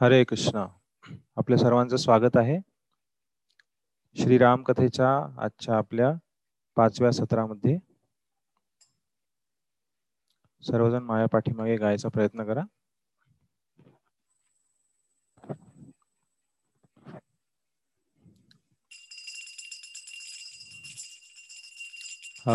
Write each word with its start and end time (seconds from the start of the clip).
हरे 0.00 0.24
कृष्णा. 0.24 0.66
आपल्या 1.36 1.58
सर्वांचं 1.58 1.96
स्वागत 1.96 2.36
आहे. 2.36 2.58
श्रीराम 4.22 4.62
कथेच्या 4.62 5.42
आजच्या 5.42 5.76
आपल्या 5.76 6.12
पाचव्या 6.76 7.12
सत्रामध्ये. 7.12 7.78
सर्वजण 10.62 11.02
माया 11.02 11.26
पाठीमागे 11.26 11.76
गायचा 11.76 12.08
प्रयत्न 12.08 12.44
करा. 12.44 12.60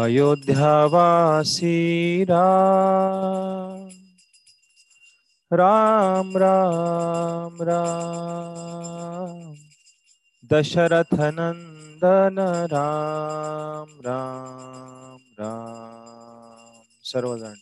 अयोध्यावासी 0.04 0.66
राम. 2.23 4.02
राम 5.55 6.38
राम 6.38 7.57
राम। 7.61 9.55
दशरथ 10.52 11.13
नंदन 11.13 12.67
राम 12.71 14.02
राम 14.05 15.17
राम। 15.39 16.81
सर्वजण। 17.03 17.55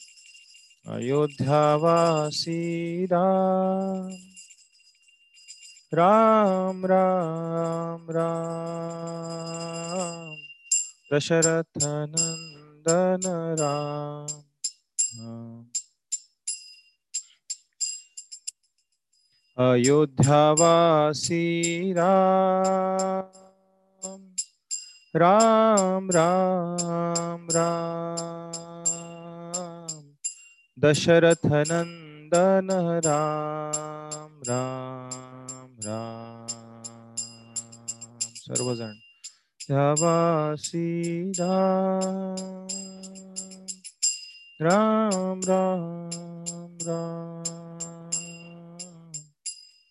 अयोध्यावासी 0.93 3.05
राम। 3.05 4.15
राम 5.93 6.85
राम 6.85 8.11
राम। 8.11 10.35
दशरथ 11.13 11.83
नंदन 11.83 13.55
राम। 13.59 15.67
अयोध्यावासी 19.61 21.43
राम 21.93 23.27
राम 25.15 26.09
राम 26.09 27.47
दशरथ 30.83 31.45
नंदन 31.45 32.69
राम 33.05 34.39
राम 34.49 35.75
राम। 35.85 36.47
सर्वजण। 38.35 38.93
ध्यावासी 39.67 41.31
राम 41.31 42.67
राम 44.61 45.41
राम 45.49 46.77
राम। 46.81 47.40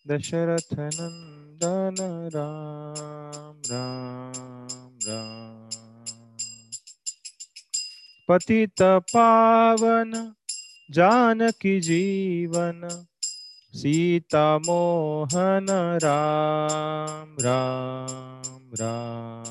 दशरथ 0.07 0.73
नंदन 0.73 1.95
राम 2.35 3.61
राम 3.71 4.97
राम। 5.07 5.69
पतित 8.27 8.81
पावन 8.81 10.33
जानकी 10.91 11.79
जीवन 11.81 13.05
सीता 13.73 14.57
मोहन 14.57 15.67
राम 16.03 17.37
राम 17.41 18.71
राम। 18.73 19.43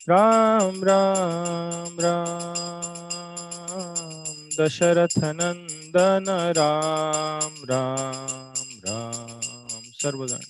राम 0.09 0.84
राम 0.84 2.00
राम। 2.00 4.49
दशरथ 4.61 5.19
नंदन 5.19 6.53
राम 6.56 7.65
राम 7.65 8.89
राम। 8.89 9.83
सर्वजण। 9.84 10.41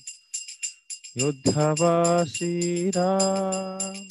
योद्धावासी 1.17 2.91
राम। 2.91 4.09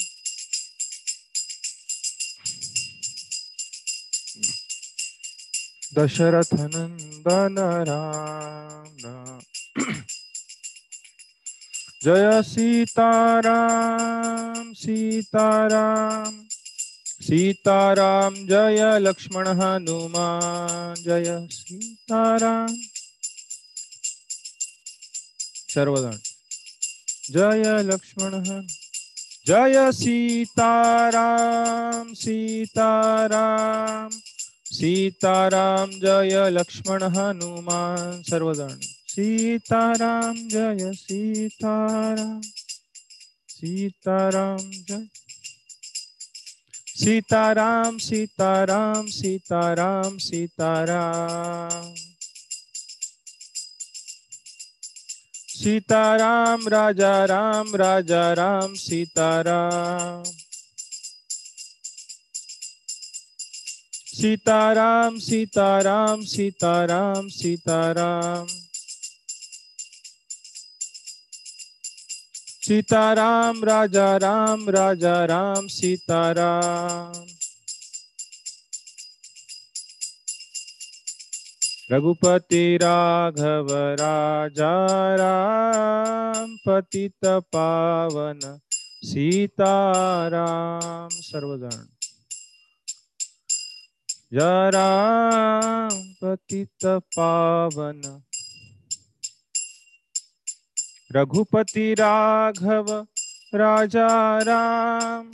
दशरथ 5.97 6.53
नंदन 6.53 7.55
राम 7.87 8.95
राम 9.05 9.39
जय 12.03 12.41
सीताराम 12.43 14.73
सीताराम 14.73 16.43
सीताराम 17.21 18.35
जय 18.35 18.99
लक्ष्मण 18.99 19.47
हनुमान 19.47 21.03
जय 21.03 21.47
सीताराम। 21.51 22.75
सर्वजण। 25.73 26.17
जय 27.31 27.81
लक्ष्मण 27.83 28.61
जय 29.47 29.91
सीताराम 29.91 32.13
सीताराम। 32.13 34.09
सीताराम 34.73 35.91
जय 35.91 36.49
लक्ष्मण 36.49 37.03
हनुमान, 37.03 38.23
सर्वजण। 38.23 38.75
सीताराम 38.81 40.35
जय, 40.35 40.91
सीताराम। 40.93 42.41
सीताराम 43.49 44.57
जय। 44.57 45.07
सीताराम 46.87 47.97
सीताराम 47.97 49.07
सीताराम 49.07 50.17
सीताराम। 50.17 51.93
सीताराम 55.47 56.67
राजा 56.67 57.25
राम 57.25 57.75
राजा 57.75 58.33
राम 58.33 58.73
सीताराम। 58.73 60.42
सीताराम 64.13 65.17
सीताराम 65.19 66.21
सीताराम 66.31 67.27
सीताराम 67.27 68.47
सीताराम 72.65 73.63
राजा 73.63 74.05
राम 74.23 74.69
राजा 74.69 75.13
राम 75.25 75.67
सीताराम 75.67 77.25
रघुपति 81.91 82.77
राघव 82.81 83.73
राजा 84.01 84.75
राम 85.15 86.55
पतित 86.67 87.25
पावन 87.55 88.39
सीताराम 89.03 91.09
सर्वजण 91.09 91.92
राम 94.35 96.13
पतित 96.23 96.85
पावन। 96.85 98.21
रघुपति 101.15 101.93
राघव 101.93 103.05
राजा 103.55 104.39
राम 104.39 105.31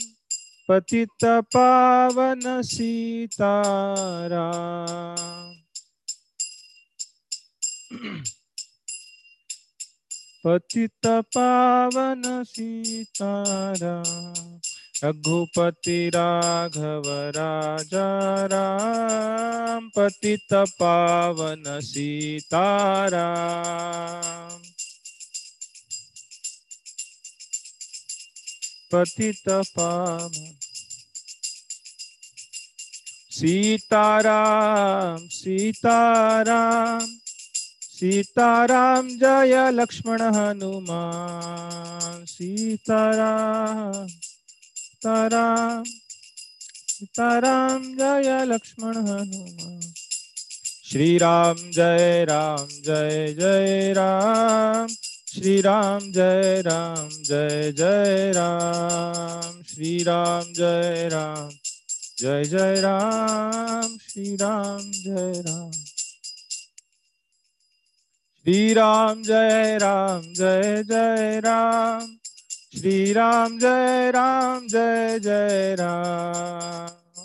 पतित 0.68 1.24
पावन 1.24 2.62
सीताराम। 2.62 5.54
पतित 10.46 11.06
पावन 11.06 12.44
सीताराम। 12.44 14.59
रघुपति 15.04 16.08
राघव 16.08 17.30
राजा 17.36 18.46
राम 18.46 19.88
पतित 19.88 20.52
पावन 20.52 21.80
सीताराम। 21.80 24.62
पतित 28.92 29.48
पावन 29.48 30.54
सीताराम 33.32 35.28
सीताराम 35.28 37.06
सीताराम 37.92 39.08
जय 39.08 39.70
लक्ष्मण 39.70 40.22
हनुमान 40.22 42.24
सीताराम। 42.24 44.06
सीताराम 45.00 45.84
सीताराम 46.88 47.82
जय 47.82 48.44
लक्ष्मण 48.44 48.96
हनुमान। 48.96 49.80
श्रीराम 50.84 51.56
जय 51.56 52.24
राम 52.24 52.68
जय 52.68 53.34
जय 53.40 53.92
राम। 53.92 54.88
श्रीराम 55.34 56.12
जय 56.12 56.62
राम 56.66 57.08
जय 57.08 57.72
जय 57.72 58.32
राम। 58.32 59.62
श्रीराम 59.62 60.52
जय 60.52 61.08
राम 61.12 61.50
जय 62.18 62.44
जय 62.44 62.80
राम। 62.80 63.98
श्री 63.98 64.36
राम 64.36 64.78
जय 64.78 65.42
राम। 65.46 65.72
श्री 68.42 68.74
राम 68.74 69.22
जय 69.22 69.78
राम 69.82 70.22
जय 70.22 70.84
जय 70.84 71.40
राम। 71.40 72.19
श्री 72.78 73.12
राम 73.12 73.58
जय 73.58 74.10
राम 74.10 74.68
जय 74.68 75.18
जय 75.18 75.76
राम। 75.78 77.24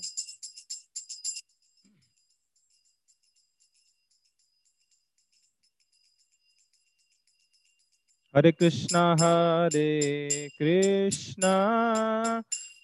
हरे 8.38 8.52
कृष्णा 8.52 9.16
हरे 9.22 10.50
कृष्णा, 10.60 11.56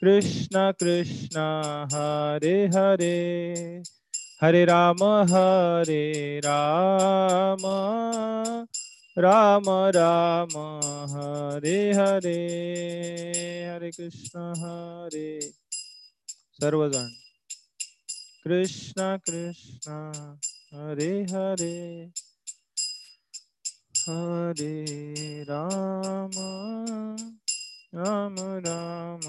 कृष्ण 0.02 0.72
कृष्ण, 0.72 1.40
हरे 1.94 2.68
हरे। 2.68 3.84
हरे 4.44 4.66
राम 4.66 5.04
हरे 5.04 6.40
राम। 6.40 7.62
राम 9.18 9.64
राम, 9.70 10.50
हरे 11.10 11.92
हरे 11.92 12.46
हरे 13.66 13.92
कृष्ण, 13.92 14.54
हरे। 14.58 15.42
सर्वजण। 16.62 17.10
कृष्ण 18.44 19.18
कृष्ण, 19.18 20.14
हरे 20.74 21.24
हरे 21.24 22.12
हरे। 24.10 24.86
राम 25.44 26.32
राम 27.96 28.36
राम, 28.40 29.20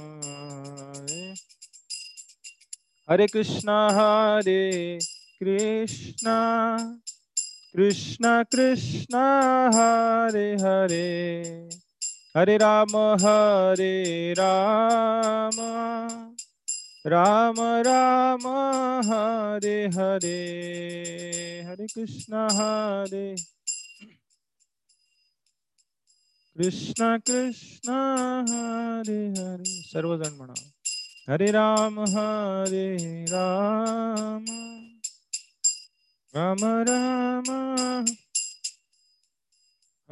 हरे। 0.94 1.34
हरे 3.10 3.26
कृष्णा 3.26 3.88
हरे 3.92 4.98
कृष्णा। 5.40 6.76
कृष्णा 7.76 8.42
कृष्णा 8.42 9.40
हरे 9.74 10.54
हरे। 10.54 11.42
हरे 12.36 12.56
राम 12.56 12.96
हरे 12.96 14.32
राम। 14.32 15.56
राम 17.06 17.54
राम 17.60 18.46
हरे 19.04 19.86
हरे। 19.86 20.38
हरे 21.66 21.86
कृष्णा 21.86 22.48
हरे। 22.52 23.36
कृष्ण 26.56 27.18
कृष्ण 27.18 27.90
हरे 28.48 29.28
हरे। 29.28 29.64
सर्वजण 29.64 30.34
म्हणा 30.36 30.54
हरे 31.32 31.46
राम 31.46 32.00
हरे 32.00 33.24
राम। 33.24 34.81
राम 36.36 36.58
राम। 36.64 38.06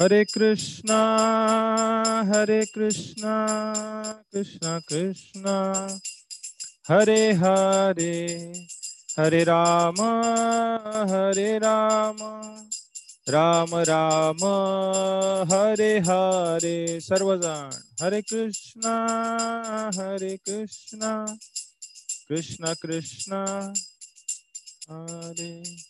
हरे 0.01 0.25
कृष्ण 0.25 0.91
हरे 2.35 2.67
कृष्ण 2.67 3.23
कृष्ण 4.33 4.81
कृष्ण। 4.89 5.43
हरे 6.89 7.33
हरे। 7.33 8.27
हरे 9.21 9.45
राम 9.45 10.01
हरे 11.11 11.59
राम। 11.59 12.17
राम 13.29 13.75
राम। 13.75 14.45
हरे 15.53 15.99
हरे। 15.99 17.01
सर्वजण। 17.01 17.71
हरे 18.05 18.23
कृष्णा 18.23 18.97
हरे 19.95 20.37
कृष्णा। 20.37 21.27
कृष्ण 22.29 22.75
कृष्ण। 22.75 23.33
हरे। 24.91 25.90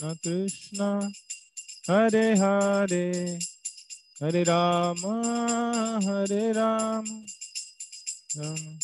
Krishna 0.00 0.16
Krishna 0.22 1.12
Hare 1.86 2.34
Hare 2.34 3.38
Hare 4.18 4.44
Rama 4.46 6.00
Hare 6.02 6.54
Rama 6.54 7.24
Rama. 8.34 8.78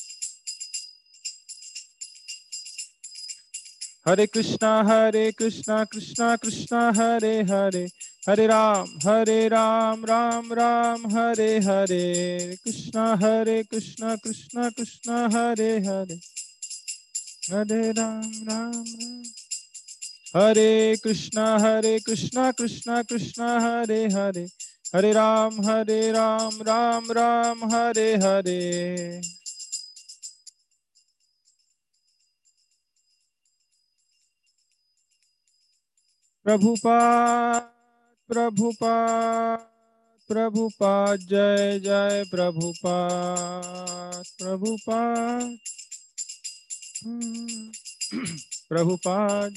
Hare 4.04 4.26
Krishna 4.26 4.84
Hare 4.84 5.32
Krishna 5.32 5.86
Krishna 5.90 6.36
Krishna 6.38 6.92
Hare 6.92 7.44
Hare 7.44 7.88
Hare 8.26 8.48
Ram 8.48 8.86
Hare 9.02 9.48
Ram 9.48 10.04
Ram 10.04 10.52
Ram 10.52 11.10
Hare 11.10 11.62
Hare. 11.62 12.56
Krishna 12.62 13.16
Hare 13.16 13.64
Krishna 13.64 14.18
Krishna 14.22 14.70
Krishna 14.76 15.30
Hare 15.30 15.80
Hare. 15.80 16.20
Hare 17.48 17.92
Ram 17.96 18.32
Ram 18.46 18.84
Ram. 19.00 19.25
हरे 20.36 20.96
कृष्णा 21.04 21.58
हरे 21.58 21.98
कृष्णा 21.98 22.52
कृष्णा 22.52 23.02
कृष्णा, 23.02 23.58
हरे 23.60 24.04
हरे। 24.06 24.46
हरे 24.94 25.12
राम 25.12 25.70
हरे 25.70 26.12
राम 26.12 26.62
राम 26.62 27.12
राम, 27.12 27.74
हरे 27.74 28.14
हरे। 28.14 29.20
प्रभुपाद 36.44 37.62
प्रभुपाद 38.28 39.58
प्रभुपाद, 40.28 41.18
जय 41.20 41.80
जय 41.84 42.24
प्रभुपाद 42.30 44.24
प्रभुपाद। 44.38 45.58
प्रभुपाद। 48.68 49.54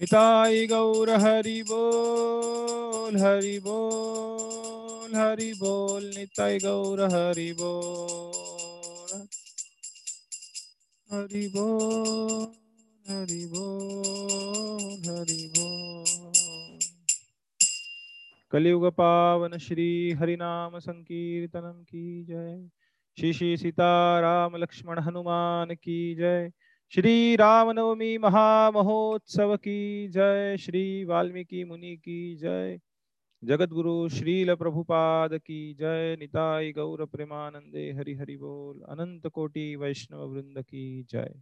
निताई 0.00 0.66
गौर 0.66 1.10
हरि 1.10 1.62
बोल 1.62 3.16
हरि 3.16 3.58
बोल 3.58 5.14
हरि 5.14 5.52
बोल, 5.52 6.04
निताई 6.18 6.58
गौर 6.58 7.00
हरि 7.00 7.52
बोल। 7.52 9.28
हरि 11.12 11.48
बोल 11.48 12.46
हरि 13.08 13.46
बोल 13.46 15.10
हरि 15.10 15.52
बोल। 15.58 16.78
कलियुग 18.50 18.86
पावन 18.86 19.58
श्री 19.58 20.12
हरिनाम 20.12 20.78
संकीर्तनम 20.78 21.82
की 21.82 22.24
जय। 22.24 22.68
श्री 23.18 23.32
श्री 23.32 23.56
सीताराम 23.56 24.56
लक्ष्मण 24.56 24.98
हनुमान 24.98 25.74
की 25.74 26.14
जय। 26.14 26.52
श्री 26.92 27.36
रामनवमी 27.36 28.16
महामहोत्सव 28.18 29.56
की 29.56 30.08
जय 30.08 30.56
श्री 30.60 31.04
वाल्मीकि 31.04 31.64
मुनि 31.64 31.96
की 31.96 32.36
जय 32.36 32.78
जगद्गुरु 33.42 34.08
श्रील 34.08 34.54
प्रभुपाद 34.54 35.34
की 35.34 35.58
जय 35.74 36.16
निताई 36.18 36.72
गौर 36.72 37.04
प्रेमानंदे 37.04 37.90
हरि 37.92 38.14
हरि 38.14 38.36
बोल 38.36 38.80
अनंत 38.88 39.26
कोटि 39.26 39.74
वैष्णव 39.76 40.24
वृंद 40.32 40.58
की 40.58 41.02
जय। 41.12 41.34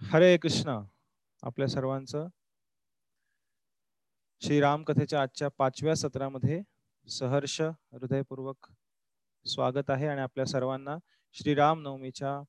हरे 0.00 0.36
कृष्ण 0.36 0.78
आपल्या 1.42 1.68
सर्वांचं 1.68 2.28
श्रीराम 4.42 4.82
कथेच्या 4.84 5.22
आजच्या 5.22 5.48
पाचव्या 5.58 5.94
सत्रामध्ये 5.94 6.62
सहर्ष 7.08 7.60
हृदयपूर्वक 7.60 8.66
स्वागत 9.46 9.90
आहे 9.90 10.06
आणि 10.06 10.20
आपल्या 10.20 10.46
सर्वांना 10.46 10.96
श्रीराम 11.32 11.80
नवमीच्या 11.80 12.40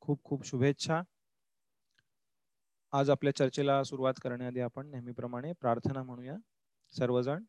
खूप 0.00 0.24
खूप 0.24 0.46
शुभेच्छा. 0.46 1.02
आज 2.92 3.10
आपल्या 3.10 3.36
चर्चेला 3.36 3.84
सुरुवात 3.84 4.14
करण्याआधी 4.22 4.60
आपण 4.60 4.86
नेहमीप्रमाणे 4.86 5.52
प्रार्थना 5.52 6.02
म्हणूया. 6.02 6.36
सर्वजण 6.92 7.44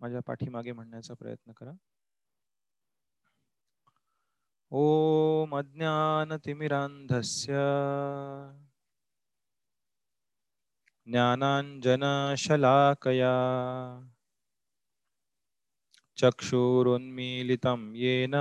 माझ्या 0.00 0.20
पाठीमागे 0.26 0.72
म्हणण्याचा 0.72 1.14
प्रयत्न 1.14 1.52
करा. 1.52 1.70
ओम 4.70 5.56
अज्ञानतिमिरान्धस्य 5.56 7.52
ज्ञानाञ्जनशलाकया 11.06 13.32
चक्षुरुन्मीलितं 16.20 17.94
येन। 17.94 18.34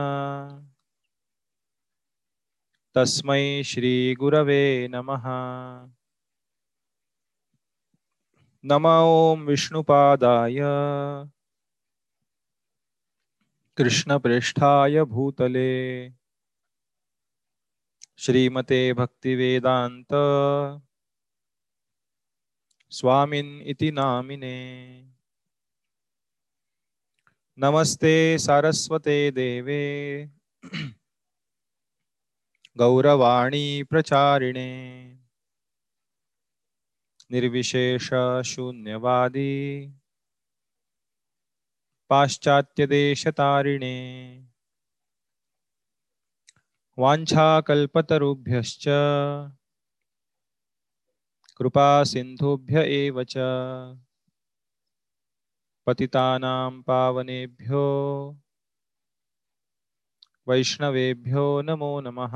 तस्मै 2.95 3.63
श्रीगुरवे 3.63 4.87
नमः। 4.87 5.23
नम 8.65 8.87
ॐ 8.87 9.45
विष्णुपादाय। 9.45 10.59
कृष्णप्रेष्ठाय 13.77 15.03
भूतले। 15.03 16.09
श्रीमते 18.17 18.93
भक्तिवेदान्त। 18.93 20.13
स्वामिन् 22.91 23.61
इति 23.61 23.91
नामिने। 23.91 24.59
नमस्ते 27.61 28.39
सारस्वते 28.39 29.31
देवे। 29.31 30.25
गौरवाणी 32.77 33.83
प्रचारिणे। 33.83 34.69
निर्विशेष 37.29 38.13
शून्यवादी 38.45 39.87
पाश्चात्यदेशतारिणे। 42.09 43.95
वाञ्छाकल्पतरुभ्यश्च। 46.97 48.87
कृपासिन्धुभ्य 51.57 52.83
एव 52.85 53.23
च। 53.23 53.37
पतितानां 55.89 56.81
पावनेभ्यो 56.81 57.85
वैष्णवेभ्यो 60.47 61.61
नमो 61.61 62.01
नमः। 62.01 62.35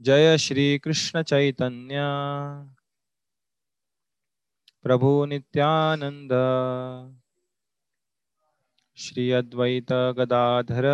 जय 0.00 0.38
श्रीकृष्ण 0.38 1.22
चैतन्य 1.22 1.98
प्रभु 4.82 5.26
नित्यानन्द। 5.26 6.32
श्री 8.96 9.30
अद्वैत 9.30 9.92
गदाधर 9.92 10.86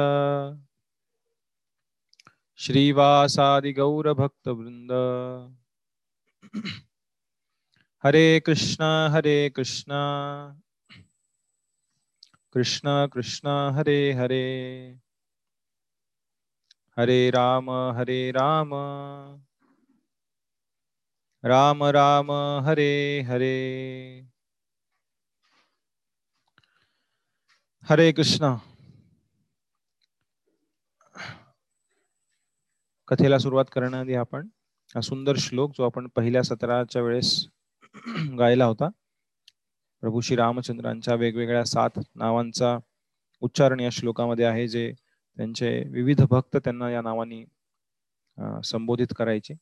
श्रीवासादि 2.56 3.73
हरे 8.06 8.40
कृष्ण 8.40 9.08
हरे 9.12 9.49
कृष्ण. 9.49 9.92
कृष्ण 12.52 13.06
कृष्ण 13.06 13.49
हरे 13.49 14.12
हरे. 14.12 14.92
हरे 16.99 17.30
राम 17.30 17.70
हरे 17.70 18.32
राम. 18.32 18.75
राम 21.44 21.84
राम 21.84 22.32
हरे 22.66 23.20
हरे. 23.20 24.20
हरे 27.90 28.12
कृष्ण. 28.12 28.54
कथेला 33.08 33.38
सुरुवात 33.38 33.64
करण्याआधी 33.73 34.14
आपण 34.14 34.49
हा 34.94 35.00
सुंदर 35.00 35.37
श्लोक 35.37 35.70
जो 35.70 35.84
आपण 35.84 36.08
पहिल्या 36.08 36.42
सत्राच्या 36.42 37.02
वेळेस 37.02 37.49
गायला 38.38 38.64
होता. 38.64 38.88
प्रभू 40.00 40.20
श्री 40.20 40.36
रामचंद्रांच्या 40.36 41.14
वेगवेगळ्या 41.14 41.64
सात 41.64 41.98
नावांचा 42.14 42.78
उच्चारण 43.40 43.80
या 43.80 43.90
श्लोकामध्ये 43.90 44.44
आहे 44.44 44.68
जे 44.68 44.92
त्यांचे 45.36 45.84
विविध 45.88 46.22
भक्त 46.30 46.56
त्यांना 46.56 46.90
या 46.90 47.02
नावाने 47.02 47.44
संबोधित 48.64 49.06
करायचे. 49.16 49.54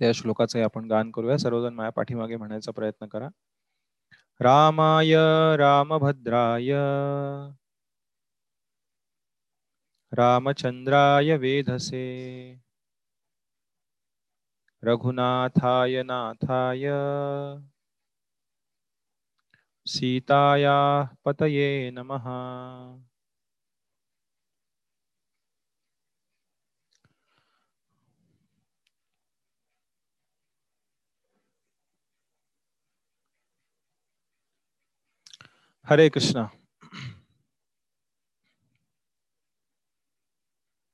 त्या 0.00 0.12
श्लोकाचे 0.12 0.62
आपण 0.62 0.88
गान 0.88 1.10
करूया. 1.10 1.36
सर्वजण 1.38 1.74
माया 1.74 1.90
पाठीमागे 1.90 2.36
म्हणायचा 2.36 2.72
प्रयत्न 2.72 3.06
करा. 3.06 3.28
रामाय 4.40 5.14
रामभद्राय 5.56 6.72
रामचंद्राय 10.12 11.36
वेधसे. 11.36 12.67
रघुनाथाय 14.82 16.02
नाथाय। 16.02 16.84
सीताया 19.86 20.76
पतये 21.24 21.68
नमः। 21.90 22.24
हरे 35.86 36.08
कृष्णा। 36.10 36.48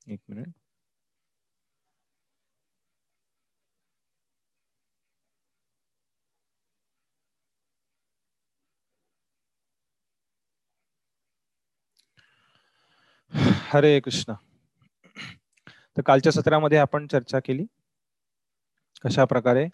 एक 0.08 0.20
मिनिट। 0.30 0.63
हरे 13.72 14.00
कृष्ण. 14.00 14.32
तर 15.96 16.02
कालच्या 16.02 16.32
सत्रामध्ये 16.32 16.78
आपण 16.78 17.06
चर्चा 17.06 17.38
केली. 17.38 17.64
कशा 19.04 19.24
प्रकारे? 19.24 19.66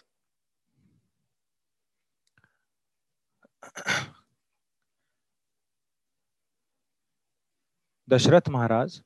दशरथ 8.07 8.49
महाराज 8.49 8.99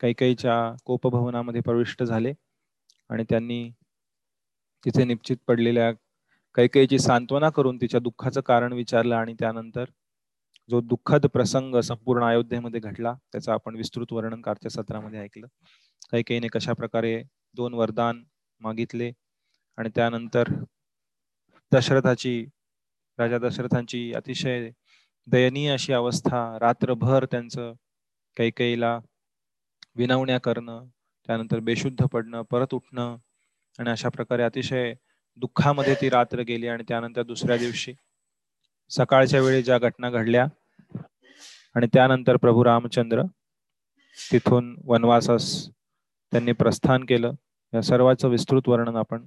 कैकईच्या 0.00 0.74
कोपभवनामध्ये 0.84 1.60
प्रविष्ट 1.60 2.02
झाले 2.02 2.32
आणि 3.08 3.24
त्यांनी 3.30 3.70
तिथे 4.84 5.04
निश्चित 5.04 5.36
पडलेल्या 5.46 5.92
कैकईची 6.54 6.98
सांत्वना 6.98 7.50
करून 7.50 7.76
तिच्या 7.76 8.00
दुःखाचं 8.00 8.40
कारण 8.40 8.72
विचारलं 8.72 9.14
आणि 9.16 9.34
त्यानंतर 9.34 9.84
जो 10.68 10.80
दुःखद 10.80 11.26
प्रसंग 11.26 11.76
संपूर्ण 11.80 12.24
अयोध्येमध्ये 12.24 12.80
घडला 12.80 13.14
त्याचं 13.32 13.52
आपण 13.52 13.76
विस्तृत 13.76 14.12
वर्णन 14.12 14.40
कारच्या 14.40 14.70
सत्रामध्ये 14.70 15.20
ऐकलं. 15.20 15.46
कैकेयीने 16.12 16.48
कशा 16.48 16.72
प्रकारे 16.72 17.22
दोन 17.54 17.74
वरदान 17.74 18.22
मागितले 18.60 19.10
आणि 19.78 19.88
त्यानंतर 19.94 20.52
दशरथाची 21.72 22.44
राजा 23.18 23.38
दशरथांची 23.38 24.12
अतिशय 24.12 24.70
दयनीय 25.26 25.72
अशी 25.72 25.92
अवस्था 25.92 26.40
रात्रभर 26.60 27.24
त्यांचं 27.24 27.72
कैकेयीला 28.36 28.98
विनवण्या 29.96 30.38
करणं 30.40 30.86
त्यानंतर 31.28 31.60
बेशुद्ध 31.60 32.04
पडणं 32.04 32.42
परत 32.42 32.74
उठणं 32.74 33.16
आणि 33.78 33.90
अशा 33.90 34.08
प्रकारे 34.08 34.42
अतिशय 34.42 34.94
दुःखामध्ये 35.38 35.94
ती 35.94 36.08
रात्र 36.10 36.42
गेली 36.42 36.68
आणि 36.68 36.84
त्यानंतर 36.88 37.22
दुसऱ्या 37.22 37.56
दिवशी 37.56 37.92
सकाळच्या 38.90 39.40
वेळी 39.42 39.62
ज्या 39.62 39.78
घटना 39.78 40.10
घडल्या 40.10 40.46
आणि 41.74 41.86
त्यानंतर 41.94 42.36
प्रभू 42.36 42.64
रामचंद्र 42.64 43.22
तिथून 44.16 44.74
वनवासास 44.84 45.48
त्यांनी 46.32 46.52
प्रस्थान 46.52 47.04
केलं. 47.04 47.32
या 47.72 47.82
सर्वाचं 47.82 48.28
विस्तृत 48.28 48.68
वर्णन 48.68 48.96
आपण 48.96 49.26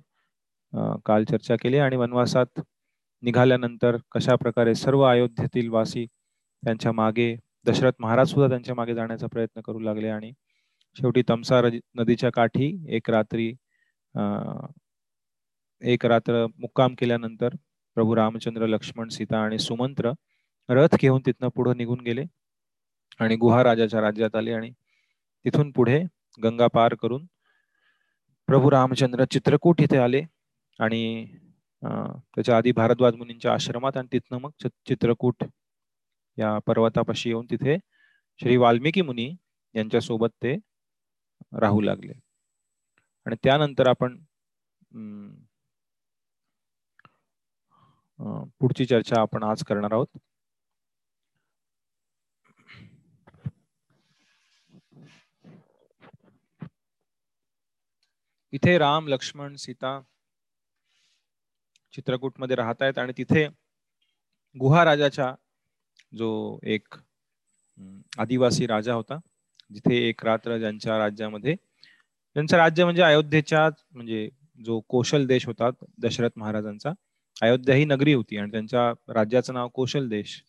काल 1.06 1.24
चर्चा 1.24 1.56
केली 1.62 1.78
आणि 1.78 1.96
वनवासात 1.96 2.60
निघाल्यानंतर 3.24 3.98
कशा 4.12 4.36
प्रकारे 4.36 4.76
सर्व 4.76 5.02
अयोध्येतील 5.04 5.70
वासी 5.70 6.06
त्यांच्या 6.64 6.92
मागे 6.92 7.36
दशरथ 7.66 7.94
महाराज 8.00 8.30
सुद्धा 8.30 8.48
त्यांच्या 8.50 8.76
मागे 8.76 8.94
जाण्याचा 8.96 9.28
प्रयत्न 9.28 9.62
करू 9.62 9.80
लागले 9.80 10.10
आणि 10.10 10.32
शेवटी 10.96 11.24
तमसा 11.30 11.62
नदीच्या 11.96 12.30
काठी 12.34 12.72
एक 12.96 13.10
रात्री 13.10 13.54
एक 15.82 16.06
रात्र 16.06 16.46
मुक्काम 16.58 16.94
केल्यानंतर 16.98 17.56
प्रभू 18.00 18.16
रामचंद्र 18.16 18.68
लक्ष्मण 18.68 19.10
सीता 19.10 19.38
आणि 19.38 19.58
सुमंत्र 19.60 20.12
रथ 20.70 20.96
घेऊन 20.96 21.22
तिथनं 21.26 21.48
पुढे 21.48 21.74
निघून 21.74 22.00
गेले 22.00 22.24
आणि 23.20 23.36
गुहा 23.36 23.64
राजाच्या 23.64 24.02
राज्यात 24.02 24.36
आले 24.36 24.52
आणि 24.54 24.70
तिथून 25.46 25.72
पुढे 25.72 26.00
गंगा 26.44 26.68
पार 26.68 26.94
करून 26.94 27.26
प्रभू 28.48 28.72
रामचंद्र 28.72 29.26
चित्रकूट 29.32 29.82
इथे 29.82 29.98
आले 29.98 30.22
आणि 30.80 31.02
त्याच्या 31.84 32.58
आधी 32.58 32.72
भारद्वाज 32.72 33.16
मुनींच्या 33.16 33.54
आश्रमात 33.54 33.98
आणि 33.98 34.08
तिथनं 34.14 34.38
मग 34.38 34.68
चित्रकूट 34.88 35.44
या 36.38 36.58
पर्वतापाशी 36.60 37.30
येऊन 37.30 37.46
तिथे 37.52 37.78
श्री 38.40 38.58
वाल्मिकी 38.58 39.02
मुनी 39.02 39.30
यांच्या 39.76 40.02
सोबत 40.02 40.30
ते 40.44 40.56
राहू 41.60 41.82
लागले. 41.82 42.14
आणि 43.26 43.36
त्यानंतर 43.44 43.88
आपण 43.88 44.18
पुढची 48.20 48.86
चर्चा 48.86 49.22
आपण 49.22 49.44
आज 49.44 49.64
करणार 49.64 49.92
आहोत. 49.94 50.08
इथे 58.54 58.78
राम 58.78 59.08
लक्ष्मण 59.08 59.56
सीता 59.56 60.00
चित्रकूटमध्ये 61.94 62.56
राहत 62.56 62.82
आहेत 62.82 62.98
आणि 62.98 63.14
तिथे 63.18 63.48
गुहा 64.56 64.84
राजाचा 64.86 65.34
जो 66.14 66.30
एक 66.66 66.96
आदिवासी 68.18 68.68
राजा 68.68 68.94
होता 68.94 69.20
जिथे 69.72 69.98
एक 70.08 70.24
रात्र 70.26 70.58
ज्यांच्या 70.58 70.98
राज्यामध्ये 70.98 71.56
त्यांचं 71.56 72.58
राज्य 72.58 72.84
म्हणजे 72.84 73.02
अयोध्येच्या 73.04 73.68
म्हणजे 73.92 74.28
जो 74.60 74.80
कौशल 74.90 75.26
देश 75.26 75.46
होता 75.48 75.70
दशरथ 75.98 76.30
महाराजांचा 76.36 76.92
अयोध्या 77.42 77.76
ही 77.76 77.86
नगरी 77.86 78.14
होती 78.14 78.38
आणि 78.38 78.52
त्यांच्या 78.52 78.90
राज्याचं 79.14 79.54
नाव 79.54 79.68
कौशल 79.74 80.08
देश. 80.10 80.42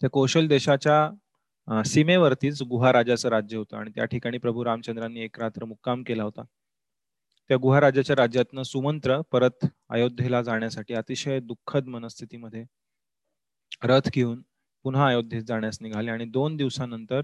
त्या 0.00 0.10
कौशल 0.10 0.46
देशाच्या 0.48 1.82
सीमेवरतीच 1.84 2.62
गुहा 2.62 2.92
राजाचं 2.92 3.28
राज्य 3.28 3.56
होतं 3.56 3.76
आणि 3.76 3.90
त्या 3.94 4.04
ठिकाणी 4.04 4.38
प्रभू 4.38 4.64
रामचंद्रांनी 4.64 5.20
एक 5.20 5.38
रात्र 5.40 5.64
मुक्काम 5.64 6.02
केला 6.02 6.22
होता. 6.22 6.42
त्या 7.50 7.56
गुहा 7.62 7.80
राजाच्या 7.80 8.16
राज्यातनं 8.16 8.62
सुमंत्र 8.62 9.20
परत 9.32 9.66
अयोध्येला 9.90 10.42
जाण्यासाठी 10.42 10.94
अतिशय 10.94 11.40
दुःखद 11.40 11.86
मनस्थितीमध्ये 11.86 12.64
रथ 13.84 14.08
घेऊन 14.14 14.42
पुन्हा 14.84 15.08
अयोध्येत 15.08 15.42
जाण्यास 15.42 15.78
निघाले 15.80 16.10
आणि 16.10 16.24
दोन 16.26 16.56
दिवसानंतर 16.56 17.20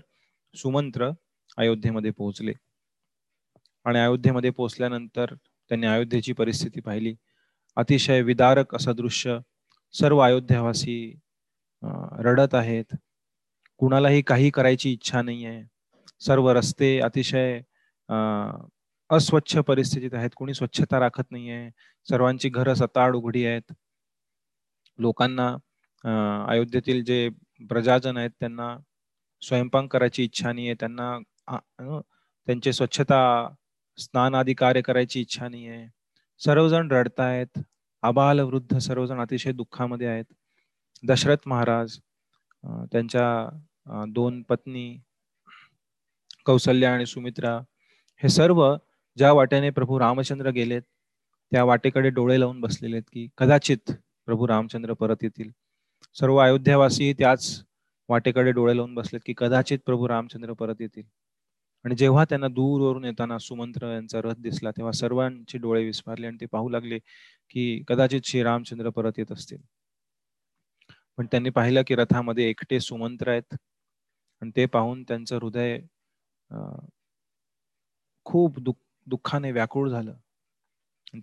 सुमंत्र 0.55 1.11
अयोध्येमध्ये 1.59 2.11
पोहोचले. 2.11 2.53
आणि 3.87 3.99
अयोध्येमध्ये 3.99 4.51
पोहोचल्यानंतर 4.51 5.35
त्यांनी 5.71 5.87
अयोध्येची 5.87 6.33
परिस्थिती 6.33 6.81
पाहिली. 6.81 7.15
अतिशय 7.77 8.23
विदारक 8.23 8.75
असं 8.75 8.95
दृश्य 8.97 9.39
सर्व 9.95 10.19
अयोध्यावासी 10.25 10.97
रडत 12.25 12.55
आहेत. 12.55 12.95
कुणालाही 13.81 14.23
काही 14.23 14.51
करायची 14.55 14.93
इच्छा 14.93 15.23
नाही 15.23 15.45
आहे 15.47 15.63
सर्व 16.27 16.51
रस्ते 16.53 16.99
अतिशय 17.01 17.61
अस्वच्छ 19.11 19.59
परिस्थितीत 19.69 20.15
आहेत. 20.15 20.31
कोणी 20.37 20.55
स्वच्छता 20.55 21.01
राखत 21.01 21.31
नाहीये. 21.31 21.71
सर्वांची 22.07 22.49
घरं 22.49 22.75
सताड 22.75 23.17
उघडी 23.17 23.45
आहेत. 23.47 23.73
लोकांना 24.99 25.49
अयोध्येतील 26.51 27.03
जे 27.05 27.29
प्रजाजन 27.71 28.17
आहेत 28.17 28.31
त्यांना 28.41 28.77
स्वयंपाक 29.43 29.87
करायची 29.93 30.25
इच्छा 30.25 30.53
नाही 30.53 30.67
आहे 30.67 30.75
त्यांना 30.81 31.19
त्यांचे 32.49 32.73
स्वच्छता 32.73 33.19
स्नान 33.99 34.35
आदी 34.35 34.55
कार्य 34.55 34.81
करायची 34.83 35.21
इच्छा 35.21 35.49
नाही 35.49 35.67
आहे 35.69 35.87
सर्वजण 36.43 36.91
रडतायत 36.91 37.59
आबाल 38.03 38.41
वृद्ध 38.41 38.79
सर्वजण 38.79 39.21
अतिशय 39.21 39.53
दुःखामध्ये 39.53 40.07
आहेत. 40.07 40.25
दशरथ 41.03 41.47
महाराज 41.47 41.97
त्यांच्या 42.93 44.05
दोन 44.09 44.43
पत्नी 44.43 44.87
कौसल्या 46.47 46.93
आणि 46.95 47.07
सुमित्रा 47.07 47.57
हे 48.23 48.29
सर्व 48.29 48.65
ज्या 49.17 49.33
वाट्याने 49.33 49.71
प्रभू 49.71 49.99
रामचंद्र 49.99 50.51
गेलेत 50.51 50.83
त्या 51.53 51.65
वाटेकडे 51.65 52.11
डोळे 52.11 52.41
लावून 52.41 52.61
बसलेले 52.61 52.97
आहेत 52.97 53.11
की 53.13 53.27
कदाचित 53.39 53.93
प्रभू 54.27 54.49
रामचंद्र 54.49 54.93
परत 54.93 55.23
येतील. 55.23 55.51
सर्व 56.15 56.37
अयोध्यावासी 56.37 57.13
त्याच 57.13 57.63
वाटेकडे 58.09 58.53
डोळे 58.53 58.77
लावून 58.77 58.95
बसलेत 58.95 59.21
की 59.27 59.35
कदाचित 59.37 59.79
प्रभू 59.87 60.09
रामचंद्र 60.09 60.53
परत 60.53 60.81
येतील. 60.81 61.03
आणि 61.85 61.95
जेव्हा 61.97 62.25
त्यांना 62.31 62.49
दूरवरून 62.49 63.05
येताना 63.05 63.39
सुमंत्र 63.39 63.93
यांचा 63.93 64.21
रथ 64.25 64.41
दिसला 64.43 64.71
तेव्हा 64.71 64.93
सर्वांचे 64.93 65.59
डोळे 65.59 65.85
विस्मारले 65.85 66.27
आणि 66.27 66.37
ते 66.41 66.47
पाहू 66.47 66.69
लागले 66.69 66.99
की 67.51 67.83
कदाचित 67.89 68.21
श्री 68.27 68.43
रामचंद्र 68.43 68.91
परत 68.91 69.19
येत 69.19 69.33
असतील. 69.33 69.59
पण 71.19 71.27
त्यांनी 71.27 71.51
पाहिलं 71.51 71.83
की 71.87 71.95
रथामध्ये 71.97 72.49
एकटे 72.51 72.81
सुमंत्र 72.81 73.31
आहेत 73.31 73.55
आणि 74.43 74.51
ते 74.57 74.67
पाहून 74.67 75.03
त्यांचं 75.09 75.37
हृदय 75.37 75.79
खूप 78.27 78.59
दुःख 78.61 78.77
दुःखाने 79.07 79.51
व्याकुळ 79.53 79.89
झालं. 79.91 80.15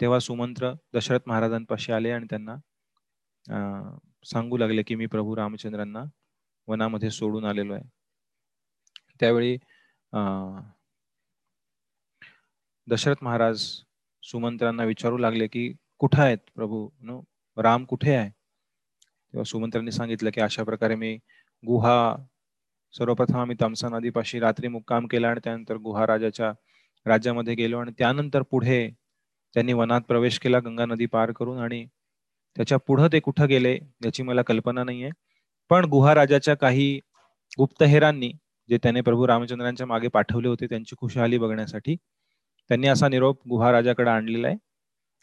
तेव्हा 0.02 0.20
सुमंत्र 0.20 0.72
दशरथ 0.94 1.28
महाराजांपाशी 1.28 1.92
आले 1.94 2.12
आणि 2.12 2.26
त्यांना 2.30 2.56
सांगू 4.26 4.58
लागले 4.58 4.84
की 4.84 4.96
मी 4.96 5.06
प्रभू 5.08 5.36
रामचंद्रांना 5.36 6.04
वनामध्ये 6.68 7.10
सोडून 7.12 7.46
आलेलो 7.46 7.74
आहे. 7.74 7.84
त्यावेळी 9.20 9.58
दशरथ 12.88 13.16
महाराज 13.22 13.62
सुमंत्रांना 14.24 14.84
विचारू 14.84 15.18
लागले 15.18 15.48
की 15.48 15.72
कुठं 16.00 16.22
आहेत 16.24 16.38
प्रभू? 16.56 16.90
नो 17.02 17.22
राम 17.58 17.86
कुठे 17.86 18.16
आहे? 18.16 18.30
तेव्हा 18.30 19.44
सुमंत्रांनी 19.44 19.92
सांगितलं 19.92 20.30
की 20.34 20.42
अशा 20.42 20.64
प्रकारे 20.64 20.96
मी 20.96 21.14
गुहा 21.64 22.16
सर्वप्रथम 22.94 23.38
आम्ही 23.38 23.56
तामसा 23.62 23.90
नदीपाशी 23.90 24.40
रात्री 24.40 24.68
मुक्काम 24.68 25.08
केला 25.08 25.30
आणि 25.30 25.40
त्यानंतर 25.44 25.78
गुहा 25.78 26.08
राजाच्या 26.08 26.52
राज्यामध्ये 27.06 27.54
गेलो 27.56 27.80
आणि 27.80 27.92
त्यानंतर 27.98 28.42
पुढे 28.42 28.90
त्यांनी 29.54 29.74
वनात 29.74 30.02
प्रवेश 30.02 30.40
केला 30.40 30.60
गंगा 30.60 30.86
नदी 30.86 31.06
पार 31.06 31.32
करून 31.32 31.60
आणि 31.60 31.86
त्याच्या 32.56 32.78
पुढं 32.78 33.08
ते 33.14 33.20
कुठं 33.20 33.48
गेले 33.48 33.74
याची 34.06 34.24
मला 34.24 34.42
कल्पना 34.42 34.84
नाहीये. 34.84 35.10
पण 35.70 35.86
गुहा 35.86 36.16
राजाच्या 36.16 36.56
काही 36.56 37.00
गुप्तहेरांनी 37.58 38.32
जे 38.70 38.78
त्याने 38.78 39.02
प्रभू 39.02 39.28
रामचंद्रांच्या 39.28 39.88
मागे 39.88 40.08
पाठवले 40.08 40.48
होते 40.48 40.66
त्यांची 40.68 40.96
खुशहाली 41.00 41.38
बघण्यासाठी 41.38 41.96
त्यांनी 42.70 42.88
असा 42.88 43.08
निरोप 43.10 43.48
गुहा 43.50 43.72
राजाकडे 43.72 44.10
आणलेला 44.10 44.48
आहे 44.48 44.58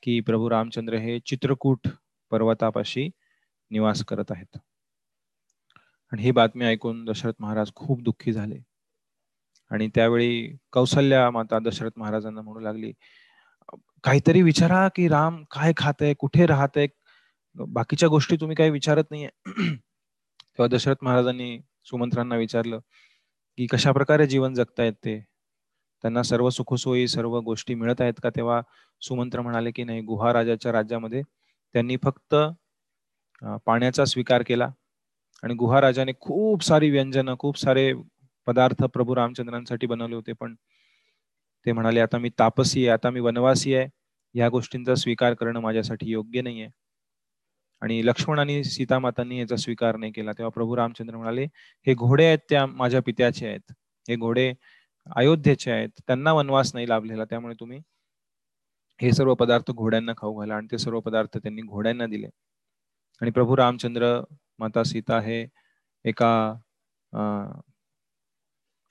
की 0.02 0.20
प्रभू 0.20 0.50
रामचंद्र 0.50 0.94
हे 0.94 1.18
चित्रकूट 1.26 1.88
पर्वतापाशी 2.32 3.08
निवास 3.70 4.04
करत 4.04 4.30
आहेत. 4.30 4.58
आणि 6.12 6.22
ही 6.22 6.30
बातमी 6.30 6.64
ऐकून 6.64 7.04
दशरथ 7.04 7.32
महाराज 7.40 7.70
खूप 7.74 8.02
दुःखी 8.02 8.32
झाले. 8.32 8.58
आणि 9.70 9.88
त्यावेळी 9.94 10.56
कौशल्या 10.72 11.30
माता 11.30 11.58
दशरथ 11.58 11.90
महाराजांना 11.96 12.42
म्हणू 12.42 12.60
लागली 12.60 12.92
काहीतरी 14.04 14.42
विचारा 14.42 14.88
की 14.88 15.08
राम 15.08 15.42
काय 15.50 15.72
खात 15.76 16.02
आहे 16.02 16.14
कुठे 16.14 16.46
राहत 16.46 16.76
आहे 16.76 16.86
बाकीच्या 17.56 18.08
गोष्टी 18.08 18.36
तुम्ही 18.36 18.56
काही 18.56 18.70
विचारत 18.70 19.04
नाहीये. 19.10 19.28
तेव्हा 20.58 20.66
दशरथ 20.68 20.96
महाराजांनी 21.02 21.58
सुमंत्रांना 21.84 22.36
विचारलं 22.36 22.78
की 23.58 23.66
कशा 23.66 23.92
प्रकारे 23.92 24.26
जीवन 24.26 24.54
जगतायत 24.54 24.92
ते? 25.04 25.18
त्यांना 26.04 26.22
सर्व 26.22 26.48
सुखसोयी 26.50 27.06
सर्व 27.08 27.38
गोष्टी 27.40 27.74
मिळत 27.74 28.00
आहेत 28.00 28.14
का? 28.22 28.30
तेव्हा 28.36 28.60
सुमंत्र 29.02 29.40
म्हणाले 29.42 29.70
की 29.72 29.84
नाही 29.84 30.00
गुहा 30.02 30.32
राजाच्या 30.32 30.72
राज्यामध्ये 30.72 31.22
त्यांनी 31.74 31.96
फक्त 32.04 32.34
पाण्याचा 33.66 34.04
स्वीकार 34.04 34.42
केला 34.46 34.68
आणि 35.42 35.54
गुहा 35.54 35.80
राजाने 35.80 36.12
खूप 36.20 36.62
सारी 36.64 36.90
व्यंजन 36.90 37.34
खूप 37.40 37.58
सारे 37.58 37.92
पदार्थ 38.46 38.84
प्रभू 38.94 39.14
रामचंद्रांसाठी 39.16 39.86
बनवले 39.86 40.14
होते. 40.16 40.32
पण 40.32 40.54
ते 41.66 41.72
म्हणाले 41.72 42.00
आता 42.00 42.18
मी 42.18 42.30
तापसी 42.38 42.80
आहे 42.82 42.90
आता 42.94 43.10
मी 43.10 43.20
वनवासी 43.20 43.74
आहे. 43.74 43.88
या 44.34 44.48
गोष्टींचा 44.50 44.94
स्वीकार 44.94 45.34
करणं 45.34 45.60
माझ्यासाठी 45.60 46.10
योग्य 46.10 46.42
नाही 46.42 46.60
आहे 46.62 46.70
आणि 47.82 48.00
लक्ष्मण 48.06 48.38
आणि 48.38 48.62
सीतामातांनी 48.64 49.38
याचा 49.40 49.56
स्वीकार 49.56 49.96
नाही 49.96 50.12
केला. 50.12 50.32
तेव्हा 50.32 50.50
प्रभू 50.54 50.76
रामचंद्र 50.76 51.16
म्हणाले 51.16 51.44
हे 51.86 51.94
घोडे 51.94 52.26
आहेत 52.26 52.38
त्या 52.50 52.64
माझ्या 52.66 53.00
पित्याचे 53.06 53.46
आहेत. 53.48 53.72
हे 54.08 54.16
घोडे 54.16 54.52
अयोध्येचे 55.16 55.70
आहेत. 55.72 55.88
त्यांना 56.06 56.32
वनवास 56.32 56.74
नाही 56.74 56.88
लाभलेला. 56.88 57.24
त्यामुळे 57.30 57.54
तुम्ही 57.60 57.80
हे 59.00 59.12
सर्व 59.12 59.34
पदार्थ 59.34 59.70
घोड्यांना 59.72 60.12
खाऊ 60.18 60.38
घाला. 60.40 60.56
आणि 60.56 60.66
ते 60.72 60.78
सर्व 60.78 61.00
पदार्थ 61.00 61.36
त्यांनी 61.38 61.62
घोड्यांना 61.62 62.06
दिले. 62.06 62.28
आणि 63.20 63.30
प्रभू 63.30 63.56
रामचंद्र 63.56 64.20
माता 64.58 64.82
सीता 64.84 65.20
हे 65.20 65.44
एका 66.04 66.30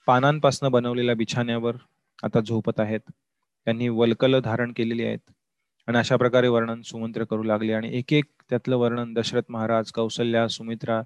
पानांपासून 0.07 0.69
बनवलेल्या 0.71 1.15
बिछाण्यावर 1.15 1.75
आता 2.23 2.39
झोपत 2.41 2.79
आहेत. 2.79 2.99
त्यांनी 3.67 3.87
वलकल 3.89 4.39
धारण 4.41 4.71
केलेली 4.77 5.03
आहेत. 5.05 5.31
आणि 5.87 5.97
अशा 5.97 6.15
प्रकारे 6.17 6.47
वर्णन 6.47 6.81
सुमंत्र 6.81 7.23
करू 7.29 7.43
लागले. 7.43 7.73
आणि 7.73 7.89
एक 7.97 8.13
एक 8.13 8.25
त्यातलं 8.49 8.75
वर्णन 8.77 9.13
दशरथ 9.13 9.43
महाराज 9.49 9.91
कौशल्या 9.91 10.47
सुमित्रा 10.47 11.01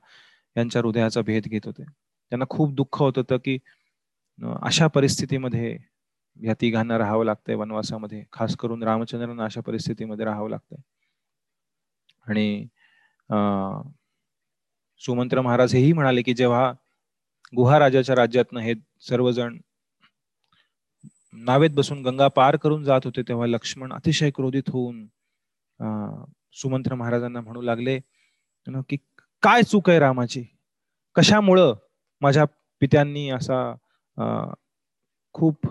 यांच्या 0.56 0.82
हृदयाचा 0.82 1.22
भेद 1.22 1.48
घेत 1.48 1.66
होते. 1.66 1.84
त्यांना 1.84 2.46
खूप 2.50 2.74
दुःख 2.76 3.00
होत 3.00 3.18
होतं 3.18 3.38
की 3.38 3.58
अशा 4.64 4.88
परिस्थितीमध्ये 4.88 5.78
या 6.38 6.54
तिघांना 6.62 6.98
राहावं 6.98 7.26
लागतंय 7.26 7.56
वनवासामध्ये. 7.56 8.24
खास 8.34 8.56
करून 8.58 8.84
रामचंद्रांना 8.84 9.44
अशा 9.46 9.62
परिस्थितीमध्ये 9.62 10.26
राहावं 10.26 10.50
लागतंय. 10.50 10.82
आणि 12.28 12.68
सुमंत्र 15.02 15.42
महाराज 15.42 15.74
हेही 15.76 15.94
म्हणाले 15.94 16.22
की 16.22 16.34
जेव्हा 16.34 16.72
गुहा 17.54 17.80
राजाच्या 17.80 18.16
राज्यातनं 18.16 18.60
हे 18.60 18.74
सर्वजण 19.02 19.58
नावेत 21.34 21.72
बसून 21.72 22.02
गंगा 22.04 22.28
पार 22.28 22.56
करून 22.56 22.84
जात 22.84 23.02
होते 23.06 23.22
तेव्हा 23.22 23.48
लक्ष्मण 23.48 23.94
अतिशय 23.94 24.32
क्रोधित 24.32 24.70
होऊन 24.70 25.06
सुमंत्र 26.56 26.96
महाराजांना 26.96 27.42
म्हणू 27.42 27.62
लागले 27.62 28.00
की 28.90 28.98
काय 29.44 29.62
चूक 29.64 29.90
आहे 29.90 30.00
रामाची? 30.00 30.44
कशामुळं 31.16 31.74
माझ्या 32.22 32.46
पित्यांनी 32.82 33.30
असा 33.30 33.60
खूप 35.36 35.68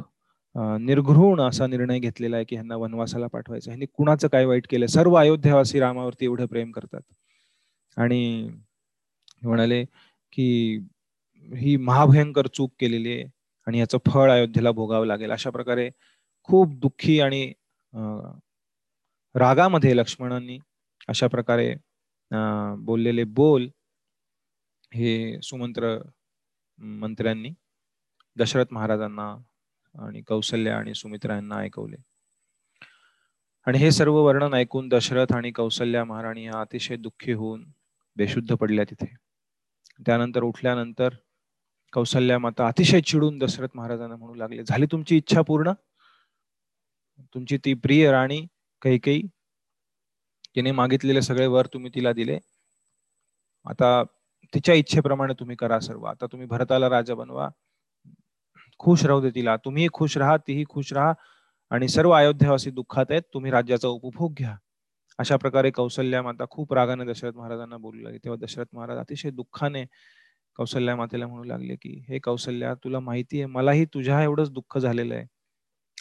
निर्घृण 0.80 1.40
असा 1.40 1.66
निर्णय 1.66 1.98
घेतलेला 1.98 2.36
आहे 2.36 2.44
की 2.44 2.56
ह्यांना 2.56 2.76
वनवासाला 2.76 3.26
पाठवायचं 3.32 3.70
ह्यांनी 3.70 3.86
कुणाचं 3.86 4.28
काय 4.28 4.44
वाईट 4.44 4.66
केलं? 4.70 4.86
सर्व 4.86 5.14
अयोध्यावासी 5.18 5.80
रामावरती 5.80 6.24
एवढं 6.24 6.46
प्रेम 6.46 6.70
करतात. 6.72 7.00
आणि 7.96 8.48
म्हणाले 9.42 9.84
की 10.32 10.78
ही 11.48 11.76
महाभयंकर 11.76 12.46
चूक 12.46 12.72
केलेली 12.80 13.12
आहे 13.12 13.24
आणि 13.66 13.78
याचं 13.78 13.98
फळ 14.06 14.30
अयोध्येला 14.32 14.70
भोगावं 14.72 15.06
लागेल. 15.06 15.30
अशा 15.30 15.50
प्रकारे 15.50 15.88
खूप 16.48 16.74
दुःखी 16.80 17.18
आणि 17.20 17.52
रागामध्ये 19.34 19.96
लक्ष्मणांनी 19.96 20.58
अशा 21.08 21.26
प्रकारे 21.28 21.74
बोललेले 22.86 23.24
बोल 23.38 23.68
हे 24.92 25.12
सुमंत्र 25.42 25.96
मंत्र्यांनी 27.02 27.50
दशरथ 28.36 28.72
महाराजांना 28.72 29.28
आणि 29.94 30.20
कौशल्य 30.22 30.70
आणि 30.70 30.94
सुमित्रा 30.94 31.34
यांना 31.34 31.56
ऐकवले. 31.56 31.96
आणि 33.66 33.78
हे 33.78 33.90
सर्व 33.90 34.16
वर्णन 34.24 34.54
ऐकून 34.54 34.88
दशरथ 34.88 35.32
आणि 35.36 35.50
कौशल्या 35.52 36.04
महाराणी 36.04 36.44
या 36.46 36.60
अतिशय 36.60 36.96
दुःखी 36.96 37.32
होऊन 37.32 37.64
बेशुद्ध 38.16 38.54
पडल्या 38.54 38.84
तिथे. 38.90 39.06
त्यानंतर 40.06 40.42
उठल्यानंतर 40.42 41.14
कौशल्या 41.92 42.38
माता 42.38 42.66
अतिशय 42.68 43.00
चिडून 43.00 43.38
दशरथ 43.38 43.68
महाराजांना 43.74 44.16
म्हणू 44.16 44.34
लागले 44.34 44.64
झाली 44.64 44.86
तुमची 44.92 45.16
इच्छा 45.16 45.42
पूर्ण? 45.42 45.72
तुमची 47.34 47.58
ती 47.64 47.74
प्रिय 47.74 48.10
राणी 48.10 48.44
काही 48.82 48.98
काही 48.98 49.22
तिने 50.58 50.70
मागितलेले 50.72 51.22
सगळे 51.22 51.46
वर 51.46 51.66
तुम्ही 51.66 51.90
तिला 51.94 52.12
दिले. 52.12 52.38
आता 53.64 54.02
तिच्या 54.54 54.74
इच्छेप्रमाणे 54.74 55.34
तुम्ही 55.40 55.56
करा 55.56 55.80
सर्व. 55.80 56.04
आता 56.04 56.26
तुम्ही 56.26 56.46
भरताला 56.46 56.90
राजा 56.90 57.14
बनवा. 57.14 57.48
खुश 58.78 59.04
राहू 59.04 59.20
दे 59.20 59.30
तिला. 59.30 59.56
तुम्ही 59.56 59.88
खुश 59.92 60.16
राहा 60.16 60.36
तीही 60.36 60.64
खुश 60.68 60.92
राहा. 60.92 61.12
आणि 61.70 61.88
सर्व 61.88 62.10
अयोध्यावासी 62.10 62.70
दुःखात 62.70 63.06
आहेत. 63.10 63.22
तुम्ही 63.34 63.50
राज्याचा 63.50 63.88
उपभोग 63.88 64.34
घ्या. 64.38 64.56
अशा 65.18 65.36
प्रकारे 65.36 65.70
कौशल्या 65.70 66.22
माता 66.22 66.44
खूप 66.50 66.72
रागाने 66.72 67.04
दशरथ 67.04 67.32
महाराजांना 67.34 67.76
बोलू 67.76 68.00
लागली. 68.00 68.18
तेव्हा 68.18 68.46
दशरथ 68.46 68.66
महाराज 68.72 68.98
अतिशय 68.98 69.30
दुःखाने 69.30 69.84
कौशल्या 70.56 70.96
मातेला 70.96 71.26
म्हणू 71.26 71.44
लागले 71.44 71.76
की 71.76 72.04
हे 72.08 72.18
कौशल्या 72.18 72.74
तुला 72.74 73.00
माहिती 73.00 73.36
आहे 73.36 73.46
मलाही 73.46 73.84
तुझ्या 73.84 74.22
एवढंच 74.22 74.50
दुःख 74.50 74.78
झालेलं 74.78 75.14
आहे. 75.14 75.26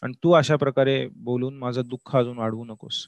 आणि 0.04 0.13
तू 0.24 0.32
अशा 0.32 0.56
प्रकारे 0.56 1.08
बोलून 1.08 1.58
माझं 1.58 1.82
दुःख 1.86 2.15
अजून 2.15 2.38
वाढवू 2.38 2.65
नकोस. 2.65 3.08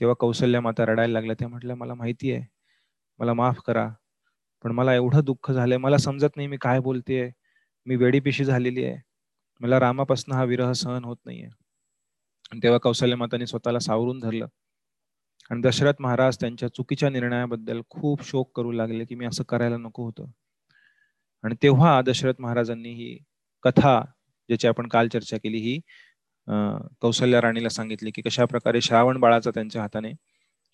तेव्हा 0.00 0.14
कौशल्या 0.14 0.60
माता 0.60 0.84
रडायला 0.86 1.12
लागल्या. 1.12 1.36
त्या 1.38 1.48
म्हटल्या 1.48 1.76
मला 1.76 1.94
माहिती 1.94 2.32
आहे. 2.32 2.46
मला 3.18 3.34
माफ 3.34 3.60
करा. 3.66 3.88
पण 4.64 4.72
मला 4.72 4.94
एवढं 4.94 5.20
दुःख 5.24 5.52
झालंय. 5.52 5.78
मला 5.78 5.96
समजत 5.96 6.36
नाही 6.36 6.48
मी 6.48 6.56
काय 6.60 6.80
बोलतेय. 6.80 7.30
मी 7.86 7.96
वेडीपिशी 7.96 8.44
झालेली 8.44 8.84
आहे. 8.84 8.96
मला 9.60 9.80
रामापासून 9.80 10.34
हा 10.34 10.44
विरह 10.44 10.72
सहन 10.72 11.04
होत 11.04 11.16
नाहीये. 11.26 11.48
तेव्हा 12.62 12.78
कौशल्य 12.78 13.16
माताने 13.16 13.46
स्वतःला 13.46 13.78
सावरून 13.78 14.18
धरलं. 14.18 14.46
आणि 15.50 15.60
दशरथ 15.60 15.92
महाराज 16.00 16.36
त्यांच्या 16.40 16.68
चुकीच्या 16.68 17.10
निर्णयाबद्दल 17.10 17.80
खूप 17.90 18.24
शोक 18.24 18.56
करू 18.56 18.72
लागले 18.72 19.04
की 19.04 19.14
मी 19.14 19.26
असं 19.26 19.44
करायला 19.44 19.76
नको 19.76 20.04
होतं. 20.04 20.24
आणि 21.42 21.54
तेव्हा 21.62 22.02
दशरथ 22.02 22.34
महाराजांनी 22.38 22.90
ही 22.90 23.18
कथा 23.62 24.00
ज्याची 24.48 24.66
आपण 24.66 24.88
काल 24.88 25.08
चर्चा 25.08 25.36
केली 25.36 25.58
ही 25.58 25.80
कौशल्या 27.00 27.40
राणीला 27.40 27.68
सांगितले 27.68 28.10
की 28.10 28.22
कशा 28.22 28.44
प्रकारे 28.44 28.80
श्रावण 28.80 29.18
बाळाचा 29.20 29.50
त्यांच्या 29.50 29.82
हाताने 29.82 30.12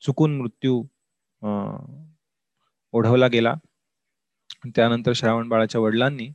चुकून 0.02 0.37
मृत्यू 0.37 0.83
ओढवला 2.94 3.26
गेला. 3.28 3.54
त्यानंतर 4.74 5.12
श्रावण 5.12 5.48
बाळाच्या 5.48 5.80
वडिलांनी 5.80 6.28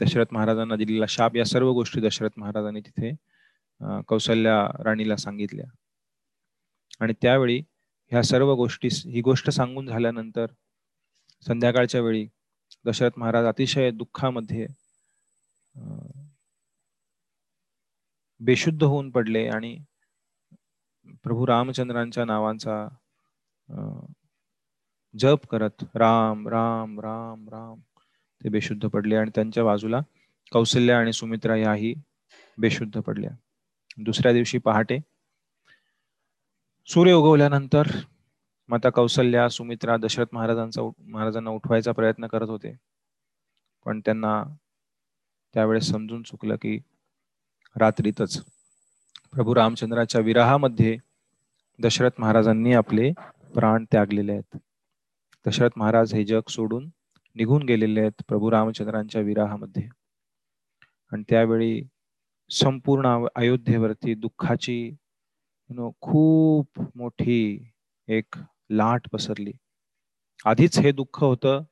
दशरथ 0.00 0.32
महाराजांना 0.32 0.76
दिलेला 0.76 1.06
शाप 1.08 1.36
या 1.36 1.44
सर्व 1.44 1.72
गोष्टी 1.72 2.00
दशरथ 2.00 2.30
महाराजांनी 2.36 2.80
तिथे 2.80 3.14
कौशल्या 4.08 4.62
राणीला 4.84 5.16
सांगितल्या. 5.16 5.66
आणि 7.00 7.12
त्यावेळी 7.22 7.60
ह्या 8.12 8.22
सर्व 8.22 8.54
गोष्टी 8.56 8.88
ही 9.12 9.20
गोष्ट 9.20 9.50
सांगून 9.50 9.86
झाल्यानंतर 9.86 10.46
संध्याकाळच्या 11.46 12.00
वेळी 12.00 12.26
दशरथ 12.84 13.18
महाराज 13.18 13.44
अतिशय 13.46 13.90
दुःखामध्ये 13.90 14.66
बेशुद्ध 18.40 18.82
होऊन 18.82 19.10
पडले 19.10 19.46
आणि 19.48 19.76
प्रभू 21.24 21.46
रामचंद्रांच्या 21.46 22.24
नावांचा 22.24 22.86
जप 25.14 25.46
करत 25.50 25.84
राम 25.94 26.48
राम 26.48 26.98
राम 27.00 27.48
राम 27.48 27.80
ते 28.40 28.48
बेशुद्ध 28.48 28.86
पडले 28.88 29.16
आणि 29.16 29.30
त्यांच्या 29.34 29.64
बाजूला 29.64 30.00
कौशल्या 30.52 30.98
आणि 30.98 31.12
सुमित्रा 31.12 31.56
याही 31.56 31.94
बेशुद्ध 32.58 33.00
पडल्या. 33.00 33.30
दुसऱ्या 33.98 34.32
दिवशी 34.32 34.58
पहाटे 34.58 34.98
सूर्य 36.88 37.12
उगवल्यानंतर 37.12 37.88
माता 38.68 38.90
कौशल्या 38.90 39.48
सुमित्रा 39.48 39.96
दशरथ 39.96 40.26
महाराजांचा 40.32 40.82
महाराजांना 41.00 41.50
उठवायचा 41.50 41.92
प्रयत्न 41.92 42.26
करत 42.26 42.48
होते. 42.48 42.74
पण 43.86 44.00
त्यांना 44.04 44.42
त्यावेळेस 45.54 45.90
समजून 45.90 46.22
चुकलं 46.22 46.56
की 46.62 46.78
रात्रीतच. 47.76 48.44
प्रभू 49.32 49.54
रामचंद्राच्या 49.54 50.20
विराहामध्ये 50.20 50.96
दशरथ 51.82 52.10
महाराजांनी 52.18 52.72
आपले 52.72 53.12
प्राण 53.54 53.84
त्यागलेले 53.92 54.32
आहेत. 54.32 54.56
दशरथ 55.46 55.70
महाराज 55.76 56.14
हे 56.14 56.24
जग 56.24 56.48
सोडून 56.48 56.88
निघून 57.34 57.62
गेलेले 57.62 58.00
आहेत 58.00 58.22
प्रभू 58.28 58.50
रामचंद्रांच्या 58.50 59.20
विराहामध्ये. 59.20 59.88
आणि 61.12 61.22
त्यावेळी 61.28 61.82
संपूर्ण 62.50 63.26
अयोध्येवरती 63.36 64.14
दुःखाची 64.14 64.94
खूप 66.00 66.68
मोठी 66.96 67.70
एक 68.08 68.34
लाट 68.70 69.08
पसरली. 69.12 69.52
आधीच 70.44 70.78
हे 70.78 70.92
दुःख 70.92 71.24
होतं 71.24 71.62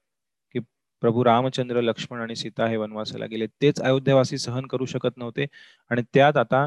प्रभू 1.02 1.24
रामचंद्र 1.24 1.80
लक्ष्मण 1.80 2.20
आणि 2.20 2.36
सीता 2.36 2.66
हे 2.68 2.76
वनवासाला 2.76 3.26
गेले. 3.26 3.46
तेच 3.62 3.80
अयोध्यावासी 3.80 4.38
सहन 4.38 4.66
करू 4.66 4.86
शकत 4.86 5.16
नव्हते. 5.16 5.46
आणि 5.90 6.02
त्यात 6.14 6.36
आता 6.36 6.66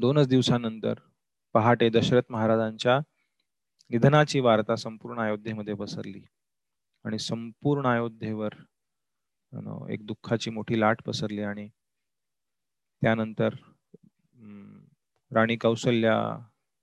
दोनच 0.00 0.28
दिवसानंतर 0.28 0.94
पहाटे 1.54 1.88
दशरथ 1.90 2.30
महाराजांच्या 2.30 2.98
निधनाची 3.90 4.40
वार्ता 4.40 4.76
संपूर्ण 4.76 5.20
अयोध्येमध्ये 5.20 5.74
पसरली. 5.74 6.20
आणि 7.04 7.18
संपूर्ण 7.18 7.86
अयोध्येवर 7.86 8.54
एक 9.90 10.04
दुःखाची 10.06 10.50
मोठी 10.50 10.80
लाट 10.80 11.02
पसरली 11.02 11.42
आणि 11.42 11.68
त्यानंतर 13.02 13.54
राणी 15.32 15.56
कौशल्या 15.56 16.16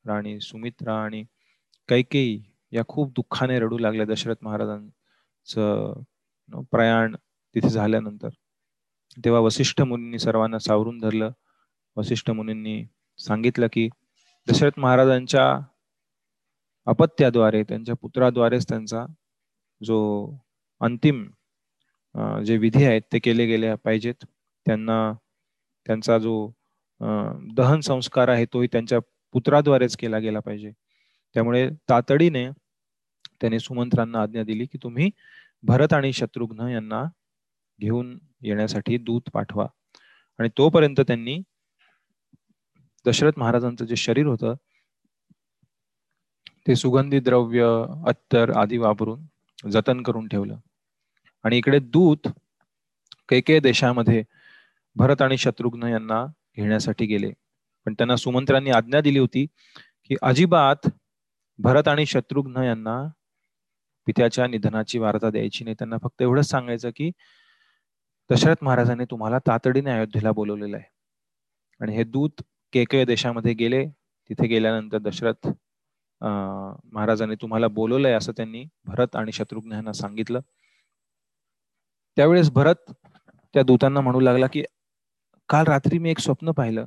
राणी 0.05 0.39
सुमित्रा 0.41 0.95
आणि 1.03 1.23
कैकेयी 1.89 2.41
या 2.71 2.83
खूप 2.87 3.11
दुःखाने 3.11 3.59
रडू 3.59 3.77
लागल्या 3.77 4.05
दशरथ 4.05 4.35
महाराजांचं 4.41 4.89
प्रयाण 6.71 7.15
तिथे 7.55 7.69
झाल्यानंतर. 7.69 8.29
तेव्हा 9.17 9.41
वसिष्ठ 9.41 9.81
मुनींनी 9.81 10.19
सर्वांना 10.19 10.59
सावरून 10.59 10.97
धरलं. 10.99 11.31
वसिष्ठ 11.97 12.31
मुनींनी 12.31 12.83
सांगितलं 13.19 13.67
की 13.73 13.87
दशरथ 14.47 14.79
महाराजांच्या 14.79 15.45
अपत्याद्वारे 16.87 17.63
त्यांच्या 17.63 17.95
पुत्राद्वारेच 18.01 18.67
त्यांचा 18.69 19.05
जो 19.81 19.99
अंतिम 20.81 21.25
जे 22.45 22.57
विधी 22.57 22.83
आहेत 22.85 23.01
ते 23.13 23.19
केले 23.19 23.45
गेले 23.45 23.73
पाहिजेत. 23.75 24.25
त्यांना 24.65 25.13
त्यांचा 25.85 26.17
जो 26.17 26.35
दहन 27.55 27.79
संस्कार 27.79 28.27
आहे 28.29 28.45
तोही 28.53 28.67
त्यांच्या 28.71 28.99
पुत्राद्वारेच 29.33 29.95
केला 29.97 30.19
गेला 30.19 30.39
पाहिजे. 30.39 30.71
त्यामुळे 31.35 31.69
तातडीने 31.89 32.47
त्याने 33.41 33.59
सुमंत्रांना 33.59 34.21
आज्ञा 34.21 34.43
दिली 34.43 34.65
की 34.65 34.77
तुम्ही 34.83 35.09
भरत 35.63 35.93
आणि 35.93 36.13
शत्रुघ्न 36.13 36.67
यांना 36.67 37.03
घेऊन 37.79 38.17
येण्यासाठी 38.41 38.97
दूत 38.97 39.21
पाठवा. 39.33 39.67
आणि 40.39 40.49
तोपर्यंत 40.57 41.01
त्यांनी 41.01 41.39
दशरथ 43.05 43.31
महाराजांचं 43.37 43.85
जे 43.85 43.95
शरीर 43.95 44.25
होतं 44.25 44.53
ते 46.67 46.75
सुगंधी 46.75 47.19
द्रव्य 47.19 47.63
अत्तर 48.07 48.51
आदी 48.57 48.77
वापरून 48.77 49.25
जतन 49.71 50.01
करून 50.01 50.27
ठेवलं. 50.27 50.57
आणि 51.43 51.57
इकडे 51.57 51.79
दूत 51.79 52.27
कैके 53.29 53.59
देशामध्ये 53.59 54.23
भरत 54.95 55.21
आणि 55.21 55.37
शत्रुघ्न 55.37 55.87
यांना 55.87 56.25
घेण्यासाठी 56.57 57.05
गेले. 57.05 57.31
पण 57.85 57.93
त्यांना 57.93 58.15
सुमंत्रांनी 58.15 58.69
आज्ञा 58.69 59.01
दिली 59.01 59.19
होती 59.19 59.45
की 60.03 60.15
अजिबात 60.21 60.87
भरत 61.59 61.87
आणि 61.87 62.05
शत्रुघ्न 62.05 62.63
यांना 62.63 63.07
पित्याच्या 64.07 64.47
निधनाची 64.47 64.99
वार्ता 64.99 65.29
द्यायची 65.31 65.63
नाही. 65.63 65.75
त्यांना 65.79 65.97
फक्त 66.03 66.21
एवढंच 66.21 66.49
सांगायचं 66.49 66.89
की 66.95 67.09
दशरथ 68.29 68.63
महाराजांनी 68.63 69.05
तुम्हाला 69.11 69.39
तातडीने 69.47 69.91
अयोध्येला 69.91 70.31
बोलवलेलं 70.31 70.77
आहे. 70.77 70.85
आणि 71.81 71.95
हे 71.95 72.03
दूत 72.03 72.41
केकय 72.73 73.05
देशामध्ये 73.05 73.53
गेले. 73.53 73.85
तिथे 74.29 74.47
गेल्यानंतर 74.47 74.97
दशरथ 74.97 75.47
महाराजांनी 76.21 77.35
तुम्हाला 77.41 77.67
बोलवलंय 77.67 78.13
असं 78.13 78.31
त्यांनी 78.37 78.63
भरत 78.85 79.15
आणि 79.15 79.31
शत्रुघ्न 79.31 79.71
यांना 79.71 79.93
सांगितलं. 79.93 80.39
त्यावेळेस 82.17 82.49
भरत 82.51 82.91
त्या 83.53 83.63
दूतांना 83.63 84.01
म्हणू 84.01 84.19
लागला 84.19 84.47
की 84.53 84.63
काल 85.49 85.65
रात्री 85.67 85.97
मी 85.99 86.09
एक 86.11 86.19
स्वप्न 86.19 86.51
पाहिलं. 86.51 86.85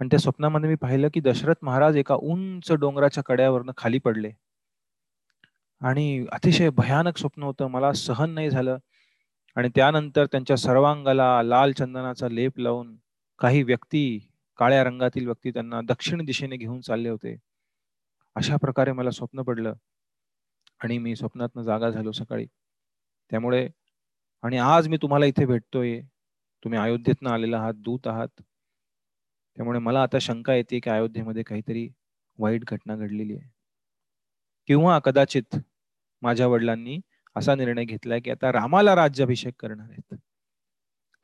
आणि 0.00 0.08
त्या 0.10 0.18
स्वप्नामध्ये 0.18 0.68
मी 0.68 0.74
पाहिलं 0.76 1.08
की 1.14 1.20
दशरथ 1.20 1.64
महाराज 1.64 1.96
एका 1.96 2.14
उंच 2.14 2.72
डोंगराच्या 2.72 3.22
कड्यावरनं 3.26 3.72
खाली 3.76 3.98
पडले. 3.98 4.30
आणि 5.80 6.26
अतिशय 6.32 6.70
भयानक 6.70 7.18
स्वप्न 7.18 7.42
होतं. 7.42 7.66
मला 7.66 7.92
सहन 7.92 8.30
नाही 8.30 8.50
झालं. 8.50 8.78
आणि 9.56 9.68
त्यानंतर 9.74 10.26
त्यांच्या 10.26 10.56
सर्वांगाला 10.56 11.42
लाल 11.42 11.72
चंदनाचा 11.72 12.28
लेप 12.28 12.58
लावून 12.58 12.96
काही 13.38 13.62
व्यक्ती 13.62 14.28
काळ्या 14.56 14.84
रंगातील 14.84 15.26
व्यक्ती 15.26 15.50
त्यांना 15.50 15.80
दक्षिण 15.84 16.24
दिशेने 16.24 16.56
घेऊन 16.56 16.80
चालले 16.80 17.08
होते. 17.08 17.36
अशा 18.34 18.56
प्रकारे 18.56 18.92
मला 18.92 19.10
स्वप्न 19.10 19.42
पडलं. 19.42 19.74
आणि 20.80 20.98
मी 20.98 21.16
स्वप्नातनं 21.16 21.62
जागा 21.62 21.90
झालो 21.90 22.12
सकाळी. 22.12 22.46
त्यामुळे 23.30 23.68
आणि 24.42 24.58
आज 24.58 24.88
मी 24.88 24.96
तुम्हाला 25.02 25.26
इथे 25.26 25.46
भेटतोय. 25.46 26.00
तुम्ही 26.64 26.78
अयोध्येतनं 26.78 27.30
आलेला 27.30 27.58
आहात 27.58 27.74
दूत 27.74 28.06
आहात. 28.06 28.42
त्यामुळे 29.56 29.78
मला 29.78 30.02
आता 30.02 30.18
शंका 30.18 30.54
येते 30.54 30.80
की 30.80 30.90
अयोध्येमध्ये 30.90 31.42
काहीतरी 31.42 31.88
वाईट 32.38 32.64
घटना 32.64 32.96
घडलेली 32.96 33.34
आहे. 33.34 33.55
किंवा 34.68 34.98
कदाचित 34.98 35.56
माझ्या 36.22 36.46
वडिलांनी 36.46 36.98
असा 37.36 37.54
निर्णय 37.54 37.84
घेतलाय 37.84 38.20
की 38.20 38.30
आता 38.30 38.52
रामाला 38.52 38.94
राज्याभिषेक 38.96 39.54
करणार 39.60 39.90
आहेत. 39.90 40.14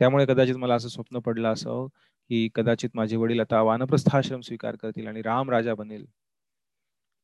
त्यामुळे 0.01 0.27
कदाचित 0.27 0.57
मला 0.57 0.75
असं 0.75 0.89
स्वप्न 0.89 1.19
पडलं 1.19 1.49
असं 1.53 1.87
की 2.31 2.49
कदाचित 2.55 2.91
माझे 2.95 3.17
वडील 3.17 3.41
आता 3.41 3.61
वानप्रस्थाश्रम 3.63 4.41
स्वीकार 4.41 4.77
करतील 4.77 5.07
आणि 5.07 5.23
राम 5.23 5.51
राजा 5.51 5.75
बनेल. 5.75 6.05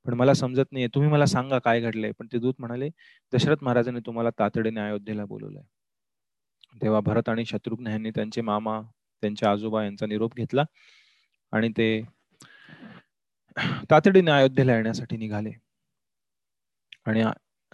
पण 0.07 0.15
मला 0.15 0.35
समजत 0.35 0.73
नाहीये. 0.73 0.89
तुम्ही 0.95 1.11
मला 1.11 1.27
सांगा 1.27 1.59
काय 1.59 1.81
घडलंय. 1.81 2.13
पण 2.19 2.27
ते 2.33 2.39
दूत 2.39 2.55
म्हणाले 2.59 2.89
दशरथ 3.33 3.65
महाराजांनी 3.65 4.01
तुम्हाला 4.07 4.31
तातडीने 4.39 4.81
अयोध्येला 4.81 5.25
बोलवलंय. 5.25 5.63
तेव्हा 6.75 7.01
भरत 7.01 7.29
आणि 7.29 7.45
शत्रुघ्न 7.45 7.87
यांनी 7.87 8.11
त्यांचे 8.11 8.41
मामा 8.43 8.81
त्यांच्या 9.23 9.51
आजोबा 9.51 9.85
यांचा 9.85 10.07
निरोप 10.07 10.35
घेतला 10.37 10.65
आणि 11.53 11.69
ते 11.77 11.89
तातडीने 13.91 14.31
अयोध्येला 14.31 14.75
येण्यासाठी 14.75 15.17
निघाले. 15.17 15.53
आणि 17.09 17.25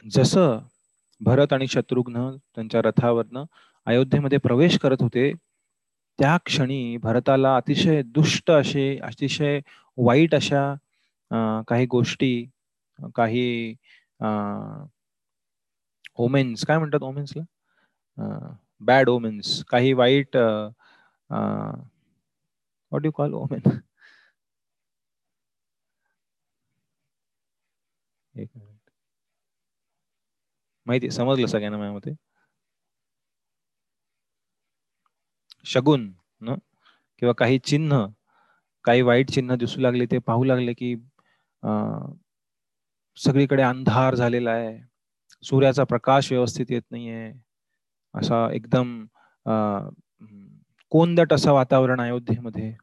जसं 0.05 0.59
भरत 1.21 1.53
आणि 1.53 1.67
शत्रुघ्न 1.67 2.31
त्यांच्या 2.55 2.81
रथावरनं 2.83 3.45
अयोध्येमध्ये 3.87 4.39
प्रवेश 4.39 4.79
करत 4.79 5.03
होते 5.03 5.33
त्या 6.19 6.37
क्षणी 6.45 6.97
भरताला 6.97 7.57
अतिशय 7.57 8.03
दुष्ट 8.07 8.51
असे 8.51 8.97
अतिशय 8.99 9.61
वाईट 9.99 10.35
अशा 10.35 10.75
काही 11.69 11.87
गोष्टी 11.87 12.31
काही 13.15 13.75
ओमेन्स 16.17 16.65
काय 16.67 16.79
म्हणतात 16.79 17.03
ओमेन्सला 17.03 17.43
बॅड 18.81 19.09
ओमेन्स 19.09 19.65
काही 19.65 19.93
वाईट 19.93 20.37
व्हॉट 22.93 23.07
यू 23.07 23.11
कॉल 23.11 23.33
ओमेन 23.35 23.69
एक 28.35 28.49
मिनिट. 28.57 28.74
माहिती 30.87 31.11
समजलं 31.11 31.47
सगळ्यांना 31.47 31.79
माझ्यामध्ये? 31.79 32.15
शगुन 35.67 36.13
न? 36.43 36.55
किंवा 37.19 37.33
काही 37.39 37.59
चिन्ह 37.65 38.07
काही 38.85 39.03
वाईट 39.03 39.31
चिन्ह 39.31 39.55
दिसू 39.57 39.81
लागले 39.81 40.07
ते 40.11 40.19
पाहू 40.27 40.45
लागले 40.45 40.73
की 40.75 40.95
सगळीकडे 43.17 43.63
अंधार 43.63 44.15
झालेला 44.15 44.51
आहे. 44.51 44.79
सूर्याचा 45.43 45.85
प्रकाश 45.85 46.31
व्यवस्थित 46.33 46.67
येत 46.71 46.83
नाहीये. 46.91 47.33
असा 48.15 48.47
एकदम 48.55 49.05
कोंदट 50.93 51.33
असं 51.33 51.53
वातावरण 51.53 52.01
अयोध्येमध्ये. 52.01 52.75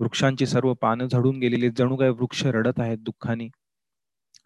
वृक्षांची 0.00 0.46
सर्व 0.46 0.72
पानं 0.82 1.06
झडून 1.12 1.38
गेलेली 1.40 1.70
जणू 1.78 1.96
काही 1.96 2.10
वृक्ष 2.10 2.44
रडत 2.46 2.80
आहेत 2.80 2.98
दुःखाने. 3.00 3.48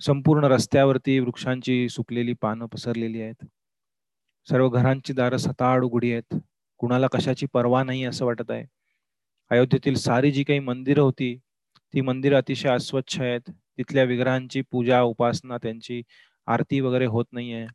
संपूर्ण 0.00 0.44
रस्त्यावरती 0.44 1.18
वृक्षांची 1.18 1.88
सुकलेली 1.88 2.32
पानं 2.32 2.66
पसरलेली 2.66 3.22
आहेत. 3.22 3.44
सर्व 4.50 4.68
घरांची 4.68 5.12
दारं 5.12 5.36
सताड 5.36 5.84
उघडी 5.84 6.12
आहेत. 6.12 6.36
कुणाला 6.78 7.06
कशाची 7.06 7.46
पर्वा 7.46 7.82
नाही 7.84 8.04
असं 8.04 8.24
वाटत 8.26 8.50
आहे. 8.50 8.64
अयोध्येतील 9.50 9.94
सारी 9.94 10.30
जी 10.32 10.44
काही 10.44 10.58
मंदिरं 10.58 11.02
होती 11.02 11.38
ती 11.94 12.00
मंदिरं 12.00 12.36
अतिशय 12.36 12.68
अस्वच्छ 12.68 13.20
आहेत. 13.20 13.50
तिथल्या 13.50 14.04
विग्रहांची 14.04 14.62
पूजा 14.70 15.00
उपासना 15.02 15.56
त्यांची 15.56 16.02
आरती 16.46 16.80
वगैरे 16.80 17.06
होत 17.06 17.24
नाहीये. 17.32 17.66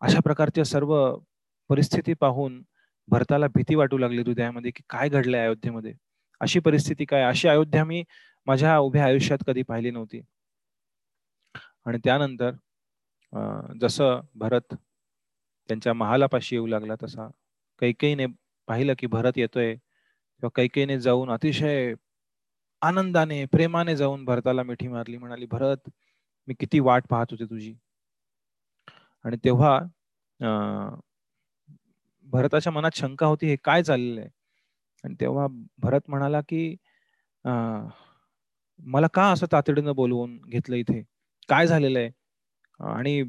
अशा 0.00 0.20
प्रकारच्या 0.20 0.64
सर्व 0.64 1.16
परिस्थिती 1.68 2.14
पाहून 2.14 2.62
भरताला 3.08 3.46
भीती 3.46 3.74
वाटू 3.74 3.98
लागली 3.98 4.22
हृदयामध्ये 4.22 4.70
की 4.70 4.82
काय 4.90 5.08
घडलंय 5.08 5.40
अयोध्येमध्ये? 5.40 5.92
अशी 6.40 6.60
परिस्थिती 6.60 7.04
काय? 7.04 7.22
अशी 7.22 7.48
अयोध्या 7.48 7.84
मी 7.84 8.04
माझ्या 8.46 8.78
उभ्या 8.78 9.04
आयुष्यात 9.04 9.38
कधी 9.46 9.62
पाहिली 9.62 9.90
नव्हती. 9.90 10.20
आणि 11.86 11.98
त्यानंतर 12.04 12.50
जसं 13.80 14.20
भरत 14.36 14.74
त्यांच्या 15.68 15.92
महालापाशी 15.94 16.54
येऊ 16.56 16.66
लागला 16.66 16.94
तसा 17.02 17.28
कैकेईने 17.82 18.26
पाहिलं 18.68 18.94
की 18.98 19.06
भरत 19.06 19.38
येतोय 19.38 19.74
किंवा 19.74 20.48
कैकेईने 20.56 20.98
जाऊन 21.00 21.30
अतिशय 21.32 21.94
आनंदाने 22.82 23.44
प्रेमाने 23.52 23.96
जाऊन 23.96 24.24
भरताला 24.24 24.62
मिठी 24.62 24.88
मारली. 24.88 25.16
म्हणाली 25.18 25.46
भरत 25.50 25.88
मी 26.48 26.54
किती 26.60 26.80
वाट 26.80 27.06
पाहत 27.10 27.26
होते 27.32 27.44
तुझी. 27.50 27.74
आणि 29.24 29.36
तेव्हा 29.44 29.78
भरताच्या 32.26 32.72
मनात 32.72 32.96
शंका 32.96 33.26
होती 33.26 33.46
हे 33.48 33.56
काय 33.64 33.82
चाललेलं 33.82 34.20
आहे 34.20 34.30
आणि 35.04 35.14
तेव्हा 35.20 35.46
भरत 35.82 36.10
म्हणाला 36.10 36.40
की 36.48 36.76
मला 38.80 39.06
का 39.14 39.30
असं 39.32 39.46
तातडीनं 39.52 39.94
बोलवून 39.96 40.38
घेतलं 40.48 40.76
इथे? 40.76 41.02
काय 41.48 41.66
झालेलं 41.66 41.98
आहे? 41.98 42.10
आणि 42.80 43.22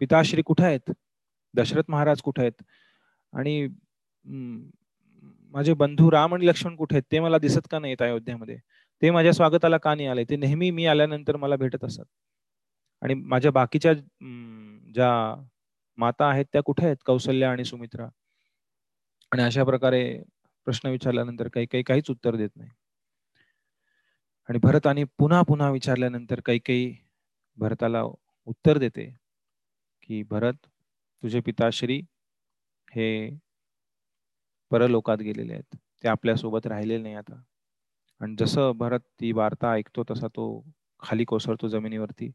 पिताश्री 0.00 0.42
कुठे 0.46 0.64
आहेत? 0.64 0.90
दशरथ 1.54 1.90
महाराज 1.90 2.20
कुठे 2.22 2.42
आहेत? 2.42 2.62
आणि 3.32 3.66
माझे 5.54 5.74
बंधू 5.74 6.10
राम 6.10 6.34
आणि 6.34 6.46
लक्ष्मण 6.46 6.76
कुठे 6.76 6.94
आहेत? 6.96 7.02
ते 7.12 7.20
मला 7.20 7.38
दिसत 7.38 7.68
का 7.70 7.78
नाहीत 7.78 8.02
अयोध्यामध्ये? 8.02 8.56
ते 9.02 9.10
माझ्या 9.10 9.32
स्वागताला 9.32 9.76
का 9.82 9.94
नाही 9.94 10.08
आले? 10.08 10.24
ते 10.30 10.36
नेहमी 10.36 10.70
मी 10.70 10.86
आल्यानंतर 10.86 11.36
मला 11.36 11.56
भेटत 11.56 11.84
असत. 11.84 12.04
आणि 13.02 13.14
माझ्या 13.14 13.50
बाकीच्या 13.52 13.92
ज्या 13.92 15.10
माता 15.98 16.26
आहेत 16.30 16.44
त्या 16.52 16.62
कुठे 16.66 16.86
आहेत? 16.86 16.96
कौशल्या 17.06 17.50
आणि 17.50 17.64
सुमित्रा. 17.64 18.08
आणि 19.32 19.42
अशा 19.42 19.64
प्रकारे 19.64 20.02
प्रश्न 20.66 20.88
विचारल्यानंतर 20.90 21.48
काही 21.54 21.66
काही 21.66 21.82
काहीच 21.84 22.10
उत्तर 22.10 22.36
देत 22.36 22.50
नाही. 22.56 22.70
आणि 24.48 24.58
भरताने 24.58 25.04
पुन्हा 25.18 25.42
पुन्हा 25.42 25.70
विचारल्यानंतर 25.70 26.40
काही 26.40 26.58
काही 26.58 26.94
भरताला 27.58 28.02
उत्तर 28.02 28.78
देते 28.78 29.06
की 30.02 30.22
भरत 30.22 30.66
तुझे 31.22 31.40
पिताश्री 31.40 32.00
हे 32.88 33.08
परलोकात 34.70 35.18
गेलेले 35.18 35.52
आहेत. 35.52 35.76
ते 36.04 36.08
आपल्यासोबत 36.08 36.66
राहिलेले 36.66 37.02
नाही 37.02 37.14
आता. 37.14 37.42
आणि 38.20 38.34
जसं 38.40 38.72
भरत 38.78 39.00
ती 39.20 39.32
वार्ता 39.32 39.72
ऐकतो 39.74 40.04
तसा 40.10 40.28
तो 40.36 40.46
खाली 41.02 41.24
कोसळतो 41.24 41.68
जमिनीवरती 41.68 42.30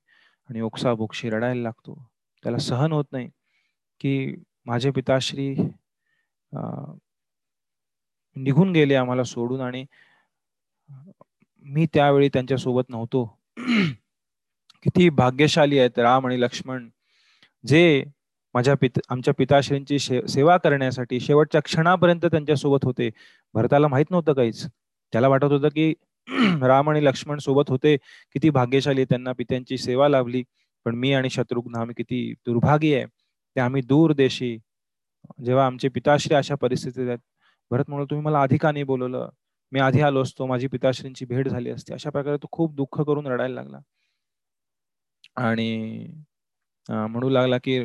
आणि 0.50 0.62
ओक्सा 0.62 0.93
बोक्षी 0.93 1.30
रडायला 1.30 1.62
लागतो. 1.62 1.95
त्याला 2.43 2.58
सहन 2.60 2.91
होत 2.91 3.06
नाही 3.12 3.30
की 4.02 4.36
माझे 4.65 4.91
पिताश्री 4.91 5.54
निघून 8.36 8.71
गेले 8.74 8.95
आम्हाला 8.95 9.24
सोडून 9.24 9.62
आणि 9.62 9.86
मी 11.65 11.86
त्यावेळी 11.93 12.30
त्यांच्यासोबत 12.30 12.89
नव्हतो. 12.89 13.24
किती 14.86 15.10
भाग्यशाली 15.10 15.80
आहेत 15.80 16.00
राम 16.00 16.26
आणि 16.28 16.39
लक्ष्मण 16.41 16.89
जे 17.63 18.04
माझ्या 18.56 18.74
पित 18.82 19.00
आमच्या 19.10 19.34
पिताश्रींची 19.34 20.00
सेवा 20.00 20.58
करण्यासाठी 20.58 21.19
शेवटच्या 21.19 21.62
क्षणापर्यंत 21.62 22.26
त्यांच्यासोबत 22.26 22.86
होते. 22.86 23.10
भरताला 23.54 23.88
माहीत 23.88 24.12
नव्हतं 24.12 24.34
काहीच. 24.34 24.65
त्याला 25.13 25.28
वाटत 25.28 25.45
होतं 25.45 25.69
की 25.69 25.93
राम 26.63 26.89
आणि 26.89 27.04
लक्ष्मण 27.06 27.38
सोबत 27.39 27.69
होते. 27.69 27.95
किती 28.34 28.50
भाग्यशाली 28.50 29.06
त्यांना 29.06 29.32
पित्यांची 29.32 29.78
सेवा 29.78 30.10
लाभली. 30.10 30.43
पण 30.86 30.95
मी 30.95 31.13
आणि 31.13 31.30
शत्रुघ्न 31.30 31.76
आम्ही 31.76 31.95
किती 31.97 32.34
दुर्भागी 32.47 32.93
आहे. 32.95 33.06
ते 33.06 33.60
आम्ही 33.62 33.82
दूर 33.82 34.13
देशी. 34.13 34.58
जेव्हा 35.45 35.65
आमचे 35.65 35.89
पिताश्री 35.89 36.36
अशा 36.36 36.56
परिस्थितीत 36.56 37.08
आहेत. 37.08 37.19
भरत 37.71 37.86
म्हणून 37.89 38.08
तुम्ही 38.10 38.26
मला 38.26 38.41
आधी 38.41 38.58
का 38.58 38.71
नाही 38.71 38.84
बोलवलं? 38.84 39.30
मी 39.71 39.79
आधी 39.79 40.01
आलो 40.01 40.21
असतो 40.23 40.45
माझी 40.47 40.67
पिताश्रींची 40.67 41.25
भेट 41.25 41.47
झाली 41.47 41.69
असते 41.69 41.93
अशा 41.93 42.10
प्रकारे 42.10 42.38
तो 42.43 42.47
खूप 42.51 42.75
दुःख 42.75 43.01
करून 43.07 43.27
रडायला 43.27 43.53
लागला. 43.55 43.79
आणि 45.38 46.07
म्हणू 46.89 47.29
लागला 47.29 47.57
की 47.63 47.79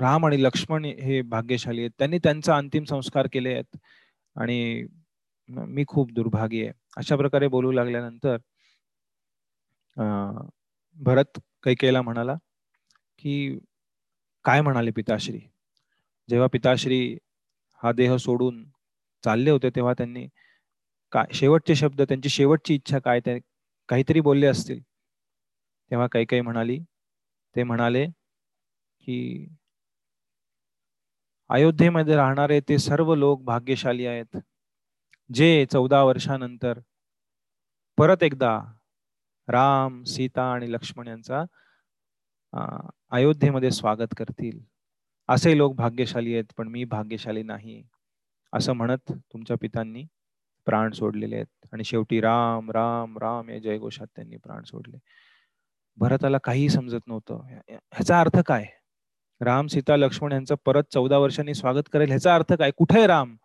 राम 0.00 0.26
आणि 0.26 0.42
लक्ष्मण 0.42 0.84
हे 0.84 1.20
भाग्यशाली 1.30 1.80
आहेत. 1.80 1.90
त्यांनी 1.98 2.18
त्यांचा 2.24 2.56
अंतिम 2.56 2.84
संस्कार 2.90 3.26
केले 3.32 3.52
आहेत. 3.54 3.76
आणि 4.36 4.86
मी 5.48 5.84
खूप 5.88 6.12
दुर्भागी 6.14 6.62
आहे. 6.62 6.72
अशा 6.98 7.16
प्रकारे 7.16 7.48
बोलू 7.48 7.72
लागल्यानंतर 7.72 8.36
भरत 10.96 11.38
कैकेला 11.64 12.02
म्हणाला 12.02 12.34
की 13.18 13.58
काय 14.44 14.60
म्हणाले 14.62 14.90
पिताश्री? 14.96 15.38
जेव्हा 16.28 16.48
पिताश्री 16.52 17.00
हा 17.80 17.92
देह 17.92 18.16
सोडून 18.18 18.64
चालले 19.24 19.50
होते 19.50 19.70
तेव्हा 19.76 19.92
त्यांनी 19.98 20.26
काय 21.12 21.26
शेवटचे 21.34 21.74
शब्द 21.76 22.02
त्यांची 22.02 22.28
शेवटची 22.28 22.74
इच्छा 22.74 22.98
काय 22.98 23.20
ते 23.26 23.38
काहीतरी 23.88 24.20
बोलले 24.20 24.46
असतील. 24.46 24.80
तेव्हा 25.90 26.06
काही 26.12 26.24
काही 26.26 26.42
म्हणाली. 26.42 26.78
ते 27.56 27.62
म्हणाले 27.62 28.06
की 29.04 29.46
अयोध्येमध्ये 31.50 32.16
राहणारे 32.16 32.60
ते 32.68 32.78
सर्व 32.78 33.14
लोक 33.14 33.42
भाग्यशाली 33.44 34.06
आहेत. 34.06 34.36
जे 35.30 35.64
चौदा 35.72 36.02
वर्षानंतर 36.04 36.78
परत 37.98 38.22
एकदा 38.22 38.50
राम 39.48 40.02
सीता 40.06 40.42
आणि 40.52 40.70
लक्ष्मण 40.72 41.08
यांचा 41.08 41.44
अयोध्येमध्ये 43.12 43.70
स्वागत 43.70 44.14
करतील. 44.18 44.58
असे 45.28 45.56
लोक 45.58 45.74
भाग्यशाली 45.76 46.34
आहेत 46.34 46.52
पण 46.58 46.68
मी 46.68 46.84
भाग्यशाली 46.86 47.42
नाही 47.42 47.82
असं 48.52 48.72
म्हणत 48.72 49.12
तुमच्या 49.12 49.56
पितांनी 49.60 50.04
प्राण 50.66 50.90
सोडलेले 50.90 51.34
आहेत. 51.36 51.66
आणि 51.72 51.84
शेवटी 51.84 52.20
राम 52.20 52.70
राम 52.70 53.18
राम 53.18 53.50
या 53.50 53.58
जयघोषात 53.58 54.06
त्यांनी 54.16 54.36
प्राण 54.36 54.62
सोडले. 54.62 54.96
भरताला 55.96 56.38
काहीही 56.38 56.68
समजत 56.68 57.06
नव्हतं. 57.06 57.40
ह्याचा 57.68 58.20
अर्थ 58.20 58.38
काय? 58.38 58.66
राम 59.40 59.66
सीता 59.66 59.96
लक्ष्मण 59.96 60.32
यांचं 60.32 60.54
परत 60.64 60.82
चौदा 60.92 61.18
वर्षांनी 61.18 61.54
स्वागत 61.54 61.88
करेल 61.92 62.08
ह्याचा 62.08 62.34
अर्थ 62.34 62.52
काय? 62.52 62.70
कुठे 62.70 62.98
आहे 62.98 63.06
राम? 63.06 63.36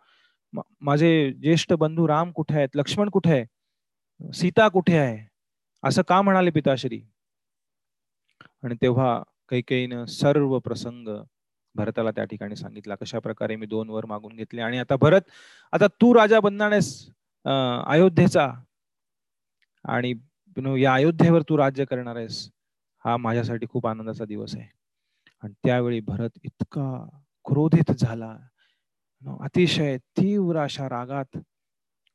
माझे 0.81 1.33
ज्येष्ठ 1.33 1.73
बंधू 1.73 2.07
राम 2.07 2.31
कुठे 2.31 2.55
आहेत? 2.55 2.69
लक्ष्मण 2.75 3.09
कुठे 3.09 3.31
आहे? 3.31 3.45
सीता 4.33 4.67
कुठे 4.67 4.97
आहे? 4.97 5.27
असं 5.83 6.01
का 6.07 6.21
म्हणाले 6.21 6.49
पिताश्री? 6.49 7.01
आणि 8.63 8.75
तेव्हा 8.81 9.23
कैकेयीनं 9.49 10.05
सर्व 10.05 10.59
प्रसंग 10.59 11.07
भरताला 11.75 12.11
त्या 12.11 12.23
ठिकाणी 12.25 12.55
सांगितला. 12.55 12.95
कशा 12.95 13.19
प्रकारे 13.19 13.55
मी 13.55 13.65
दोन 13.65 13.89
वर 13.89 14.05
मागून 14.05 14.35
घेतले 14.35 14.61
आणि 14.61 14.79
आता 14.79 14.95
भरत 15.01 15.29
आता 15.73 15.87
तू 16.01 16.13
राजा 16.15 16.39
बनणार 16.39 16.71
आहेस 16.71 16.93
अयोध्येचा 17.45 18.49
आणि 19.85 20.13
या 20.81 20.93
अयोध्येवर 20.93 21.41
तू 21.49 21.57
राज्य 21.57 21.85
करणार 21.85 22.15
आहेस 22.15 22.47
हा 23.05 23.15
माझ्यासाठी 23.17 23.65
खूप 23.69 23.87
आनंदाचा 23.87 24.25
दिवस 24.25 24.55
आहे. 24.55 24.67
आणि 25.43 25.53
त्यावेळी 25.65 25.99
भरत 26.07 26.37
इतका 26.43 26.83
क्रोधित 27.45 27.91
झाला. 27.91 28.35
अतिशय 29.43 29.97
तीव्र 30.17 30.57
अशा 30.63 30.87
रागात 30.89 31.37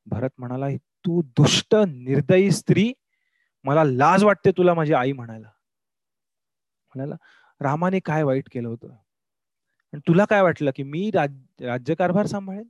भरत 0.07 0.31
म्हणाला 0.39 0.69
तू 1.07 1.21
दुष्ट 1.39 1.75
निर्दयी 1.89 2.51
स्त्री 2.51 2.93
मला 3.65 3.85
लाज 3.85 4.25
वाटते 4.25 4.51
तुला 4.57 4.75
माझी 4.75 4.93
आई 4.93 5.13
म्हणायला. 5.13 5.49
म्हणाला 6.95 7.15
रामाने 7.61 7.99
काय 8.05 8.23
वाईट 8.23 8.49
केलं 8.53 8.69
होतं? 8.69 8.95
तुला 9.95 10.25
काय 10.25 10.43
वाटलं 10.43 10.71
की 10.77 10.83
मी 10.83 11.11
राज 11.11 11.35
राज्यकारभार 11.61 12.27
सांभाळेल? 12.27 12.65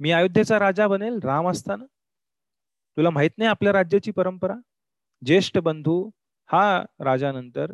मी 0.00 0.10
अयोध्येचा 0.10 0.58
राजा 0.58 0.86
बनेल 0.88 1.18
राम 1.24 1.48
असताना? 1.48 1.84
तुला 2.96 3.10
माहीत 3.10 3.30
नाही 3.38 3.48
आपल्या 3.50 3.72
राज्याची 3.72 4.10
परंपरा? 4.10 4.54
ज्येष्ठ 5.24 5.58
बंधू 5.58 6.10
हा 6.48 6.82
राजानंतर 7.00 7.72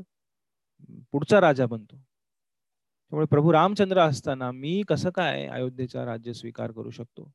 पुढचा 1.13 1.41
राजा 1.41 1.67
बनतो. 1.67 1.97
त्यामुळे 1.97 3.27
प्रभू 3.27 3.53
रामचंद्र 3.53 4.01
असताना 4.01 4.51
मी 4.53 4.83
कसं 4.89 5.11
काय 5.11 5.47
अयोध्येचा 5.47 6.05
राज्य 6.05 6.33
स्वीकार 6.33 6.73
करू 6.73 6.91
शकतो? 6.91 7.31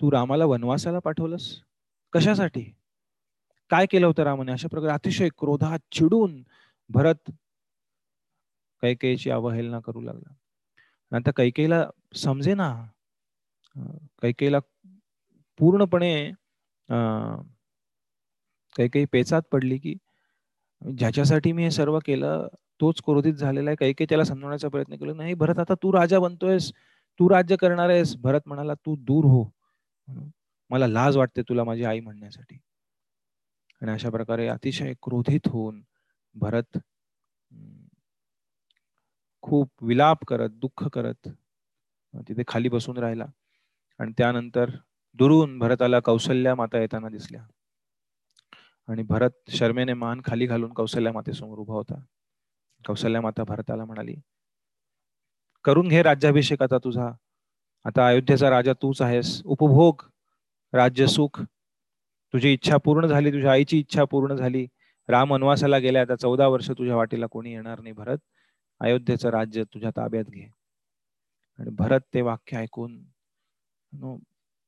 तू 0.00 0.10
रामाला 0.10 0.44
वनवासाला 0.44 0.98
पाठवलंस? 0.98 1.60
कशासाठी? 2.12 2.64
काय 3.70 3.86
केलं 3.86 4.06
होतं 4.06 4.22
रामाने? 4.22 4.52
अशा 4.52 4.68
प्रकारे 4.68 4.92
अतिशय 4.92 5.28
क्रोधात 5.28 5.78
चिडून 5.92 6.42
भरत 6.88 7.30
कैकेयीची 8.84 9.30
अवहेलना 9.30 9.80
करू 9.80 10.00
लागला. 10.00 10.34
नंतर 11.12 11.30
कैकेयीला 11.36 11.84
समजे 12.14 12.54
ना 12.54 12.70
कैकेयीला 14.22 14.58
पूर्णपणे 15.60 16.14
कैकेयी 18.76 19.04
पेचात 19.12 19.42
पडली 19.52 19.78
की 19.78 19.94
ज्याच्यासाठी 20.82 21.52
मी 21.52 21.62
हे 21.64 21.70
सर्व 21.70 21.98
केलं 22.06 22.46
तोच 22.80 23.00
क्रोधित 23.04 23.34
झालेला 23.34 23.70
आहे. 23.70 23.76
कैके 23.76 24.06
त्याला 24.08 24.24
समजवण्याचा 24.24 24.68
प्रयत्न 24.68 24.96
केला. 24.96 25.12
नाही 25.14 25.34
भरत 25.34 25.58
आता 25.58 25.74
तू 25.82 25.92
राजा 25.92 26.18
बनतोयस. 26.18 26.72
तू 27.20 27.28
राज्य 27.30 27.56
करणार 27.56 27.90
आहेस. 27.90 28.16
भरत 28.16 28.40
म्हणाला 28.46 28.74
तू 28.86 28.96
दूर 29.00 29.24
हो. 29.24 29.44
मला 30.70 30.86
लाज 30.86 31.16
वाटते 31.16 31.42
तुला 31.42 31.64
माझी 31.64 31.84
आई 31.84 32.00
म्हणण्यासाठी. 32.00 32.58
आणि 33.82 33.92
अशा 33.92 34.10
प्रकारे 34.10 34.46
अतिशय 34.48 34.92
क्रोधित 35.02 35.48
होऊन 35.48 35.82
भरत 36.34 36.78
खूप 39.44 39.70
विलाप 39.82 40.24
करत 40.24 40.50
दुःख 40.50 40.86
करत 40.88 41.28
तिथे 42.28 42.42
खाली 42.48 42.68
बसून 42.68 42.98
राहिला. 42.98 43.24
आणि 43.98 44.12
त्यानंतर 44.18 44.70
दुरून 45.14 45.58
भरताला 45.58 46.00
कौशल्या 46.00 46.54
माता 46.54 46.78
येताना 46.78 47.08
दिसल्या. 47.08 47.42
आणि 48.88 49.02
भरत 49.02 49.50
शर्मेने 49.50 49.94
मान 49.94 50.20
खाली 50.24 50.46
घालून 50.46 50.72
कौशल्या 50.72 51.12
मातेसमोर 51.12 51.58
उभा 51.58 51.74
होता. 51.74 52.00
कौशल्या 52.86 53.20
माता 53.20 53.44
भरताला 53.44 53.84
म्हणाली 53.84 54.14
करून 55.64 55.88
घे 55.88 56.02
राज्याभिषेक 56.02 56.62
आता 56.62 56.78
तुझा. 56.78 57.10
आता 57.84 58.06
अयोध्येचा 58.08 58.50
राजा 58.50 58.72
तूच 58.72 59.02
आहेस. 59.02 59.40
उपभोग 59.44 60.02
राज्य 60.72 61.06
सुख. 61.06 61.42
तुझी 62.34 62.52
इच्छा 62.52 62.76
पूर्ण 62.76 63.06
झाली 63.06 63.32
तुझ्या 63.32 63.52
आईची 63.52 63.78
इच्छा 63.78 64.04
पूर्ण 64.04 64.34
झाली. 64.34 64.66
राम 65.08 65.32
वनवासाला 65.32 65.78
गेल्या 65.78 66.02
आता 66.02 66.14
चौदा 66.16 66.48
वर्ष 66.48 66.70
तुझ्या 66.70 66.96
वाटेला 66.96 67.26
कोणी 67.26 67.52
येणार 67.52 67.80
नाही 67.80 67.92
भरत. 67.92 68.18
अयोध्येचं 68.80 69.28
राज्य 69.30 69.64
तुझ्या 69.64 69.90
ताब्यात 69.96 70.24
घे. 70.24 70.46
आणि 71.58 71.70
भरत 71.70 72.00
ते 72.14 72.20
वाक्य 72.22 72.56
ऐकून 72.56 72.98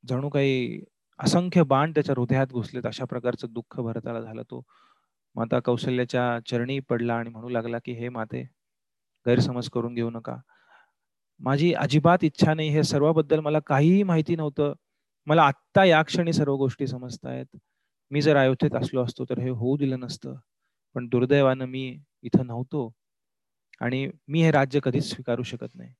जणू 0.05 0.29
काही 0.29 0.83
असंख्य 1.19 1.63
बाण 1.63 1.91
त्याच्या 1.91 2.15
हृदयात 2.19 2.47
घुसलेत 2.47 2.87
अशा 2.87 3.05
प्रकारचं 3.05 3.47
दुःख 3.51 3.81
भरताला 3.81 4.21
झालं 4.21 4.43
तो. 4.43 4.63
माता 5.35 5.59
कौशल्याच्या 5.61 6.39
चरणी 6.47 6.79
पडला 6.81 7.15
आणि 7.15 7.31
म्हणू 7.31 7.49
लागला 7.49 7.79
की 7.85 7.93
हे 7.93 8.09
माते 8.09 8.43
गैरसमज 9.27 9.69
करून 9.71 9.95
घेऊ 9.95 10.11
नका. 10.11 10.37
माझी 11.41 11.73
अजिबात 11.75 12.19
इच्छा 12.23 12.55
नाही 12.55 12.69
हे 12.69 12.83
सर्वाबद्दल 12.83 13.41
मला 13.41 13.59
काहीही 13.61 14.03
माहिती 14.03 14.37
नव्हतं. 14.37 14.73
मला 15.27 15.43
आत्ता 15.43 15.85
या 15.85 16.03
क्षणी 16.03 16.33
सर्व 16.33 16.57
गोष्टी 16.57 16.87
समजतायत. 16.87 17.57
मी 18.11 18.23
जर 18.23 18.37
अयोध्येत 18.37 18.75
असलो 18.75 19.03
असतो 19.05 19.25
तर 19.25 19.39
हे 19.39 19.51
होऊ 19.51 19.77
दिलं 19.77 20.01
नसतं. 20.01 20.35
पण 20.95 21.09
दुर्दैवानं 21.09 21.65
मी 21.65 21.99
इथं 22.23 22.47
नव्हतो. 22.47 22.91
आणि 23.81 24.07
मी 24.29 24.43
हे 24.43 24.51
राज्य 24.51 24.81
कधीच 24.85 25.05
स्वीकारू 25.11 25.43
शकत 25.43 25.75
नाही. 25.75 25.93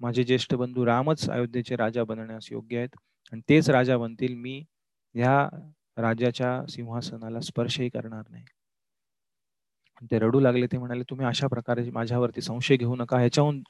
माझे 0.00 0.24
ज्येष्ठ 0.24 0.54
बंधू 0.54 0.84
रामच 0.86 1.28
अयोध्येचे 1.30 1.76
राजा 1.76 2.04
बनण्यास 2.04 2.48
योग्य 2.52 2.78
आहेत 2.78 2.96
आणि 3.32 3.40
तेच 3.48 3.70
राजा 3.70 3.96
बनतील 3.98 4.34
मी 4.36 4.58
ह्या 5.14 5.48
राजाच्या 5.96 6.50
सिंहासनाला 6.68 7.40
स्पर्शही 7.40 7.88
करणार 7.88 8.22
नाही. 8.30 8.44
ते 10.10 10.18
रडू 10.18 10.40
लागले 10.40 10.66
ते 10.66 10.78
म्हणाले 10.78 11.02
तुम्ही 11.10 11.26
अशा 11.26 11.46
प्रकारे 11.46 11.90
माझ्यावरती 11.92 12.40
संशय 12.40 12.76
घेऊ 12.76 12.94
नका. 12.96 13.18
ह्याच्याहून 13.18 13.62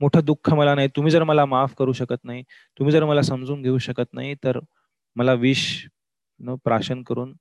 मोठं 0.00 0.24
दुःख 0.24 0.50
मला 0.54 0.74
नाही. 0.74 0.88
तुम्ही 0.96 1.10
जर 1.12 1.22
मला 1.24 1.44
माफ 1.46 1.74
करू 1.78 1.92
शकत 1.92 2.24
नाही 2.24 2.42
तुम्ही 2.78 2.92
जर 2.92 3.04
मला 3.04 3.22
समजून 3.22 3.62
घेऊ 3.62 3.78
शकत 3.80 4.14
नाही 4.14 4.34
तर 4.44 4.58
मला 5.16 5.32
विष 5.36 5.62
न 6.40 6.54
प्राशन 6.64 7.02
करून 7.02 7.34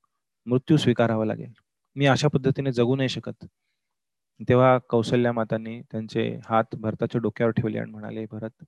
मृत्यू 0.47 0.77
स्वीकारावा 0.77 1.25
लागेल. 1.25 1.51
मी 1.95 2.05
अशा 2.07 2.27
पद्धतीने 2.29 2.71
जगू 2.73 2.95
नाही 2.95 3.09
शकत. 3.09 3.45
तेव्हा 4.39 4.77
कौशल्या 4.89 5.31
मातांनी 5.33 5.79
त्यांचे 5.91 6.23
हात 6.45 6.75
भरताच्या 6.75 7.21
डोक्यावर 7.21 7.51
ठेवले 7.51 7.79
आणि 7.79 7.91
म्हणाले 7.91 8.25
भरत 8.31 8.63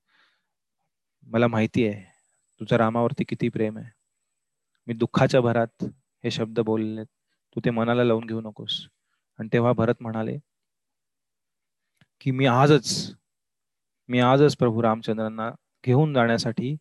मला 1.27 1.47
माहिती 1.47 1.87
आहे 1.87 2.03
तुझं 2.61 2.75
रामावरती 2.77 3.23
किती 3.23 3.49
प्रेम 3.49 3.77
आहे. 3.77 3.89
मी 4.87 4.93
दुःखाच्या 4.93 5.41
भरात 5.41 5.83
हे 6.23 6.31
शब्द 6.31 6.59
बोलले 6.59 7.03
तू 7.03 7.61
ते 7.65 7.69
मनाला 7.69 8.03
लावून 8.03 8.25
घेऊ 8.25 8.41
नकोस. 8.41 8.79
आणि 9.39 9.49
तेव्हा 9.53 9.73
भरत 9.73 10.01
म्हणाले 10.01 10.37
की 12.21 12.31
मी 12.31 12.45
आजच 12.45 12.89
मी 14.09 14.19
आजच 14.19 14.55
प्रभू 14.57 14.81
रामचंद्रांना 14.83 15.49
घेऊन 15.85 16.13
जाण्यासाठी 16.13 16.75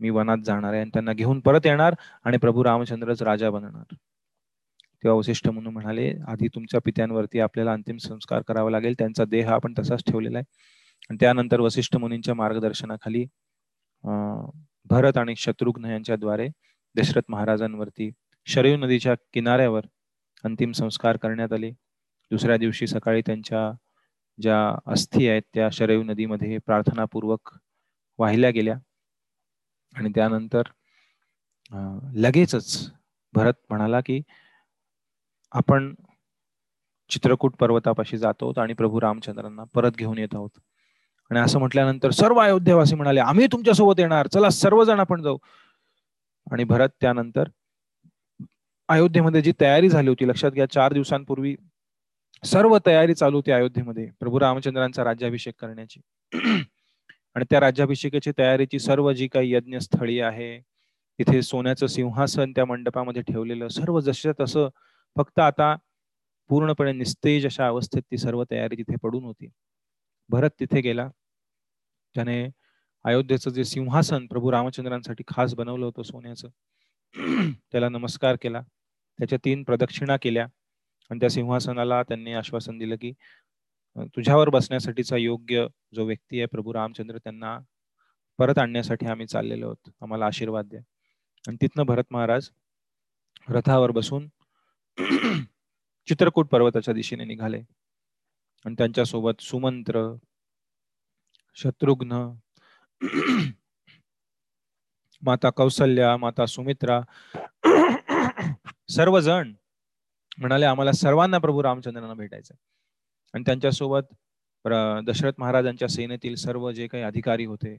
मी 0.00 0.10
वनात 0.10 0.38
जाणार 0.44 0.72
आहे 0.72 0.80
आणि 0.80 0.90
त्यांना 0.94 1.12
घेऊन 1.12 1.40
परत 1.40 1.66
येणार 1.66 1.94
आणि 2.24 2.38
प्रभू 2.38 2.64
रामचंद्रच 2.64 3.22
राजा 3.22 3.50
बनणार. 3.50 3.94
तेव्हा 5.02 5.16
वशिष्ठ 5.18 5.48
म्हणून 5.48 5.72
म्हणाले 5.72 6.08
आधी 6.28 6.48
तुमच्या 6.54 6.80
पित्यांवरती 6.84 7.40
आपल्याला 7.40 7.72
अंतिम 7.72 7.96
संस्कार 7.96 8.42
करावा 8.48 8.70
लागेल. 8.70 8.94
त्यांचा 8.98 9.24
देह 9.24 9.50
आपण 9.54 9.74
तसाच 9.78 10.02
ठेवलेला 10.06 10.38
आहे. 10.38 10.44
आणि 11.10 11.16
त्यानंतर 11.20 11.60
वशिष्ठ 11.60 11.96
मुनींच्या 11.96 12.34
मार्गदर्शनाखाली 12.34 13.24
भरत 14.90 15.16
आणि 15.18 15.34
शत्रुघ्न 15.36 15.84
यांच्याद्वारे 15.84 16.48
दशरथ 16.96 17.30
महाराजांवरती 17.30 18.10
शरयू 18.46 18.76
नदीच्या 18.76 19.14
किनाऱ्यावर 19.34 19.86
अंतिम 20.44 20.72
संस्कार 20.72 21.16
करण्यात 21.16 21.52
आले. 21.52 21.70
दुसऱ्या 22.30 22.56
दिवशी 22.56 22.86
सकाळी 22.86 23.22
त्यांच्या 23.26 23.70
ज्या 24.38 24.58
अस्थी 24.92 25.28
आहेत 25.28 25.42
त्या 25.54 25.68
शरयू 25.72 26.02
नदीमध्ये 26.02 26.58
प्रार्थनापूर्वक 26.66 27.54
वाहिल्या 28.18 28.50
गेल्या. 28.50 28.76
आणि 29.94 30.10
त्यानंतर 30.14 30.62
लगेचच 32.16 32.90
भरत 33.34 33.54
म्हणाला 33.70 34.00
की 34.00 34.20
आपण 35.52 35.94
चित्रकूट 37.10 37.56
पर्वतापाशी 37.56 38.18
जातो 38.18 38.52
आणि 38.56 38.72
प्रभू 38.72 39.00
रामचंद्रांना 39.00 39.64
परत 39.74 39.92
घेऊन 39.92 40.18
येत 40.18 40.28
आहोत. 40.32 40.50
आणि 41.30 41.40
असं 41.40 41.58
म्हटल्यानंतर 41.58 42.10
सर्व 42.10 42.38
अयोध्यावासी 42.38 42.94
म्हणाले 42.94 43.20
आम्ही 43.20 43.46
तुमच्यासोबत 43.46 44.00
येणार. 44.00 44.26
चला 44.26 44.48
सर्वजण 44.48 45.00
आपण 45.00 45.22
जाऊ. 45.22 45.38
आणि 46.52 46.64
भरत 46.64 46.88
त्यानंतर 47.00 47.48
अयोध्येमध्ये 48.88 49.42
जी 49.42 49.52
तयारी 49.60 49.88
झाली 49.88 50.08
होती 50.08 50.28
लक्षात 50.28 50.50
घ्या 50.50 50.66
चार 50.70 50.92
दिवसांपूर्वी 50.92 51.56
सर्व 52.44 52.78
तयारी 52.86 53.14
चालू 53.14 53.36
होती 53.36 53.50
अयोध्येमध्ये 53.50 54.10
प्रभू 54.20 54.40
रामचंद्रांचा 54.40 55.04
राज्याभिषेक 55.04 55.54
करण्याची. 55.60 56.00
आणि 57.34 57.44
त्या 57.50 57.60
राज्याभिषेकाची 57.60 58.32
तयारीची 58.38 58.78
सर्व 58.78 59.12
जी 59.12 59.28
काही 59.28 59.54
यज्ञस्थळी 59.54 60.20
आहे 60.20 60.58
तिथे 61.18 61.42
सोन्याचं 61.42 61.86
सिंहासन 61.86 62.52
त्या 62.52 62.64
मंडपामध्ये 62.64 63.22
ठेवलेलं 63.22 63.68
सर्व 63.68 64.00
जसं 64.00 64.32
तसं 64.40 64.68
फक्त 65.18 65.38
आता 65.38 65.74
पूर्णपणे 66.50 66.92
निस्तेज 66.92 67.46
अशा 67.46 67.66
अवस्थेत 67.66 68.02
ती 68.10 68.18
सर्व 68.18 68.44
तयारी 68.50 68.76
तिथे 68.78 68.96
पडून 69.02 69.24
होती. 69.24 69.48
भरत 70.30 70.50
तिथे 70.60 70.80
गेला. 70.80 71.08
त्याने 72.14 72.48
अयोध्येचं 73.04 73.50
जे 73.50 73.64
सिंहासन 73.64 74.26
प्रभू 74.26 74.52
रामचंद्रांसाठी 74.52 75.24
खास 75.28 75.54
बनवलं 75.54 75.84
होतं 75.86 76.02
सोन्याचं 76.02 76.48
त्याला 77.72 77.88
नमस्कार 77.88 78.36
केला. 78.42 78.62
त्याच्या 79.18 79.38
तीन 79.44 79.62
प्रदक्षिणा 79.62 80.16
केल्या 80.22 80.46
आणि 81.10 81.20
त्या 81.20 81.30
सिंहासनाला 81.30 82.02
त्यांनी 82.02 82.32
आश्वासन 82.32 82.78
दिलं 82.78 82.96
की 82.96 83.12
तुझ्यावर 84.16 84.48
बसण्यासाठीचा 84.48 85.16
योग्य 85.16 85.66
जो 85.94 86.04
व्यक्ती 86.04 86.38
आहे 86.38 86.46
प्रभू 86.46 86.74
रामचंद्र 86.74 87.18
त्यांना 87.18 87.58
परत 88.38 88.58
आणण्यासाठी 88.58 89.06
आम्ही 89.06 89.26
चाललेलो 89.26 89.66
आहोत. 89.66 89.90
आम्हाला 90.02 90.26
आशीर्वाद 90.26 90.66
द्या. 90.66 90.80
आणि 91.48 91.56
तिथनं 91.62 91.84
भरत 91.86 92.04
महाराज 92.10 92.50
रथावर 93.48 93.90
बसून 93.90 94.28
चित्रकूट 96.08 96.48
पर्वताच्या 96.48 96.94
दिशेने 96.94 97.24
निघाले. 97.24 97.58
आणि 98.64 98.74
त्यांच्यासोबत 98.78 99.42
सुमंत्र 99.42 100.02
शत्रुघ्न 101.56 102.12
माता 105.22 105.50
कौसल्या 105.50 106.16
माता 106.16 106.46
सुमित्रा 106.46 107.00
सर्वजण 108.88 109.52
म्हणाले 110.38 110.66
आम्हाला 110.66 110.92
सर्वांना 110.92 111.38
प्रभू 111.38 111.62
रामचंद्रांना 111.62 112.14
भेटायचं 112.14 112.54
आणि 113.34 113.42
त्यांच्यासोबत 113.46 114.14
दशरथ 115.06 115.32
महाराजांच्या 115.38 115.88
सेनेतील 115.88 116.34
सर्व 116.34 116.70
जे 116.72 116.86
काही 116.86 117.02
अधिकारी 117.04 117.44
होते 117.44 117.76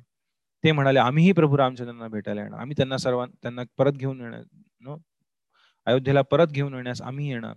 ते 0.63 0.71
म्हणाले 0.71 0.99
आम्हीही 0.99 1.31
प्रभू 1.31 1.57
रामचंद्रांना 1.57 2.07
भेटायला 2.07 2.41
येणार. 2.41 2.59
आम्ही 2.59 2.75
त्यांना 2.77 2.97
सर्वांना 2.97 3.35
त्यांना 3.41 3.63
परत 3.77 3.93
घेऊन 3.93 4.21
येणार 4.21 4.41
अयोध्येला 5.87 6.21
परत 6.21 6.47
घेऊन 6.47 6.73
येण्यास 6.73 7.01
आम्ही 7.01 7.29
येणार. 7.29 7.55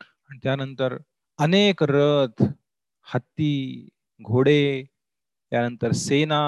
आणि 0.00 0.38
त्यानंतर 0.42 0.96
अनेक 1.38 1.82
रथ 1.82 2.42
हत्ती 3.06 3.88
घोडे 4.20 4.82
त्यानंतर 5.52 5.92
सेना 5.92 6.40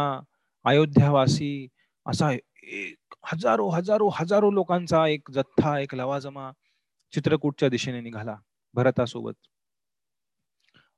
अयोध्यावासी 0.64 1.68
असा 2.06 2.30
एक 2.32 3.14
हजारो 3.32 3.68
हजारो 3.70 4.08
हजारो 4.14 4.50
लोकांचा 4.50 5.06
एक 5.08 5.30
जथ्था 5.30 5.78
एक 5.78 5.94
लवाजमा 5.94 6.50
चित्रकूटच्या 7.12 7.68
दिशेने 7.68 8.00
निघाला 8.00 8.36
भरतासोबत. 8.74 9.34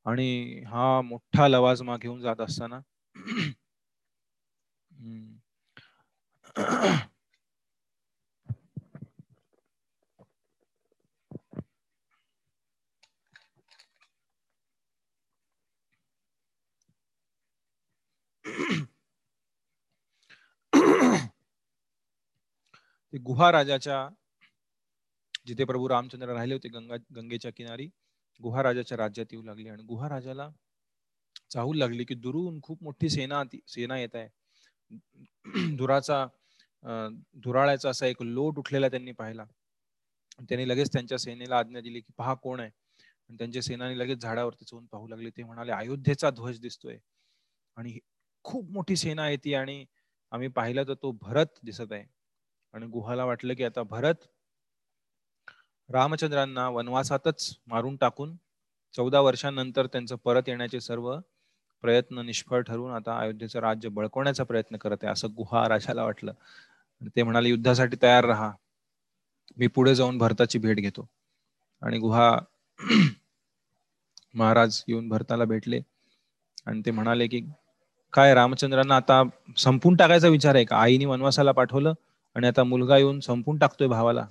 आणि 0.07 0.63
हा 0.67 1.01
मोठा 1.03 1.49
लवाजमा 1.49 1.97
घेऊन 1.97 2.21
जात 2.21 2.41
असताना 2.41 2.81
गुहा 23.17 23.51
राजाच्या 23.53 24.09
जिथे 25.47 25.65
प्रभू 25.65 25.89
रामचंद्र 25.89 26.35
राहिले 26.35 26.55
होते 26.55 26.69
गंगा 26.69 26.97
गंगेच्या 27.17 27.51
किनारी 27.57 27.89
गुहा 28.41 28.63
राजाच्या 28.63 28.99
राज्यात 28.99 29.27
येऊ 29.33 29.43
लागले. 29.43 29.69
आणि 29.69 29.83
गुहा 29.83 30.09
राजाला 30.09 30.49
चाहू 31.51 31.73
लागली 31.73 32.05
की 32.05 32.15
दुरून 32.15 32.61
खूप 32.63 32.83
मोठी 32.83 33.09
सेना 33.09 33.43
सेना 33.69 33.99
येत 33.99 34.17
आहे. 34.17 34.29
धुराचा 35.77 36.27
धुराळ्याचा 37.45 37.91
असा 37.91 38.07
एक 38.07 38.23
लोट 38.23 38.59
उठलेला 38.59 38.89
त्यांनी 38.89 39.13
पाहिला. 39.13 39.45
त्यांनी 40.41 40.69
लगेच 40.69 40.93
त्यांच्या 40.93 41.19
सेनेला 41.19 41.59
आज्ञा 41.59 41.81
दिली 41.81 42.01
की 42.01 42.13
पहा 42.19 42.35
कोण 42.35 42.61
आहे. 42.61 42.71
आणि 43.29 43.37
त्यांच्या 43.39 43.63
सेनाने 43.63 43.99
लगेच 43.99 44.19
झाडावरती 44.19 44.65
चोन 44.65 44.87
पाहू 44.87 45.09
लागले. 45.09 45.31
ते 45.31 45.43
म्हणाले 45.45 45.73
अयोध्येचा 45.73 46.31
ध्वज 46.31 46.61
दिसतोय. 46.61 46.99
आणि 47.77 47.99
खूप 48.45 48.71
मोठी 48.71 48.97
सेना 48.97 49.29
येते 49.31 49.55
आणि 49.55 49.85
आम्ही 50.33 50.49
पाहिलं 50.49 50.85
तर 50.89 50.95
तो 50.95 51.13
भरत 51.23 51.59
दिसत 51.65 51.93
आहे. 51.93 52.05
आणि 52.77 52.87
गुहाला 52.87 53.25
वाटलं 53.25 53.55
की 53.55 53.65
आता 53.65 53.83
भरत 53.83 54.25
रामचंद्रांना 55.89 56.69
वनवासातच 56.69 57.57
मारून 57.67 57.97
टाकून 57.97 58.37
चौदा 58.95 59.21
वर्षांनंतर 59.21 59.87
त्यांचं 59.87 60.17
परत 60.17 60.49
येण्याचे 60.49 60.81
सर्व 60.81 61.19
प्रयत्न 61.85 62.19
निष्फळ 62.19 62.61
ठरून 62.61 62.91
आता 62.91 63.19
अयोध्येचं 63.19 63.61
राज्य 63.61 63.89
बळकवण्याचा 63.89 64.45
प्रयत्न 64.45 64.77
करत 64.77 64.97
आहे 65.03 65.13
असं 65.13 65.29
गुहा 65.29 65.69
राजाला 65.69 66.05
वाटलं. 66.05 66.33
ते 67.17 67.23
म्हणाले 67.23 67.49
युद्धासाठी 67.49 67.97
तयार 68.03 68.25
राहा. 68.25 68.51
मी 69.57 69.67
पुढे 69.67 69.95
जाऊन 69.95 70.19
भरताची 70.19 70.59
भेट 70.59 70.77
घेतो. 70.77 71.09
आणि 71.83 71.99
गुहा 71.99 72.39
महाराज 74.35 74.83
येऊन 74.89 75.09
भरताला 75.09 75.45
भेटले. 75.45 75.81
आणि 76.67 76.83
ते 76.87 76.91
म्हणाले 76.91 77.27
की 77.27 77.41
काय 78.13 78.35
रामचंद्रांना 78.35 78.97
आता 78.97 79.23
संपून 79.57 79.97
टाकायचा 79.97 80.29
विचार 80.29 80.55
आहे 80.55 80.65
का? 80.65 80.77
आईने 80.77 81.07
वनवासाला 81.07 81.53
पाठवलं 81.53 81.95
आणि 82.37 82.47
आता 82.47 82.65
मुलगा 82.65 82.97
येऊन 82.99 83.21
संपून 83.21 83.59
टाकतोय 83.59 83.89
भावाला. 83.89 84.27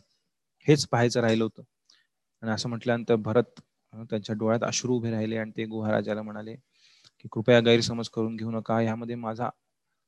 हेच 0.65 0.85
पाहायचं 0.87 1.21
राहिलं 1.21 1.43
होतं. 1.43 1.63
आणि 2.43 2.51
असं 2.51 2.69
म्हटल्यानंतर 2.69 3.15
भरत 3.15 3.61
त्यांच्या 3.93 4.35
डोळ्यात 4.35 4.63
अश्रू 4.63 4.95
उभे 4.95 5.11
राहिले 5.11 5.37
आणि 5.37 5.51
ते 5.57 5.65
गुहाराजाला 5.65 6.21
म्हणाले 6.21 6.55
की 7.19 7.27
कृपया 7.31 7.59
गैरसमज 7.59 8.09
करून 8.09 8.35
घेऊ 8.35 8.51
नका. 8.51 8.81
यामध्ये 8.81 9.15
माझा 9.15 9.49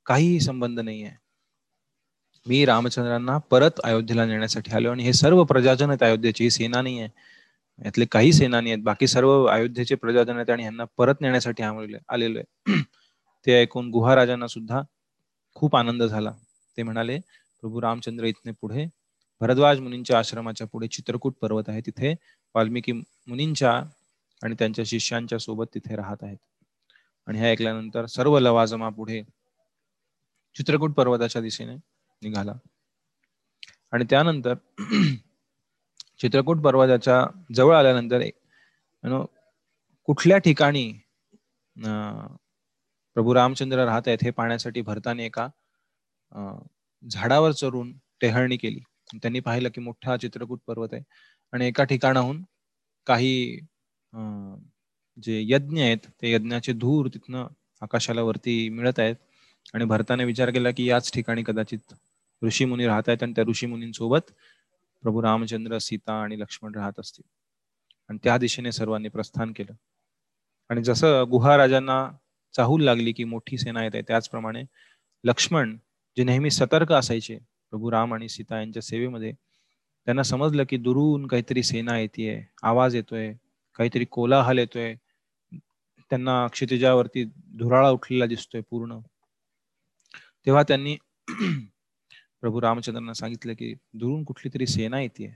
काहीही 0.06 0.40
संबंध 0.40 0.80
नाही 0.80 1.04
आहे. 1.04 1.16
मी 2.46 2.66
रामचंद्रांना 2.66 3.38
परत 3.38 3.80
अयोध्येला 3.84 4.26
नेण्यासाठी 4.26 4.72
आलो 4.72 4.92
आणि 4.92 5.04
हे 5.04 5.14
सर्व 5.14 5.44
प्रजाजन 5.44 5.90
आहेत 5.90 6.04
अयोध्येची. 6.04 6.44
ही 6.44 6.50
सेना 6.50 6.82
नाही 6.82 7.00
आहे. 7.00 7.10
यातले 7.86 8.06
काही 8.06 8.34
सेनानी 8.34 8.72
आहेत. 8.72 8.84
बाकी 8.84 9.08
सर्व 9.08 9.46
अयोध्येचे 9.46 9.96
प्रजाजन 9.96 10.36
आहेत 10.36 10.50
आणि 10.50 10.64
यांना 10.64 10.86
परत 10.98 11.22
नेण्यासाठी 11.22 11.64
आलेलो 11.64 12.40
आहे. 12.40 12.66
ते 13.46 13.62
ऐकून 13.62 13.90
गुहाराजांना 13.92 14.48
सुद्धा 14.48 14.82
खूप 15.56 15.76
आनंद 15.76 16.04
झाला. 16.04 16.32
ते 16.78 16.84
म्हणाले 16.84 17.20
प्रभू 17.68 17.82
रामचंद्र 17.82 18.26
इथने 18.26 18.52
पुढे 18.62 18.86
भरद्वाज 19.42 19.80
मुनींच्या 19.80 20.18
आश्रमाच्या 20.20 20.68
पुढे 20.68 20.88
चित्रकूट 20.88 21.34
पर्वत 21.42 21.70
आहे. 21.70 21.82
तिथे 21.82 22.14
वाल्मिकी 22.56 22.92
मुनींच्या 22.92 23.72
आणि 24.42 24.56
त्यांच्या 24.60 24.86
शिष्यांच्या 24.88 25.40
सोबत 25.40 25.74
तिथे 25.74 25.96
राहत 25.96 26.24
आहेत. 26.24 26.38
आणि 27.28 27.40
हे 27.40 27.50
ऐकल्यानंतर 27.52 28.06
सर्व 28.06 28.38
लवाजमा 28.40 28.90
पुढे 28.90 29.22
चित्रकूट 30.56 30.94
पर्वताच्या 30.94 31.42
दिशेने 31.42 31.76
निघाला. 32.22 32.54
आणि 33.94 34.06
त्यानंतर 34.10 34.54
चित्रकूट 36.20 36.62
पर्वताच्या 36.62 37.24
जवळ 37.56 37.76
आल्यानंतर 37.76 38.24
कुठल्या 40.08 40.38
ठिकाणी 40.38 40.92
प्रभू 41.76 43.34
रामचंद्र 43.34 43.86
राहत 43.86 44.08
आहेत 44.08 44.24
हे 44.24 44.32
पाहण्यासाठी 44.32 44.82
भरताने 44.82 45.26
एका 45.26 45.48
झाडावर 47.04 47.52
चढून 47.52 47.94
टेहळणी 48.22 48.58
केली. 48.58 48.80
त्यांनी 49.16 49.40
पाहिलं 49.40 49.70
की 49.76 49.82
मोठा 49.82 50.18
चित्रकूट 50.18 50.60
पर्वत 50.68 50.94
आहे. 50.94 51.04
आणि 51.54 51.68
एका 51.68 51.84
ठिकाणाहून 51.84 52.44
काही 53.08 53.60
जे 55.18 55.42
यज्ञ 55.48 55.82
आहेत 55.82 56.08
ते 56.22 56.32
यज्ञाचे 56.32 56.74
धूर 56.74 57.08
तिथनं 57.14 57.48
आकाशाला 57.82 58.22
वरती 58.22 58.58
मिळत 58.70 59.00
आहेत. 59.00 59.16
आणि 59.74 59.86
भरताने 59.86 60.26
विचार 60.26 60.50
केला 60.52 60.72
की 60.72 60.86
याच 60.90 61.12
ठिकाणी 61.14 61.44
कदाचित 61.48 61.94
ऋषीमुनी 62.42 62.86
राहत 62.88 63.10
आहेत 63.10 63.24
आणि 63.24 63.34
त्या 63.36 63.44
ऋषीमुनींसोबत 63.48 64.32
प्रभू 65.04 65.22
रामचंद्र 65.22 65.78
सीता 65.78 66.22
आणि 66.24 66.40
लक्ष्मण 66.40 66.76
राहत 66.76 67.00
असतील. 67.00 67.24
आणि 68.10 68.20
त्या 68.24 68.38
दिशेने 68.38 68.72
सर्वांनी 68.72 69.10
प्रस्थान 69.10 69.52
केलं. 69.56 69.74
आणि 70.70 70.84
जसं 70.84 71.24
गुहा 71.32 71.58
राजांना 71.58 71.98
चाहूल 72.54 72.84
लागली 72.84 73.12
की 73.14 73.24
मोठी 73.24 73.58
सेना 73.58 73.84
येत 73.84 73.92
आहे 73.94 74.04
त्याचप्रमाणे 74.08 74.64
लक्ष्मण 75.24 75.78
जे 76.18 76.24
नेहमी 76.24 76.50
सतर्क 76.52 76.92
असायचे 76.92 77.38
प्रभू 77.72 77.92
राम 77.92 78.14
आणि 78.14 78.30
सीता 78.30 78.60
यांच्या 78.60 78.82
सेवेमध्ये 78.82 79.32
त्यांना 80.08 80.24
समजलं 80.24 80.64
की 80.70 80.78
दुरून 80.78 81.28
काहीतरी 81.28 81.64
सेना 81.64 81.98
येते 82.00 82.30
आवाज 82.64 82.96
येतोय 82.96 83.34
काहीतरी 83.80 84.06
कोलाहल 84.06 84.60
येतोय. 84.60 84.96
त्यांना 86.12 86.48
क्षितिजावरती 86.48 87.24
धुराळा 87.58 87.90
उठलेला 87.90 88.26
दिसतोय 88.26 88.62
पूर्ण. 88.62 89.00
तेव्हा 90.48 90.64
त्यांनी 90.64 90.96
प्रभू 92.42 92.62
रामचंद्रांना 92.62 93.14
सांगितलं 93.14 93.54
की 93.54 93.74
दुरून 93.94 94.24
कुठली 94.24 94.50
तरी 94.54 94.68
सेना 94.68 95.02
येते 95.02 95.28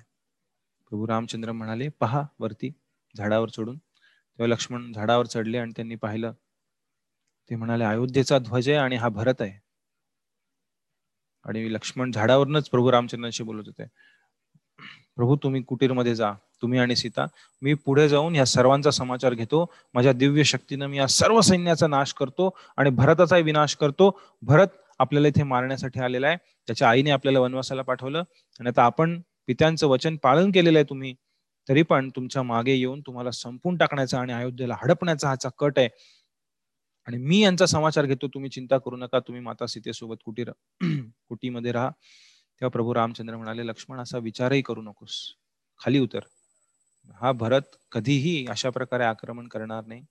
प्रभू 0.92 1.08
रामचंद्र 1.08 1.52
म्हणाले 1.52 1.90
पहा 2.00 2.24
वरती 2.40 2.72
झाडावर 3.16 3.50
चढून. 3.50 3.78
तेव्हा 3.78 4.48
लक्ष्मण 4.48 4.92
झाडावर 4.94 5.26
चढले 5.26 5.58
आणि 5.58 5.72
त्यांनी 5.76 5.96
पाहिलं. 5.96 6.34
ते 7.52 7.56
म्हणाले 7.56 7.84
अयोध्येचा 7.84 8.40
ध्वज 8.40 8.70
आहे 8.70 8.78
आणि 8.78 8.96
हा 8.96 9.10
भरत 9.10 9.42
आहे. 9.42 9.61
आणि 11.46 11.74
लक्ष्मण 11.74 12.12
झाडावरनच 12.12 12.70
प्रभू 12.70 12.92
रामचंद्रांशी 12.92 13.44
बोलत 13.44 13.64
होते. 13.66 13.86
प्रभू 15.16 15.36
तुम्ही 15.36 15.62
कुटीरमध्ये 15.62 16.16
जा 16.16 16.32
तुम्ही 16.62 16.80
आणि 16.80 16.96
सीता 16.96 17.26
मी 17.62 17.74
पुढे 17.74 18.10
जाऊन 18.10 18.36
या 18.36 18.46
सर्वांचा 18.46 18.92
समाचार 18.92 19.34
घेतो. 19.34 19.66
माझ्या 19.94 20.14
दिव्य 20.14 20.44
शक्तीनं 20.44 20.88
मी 20.88 20.98
या 20.98 21.08
सर्व 21.08 21.42
सैन्याचा 21.42 21.88
नाश 21.88 22.14
करतो 22.14 22.50
आणि 22.78 22.90
भरताचाही 22.90 23.44
विनाश 23.44 23.76
करतो. 23.76 24.20
भरत 24.42 24.68
आपल्याला 25.00 25.28
इथे 25.28 25.44
मारण्यासाठी 25.44 26.00
आलेला 26.00 26.28
आहे. 26.28 26.38
त्याच्या 26.68 26.90
आईने 26.90 27.10
आपल्याला 27.12 27.40
वनवासाला 27.40 27.82
पाठवलं. 27.82 28.24
आणि 28.60 28.70
आता 28.70 28.84
आपण 28.84 29.22
पित्यांचं 29.48 29.88
वचन 29.88 30.16
पालन 30.24 30.52
केलेलं 30.52 30.78
आहे 30.78 30.86
तुम्ही. 30.90 31.14
तरी 31.70 31.82
पण 31.82 32.10
तुमच्या 32.10 32.44
मागे 32.44 32.74
येऊन 32.74 33.02
तुम्हाला 33.02 33.32
संपून 33.32 33.78
टाकण्याचा 33.78 34.20
आणि 34.20 34.34
अयोध्येला 34.34 34.76
हडपण्याचा 34.84 35.30
हाचा 35.30 35.50
कट 35.58 35.80
आहे. 35.80 35.88
आणि 37.08 37.18
मी 37.18 37.40
यांचा 37.40 37.66
समाचार 37.66 38.06
घेतो. 38.06 38.28
तुम्ही 38.28 38.50
चिंता 38.50 38.78
करू 38.78 38.96
नका. 38.98 39.20
तुम्ही 39.20 39.42
माता 39.42 39.66
सीतेसोबत 39.68 40.18
कुटीर 40.26 40.52
कुटीमध्ये 41.30 41.72
राहा. 41.72 41.90
तेव्हा 42.62 42.70
प्रभू 42.70 42.94
रामचंद्र 42.96 43.38
म्हणाले 43.38 43.66
लक्ष्मण 43.68 44.00
असा 44.00 44.18
विचारही 44.20 44.62
करू 44.62 44.82
नकोस. 44.82 45.18
खाली 45.80 46.00
उतर. 46.00 46.20
हा 47.22 47.32
भरत 47.32 47.76
कधीही 47.92 48.46
अशा 48.50 48.70
प्रकारे 48.70 49.04
आक्रमण 49.04 49.48
करणार 49.48 49.86
नाही. 49.86 50.02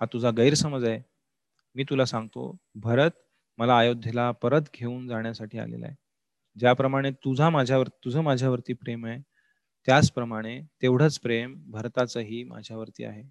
हा 0.00 0.06
तुझा 0.12 0.30
गैरसमज 0.30 0.84
आहे. 0.84 1.00
मी 1.76 1.84
तुला 1.90 2.04
सांगतो 2.04 2.56
भरत 2.76 3.10
मला 3.58 3.78
अयोध्येला 3.78 4.30
परत 4.42 4.62
घेऊन 4.74 5.06
जाण्यासाठी 5.08 5.58
आलेला 5.58 5.86
आहे. 5.86 5.94
ज्याप्रमाणे 6.56 7.10
तुझा 7.24 7.50
माझ्यावर 7.50 7.88
तुझं 8.04 8.22
माझ्यावरती 8.22 8.72
प्रेम 8.74 9.06
आहे 9.06 9.20
त्याचप्रमाणे 9.88 10.60
तेवढंच 10.82 11.18
प्रेम 11.20 11.54
भरताचंही 11.70 12.42
माझ्यावरती 12.44 13.04
आहे. 13.04 13.22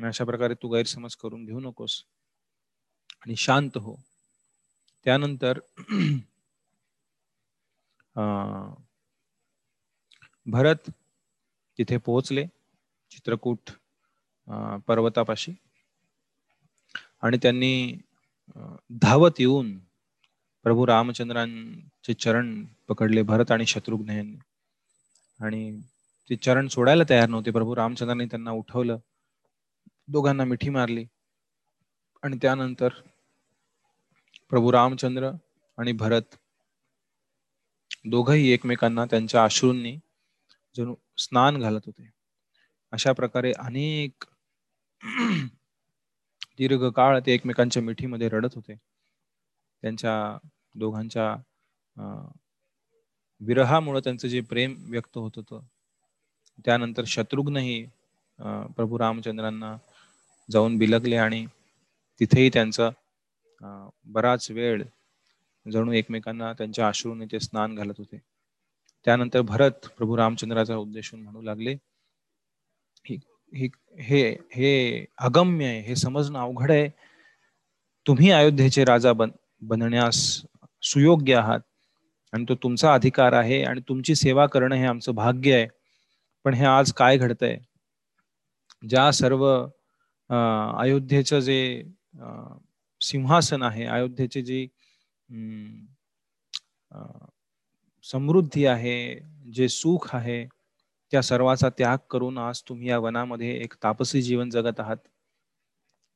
आणि 0.00 0.08
अशा 0.08 0.24
प्रकारे 0.24 0.54
तू 0.54 0.68
गैरसमज 0.68 1.14
करून 1.22 1.44
घेऊ 1.44 1.58
नकोस. 1.60 2.02
आणि 3.22 3.34
शांत 3.36 3.76
हो. 3.76 3.94
त्यानंतर 5.06 5.58
भरत 10.46 10.90
तिथे 11.78 11.96
पोहोचले 11.96 12.44
चित्रकूट 13.10 13.70
पर्वतापाशी. 14.86 15.52
आणि 17.22 17.36
त्यांनी 17.42 17.72
धावत 19.02 19.40
येऊन 19.40 19.76
प्रभू 20.64 20.86
रामचंद्रांचे 20.86 22.14
चरण 22.14 22.64
पकडले 22.88 23.22
भरत 23.22 23.50
आणि 23.52 23.66
शत्रुघ्न 23.66 24.10
यांनी. 24.10 24.36
आणि 25.40 25.80
ते 26.30 26.36
चरण 26.36 26.68
सोडायला 26.68 27.04
तयार 27.10 27.28
नव्हते. 27.28 27.50
प्रभू 27.50 27.76
रामचंद्रांनी 27.76 28.26
त्यांना 28.26 28.50
उठवलं. 28.50 28.98
दोघांना 30.10 30.44
मिठी 30.44 30.70
मारली. 30.70 31.04
आणि 32.22 32.36
त्यानंतर 32.42 32.92
प्रभू 34.50 34.72
रामचंद्र 34.72 35.30
आणि 35.78 35.92
भरत 35.92 36.36
दोघही 38.04 38.48
एकमेकांना 38.52 39.04
त्यांच्या 39.04 39.44
अश्रूंनी 39.44 39.96
जणू 40.76 40.94
स्नान 41.18 41.60
घालत 41.60 41.86
होते. 41.86 42.10
अशा 42.92 43.12
प्रकारे 43.12 43.52
अनेक 43.58 44.24
दीर्घ 46.58 46.84
काळ 46.96 47.18
ते 47.26 47.32
एकमेकांच्या 47.34 47.82
मिठीमध्ये 47.82 48.28
रडत 48.28 48.54
होते. 48.54 48.74
त्यांच्या 49.82 50.14
दोघांच्या 50.74 51.34
विरहामुळे 53.40 54.00
त्यांचं 54.00 54.28
जे 54.28 54.40
प्रेम 54.40 54.74
व्यक्त 54.90 55.18
होत 55.18 55.36
होतं 55.36 55.60
त्यानंतर 56.64 57.04
शत्रुघ्नही 57.06 57.84
प्रभू 58.76 58.98
रामचंद्रांना 58.98 59.76
जाऊन 60.50 60.76
बिलगले 60.78 61.16
आणि 61.16 61.44
तिथेही 62.20 62.50
त्यांचा 62.52 62.88
बराच 64.06 64.50
वेळ 64.50 64.82
जणू 65.66 65.92
एकमेकांना 65.92 66.52
त्यांच्या 66.52 66.86
आश्रूने 66.88 67.26
ते 67.32 67.40
स्नान 67.40 67.74
घालत 67.74 67.94
होते. 67.98 68.18
त्यानंतर 69.06 69.40
भरत 69.40 69.86
प्रभू 69.98 70.16
रामचंद्राचा 70.16 70.76
उद्देशून 70.76 71.22
म्हणू 71.22 71.42
लागले 71.42 71.74
हे 73.04 73.68
हे 74.00 75.04
अगम्य 75.18 75.66
आहे 75.66 75.80
हे 75.80 75.96
समजणं 75.96 76.38
अवघड 76.38 76.70
आहे. 76.70 76.88
तुम्ही 78.06 78.30
अयोध्येचे 78.30 78.84
राजा 78.84 79.12
बन 79.12 79.30
बनण्यास 79.62 80.16
सुयोग्य 80.82 81.34
आहात 81.36 81.60
आणि 82.32 82.44
तो 82.48 82.54
तुमचा 82.62 82.92
अधिकार 82.94 83.32
आहे 83.32 83.62
आणि 83.64 83.80
तुमची 83.88 84.14
सेवा 84.14 84.46
करणं 84.46 84.74
हे 84.74 84.84
आमचं 84.86 85.14
भाग्य 85.14 85.54
आहे. 85.54 85.66
पण 86.44 86.54
हे 86.54 86.64
आज 86.66 86.92
काय 86.92 87.16
घडतंय? 87.18 87.58
ज्या 88.82 89.10
सर्व 89.12 89.46
अयोध्येचं 90.30 91.40
जे 91.40 91.82
सिंहासन 93.00 93.62
आहे 93.62 93.84
अयोध्येची 93.84 94.42
जी 94.42 94.66
समृद्धी 98.04 98.64
आहे 98.66 98.98
जे 99.54 99.68
सुख 99.68 100.14
आहे 100.14 100.44
त्या 101.12 101.22
सर्वाचा 101.22 101.68
त्याग 101.78 101.98
करून 102.10 102.38
आज 102.38 102.62
तुम्ही 102.68 102.88
या 102.88 102.98
वनामध्ये 102.98 103.50
एक 103.62 103.74
तापसी 103.82 104.22
जीवन 104.22 104.50
जगत 104.50 104.80
आहात. 104.80 104.96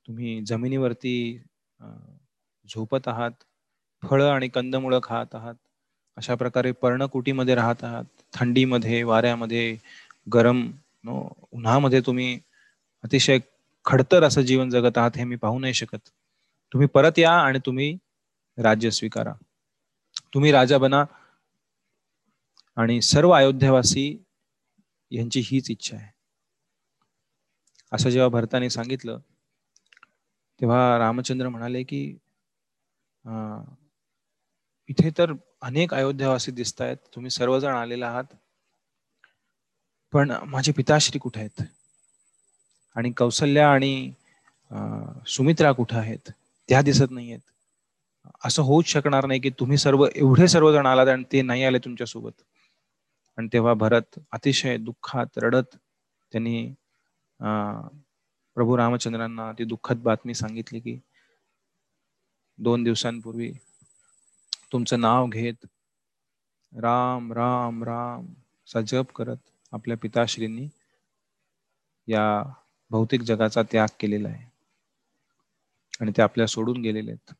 तुम्ही 0.08 0.40
जमिनीवरती 0.46 1.38
झोपत 2.68 3.08
आहात 3.08 3.32
फळं 4.02 4.30
आणि 4.30 4.48
कंदमुळं 4.48 5.00
खात 5.02 5.34
आहात 5.34 5.54
अशा 6.16 6.34
प्रकारे 6.34 6.72
पर्णकुटीमध्ये 6.72 7.54
राहत 7.54 7.84
आहात 7.84 8.04
थंडीमध्ये 8.32 9.02
वाऱ्यामध्ये 9.02 9.76
गरम 10.26 10.60
उन्हामध्ये 11.08 12.00
तुम्ही 12.06 12.38
अतिशय 13.04 13.38
खडतर 13.86 14.24
असं 14.24 14.42
जीवन 14.42 14.70
जगत 14.70 14.98
आहात 14.98 15.16
हे 15.16 15.24
मी 15.24 15.36
पाहू 15.36 15.58
नाही 15.58 15.74
शकत. 15.74 15.98
तुम्ही 16.72 16.88
परत 16.94 17.18
या 17.18 17.32
आणि 17.32 17.58
तुम्ही 17.66 17.96
राज्य 18.58 18.90
स्वीकारा. 18.90 19.32
तुम्ही 20.34 20.52
राजा 20.52 20.78
बना 20.78 21.04
आणि 22.76 23.00
सर्व 23.02 23.30
अयोध्यावासी 23.32 24.06
यांची 25.12 25.40
हीच 25.44 25.70
इच्छा 25.70 25.96
आहे. 25.96 26.10
असं 27.92 28.10
जेव्हा 28.10 28.28
भरताने 28.28 28.70
सांगितलं 28.70 29.18
तेव्हा 30.60 30.98
रामचंद्र 30.98 31.48
म्हणाले 31.48 31.82
की 31.82 32.02
इथे 34.88 35.10
तर 35.18 35.32
अनेक 35.62 35.94
अयोध्यावासी 35.94 36.52
दिसत 36.52 36.80
आहेत 36.82 36.96
तुम्ही 37.14 37.30
सर्वजण 37.30 37.74
आलेला 37.74 38.06
आहात 38.08 38.34
पण 40.12 40.30
माझे 40.46 40.72
पिताश्री 40.72 41.18
कुठे 41.18 41.40
आहेत? 41.40 41.62
आणि 42.96 43.10
कौशल्या 43.12 43.70
आणि 43.72 44.12
सुमित्रा 45.26 45.72
कुठं 45.72 45.98
आहेत? 45.98 46.30
त्या 46.68 46.80
दिसत 46.82 47.10
नाहीयेत. 47.10 47.40
असं 48.44 48.62
होऊच 48.62 48.86
शकणार 48.86 49.26
नाही 49.26 49.40
की 49.40 49.50
तुम्ही 49.60 49.76
सर्व 49.78 50.06
एवढे 50.06 50.48
सर्वजण 50.48 50.86
आलात 50.86 51.06
आणि 51.06 51.24
ते 51.32 51.42
नाही 51.42 51.64
आले 51.64 51.78
तुमच्यासोबत. 51.78 52.32
आणि 53.38 53.48
तेव्हा 53.52 53.72
भरत 53.74 54.18
अतिशय 54.32 54.76
दुःखात 54.78 55.38
रडत 55.38 55.76
त्यांनी 56.32 56.66
प्रभू 58.56 58.76
रामचंद्रांना 58.76 59.50
ती 59.52 59.64
दुःखद 59.64 60.02
बातमी 60.02 60.34
सांगितली 60.34 60.80
की 60.80 60.98
दोन 62.58 62.82
दिवसांपूर्वी 62.82 63.52
तुमचं 64.72 65.00
नाव 65.00 65.26
घेत 65.26 65.66
राम 66.72 67.32
राम 67.32 67.82
राम 67.84 68.26
सा 68.68 68.80
जप 68.80 69.12
करत 69.14 69.36
आपल्या 69.72 69.96
पिताश्रींनी 69.96 70.68
या 72.08 72.24
भौतिक 72.94 73.22
जगाचा 73.22 73.62
त्याग 73.62 73.86
केलेला 74.00 74.28
आहे. 74.28 74.50
आणि 76.00 76.12
ते 76.16 76.22
आपल्या 76.22 76.46
सोडून 76.46 76.80
गेलेले 76.80 77.10
आहेत. 77.10 77.34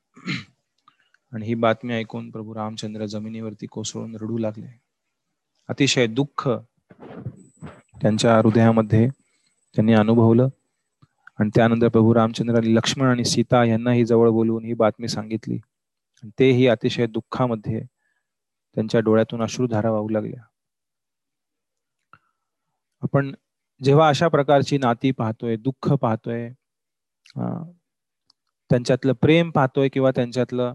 आणि 1.32 1.46
ही 1.46 1.54
बातमी 1.54 1.94
ऐकून 1.94 2.30
प्रभू 2.30 2.54
रामचंद्र 2.54 3.06
जमिनीवरती 3.06 3.66
कोसळून 3.66 4.16
रडू 4.16 4.38
लागले. 4.38 4.80
अतिशय 5.68 6.06
दुःख 6.06 6.48
त्यांच्या 8.02 8.38
हृदयामध्ये 8.38 9.08
त्यांनी 9.74 9.92
अनुभवलं. 9.92 10.48
आणि 11.38 11.50
त्यानंतर 11.54 11.88
प्रभू 11.88 12.14
रामचंद्रांनी 12.14 12.74
लक्ष्मण 12.74 13.06
आणि 13.06 13.24
सीता 13.24 13.64
यांनाही 13.64 14.04
जवळ 14.04 14.30
बोलवून 14.30 14.64
ही 14.64 14.74
बातमी 14.74 15.08
सांगितली. 15.08 15.58
तेही 16.24 16.66
अतिशय 16.66 17.06
दुःखामध्ये 17.06 17.80
त्यांच्या 18.74 19.00
डोळ्यातून 19.00 19.42
अश्रुधारा 19.42 19.90
वाहू 19.90 20.08
लागल्या. 20.08 20.42
आपण 23.02 23.34
जेव्हा 23.80 24.08
अशा 24.08 24.28
प्रकारची 24.28 24.78
नाती 24.78 25.10
पाहतोय 25.10 25.56
दुःख 25.56 25.92
पाहतोय 25.94 26.48
त्यांच्यातलं 28.70 29.12
प्रेम 29.12 29.50
पाहतोय 29.50 29.88
किंवा 29.88 30.10
त्यांच्यातलं 30.10 30.74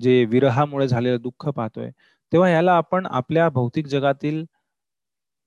जे 0.00 0.24
विरहामुळे 0.24 0.88
झालेलं 0.88 1.20
दुःख 1.22 1.48
पाहतोय 1.48 1.90
तेव्हा 2.32 2.48
याला 2.50 2.72
आपण 2.76 3.06
आपल्या 3.08 3.48
भौतिक 3.50 3.86
जगातील 3.86 4.44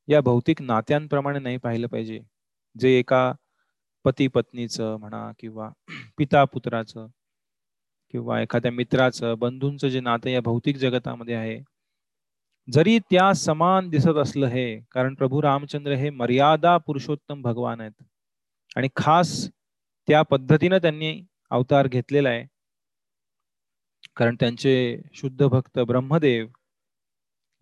या 0.07 0.21
भौतिक 0.21 0.61
नात्यांप्रमाणे 0.61 1.39
नाही 1.39 1.57
पाहिलं 1.57 1.87
पाहिजे. 1.87 2.19
जे 2.75 2.89
एका 2.99 3.31
पती 4.05 4.27
पत्नीचं 4.27 4.97
म्हणा 4.99 5.31
किंवा 5.39 5.69
पिता 6.17 6.43
पुत्राचं 6.45 7.07
किंवा 8.13 8.39
एखाद्या 8.41 8.71
मित्राचं 8.71 9.35
बंधूंचं 9.39 9.87
जे 9.87 9.99
नातं 9.99 10.29
या 10.29 10.41
भौतिक 10.41 10.77
जगतामध्ये 10.77 11.35
आहे 11.35 11.59
जरी 12.71 12.99
त्या 12.99 13.33
समान 13.33 13.89
दिसत 13.89 14.17
असलं 14.17 14.45
हे 14.45 14.79
कारण 14.91 15.13
प्रभू 15.13 15.41
रामचंद्र 15.41 15.91
हे 15.91 16.09
मर्यादा 16.09 16.77
पुरुषोत्तम 16.77 17.41
भगवान 17.41 17.81
आहेत. 17.81 18.03
आणि 18.75 18.89
खास 18.95 19.49
त्या 20.07 20.21
पद्धतीनं 20.21 20.77
त्यांनी 20.77 21.21
अवतार 21.49 21.87
घेतलेला 21.87 22.29
आहे. 22.29 22.45
कारण 24.15 24.35
त्यांचे 24.39 25.01
शुद्ध 25.13 25.45
भक्त 25.45 25.79
ब्रह्मदेव 25.79 26.47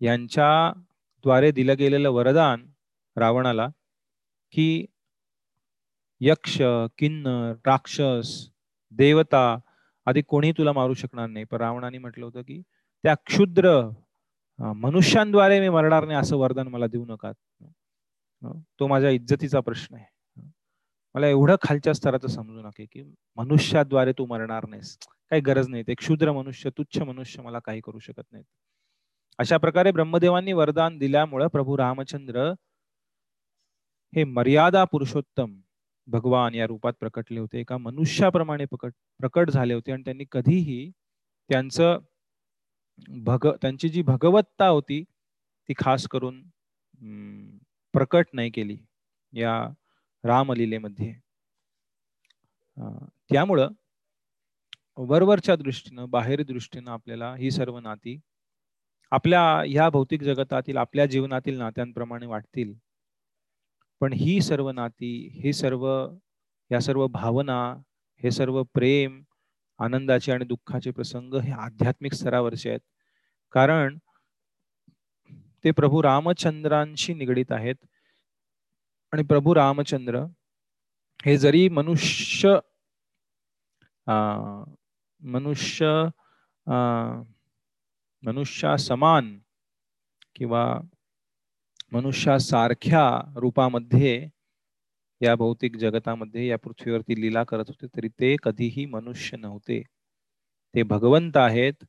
यांच्या 0.00 0.72
द्वारे 1.22 1.50
दिलं 1.50 1.74
गेलेलं 1.78 2.10
वरदान 2.10 2.66
रावणाला 3.16 3.68
की 4.52 4.86
यक्ष 6.20 6.62
किन्नर 6.98 7.52
राक्षस 7.66 8.48
देवता 8.90 9.58
आधी 10.06 10.22
कोणी 10.22 10.52
तुला 10.52 10.72
मारू 10.72 10.94
शकणार 10.94 11.26
नाही. 11.26 11.44
पण 11.44 11.58
रावणाने 11.58 11.98
म्हटलं 11.98 12.24
होतं 12.24 12.42
की 12.42 12.62
त्या 13.02 13.14
क्षुद्र 13.14 13.90
मनुष्यांद्वारे 14.58 15.60
मी 15.60 15.68
मरणार 15.68 16.04
नाही 16.04 16.18
असं 16.18 16.36
वरदान 16.36 16.68
मला 16.68 16.86
देऊ 16.86 17.04
नका. 17.06 17.32
तो 18.80 18.86
माझ्या 18.86 19.10
इज्जतीचा 19.10 19.60
प्रश्न 19.60 19.94
आहे. 19.96 20.06
मला 21.14 21.26
एवढं 21.28 21.56
खालच्या 21.62 21.92
स्तराचं 21.94 22.28
समजू 22.28 22.60
नका 22.62 22.84
की 22.92 23.02
मनुष्याद्वारे 23.36 24.12
तू 24.18 24.26
मरणार 24.26 24.66
नाहीस. 24.68 24.96
काही 25.30 25.42
गरज 25.42 25.68
नाही. 25.68 25.82
ते 25.86 25.94
क्षुद्र 25.94 26.32
मनुष्य 26.32 26.70
तुच्छ 26.78 26.98
मनुष्य 27.02 27.42
मला 27.42 27.58
काही 27.64 27.80
करू 27.84 27.98
शकत 27.98 28.22
नाहीत. 28.32 28.44
अशा 29.38 29.56
प्रकारे 29.56 29.90
ब्रह्मदेवांनी 29.92 30.52
वरदान 30.52 30.98
दिल्यामुळं 30.98 31.48
प्रभू 31.48 31.76
रामचंद्र 31.78 32.52
हे 34.12 34.24
मर्यादा 34.24 34.84
पुरुषोत्तम 34.84 35.54
भगवान 36.08 36.54
या 36.54 36.66
रूपात 36.66 36.92
प्रकटले 37.00 37.40
होते. 37.40 37.60
एका 37.60 37.76
मनुष्याप्रमाणे 37.78 38.64
प्रकट 38.64 38.92
प्रकट 39.20 39.50
झाले 39.50 39.74
होते 39.74 39.92
आणि 39.92 40.02
त्यांनी 40.04 40.24
कधीही 40.32 40.90
त्यांचं 41.50 41.98
भग 43.08 43.46
त्यांची 43.62 43.88
जी 43.88 44.02
भगवत्ता 44.02 44.66
होती 44.66 45.02
ती 45.68 45.74
खास 45.76 46.06
करून 46.08 46.42
प्रकट 47.94 48.26
नाही 48.32 48.50
केली 48.50 48.76
या 49.32 49.52
रामलीलेमध्ये. 50.24 51.12
त्यामुळं 53.30 53.68
वरवरच्या 54.98 55.56
दृष्टीनं 55.56 56.08
बाहेर 56.10 56.42
दृष्टीनं 56.42 56.90
आपल्याला 56.90 57.34
ही 57.34 57.50
सर्व 57.50 57.78
नाती 57.78 58.18
आपल्या 59.12 59.40
ह्या 59.66 59.88
भौतिक 59.90 60.22
जगतातील 60.22 60.76
आपल्या 60.76 61.06
जीवनातील 61.06 61.58
नात्यांप्रमाणे 61.58 62.26
वाटतील. 62.26 62.74
पण 64.00 64.12
ही 64.12 64.40
सर्व 64.42 64.70
नाती 64.70 65.10
हे 65.34 65.52
सर्व 65.52 65.86
या 66.70 66.80
सर्व 66.80 67.06
भावना 67.06 67.60
हे 68.22 68.30
सर्व 68.30 68.62
प्रेम 68.74 69.22
आनंदाचे 69.78 70.32
आणि 70.32 70.44
दुःखाचे 70.44 70.90
प्रसंग 70.90 71.34
हे 71.34 71.52
आध्यात्मिक 71.52 72.14
स्तरावरचे 72.14 72.68
आहेत. 72.70 72.80
कारण 73.54 73.98
ते 75.64 75.70
प्रभू 75.70 76.02
रामचंद्रांशी 76.02 77.14
निगडीत 77.14 77.52
आहेत. 77.52 77.76
आणि 79.12 79.22
प्रभू 79.22 79.54
रामचंद्र 79.54 80.24
हे 81.24 81.36
जरी 81.38 81.68
मनुष्य 81.68 82.58
मनुष्य 85.22 85.86
मनुष्या 88.22 88.76
समान 88.76 89.38
किंवा 90.36 90.64
मनुष्यासारख्या 91.92 93.04
रूपामध्ये 93.36 94.28
या 95.20 95.34
भौतिक 95.36 95.76
जगतामध्ये 95.76 96.46
या 96.46 96.56
पृथ्वीवरती 96.64 97.20
लीला 97.20 97.42
करत 97.44 97.68
होते 97.68 97.86
तरी 97.96 98.08
ते 98.20 98.34
कधीही 98.42 98.84
मनुष्य 98.86 99.36
नव्हते. 99.36 99.82
ते 100.74 100.82
भगवंत 100.82 101.36
आहेत. 101.36 101.84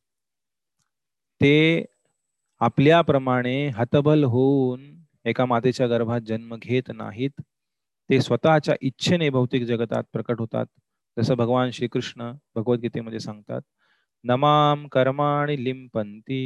ते 1.41 1.85
आपल्याप्रमाणे 2.61 3.55
हतबल 3.75 4.23
होऊन 4.23 4.81
एका 5.25 5.45
मातेच्या 5.45 5.87
गर्भात 5.87 6.21
जन्म 6.21 6.55
घेत 6.57 6.91
नाहीत. 6.95 7.41
ते 8.09 8.19
स्वतःच्या 8.21 8.75
इच्छेने 8.81 9.29
भौतिक 9.29 9.63
जगतात 9.65 10.03
प्रकट 10.13 10.39
होतात. 10.39 10.65
जसं 11.17 11.35
भगवान 11.37 11.71
श्रीकृष्ण 11.71 12.31
भगवद्गीतेमध्ये 12.55 13.19
सांगतात 13.19 13.61
नमाम 14.25 14.87
कर्माणि 14.87 15.63
लिंपंती 15.63 16.41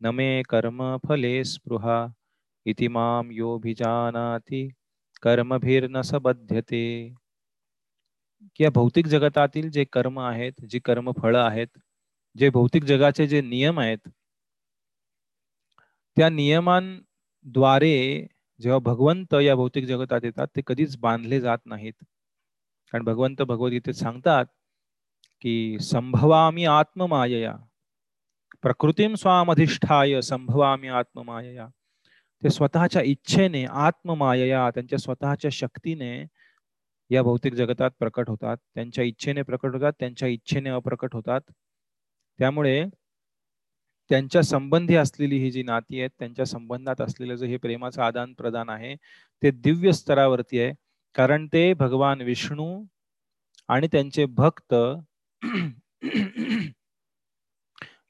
नमे 0.00 0.42
कर्म 0.48 0.82
फले 1.08 1.42
स्पृहा 1.44 2.06
इति 2.66 2.88
माम 2.88 3.30
योभिजानाती 3.32 4.68
कर्मभीर 5.22 6.02
सबध्यते. 6.02 7.14
की 8.56 8.64
या 8.64 8.70
भौतिक 8.70 9.06
जगतातील 9.06 9.70
जे 9.70 9.84
कर्म 9.84 10.18
आहेत 10.18 10.52
जी 10.70 10.78
कर्म 10.78 11.10
फळ 11.12 11.36
आहेत 11.36 11.78
जे 12.36 12.50
भौतिक 12.50 12.84
जगाचे 12.84 13.26
जे 13.26 13.40
नियम 13.40 13.78
आहेत 13.80 14.08
त्या 16.16 16.28
नियमांद्वारे 16.28 18.26
जेव्हा 18.60 18.78
भगवंत 18.78 19.34
या 19.34 19.54
भौतिक 19.54 19.84
जगतात 19.84 20.20
येतात 20.24 20.46
ते 20.56 20.60
कधीच 20.66 20.96
बांधले 20.96 21.40
जात 21.40 21.58
नाहीत. 21.66 21.92
कारण 22.92 23.04
भगवंत 23.04 23.42
भगवद्गीतेत 23.42 23.94
सांगतात 23.94 24.46
की 25.40 25.78
संभवामी 25.80 26.64
आत्ममायया 26.64 27.56
प्रकृतीम 28.62 29.14
स्वामधिष्ठाय 29.14 30.20
संभवामी 30.20 30.88
आत्ममायया. 30.88 31.68
ते 32.42 32.50
स्वतःच्या 32.50 33.02
इच्छेने 33.02 33.64
आत्ममायया 33.86 34.68
त्यांच्या 34.74 34.98
स्वतःच्या 34.98 35.50
शक्तीने 35.52 36.12
या 37.10 37.22
भौतिक 37.22 37.54
जगतात 37.54 37.90
प्रकट 37.98 38.28
होतात. 38.28 38.56
त्यांच्या 38.74 39.04
इच्छेने 39.04 39.42
प्रकट 39.42 39.74
होतात 39.74 39.92
त्यांच्या 40.00 40.28
इच्छेने 40.28 40.70
अप्रकट 40.70 41.14
होतात. 41.14 41.40
त्यामुळे 42.38 42.84
त्यांच्या 44.10 44.42
संबंधी 44.42 44.96
असलेली 44.96 45.38
ही 45.38 45.50
जी 45.50 45.62
नाती 45.62 45.98
आहेत 46.00 46.10
त्यांच्या 46.18 46.44
संबंधात 46.46 47.00
असलेलं 47.00 47.34
जे 47.36 47.46
हे 47.46 47.56
प्रेमाचं 47.56 48.02
आदान 48.02 48.32
प्रदान 48.34 48.68
आहे 48.70 48.94
ते 49.42 49.50
दिव्य 49.52 49.92
स्तरावरती 49.92 50.60
आहे. 50.60 50.72
कारण 51.14 51.46
ते 51.52 51.72
भगवान 51.74 52.20
विष्णू 52.22 52.68
आणि 53.68 53.88
त्यांचे 53.92 54.24
भक्त 54.36 54.74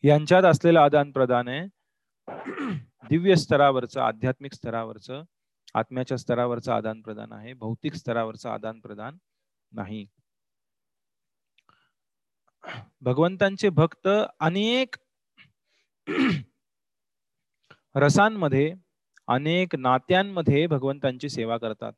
यांच्यात 0.05 0.43
असलेलं 0.45 0.81
आदान 0.81 1.11
प्रदान 1.13 1.49
आहे. 1.49 1.67
दिव्य 3.05 3.35
स्तरावरचं 3.37 4.01
आध्यात्मिक 4.01 4.55
स्तरावरचं 4.55 5.23
आत्म्याच्या 5.75 6.17
स्तरावरचं 6.19 6.73
आदान 6.73 7.01
प्रदान 7.03 7.33
आहे. 7.33 7.53
भौतिक 7.53 7.95
स्तरावरचं 7.95 8.49
आदान 8.51 8.81
प्रदान 8.81 9.17
नाही. 9.73 10.07
भगवंतांचे 13.03 13.69
भक्त 13.69 14.09
अनेक 14.41 14.97
रसांमध्ये 17.95 18.73
अनेक 19.29 19.75
नात्यांमध्ये 19.77 20.67
भगवंतांची 20.67 21.29
सेवा 21.29 21.57
करतात. 21.59 21.93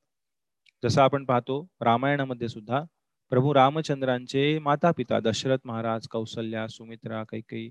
जसं 0.82 1.02
आपण 1.02 1.24
पाहतो 1.24 1.66
रामायणामध्ये 1.80 2.48
सुद्धा 2.48 2.82
प्रभू 3.32 3.54
रामचंद्रांचे 3.54 4.58
माता 4.58 4.90
पिता 4.96 5.18
दशरथ 5.20 5.58
महाराज 5.64 6.06
कौसल्या 6.08 6.66
सुमित्रा 6.68 7.22
कैकई 7.24 7.68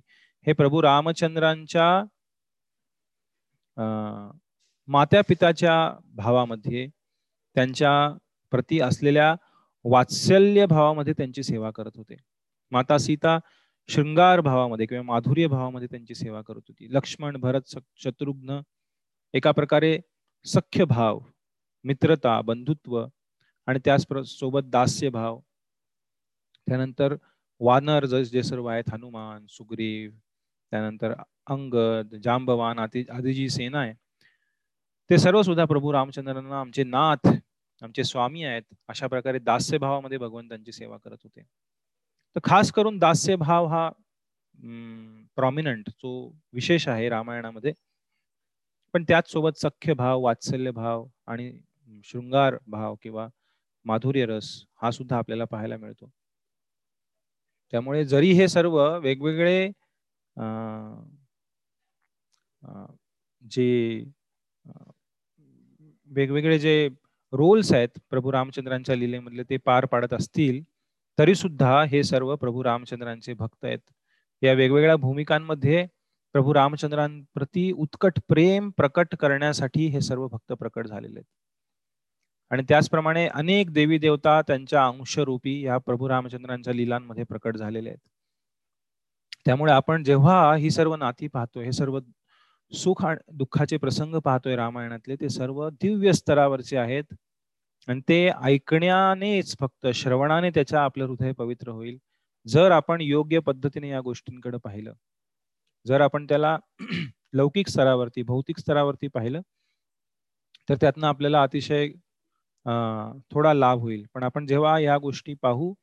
हे 0.48 0.54
प्रभू 0.54 0.82
रामचंद्रांच्या 0.82 1.90
मात्या 4.88 5.22
पिताच्या 5.28 5.76
भावामध्ये 6.16 6.88
त्यांच्या 7.56 7.92
प्रती 8.52 8.80
असलेल्या 8.80 9.36
वात्सल्य 9.86 10.66
भावामध्ये 10.66 11.14
त्यांची 11.18 11.44
सेवा 11.44 11.72
करत 11.72 11.92
होते. 11.96 12.16
माता 12.72 12.98
सीता 12.98 13.38
शृंगार 13.90 14.42
भावामध्ये 14.42 14.86
किंवा 14.86 15.04
माधुर्य 15.04 15.48
भावामध्ये 15.48 15.88
त्यांची 15.92 16.16
सेवा 16.16 16.42
करत 16.42 16.62
होती. 16.68 16.88
लक्ष्मण 16.94 17.38
भरत 17.38 17.76
शत्रुघ्न 17.96 18.60
एका 19.34 19.52
प्रकारे 19.52 20.00
सख्य 20.46 20.86
भाव 20.86 21.20
मित्रता 21.86 22.40
बंधुत्व 22.42 23.06
आणि 23.68 23.80
त्याच 23.86 24.06
सोबत 24.28 24.62
दास्य 24.66 25.10
भाव. 25.10 25.40
त्यानंतर 26.68 27.16
वानर 27.62 28.06
जस 28.06 28.32
जे 28.32 28.44
सर्व 28.44 28.66
आहेत 28.66 28.94
हनुमान 28.94 29.46
सुग्रीव 29.50 30.12
त्यानंतर 30.72 31.14
अंगद 31.48 32.16
जांबवान 32.24 32.80
आदी 32.80 33.04
आदी 33.12 33.34
जी 33.34 33.50
सेना 33.50 33.80
आहे. 33.80 33.94
ते 35.10 35.18
सर्व 35.18 35.42
सुद्धा 35.42 35.66
प्रभू 35.66 35.92
रामचंद्रांना 35.94 36.60
आमचे 36.60 36.84
नाथ 36.84 37.28
आमचे 37.82 38.04
स्वामी 38.04 38.44
आहेत. 38.44 38.64
अशा 38.90 39.08
प्रकारे 39.08 39.40
दास्य 39.40 39.78
भावामध्ये 39.78 40.18
भगवंतांची 40.18 40.72
सेवा 40.72 40.98
करत 40.98 41.18
होते. 41.24 41.42
तर 42.36 42.40
खास 42.44 42.72
करून 42.72 42.98
दास्य 43.00 43.36
भाव 43.36 43.68
हा 43.68 43.90
प्रॉमिनंट 45.38 45.90
जो 45.90 46.12
विशेष 46.54 46.88
आहे 46.88 47.10
रामायणामध्ये. 47.10 47.74
पण 48.94 49.04
त्याच 49.08 49.32
सोबत 49.32 49.58
सख्य 49.58 49.94
भाव 49.94 50.22
वात्सल्य 50.22 50.72
भाव 50.72 51.06
आणि 51.28 51.52
शृंगार 52.06 52.58
भाव 52.68 52.96
किंवा 53.04 53.28
माधुर्य 53.86 54.26
रस 54.26 54.52
हा 54.82 54.92
सुद्धा 54.92 55.18
आपल्याला 55.18 55.46
पाहायला 55.46 55.78
मिळतो. 55.78 56.10
त्यामुळे 57.74 58.04
जरी 58.06 58.32
हे 58.34 58.48
सर्व 58.48 58.78
वेगवेगळे 59.00 59.70
जे 63.44 64.04
वेगवेगळे 66.12 66.58
जे 66.60 66.88
रोल्स 67.34 67.72
आहेत 67.74 68.00
प्रभू 68.10 68.32
रामचंद्रांच्या 68.32 68.96
लिलेमधले 68.96 69.44
ते 69.50 69.58
पार 69.66 69.86
पाडत 69.86 70.14
असतील 70.14 70.62
तरी 71.18 71.36
सुद्धा 71.36 71.84
हे 71.92 72.04
सर्व 72.04 72.36
प्रभू 72.36 72.64
रामचंद्रांचे 72.64 73.34
भक्त 73.34 73.66
आहेत. 73.66 73.80
या 74.42 74.54
वेगवेगळ्या 74.54 74.96
भूमिकांमध्ये 74.98 75.86
प्रभू 76.36 76.54
रामचंद्रांप्रती 76.54 77.72
उत्कट 77.74 78.20
प्रेम 78.30 78.70
प्रकट 78.78 79.16
करण्यासाठी 79.20 79.88
हे 79.94 80.02
सर्व 80.02 80.28
भक्त 80.28 80.54
प्रकट 80.54 80.88
झालेले 80.88 81.20
आहेत. 81.20 81.26
आणि 82.52 82.64
त्याचप्रमाणे 82.70 83.28
अनेक 83.28 83.72
देवी 83.74 83.98
देवता 83.98 84.42
त्यांच्या 84.48 84.86
अंशरूपी 84.88 85.60
या 85.66 85.78
प्रभू 85.78 86.10
रामचंद्रांच्या 86.10 86.74
लिलांमध्ये 86.74 87.24
प्रकट 87.24 87.58
झालेले 87.58 87.90
आहेत. 87.90 88.00
त्यामुळे 89.46 89.72
आपण 89.72 90.04
जेव्हा 90.04 90.56
ही 90.56 90.70
सर्व 90.72 90.96
नाती 90.96 91.28
पाहतो 91.28 91.62
हे 91.62 91.72
सर्व 91.72 92.00
सुख 92.72 93.06
आणि 93.06 93.20
दुःखाचे 93.38 93.78
प्रसंग 93.78 94.16
पाहतोय 94.26 94.56
रामायणातले 94.56 95.16
ते 95.16 95.30
सर्व 95.30 95.68
दिव्य 95.82 96.14
स्तरावरचे 96.14 96.78
आहेत. 96.78 97.04
आणि 97.88 98.02
ते 98.10 98.28
ऐकण्यानेच 98.44 99.56
फक्त 99.60 99.88
श्रवणाने 99.96 100.50
त्याच्या 100.52 100.82
आपलं 100.84 101.06
हृदय 101.06 101.32
पवित्र 101.34 101.70
होईल. 101.72 101.98
जर 102.46 102.72
आपण 102.72 103.02
योग्य 103.02 103.40
पद्धतीने 103.40 103.90
या 103.90 104.02
गोष्टींकडे 104.02 104.58
पाहिलं 104.64 104.94
जर 105.86 106.02
आपण 106.02 106.26
त्याला 106.26 106.58
लौकिक 107.34 107.68
स्तरावरती 107.70 108.24
भौतिक 108.24 108.60
स्तरावरती 108.60 109.08
पाहिलं 109.08 109.42
तर 110.70 110.76
त्यातनं 110.82 111.08
आपल्याला 111.08 111.42
अतिशय 111.44 111.88
थोडा 113.32 113.54
लाभ 113.54 113.80
होईल. 113.80 114.06
पण 114.14 114.24
आपण 114.24 114.46
जेव्हा 114.48 114.78
या 114.80 114.98
गोष्टी 114.98 115.34
पाहू 115.44 115.74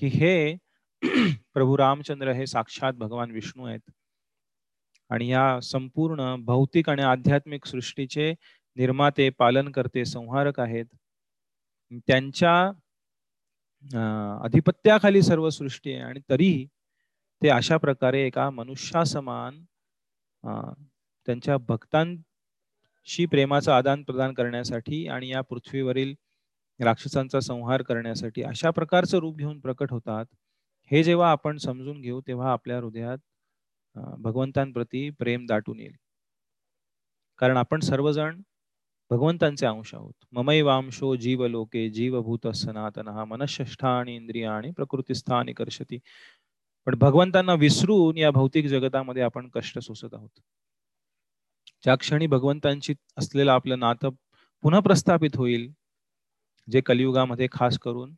की 0.00 0.06
हे 0.08 0.56
प्रभू 1.54 1.76
रामचंद्र 1.76 2.32
हे 2.32 2.46
साक्षात 2.46 2.92
भगवान 2.94 3.30
विष्णू 3.30 3.64
आहेत. 3.66 3.80
आणि 5.10 5.28
या 5.30 5.60
संपूर्ण 5.62 6.34
भौतिक 6.44 6.88
आणि 6.90 7.02
आध्यात्मिक 7.02 7.66
सृष्टीचे 7.66 8.32
निर्माते 8.76 9.28
पालन 9.38 9.70
करते 9.72 10.04
संहारक 10.04 10.60
आहेत. 10.60 10.84
त्यांच्या 12.08 12.54
अधिपत्याखाली 14.44 15.22
सर्व 15.22 15.48
सृष्टी 15.50 15.92
आहे 15.92 16.02
आणि 16.02 16.20
तरीही 16.30 16.66
ते 17.42 17.48
अशा 17.50 17.76
प्रकारे 17.76 18.20
एका 18.26 18.48
मनुष्यासमान 18.50 19.64
त्यांच्या 21.28 21.56
भक्तांशी 21.68 23.26
प्रेमाचं 23.26 23.72
आदान 23.72 24.02
प्रदान 24.04 24.34
करण्यासाठी 24.34 25.06
आणि 25.08 25.28
या 25.28 25.40
पृथ्वीवरील 25.40 26.14
राक्षसांचा 26.80 27.40
संहार 27.40 27.82
करण्यासाठी 27.82 28.42
अशा 28.42 28.70
प्रकारचं 28.70 29.18
रूप 29.18 29.38
घेऊन 29.38 29.58
प्रकट 29.60 29.92
होतात. 29.92 30.26
हे 30.92 31.02
जेव्हा 31.02 31.30
आपण 31.30 31.56
समजून 31.58 32.00
घेऊ 32.00 32.20
तेव्हा 32.26 32.52
आपल्या 32.52 32.78
हृदयात 32.78 33.18
भगवंतांप्रती 34.20 35.08
प्रेम 35.10 35.46
दाटून 35.46 35.80
येईल. 35.80 35.96
कारण 37.38 37.56
आपण 37.56 37.80
सर्वजण 37.80 38.40
भगवंतांचे 39.10 39.66
अंश 39.66 39.94
आहोत. 39.94 40.12
ममई 40.32 40.60
वांशो 40.62 41.14
जीव 41.16 41.46
लोके 41.46 41.88
जीवभूत 41.90 42.46
सनातन 42.56 43.08
हा 43.08 43.24
मनष्ठा 43.24 43.98
आणि 43.98 44.14
इंद्रिया 44.16 44.52
आणि 44.52 44.70
प्रकृतीस्थानी 44.76 45.52
कर्षती. 45.52 45.98
पण 46.86 46.94
भगवंतांना 46.98 47.54
विसरून 47.54 48.18
या 48.18 48.30
भौतिक 48.30 48.66
जगतामध्ये 48.66 49.22
आपण 49.22 49.48
कष्ट 49.54 49.78
सोसत 49.78 50.14
आहोत. 50.14 50.30
ज्या 51.84 51.94
क्षणी 51.96 52.26
भगवंतांची 52.26 52.94
असलेलं 53.18 53.52
आपलं 53.52 53.78
नातं 53.78 54.10
पुन्हा 54.64 54.80
प्रस्थापित 54.80 55.36
होईल 55.36 55.72
जे 56.68 56.80
कलियुगामध्ये 56.80 57.48
खास 57.52 57.78
करून 57.78 58.14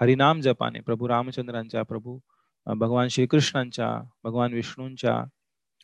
हरिनाम 0.00 0.40
जपाने 0.40 0.80
प्रभू 0.80 1.08
रामचंद्रांच्या 1.08 1.82
प्रभू 1.82 2.18
भगवान 2.66 3.08
श्रीकृष्णांच्या 3.08 3.88
भगवान 4.24 4.52
विष्णूंच्या 4.52 5.16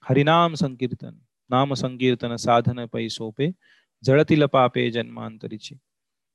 हरिनाम 0.05 0.55
संकीर्तन 0.55 1.19
नाम 1.51 1.75
संकीर्तन 1.75 2.37
साधन 2.37 2.85
पै 2.93 3.09
सोपे 3.09 3.51
जळतील 4.03 4.45
पापे 4.47 4.91
जन्मांतरीची. 4.91 5.75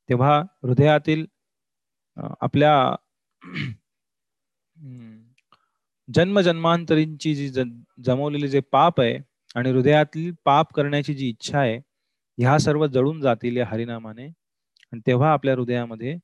तेव्हा 0.09 0.39
हृदयातील 0.63 1.26
आपल्या 2.41 2.95
जन्म 6.09 6.39
जन्मांतरींची 6.39 7.34
जी 7.36 7.49
जमवलेली 8.05 8.47
जे 8.47 8.59
पाप 8.71 9.01
आहे 9.01 9.17
आणि 9.55 9.71
हृदयातील 9.71 10.34
पाप 10.45 10.73
करण्याची 10.73 11.13
जी 11.13 11.30
इच्छा 11.30 11.59
आहे 11.59 11.78
ह्या 12.38 12.57
सर्व 12.59 12.86
जळून 12.88 13.21
जातील 13.21 13.57
या 13.57 13.65
हरिनामाने. 13.67 14.28
आणि 14.93 15.01
तेव्हा 15.07 15.32
आपल्या 15.34 15.53
हृदयामध्ये 15.55 16.15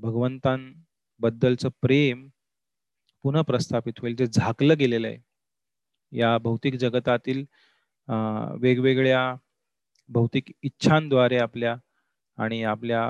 भगवंतांबद्दलचं 0.00 1.68
प्रेम 1.82 2.28
पुन्हा 3.24 3.42
प्रस्थापित 3.42 4.00
होईल. 4.00 4.14
जे 4.16 4.26
झाकलं 4.26 4.78
गेलेलं 4.78 5.06
आहे. 5.08 5.18
या 6.12 6.36
भौतिक 6.38 6.74
जगतातील 6.74 7.44
वेगवेगळ्या 8.60 9.22
भौतिक 10.08 10.50
इच्छांद्वारे 10.62 11.38
आपल्या 11.38 11.76
आणि 12.38 12.62
आपल्या 12.64 13.04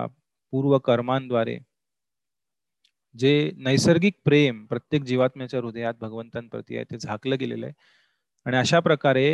पूर्व 0.53 0.79
कर्मांद्वारे 0.79 1.59
जे 3.15 3.51
नैसर्गिक 3.59 4.15
प्रेम 4.25 4.65
प्रत्येक 4.67 5.03
जीवात्म्याच्या 5.05 5.61
हृदयात 5.61 5.95
भगवंतांप्रती 6.01 6.77
आहे 6.77 6.85
ते 6.91 6.99
झाकलं 6.99 7.37
गेलेलं 7.41 7.67
आहे. 7.67 7.75
आणि 8.47 8.57
अशा 8.57 8.81
प्रकारे 8.81 9.29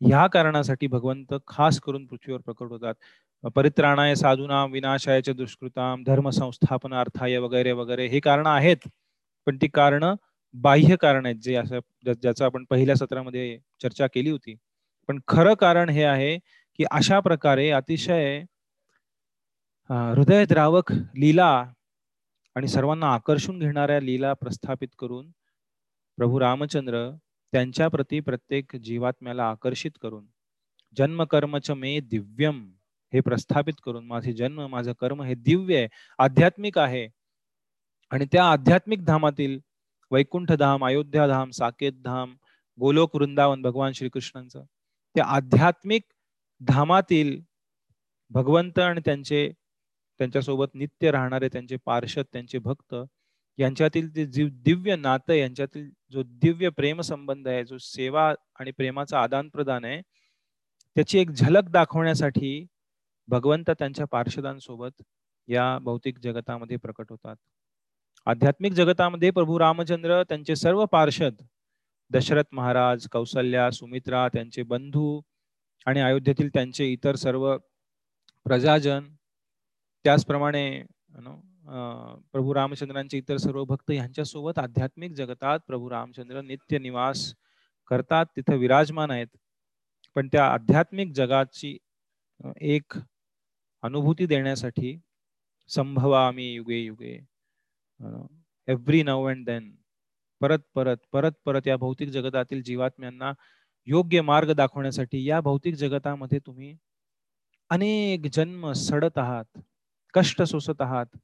ह्या 0.00 0.26
कारणासाठी 0.26 0.86
भगवंत 0.86 1.34
खास 1.48 1.80
करून 1.80 2.06
पृथ्वीवर 2.06 2.40
प्रकट 2.40 2.66
होतात. 2.70 2.94
परित्राणाय 3.44 4.14
साधूनाम 4.14 4.72
विनाशायच्या 4.72 5.34
दुष्कृताम 5.34 6.02
धर्मसंस्थापनार्थाय 6.04 7.36
वगैरे 7.38 7.72
वगैरे 7.72 8.06
हे 8.08 8.20
कारण 8.20 8.46
आहेत. 8.46 8.88
पण 9.46 9.56
ती 9.62 9.68
कारण 9.74 10.04
बाह्य 10.54 10.96
कारण 11.00 11.26
आहेत 11.26 11.36
जे 11.42 11.54
असं 11.54 11.78
ज्याचं 12.04 12.44
आपण 12.44 12.64
पहिल्या 12.70 12.94
सत्रामध्ये 12.96 13.58
चर्चा 13.82 14.06
केली 14.06 14.30
होती. 14.30 14.54
पण 15.08 15.18
खरं 15.28 15.54
कारण 15.54 15.88
हे 15.90 16.02
आहे 16.04 16.36
की 16.78 16.84
अशा 16.90 17.20
प्रकारे 17.20 17.70
अतिशय 17.70 18.40
हृदयद्रावक 19.90 20.92
लीला 20.92 21.50
आणि 22.56 22.68
सर्वांना 22.68 23.12
आकर्षून 23.14 23.58
घेणाऱ्या 23.58 24.00
लीला 24.00 24.32
प्रस्थापित 24.32 24.88
करून 24.98 25.30
प्रभू 26.18 26.40
रामचंद्र 26.40 27.08
त्यांच्या 27.52 27.88
प्रती 27.88 28.20
प्रत्येक 28.20 28.76
जीवात्म्याला 28.76 29.48
आकर्षित 29.50 29.90
करून 30.02 30.26
जन्म 30.96 31.22
कर्मच 31.24 31.70
मे 31.70 31.98
दिव्यम 32.00 32.64
हे 33.12 33.20
प्रस्थापित 33.20 33.74
करून 33.84 34.06
माझे 34.06 34.32
जन्म 34.32 34.66
माझं 34.66 34.92
कर्म 35.00 35.22
हे 35.22 35.34
दिव्य 35.34 35.76
आहे 35.76 35.88
आध्यात्मिक 36.18 36.78
आहे. 36.78 37.06
आणि 38.10 38.24
त्या 38.32 38.44
आध्यात्मिक 38.44 39.04
धामातील 39.04 39.58
वैकुंठ 40.10 40.52
धाम 40.52 40.84
अयोध्या 40.86 41.26
धाम 41.26 41.50
साकेत 41.50 41.92
धाम 42.02 42.34
गोलोक 42.78 43.16
वृंदावन 43.16 43.62
भगवान 43.62 43.92
श्रीकृष्णांचं 43.92 44.64
त्या 45.16 45.24
आध्यात्मिक 45.26 46.02
धामातील 46.60 47.38
भगवंत 48.30 48.78
आणि 48.78 49.00
त्यांचे 49.04 49.48
त्यांच्यासोबत 50.20 50.74
नित्य 50.74 51.10
राहणारे 51.10 51.48
त्यांचे 51.48 51.76
पार्षद 51.86 52.24
त्यांचे 52.32 52.58
भक्त 52.58 52.94
यांच्यातील 53.58 54.14
ते 54.16 54.24
जीव 54.26 54.48
दिव्य 54.64 54.96
नातं 54.96 55.32
यांच्यातील 55.32 55.88
जो 56.12 56.22
दिव्य 56.42 56.68
प्रेम 56.68 57.00
संबंध 57.00 57.48
आहे 57.48 57.64
जो 57.64 57.78
सेवा 57.78 58.32
आणि 58.60 58.70
प्रेमाचा 58.70 59.20
आदान 59.22 59.48
प्रदान 59.48 59.84
आहे 59.84 60.00
त्याची 60.96 61.18
एक 61.18 61.30
झलक 61.30 61.68
दाखवण्यासाठी 61.70 62.66
भगवंत 63.28 63.70
त्यांच्या 63.70 64.06
पार्षदांसोबत 64.06 65.02
या 65.48 65.78
भौतिक 65.78 66.18
जगतामध्ये 66.18 66.76
प्रकट 66.76 67.10
होतात. 67.10 67.36
आध्यात्मिक 68.26 68.72
जगतामध्ये 68.72 69.30
प्रभू 69.30 69.58
रामचंद्र 69.58 70.22
त्यांचे 70.22 70.56
सर्व 70.56 70.84
पार्षद 70.84 71.42
दशरथ 72.10 72.44
महाराज 72.52 73.06
कौसल्या 73.12 73.70
सुमित्रा 73.70 74.26
त्यांचे 74.28 74.62
बंधू 74.62 75.20
आणि 75.86 76.00
अयोध्येतील 76.00 76.48
त्यांचे 76.54 76.86
इतर 76.92 77.16
सर्व 77.16 77.56
प्रजाजन 78.46 79.08
त्याचप्रमाणे 80.04 80.82
प्रभू 81.12 82.54
रामचंद्रांचे 82.54 83.18
इतर 83.18 83.36
सर्व 83.36 83.64
भक्त 83.64 83.90
यांच्यासोबत 83.90 84.58
आध्यात्मिक 84.58 85.12
जगतात. 85.12 85.58
प्रभू 85.66 85.90
रामचंद्र 85.90 86.40
नित्य 86.40 86.78
निवास 86.78 87.32
करतात 87.90 88.26
तिथे 88.36 88.56
विराजमान 88.56 89.10
आहेत. 89.10 89.26
पण 90.16 90.28
त्या 90.32 90.46
आध्यात्मिक 90.46 91.12
जगाची 91.14 91.76
एक 92.60 92.98
अनुभूती 93.82 94.26
देण्यासाठी 94.26 94.98
संभवा 95.70 96.26
आम्ही 96.26 96.52
युगे 96.54 96.78
युगे 96.78 97.18
एव्हरी 98.68 99.02
नाव 99.02 99.24
अँड 99.24 99.44
देन 99.46 99.70
परत 100.40 100.58
परत 100.74 100.96
परत 101.12 101.32
परत 101.44 101.66
या 101.66 101.76
भौतिक 101.76 102.08
जगतातील 102.08 102.62
जीवात्म्यांना 102.62 103.32
योग्य 103.86 104.20
मार्ग 104.20 104.52
दाखवण्यासाठी 104.52 105.24
या 105.28 105.40
भौतिक 105.40 105.74
जगतामध्ये 105.74 106.38
तुम्ही 106.38 106.76
अनेक 107.70 108.26
जन्म 108.32 108.72
सडत 108.72 109.18
आहात 109.18 109.58
कष्ट 110.14 110.42
सोसत 110.42 110.80
आहात 110.80 111.16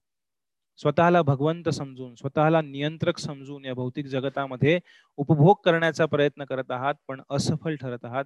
स्वतःला 0.78 1.22
भगवंत 1.22 1.68
समजून 1.68 2.14
स्वतःला 2.14 2.60
नियंत्रक 2.62 3.18
समजून 3.18 3.64
या 3.64 3.74
भौतिक 3.74 4.06
जगतामध्ये 4.06 4.78
उपभोग 5.16 5.56
करण्याचा 5.64 6.06
प्रयत्न 6.06 6.44
करत 6.44 6.70
आहात 6.70 6.94
पण 7.08 7.20
असफल 7.30 7.76
ठरत 7.76 8.04
आहात. 8.04 8.24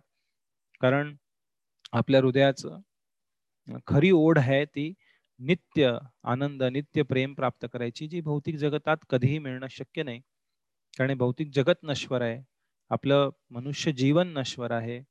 कारण 0.80 1.14
आपल्या 1.92 2.20
हृदयाचं 2.20 2.78
खरी 3.86 4.10
ओढ 4.10 4.38
आहे 4.38 4.64
ती 4.64 4.92
नित्य 5.38 5.98
आनंद 6.24 6.62
नित्य 6.62 7.02
प्रेम 7.02 7.34
प्राप्त 7.34 7.66
करायची 7.72 8.08
जी 8.08 8.20
भौतिक 8.20 8.56
जगतात 8.56 8.96
कधीही 9.10 9.38
मिळणं 9.38 9.66
शक्य 9.70 10.02
नाही. 10.02 10.20
कारण 10.98 11.14
भौतिक 11.14 11.50
जगत 11.54 11.78
नश्वर 11.82 12.22
आहे. 12.22 12.42
आपलं 12.90 13.30
मनुष्य 13.50 13.92
जीवन 13.92 14.28
नश्वर 14.28 14.70
आहे. 14.70 15.02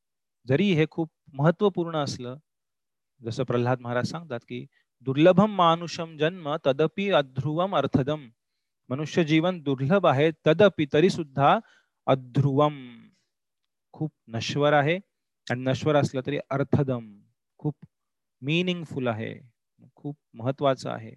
जरी 0.47 0.73
हे 0.73 0.85
खूप 0.91 1.11
महत्त्वपूर्ण 1.33 1.95
असलं 1.95 2.37
जसं 3.23 3.43
प्रल्हाद 3.43 3.79
महाराज 3.79 4.05
सांगतात 4.07 4.39
की 4.39 4.65
दुर्लभम 5.01 5.55
मानुषम 5.55 6.17
जन्म 6.17 6.55
तदपि 6.65 7.09
अध्रुवम 7.09 7.75
अर्थदम. 7.75 8.27
मनुष्य 8.89 9.23
जीवन 9.23 9.59
दुर्लभ 9.61 10.05
आहे 10.05 10.31
तदपि 10.47 10.85
तरी 10.93 11.09
सुद्धा 11.09 11.59
अध्रुवम. 12.07 12.97
खूप 13.91 14.11
नश्वर 14.27 14.73
आहे. 14.73 14.99
आणि 15.51 15.61
नश्वर 15.61 15.95
असलं 15.95 16.21
तरी 16.25 16.37
अर्थदम. 16.49 17.19
खूप 17.57 17.75
मिनिंगफुल 18.41 19.07
आहे 19.07 19.33
खूप 19.95 20.15
महत्वाचं 20.33 20.89
आहे. 20.89 21.13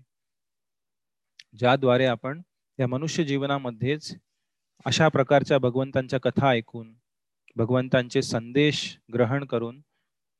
ज्याद्वारे 1.58 2.06
आपण 2.06 2.40
त्या 2.78 2.86
मनुष्य 2.88 3.24
जीवनामध्येच 3.24 4.14
अशा 4.86 5.08
प्रकारच्या 5.08 5.58
भगवंतांच्या 5.58 6.18
कथा 6.20 6.48
ऐकून 6.48 6.92
भगवंतांचे 7.56 8.22
संदेश 8.22 8.98
ग्रहण 9.14 9.44
करून 9.44 9.80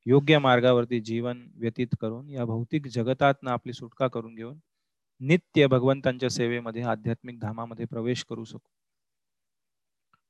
योग्य 0.07 0.39
मार्गावरती 0.39 1.01
जीवन 1.01 1.47
व्यतीत 1.55 1.95
करून 2.01 2.28
या 2.31 2.45
भौतिक 2.45 2.87
जगतातनं 2.87 3.51
आपली 3.51 3.72
सुटका 3.72 4.09
करून 4.09 4.35
घेऊन 4.35 4.59
नित्य 5.20 5.66
भगवंतांच्या 5.66 6.31
सेवेमध्ये 6.31 6.83
आध्यात्मिक 6.83 7.39
धामामध्ये 7.41 7.87
प्रवेश 7.87 8.24
करू 8.24 8.45
शकू. 8.45 8.68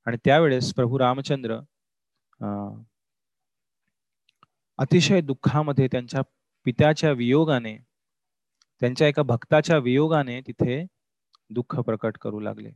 आणि 0.07 0.17
त्यावेळेस 0.25 0.73
प्रभू 0.75 0.99
रामचंद्र 0.99 1.59
अतिशय 4.79 5.21
दुःखामध्ये 5.21 5.89
त्यांच्या 5.93 6.21
पित्याच्या 6.67 7.11
वियोगाने 7.13 7.77
त्यांच्या 8.83 9.07
एका 9.09 9.23
भक्ताच्या 9.23 9.79
वियोगाने 9.79 10.41
तिथे 10.41 10.83
दुःख 11.51 11.79
प्रकट 11.81 12.19
करू 12.19 12.41
लागले. 12.41 12.71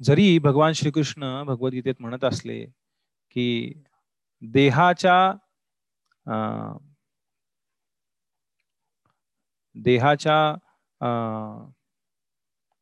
जरी 0.00 0.38
भगवान 0.38 0.72
श्रीकृष्ण 0.72 1.42
भगवद्गीतेत 1.46 1.94
म्हणत 2.00 2.24
असले 2.24 2.64
की 3.36 3.72
देहाच्या 4.42 5.16
देहाच्या 9.74 10.36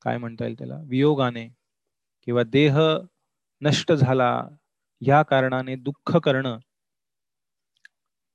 काय 0.05 0.17
म्हणता 0.19 0.45
येईल 0.45 0.59
त्याला? 0.59 0.77
वियोगाने 0.89 1.47
किंवा 2.23 2.43
देह 2.43 2.79
नष्ट 3.63 3.93
झाला 3.93 4.33
या 5.03 5.23
कारणाने 5.23 5.77
दुःख 5.77 6.17
करणं 6.17 6.59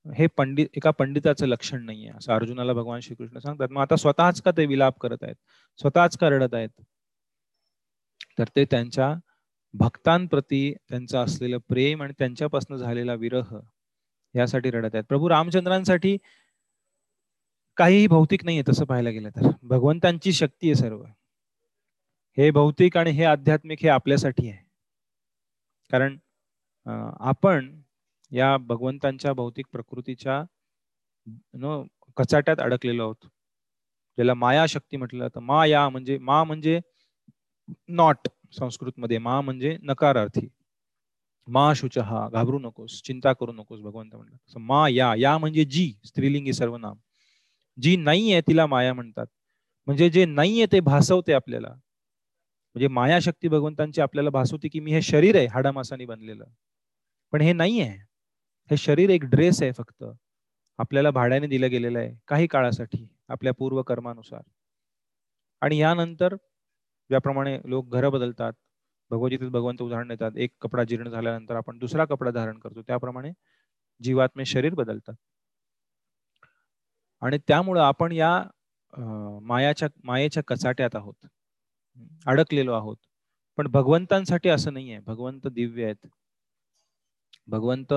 हे 0.06 0.28
पंडित 0.28 0.68
एका 0.78 0.92
पंडिताचं 0.92 1.46
लक्षण 1.48 1.84
नाहीये. 1.86 2.12
असं 2.18 2.34
अर्जुनाला 2.34 2.74
भगवान 2.74 3.00
श्रीकृष्ण 3.00 3.40
सांगतात. 3.40 3.68
मग 3.72 3.82
आता 3.82 3.96
स्वतःच 3.96 4.42
का 4.42 4.52
ते 4.52 4.66
विलाप 4.66 5.00
करत 5.00 5.24
आहेत? 5.24 5.36
स्वतःच 5.80 6.18
का 6.18 6.30
रडत 6.30 6.54
आहेत? 6.54 6.70
तर 8.40 8.48
ते 8.56 8.66
त्यांच्या 8.66 9.14
भक्तांप्रती 9.74 10.74
त्यांचं 10.90 11.24
असलेलं 11.24 11.58
प्रेम 11.70 12.02
आणि 12.04 12.14
त्यांच्यापासून 12.20 12.78
झालेला 12.78 13.14
विरह 13.14 13.58
यासाठी 14.36 14.72
रडत 14.72 14.90
आहेत. 14.94 15.04
प्रभू 15.04 15.30
रामचंद्रांसाठी 15.30 16.18
काहीही 17.78 18.08
भौतिक 18.08 18.44
नाहीये 18.46 18.64
तसं 18.70 18.86
पाहायला 18.86 19.10
गेलं 19.10 19.30
तर. 19.30 19.50
भगवंतांची 19.64 20.34
शक्ती 20.34 20.68
आहे 20.68 20.76
सर्व. 20.76 21.04
हे 22.38 22.50
भौतिक 22.52 22.98
आणि 22.98 23.12
हे 23.12 23.24
आध्यात्मिक 23.24 23.80
हे 23.82 23.90
आपल्यासाठी 23.90 24.50
आहे. 24.50 24.64
कारण 25.92 26.18
आपण 27.20 27.70
या 28.36 28.56
भगवंतांच्या 28.60 29.34
भौतिक 29.34 29.66
प्रकृतीच्या 29.72 30.44
कचाट्यात 32.18 32.60
अडकलेलो 32.60 33.04
आहोत. 33.04 33.26
ज्याला 34.18 34.34
माया 34.34 34.66
शक्ती 34.70 34.98
म्हटलं 34.98 35.24
जातं. 35.24 35.40
माया 35.42 35.88
म्हणजे 35.90 36.18
मा 36.20 36.44
म्हणजे 36.44 36.80
नॉट 37.90 38.28
संस्कृत 38.60 38.94
मध्ये 38.98 39.18
मा 39.18 39.40
म्हणजे 39.42 39.78
नकारार्थी. 39.84 40.48
मा 41.48 41.72
शुचहा 41.76 42.28
घाबरू 42.30 42.60
नकोस 42.60 43.02
चिंता 43.06 43.34
करू 43.34 43.52
नकोस 43.54 43.80
भगवंत 43.82 44.16
म्हणतात 44.16 44.58
मा 44.60 44.88
या 44.90 45.14
या 45.18 45.38
म्हणजे 45.38 45.66
जी 45.66 45.92
स्त्रीलिंगी 46.06 46.54
सर्वनाम. 46.54 46.98
जी 47.78 47.96
नाही 47.98 48.32
आहे 48.32 48.42
तिला 48.48 48.66
माया 48.68 48.94
म्हणतात. 48.94 49.26
म्हणजे 49.88 50.10
जे 50.10 50.26
नाही 50.26 50.60
आहे 50.60 50.72
ते 50.72 50.80
भासवते 50.80 51.34
आपल्याला. 51.34 51.70
म्हणजे 52.76 52.88
माया 52.88 53.20
शक्ती 53.20 53.48
भगवंतांची 53.48 54.02
आपल्याला 54.02 54.30
भासवते 54.30 54.68
की 54.68 54.80
मी 54.80 54.94
हे 54.94 55.02
शरीर 55.02 55.36
आहे 55.38 55.48
हाडामासाने 55.48 56.06
बनलेलं. 56.06 56.46
पण 57.34 57.42
हे 57.42 57.54
नाही 57.54 57.82
आहे 57.82 57.98
हे 58.72 58.78
शरीर 58.78 59.10
एक 59.10 59.24
ड्रेस 59.26 59.62
आहे 59.62 59.72
फक्त. 59.72 60.04
आपल्याला 60.80 61.10
भाड्याने 61.12 61.48
दिलं 61.48 61.70
गेलेलं 61.70 62.00
आहे 62.00 62.16
काही 62.28 62.48
काळासाठी 62.48 63.08
आपल्या 63.30 63.54
पूर्व 63.54 63.82
कर्मानुसार 63.82 64.42
आणि 65.62 65.78
यानंतर 65.78 66.36
ज्याप्रमाणे 67.10 67.58
लोक 67.66 67.94
घर 67.94 68.08
बदलतात 68.10 68.54
भगवद्गीतेत 69.12 69.50
भगवंत 69.50 69.82
उदाहरण 69.82 70.08
देतात 70.08 70.38
एक 70.38 70.52
कपडा 70.62 70.84
जीर्ण 70.84 71.10
झाल्यानंतर 71.10 71.56
आपण 71.56 71.78
दुसरा 71.78 72.06
कपडा 72.06 72.32
धारण 72.32 72.58
करतो 72.60 72.82
त्याप्रमाणे 72.82 73.32
जीवात्मे 74.02 74.46
शरीर 74.46 74.74
बदलतात. 74.74 75.16
आणि 77.22 77.38
त्यामुळं 77.48 77.82
आपण 77.82 78.12
या 78.12 78.32
मायाच्या 79.44 79.88
मायेच्या 80.04 80.44
कचाट्यात 80.48 80.96
आहोत. 80.96 81.26
अडकलेलो 82.28 82.74
आहोत. 82.74 82.98
पण 83.58 83.68
भगवंतांसाठी 83.68 84.50
असं 84.50 84.74
नाही 84.74 84.92
आहे 84.92 85.02
भगवंत 85.02 85.48
दिव्य 85.48 85.86
आहेत. 85.86 86.08
भगवंत 87.48 87.94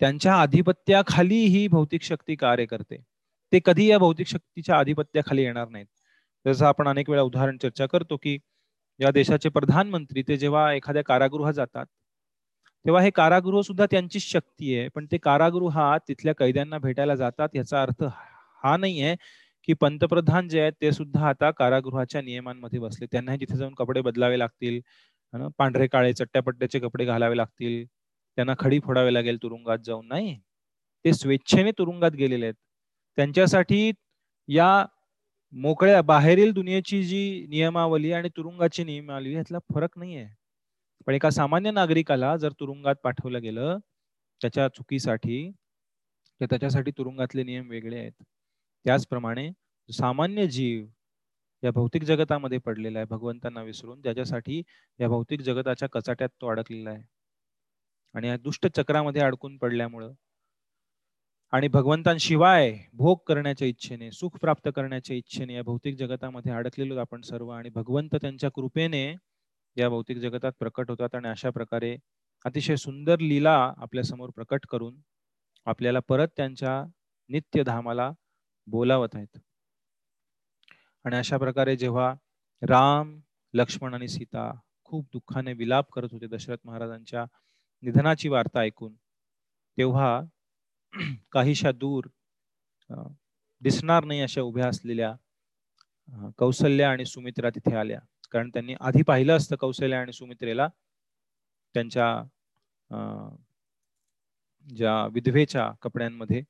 त्यांच्या 0.00 0.34
आधिपत्याखाली 0.36 1.36
ही 1.46 1.66
भौतिक 1.68 2.02
शक्ती 2.02 2.34
कार्य 2.36 2.64
करते. 2.66 2.96
ते 3.52 3.60
कधी 3.64 3.86
या 3.90 3.98
भौतिक 3.98 4.26
शक्तीच्या 4.28 4.76
आधिपत्याखाली 4.78 5.42
येणार 5.42 5.68
नाहीत. 5.68 5.86
जसं 6.44 6.66
आपण 6.66 6.88
अनेक 6.88 7.10
वेळा 7.10 7.22
उदाहरण 7.22 7.56
चर्चा 7.58 7.86
करतो 7.86 8.16
की 8.22 8.36
या 9.00 9.10
देशाचे 9.10 9.48
प्रधानमंत्री 9.48 10.22
ते 10.28 10.36
जेव्हा 10.36 10.72
एखाद्या 10.72 11.02
कारागृहात 11.04 11.52
जातात 11.54 11.86
तेव्हा 12.84 13.02
हे 13.02 13.10
कारागृह 13.10 13.60
सुद्धा 13.62 13.86
त्यांची 13.90 14.20
शक्ती 14.20 14.74
आहे 14.78 14.88
पण 14.94 15.06
ते 15.12 15.16
कारागृहात 15.18 16.00
तिथल्या 16.08 16.34
कैद्यांना 16.38 16.78
भेटायला 16.78 17.14
जातात 17.16 17.48
याचा 17.54 17.82
अर्थ 17.82 18.04
हा 18.64 18.76
नाही 18.76 19.00
आहे 19.02 19.16
की 19.68 19.72
पंतप्रधान 19.74 20.48
जे 20.48 20.60
आहेत 20.60 20.72
ते 20.82 20.92
सुद्धा 20.92 21.28
आता 21.28 21.50
कारागृहाच्या 21.52 22.20
नियमांमध्ये 22.22 22.78
बसले. 22.80 23.06
त्यांनाही 23.12 23.40
तिथे 23.40 23.56
जाऊन 23.56 23.74
कपडे 23.74 24.00
बदलावे 24.02 24.38
लागतील 24.38 24.80
पांढरे 25.58 25.86
काळे 25.88 26.12
चट्ट्यापट्ट्याचे 26.14 26.78
कपडे 26.80 27.04
घालावे 27.06 27.36
लागतील. 27.36 27.84
त्यांना 28.38 28.54
खडी 28.58 28.78
फोडावे 28.80 29.12
लागेल 29.14 29.36
तुरुंगात 29.42 29.78
जाऊन 29.86 30.06
नाही? 30.08 30.34
ते 31.04 31.12
स्वेच्छेने 31.12 31.70
तुरुंगात 31.78 32.10
गेलेले 32.14 32.44
आहेत. 32.46 32.54
त्यांच्यासाठी 33.18 33.90
या 34.48 34.84
मोकळ्या 35.52 36.00
बाहेरील 36.04 36.52
दुनियेची 36.52 37.02
जी 37.04 37.46
नियमावली 37.50 38.12
आणि 38.12 38.28
तुरुंगाची 38.36 38.84
नियमावली 38.84 39.32
ह्यातला 39.34 39.58
फरक 39.74 39.98
नाही 39.98 40.16
आहे 40.16 40.28
पण 41.06 41.14
एका 41.14 41.30
सामान्य 41.30 41.70
नागरिकाला 41.72 42.36
जर 42.38 42.52
तुरुंगात 42.60 42.96
पाठवलं 43.04 43.42
गेलं 43.42 43.78
त्याच्या 44.40 44.68
चुकीसाठी 44.70 45.50
तर 46.40 46.46
त्याच्यासाठी 46.50 46.90
तुरुंगातले 46.98 47.42
नियम 47.44 47.70
वेगळे 47.70 47.98
आहेत. 47.98 48.12
त्याचप्रमाणे 48.86 49.50
सामान्य 49.88 50.46
जीव 50.48 50.86
या 51.62 51.70
भौतिक 51.72 52.04
जगतामध्ये 52.04 52.58
पडलेला 52.60 52.98
आहे 52.98 53.06
भगवंतांना 53.10 53.62
विसरून 53.64 54.00
त्याच्यासाठी 54.02 54.62
या 55.00 55.08
भौतिक 55.08 55.40
जगताच्या 55.42 55.88
कचाट्यात 55.92 56.28
तो 56.40 56.48
अडकलेला 56.48 56.90
आहे. 56.90 57.02
आणि 58.14 58.28
या 58.28 58.36
दुष्ट 58.36 58.66
चक्रामध्ये 58.66 59.22
अडकून 59.22 59.56
पडल्यामुळं. 59.56 60.12
आणि 61.52 61.68
भगवंतांशिवाय 61.68 62.78
भोग 62.92 63.18
करण्याच्या 63.26 63.68
इच्छेने 63.68 64.10
सुख 64.10 64.30
प्राप्त 64.40 64.68
करण्याच्या 64.76 65.16
इच्छेने 65.16 65.54
या 65.54 65.62
भौतिक 65.62 65.96
जगतामध्ये 65.96 66.52
अडकलेलो 66.52 66.96
आपण 66.96 67.20
सर्व 67.20 67.48
आणि 67.48 67.68
भगवंत 67.68 68.14
त्यांच्या 68.14 68.50
कृपेने 68.50 69.14
या 69.76 69.88
भौतिक 69.88 70.18
जगतात 70.18 70.52
प्रकट 70.58 70.90
होतात 70.90 71.14
आणि 71.14 71.28
अशा 71.28 71.50
प्रकारे 71.50 71.96
अतिशय 72.44 72.76
सुंदर 72.76 73.18
लीला 73.18 73.74
आपल्यासमोर 73.76 74.30
प्रकट 74.30 74.66
करून 74.66 74.96
आपल्याला 75.66 75.98
परत 76.08 76.28
त्यांच्या 76.36 76.84
नित्य 77.28 77.62
धामाला 77.62 78.10
बोलावत 78.66 79.08
आहेत. 79.14 79.38
आणि 81.04 81.16
अशा 81.16 81.36
प्रकारे 81.36 81.76
जेव्हा 81.76 82.14
राम 82.62 83.20
लक्ष्मण 83.54 83.94
आणि 83.94 84.08
सीता 84.08 84.52
खूप 84.84 85.06
दुःखाने 85.12 85.52
विलाप 85.52 85.90
करत 85.92 86.08
होते 86.12 86.26
दशरथ 86.26 86.56
महाराजांच्या 86.64 87.24
निधनाची 87.84 88.28
वार्ता 88.28 88.60
ऐकून 88.60 88.94
तेव्हा 89.78 90.20
काहीशा 91.32 91.72
दूर 91.72 92.06
दिसणार 93.62 94.04
नाही 94.04 94.20
अशा 94.20 94.40
उभ्या 94.40 94.68
असलेल्या 94.68 95.14
कौशल्या 96.38 96.90
आणि 96.90 97.04
सुमित्रा 97.04 97.50
तिथे 97.50 97.74
आल्या. 97.76 97.98
कारण 98.32 98.50
त्यांनी 98.50 98.74
आधी 98.80 99.02
पाहिलं 99.02 99.36
असतं 99.36 99.56
कौशल्या 99.56 100.00
आणि 100.00 100.12
सुमित्रेला 100.12 100.68
त्यांच्या 101.74 102.06
ज्या 104.66 104.94
विधवेच्या 105.06 105.70
कपड्यांमध्ये 105.82 106.42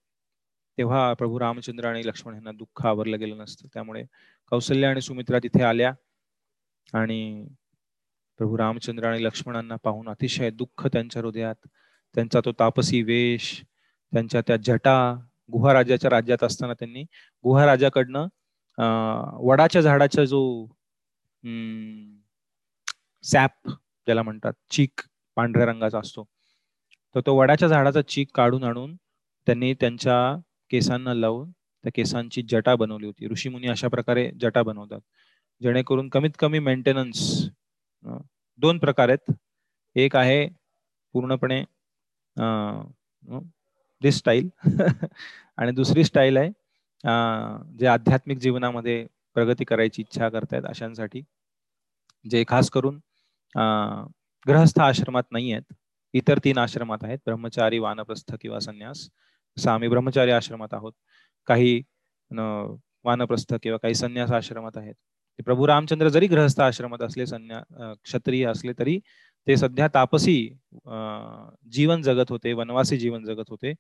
तेव्हा 0.79 1.13
प्रभू 1.15 1.39
रामचंद्र 1.41 1.89
आणि 1.89 2.07
लक्ष्मण 2.07 2.35
यांना 2.35 2.53
दुःख 2.53 2.85
आवरलं 2.87 3.19
गेलं 3.21 3.39
नसतं. 3.39 3.69
त्यामुळे 3.75 4.05
कौशल्या 4.53 4.91
आणि 4.91 5.01
सुमित्रा 5.01 5.39
तिथे 5.39 5.63
आल्या 5.63 5.93
आणि 6.95 7.47
प्रभू 8.39 8.57
रामचंद्र 8.59 9.07
आणि 9.07 9.25
लक्ष्मणांना 9.25 9.77
पाहून 9.85 10.09
अतिशय 10.09 10.51
दुःख 10.51 10.87
त्यांच्या 10.87 11.23
हृदयात. 11.23 11.55
त्यांचा 12.15 12.41
तो 12.45 12.53
तापसी 12.53 13.03
वेश 13.03 13.51
त्यांच्या 14.13 14.41
त्या 14.47 14.57
जटा 14.65 14.97
गुहाराजाच्या 15.53 16.11
राज्यात 16.11 16.45
असताना 16.45 16.75
त्यांनी 16.75 17.03
गुहाराजाकडनं 17.45 18.27
वडाच्या 19.47 19.81
झाडाचा 19.83 20.25
जो 20.25 20.41
सॅप 23.25 23.69
ज्याला 23.69 24.23
म्हणतात 24.23 24.53
चीक 24.71 25.01
पांढऱ्या 25.37 25.67
रंगाचा 25.67 25.99
असतो. 25.99 26.25
तर 27.15 27.21
तो 27.27 27.35
वडाच्या 27.37 27.69
झाडाचा 27.69 28.03
चीक 28.03 28.29
काढून 28.35 28.65
आणून 28.65 28.95
त्यांनी 29.47 29.73
त्यांच्या 29.75 30.17
केसांना 30.71 31.15
लावून 31.15 31.51
त्या 31.51 31.93
केसांची 31.95 32.43
जटा 32.43 32.75
बनवली 32.75 33.07
होती. 33.07 33.27
ऋषीमुनी 33.29 33.69
अशा 33.69 33.89
प्रकारे 33.89 34.31
जटा 34.41 34.63
बनवतात. 34.63 35.01
जेणेकरून 35.63 36.09
कमीत 36.09 36.31
कमी 36.39 36.59
मेंटेनन्स 36.59 37.21
दोन 38.05 38.79
प्रकार 38.79 39.09
आहेत. 39.09 39.33
एक 39.97 40.17
आहे 40.17 40.47
पूर्णपणे 41.15 41.63
दिस 44.03 44.17
स्टाईल 44.19 44.49
आणि 45.57 45.73
दुसरी 45.73 46.05
स्टाईल 46.05 46.37
आहे 46.37 46.51
जे 47.79 47.87
आध्यात्मिक 47.87 48.39
जीवनामध्ये 48.39 49.07
प्रगती 49.35 49.65
करायची 49.65 50.03
इच्छा 50.03 50.29
करतायत 50.29 50.65
अशांसाठी 50.69 51.23
जे 52.31 52.45
खास 52.49 52.71
करून 52.71 53.01
ग्रहस्थ 54.49 54.81
आश्रमात 54.81 55.23
नाही 55.33 55.53
आहेत. 55.53 55.73
इतर 56.15 56.39
तीन 56.45 56.59
आश्रमात 56.59 56.99
आहेत. 57.03 57.19
ब्रह्मचारी 57.27 57.79
वानप्रस्थ 57.79 58.35
किंवा 58.41 58.59
संन्यास. 58.61 59.09
जसं 59.57 59.71
आम्ही 59.71 59.89
ब्रह्मचारी 59.89 60.31
आश्रमात 60.31 60.75
आहोत. 60.75 60.93
काही 61.47 61.83
वानप्रस्थ 63.05 63.55
किंवा 63.63 63.79
काही 63.83 63.95
संन्यास 63.95 64.31
आश्रमात 64.33 64.77
आहेत. 64.77 64.95
प्रभू 65.39 65.67
रामचंद्र 65.67 66.09
जरी 66.09 66.27
ग्रहस्थ 66.29 66.61
आश्रमात 66.61 67.03
असले 67.03 67.27
संन्या 67.27 67.93
क्षत्रिय 68.05 68.45
असले 68.47 68.73
तरी 68.79 68.99
ते 69.47 69.57
सध्या 69.57 69.89
तापसी 69.95 70.37
जीवन 71.73 72.03
जगत 72.03 72.31
होते 72.31 72.53
वनवासी 72.53 72.97
जीवन 72.99 73.25
जगत 73.25 73.51
होते. 73.51 73.73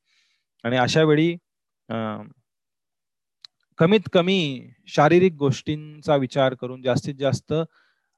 आणि 0.64 0.76
अशा 0.76 1.02
वेळी 1.04 1.36
कमीत 3.78 4.08
कमी 4.12 4.38
शारीरिक 4.88 5.34
गोष्टींचा 5.38 6.16
विचार 6.16 6.54
करून 6.54 6.82
जास्तीत 6.82 7.14
जास्त 7.14 7.52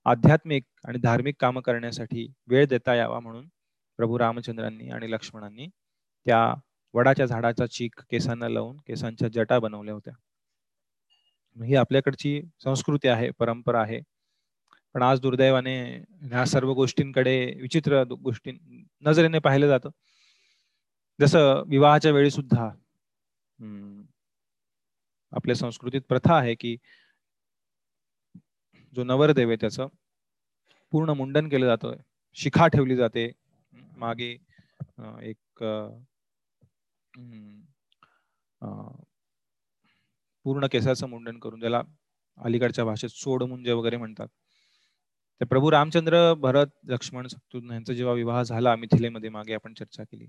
आध्यात्मिक 0.07 0.65
आणि 0.89 0.99
धार्मिक 1.03 1.37
काम 1.41 1.59
करण्यासाठी 1.61 2.27
वेळ 2.49 2.67
देता 2.71 2.95
यावा 2.95 3.21
म्हणून 3.21 3.49
प्रभू 3.99 4.19
रामचंद्रांनी 4.19 4.89
आणि 4.91 5.11
लक्ष्मणांनी 5.13 5.67
त्या 6.27 6.43
वडाच्या 6.95 7.27
झाडाचा 7.27 7.67
चीक 7.67 8.01
केसांना 8.11 8.49
लावून 8.49 8.77
केसांच्या 8.87 9.29
जटा 9.35 9.59
बनवल्या 9.59 9.95
होत्या. 9.95 10.15
ही 11.65 11.75
आपल्याकडची 11.75 12.41
संस्कृती 12.65 13.09
आहे 13.09 13.31
परंपरा 13.39 13.81
आहे. 13.83 14.01
पण 14.95 15.03
आज 15.03 15.21
दुर्दैवाने 15.21 15.77
ह्या 16.23 16.45
सर्व 16.47 16.73
गोष्टींकडे 16.75 17.37
विचित्र 17.61 18.03
गोष्टी 18.05 18.53
नजरेने 19.03 19.39
पाहिलं 19.39 19.67
जातं. 19.67 19.91
जसं 21.19 21.63
विवाहाच्या 21.69 22.13
वेळी 22.13 22.31
सुद्धा 22.31 22.69
आपल्या 25.33 25.57
संस्कृतीत 25.57 26.03
प्रथा 26.09 26.35
आहे 26.35 26.55
की 26.55 26.77
जो 28.93 29.05
नवरदेव 29.05 29.49
आहे 29.49 29.57
त्याचं 29.57 29.87
पूर्ण 30.93 31.11
मुंडन 31.11 31.49
केलं 31.49 31.67
जातं. 31.67 31.97
शिखा 32.37 32.67
ठेवली 32.67 32.97
जाते. 32.97 33.31
मागे 33.97 34.37
एक 35.23 35.65
पूर्ण 40.47 40.67
केसाचं 40.73 41.09
मुंडन 41.09 41.39
करून 41.41 41.61
ज्याला 41.61 41.83
अलीकडच्या 42.39 42.85
भाषेत 42.85 43.11
सोड 43.11 43.43
मुंजे 43.43 43.73
वगैरे 43.73 43.97
म्हणतात. 43.97 44.29
तर 45.41 45.45
प्रभू 45.47 45.71
रामचंद्र 45.71 46.33
भरत 46.41 46.67
लक्ष्मण 46.91 47.27
शत्रुघ्न 47.31 47.73
यांचा 47.73 47.93
जेव्हा 47.95 48.15
विवाह 48.15 48.43
झाला 48.43 48.75
मिथिलेमध्ये 48.77 49.31
मागे 49.31 49.55
आपण 49.55 49.75
चर्चा 49.75 50.03
केली. 50.05 50.27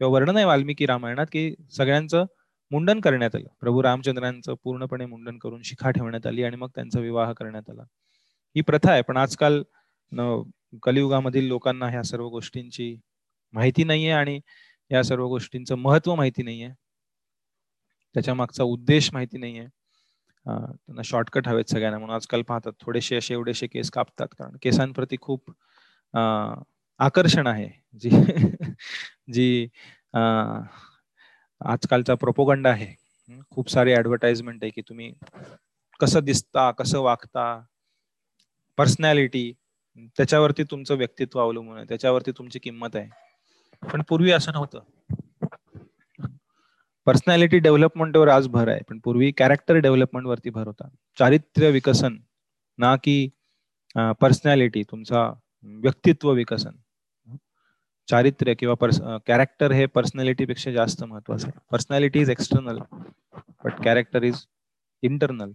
तेव्हा 0.00 0.12
वर्णन 0.14 0.36
आहे 0.36 0.44
वाल्मिकी 0.46 0.86
रामायणात 0.86 1.26
की 1.32 1.54
सगळ्यांचं 1.72 2.24
मुंडन 2.70 3.00
करण्यात 3.00 3.34
आलं. 3.34 3.48
प्रभू 3.60 3.82
रामचंद्रांचं 3.82 4.54
पूर्णपणे 4.64 5.06
मुंडन 5.06 5.38
करून 5.38 5.62
शिखा 5.64 5.90
ठेवण्यात 5.90 6.26
आली 6.26 6.42
आणि 6.44 6.56
मग 6.56 6.68
त्यांचा 6.74 7.00
विवाह 7.00 7.32
करण्यात 7.32 7.70
आला. 7.70 7.82
ही 8.56 8.60
प्रथा 8.62 8.92
आहे 8.92 9.02
पण 9.02 9.16
आजकाल 9.16 9.62
कलियुगामधील 10.82 11.46
लोकांना 11.48 11.88
ह्या 11.90 12.02
सर्व 12.04 12.28
गोष्टींची 12.28 12.94
माहिती 13.54 13.84
नाहीये 13.84 14.10
आणि 14.12 14.40
या 14.90 15.02
सर्व 15.04 15.26
गोष्टींचं 15.28 15.76
महत्त्व 15.78 16.14
माहिती 16.14 16.42
नाहीये. 16.42 16.70
त्याच्या 18.14 18.34
मागचा 18.34 18.64
उद्देश 18.64 19.10
माहिती 19.12 19.38
नाहीये. 19.38 19.66
त्यांना 20.46 21.02
शॉर्टकट 21.04 21.48
हवेत 21.48 21.70
सगळ्यांना. 21.70 21.98
म्हणून 21.98 22.14
आजकाल 22.16 22.42
पाहतात 22.48 22.72
थोडेसे 22.80 23.16
असे 23.16 23.34
एवढेसे 23.34 23.66
केस 23.66 23.90
कापतात. 23.90 24.28
कारण 24.38 24.56
केसांप्रती 24.62 25.16
खूप 25.20 25.50
आकर्षण 27.00 27.46
आहे. 27.46 27.68
जी 28.02 28.10
जी 29.32 29.68
आजकालचा 31.60 32.14
प्रोपोगंड 32.14 32.66
आहे. 32.66 32.94
खूप 33.52 33.70
सारे 33.70 33.94
ऍडव्हर्टाइजमेंट 33.96 34.62
आहे 34.64 34.70
की 34.74 34.82
तुम्ही 34.88 35.12
कसं 36.00 36.24
दिसता 36.24 36.70
कसं 36.78 37.00
वागता 37.02 37.44
पर्सनॅलिटी 38.78 39.52
त्याच्यावरती 40.18 40.62
तुमचं 40.70 40.96
व्यक्तित्व 40.96 41.40
अवलंबून 41.40 41.76
आहे. 41.76 41.86
त्याच्यावरती 41.88 42.30
तुमची 42.38 42.58
किंमत 42.58 42.96
आहे. 42.96 43.08
पण 43.82 44.02
पूर्वी 44.08 44.30
असं 44.32 44.52
नव्हतं. 44.52 44.80
पर्सनॅलिटी 47.08 47.58
डेव्हलपमेंटवर 47.58 48.28
आज 48.28 48.46
भर 48.48 48.68
आहे. 48.68 48.80
पण 48.88 48.98
पूर्वी 49.04 49.30
कॅरेक्टर 49.36 49.74
डेव्हलपमेंट 49.76 50.26
वरती 50.26 50.50
भर 50.50 50.66
होता. 50.66 50.88
चारित्र्य 51.18 51.70
विकसन 51.70 52.16
ना 52.78 52.94
की 53.04 53.28
पर्सनॅलिटी 54.20 54.82
तुमचा 54.90 55.22
व्यक्तित्व 55.82 56.30
विकसन. 56.32 56.76
चारित्र्य 58.08 58.54
किंवा 58.54 58.74
पर्स 58.80 59.00
कॅरेक्टर 59.26 59.72
हे 59.72 59.86
पर्सनॅलिटी 59.86 60.44
पेक्षा 60.46 60.70
जास्त 60.72 61.02
महत्वाचं 61.04 61.46
आहे. 61.48 61.58
Personality 61.72 62.20
is 62.20 62.30
external 62.30 62.78
but 63.64 63.82
character 63.84 64.22
is 64.22 64.44
internal 65.02 65.52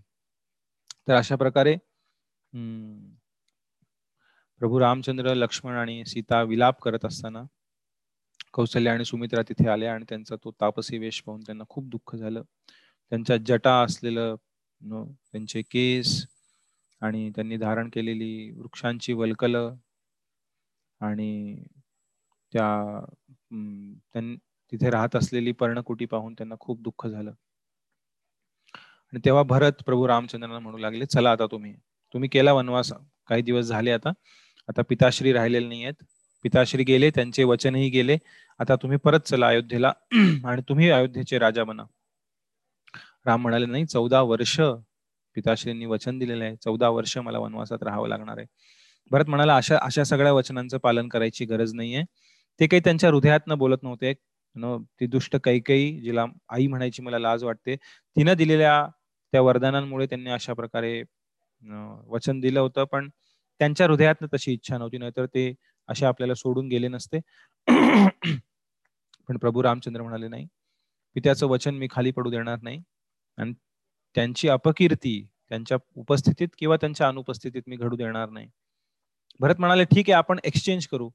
तर 1.08 1.16
अशा 1.16 1.36
प्रकारे 1.36 1.76
प्रभू 4.62 4.80
रामचंद्र 4.80 5.34
लक्ष्मण 5.34 5.76
आणि 5.76 6.04
सीता 6.08 6.42
विलाप 6.44 6.82
करत 6.82 7.06
असताना 7.06 7.44
कौशल्य 8.54 8.90
आणि 8.90 9.06
सुमित्रा 9.06 9.42
तिथे 9.50 9.68
आल्या 9.70 9.94
आणि 9.94 10.06
त्यांचा 10.10 10.36
तो 10.44 10.52
तापसी 10.62 10.98
वेश 10.98 11.22
पाहून 11.24 11.42
त्यांना 11.42 11.64
खूप 11.70 11.90
दुःख 11.90 12.16
झालं. 12.16 12.42
त्यांच्या 13.12 13.38
जटा 13.48 13.74
असलेलं 13.84 14.36
त्यांचे 14.82 15.62
केस 15.72 16.26
आणि 17.02 17.30
त्यांनी 17.36 17.58
धारण 17.58 17.90
केलेली 17.94 18.52
वृक्षांची 18.52 19.14
वलकल 19.14 19.56
आणि 21.02 21.56
त्या 22.54 23.02
तिथे 24.72 24.90
राहत 24.92 25.16
असलेली 25.16 25.52
पर्णकुटी 25.52 26.06
पाहून 26.06 26.34
त्यांना 26.34 26.56
खूप 26.60 26.82
दुःख 26.82 27.08
झालं. 27.08 27.32
आणि 29.14 29.20
तेव्हा 29.26 29.44
भरत 29.44 29.84
प्रभू 29.86 30.08
रामचंद्रांना 30.08 30.60
म्हणू 30.60 30.78
लागले 30.78 31.06
चला 31.06 31.32
आता 31.32 31.46
तुम्ही 31.52 31.74
तुम्ही 32.14 32.30
केला 32.30 32.54
वनवास 32.54 32.92
काही 33.30 33.42
दिवस 33.42 33.66
झाले 33.66 33.92
आता 33.92 34.12
आता 34.70 34.82
पिताश्री 34.90 35.34
राहिलेले 35.34 35.68
नाही 35.68 35.84
आहेत 35.84 36.04
पिताश्री 36.46 36.84
गेले 36.84 37.10
त्यांचे 37.10 37.44
वचनही 37.44 37.90
गेले 37.90 38.18
आता 38.60 38.76
तुम्ही 38.76 38.98
परत 38.98 39.20
चला 39.28 39.48
अयोध्येला 39.48 39.92
आणि 40.48 40.62
तुम्ही 40.70 40.90
अयोध्येचे 40.90 41.40
राजा 41.40 41.64
बना. 41.64 41.84
राम 43.26 43.42
म्हणाले 43.42 43.66
नाही 43.66 43.86
चौदा 43.86 44.22
वर्ष 44.24 44.60
पिताश्रींनी 45.36 45.86
वचन 45.86 46.18
दिलेलं 46.20 46.44
आहे. 46.44 46.56
चौदा 46.56 46.90
वर्ष 46.90 47.18
मला 47.20 47.40
वनवासात 47.40 47.84
राहावं 47.84 48.08
लागणार 48.10 48.38
आहे. 48.38 48.46
भरत 49.12 49.30
म्हणाला 49.30 49.56
अशा 49.58 49.78
अशा 49.82 50.04
सगळ्या 50.04 50.34
वचनांचं 50.34 50.78
पालन 50.84 51.08
करायची 51.10 51.46
गरज 51.46 51.74
नाहीये. 51.76 52.04
ते 52.60 52.68
काही 52.68 52.82
त्यांच्या 52.86 53.10
हृदयात 53.10 53.50
बोलत 53.58 53.84
नव्हते. 53.84 54.14
ती 55.00 55.06
दुष्ट 55.08 55.36
कैकई 55.44 55.92
जिला 56.02 56.26
आई 56.50 56.68
म्हणायची 56.68 57.02
मला 57.04 57.20
लाज 57.20 57.44
वाटते 57.44 57.76
तिनं 58.16 58.34
दिलेल्या 58.38 58.74
त्या 59.34 59.42
वरदानांमुळे 59.42 60.06
त्यांनी 60.08 60.30
अशा 60.32 60.54
प्रकारे 60.54 61.02
वचन 62.10 62.40
दिलं 62.40 62.60
होतं. 62.60 62.84
पण 62.86 63.10
त्यांच्या 63.60 63.88
हृदयात 63.88 64.24
तशी 64.34 64.54
इच्छा 64.54 64.78
नव्हती 64.78 64.98
नाहीतर 64.98 65.26
ते 65.28 65.54
असे 65.90 66.06
आपल्याला 66.06 66.34
सोडून 66.36 66.68
गेले 66.70 66.88
नसते. 66.88 67.20
पण 67.68 69.38
प्रभू 69.38 69.64
रामचंद्र 69.64 70.02
म्हणाले 70.02 70.28
नाही 70.28 70.48
पित्याचं 71.16 71.48
वचन 71.48 71.76
मी 71.76 71.88
खाली 71.92 72.12
पडू 72.12 72.30
देणार 72.32 72.60
नाही. 72.62 72.82
आणि 73.38 73.54
त्यांची 74.16 74.50
अपकीर्ती 74.50 75.22
त्यांच्या 75.50 75.78
उपस्थितीत 75.98 76.48
किंवा 76.58 76.76
त्यांच्या 76.82 77.08
अनुपस्थितीत 77.08 77.62
मी 77.68 77.76
घडू 77.76 77.96
देणार 77.96 78.30
नाही. 78.30 78.48
भरत 79.40 79.60
म्हणाले 79.60 79.84
ठीक 79.86 80.10
आहे 80.10 80.18
आपण 80.18 80.40
एक्सचेंज 80.44 80.88
करू. 80.88 81.10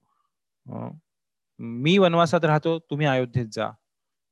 मी 1.61 1.97
वनवासात 1.99 2.45
राहतो 2.45 2.79
तुम्ही 2.91 3.07
अयोध्येत 3.07 3.47
जा. 3.53 3.71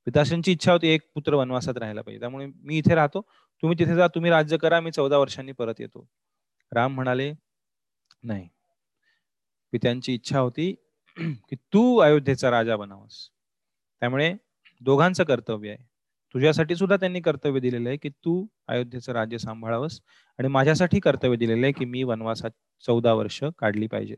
पिताश्रींची 0.07 0.53
इच्छा 0.53 0.73
होती 0.73 0.89
एक 0.89 1.03
पुत्र 1.15 1.35
वनवासात 1.35 1.79
राहायला 1.79 2.03
पाहिजे. 2.03 2.21
त्यामुळे 2.21 2.47
मी 2.47 2.79
इथे 2.79 2.95
राहतो 2.95 3.21
तुम्ही 3.63 3.79
तिथे 3.79 3.95
जा 3.97 4.07
तुम्ही 4.15 4.31
राज्य 4.31 4.57
करा 4.57 4.81
मी 4.81 4.91
चौदा 4.91 5.19
वर्षांनी 5.19 5.53
परत 5.53 5.81
येतो. 5.81 6.07
राम 6.73 6.95
म्हणाले 6.95 7.33
नाही. 8.23 8.49
पित्यांची 9.73 10.15
इच्छा 10.15 10.39
होती 10.39 10.75
की 11.17 11.57
तू 11.73 11.97
अयोध्येचा 11.99 12.51
राजा 12.51 12.77
बनावस. 12.77 13.29
त्यामुळे 14.03 14.35
दोघांचं 14.81 15.25
कर्तव्य 15.25 15.71
आहे. 15.71 15.85
तुझ्यासाठी 16.35 16.77
सुद्धा 16.77 16.97
त्यांनी 16.97 17.21
कर्तव्य 17.21 17.61
दिलेलं 17.61 17.89
आहे 17.89 17.97
की 17.99 18.09
तू 18.25 18.45
अयोध्येचं 18.69 19.13
राज्य 19.13 19.39
सांभाळावंस 19.39 20.01
आणि 20.39 20.49
माझ्यासाठी 20.49 21.01
कर्तव्य 21.01 21.37
दिलेलं 21.37 21.67
आहे 21.67 21.73
की 21.73 21.85
मी 21.85 22.03
वनवासात 22.03 22.51
चौदा 22.85 23.13
वर्ष 23.15 23.43
काढली 23.59 23.87
पाहिजेत. 23.87 24.17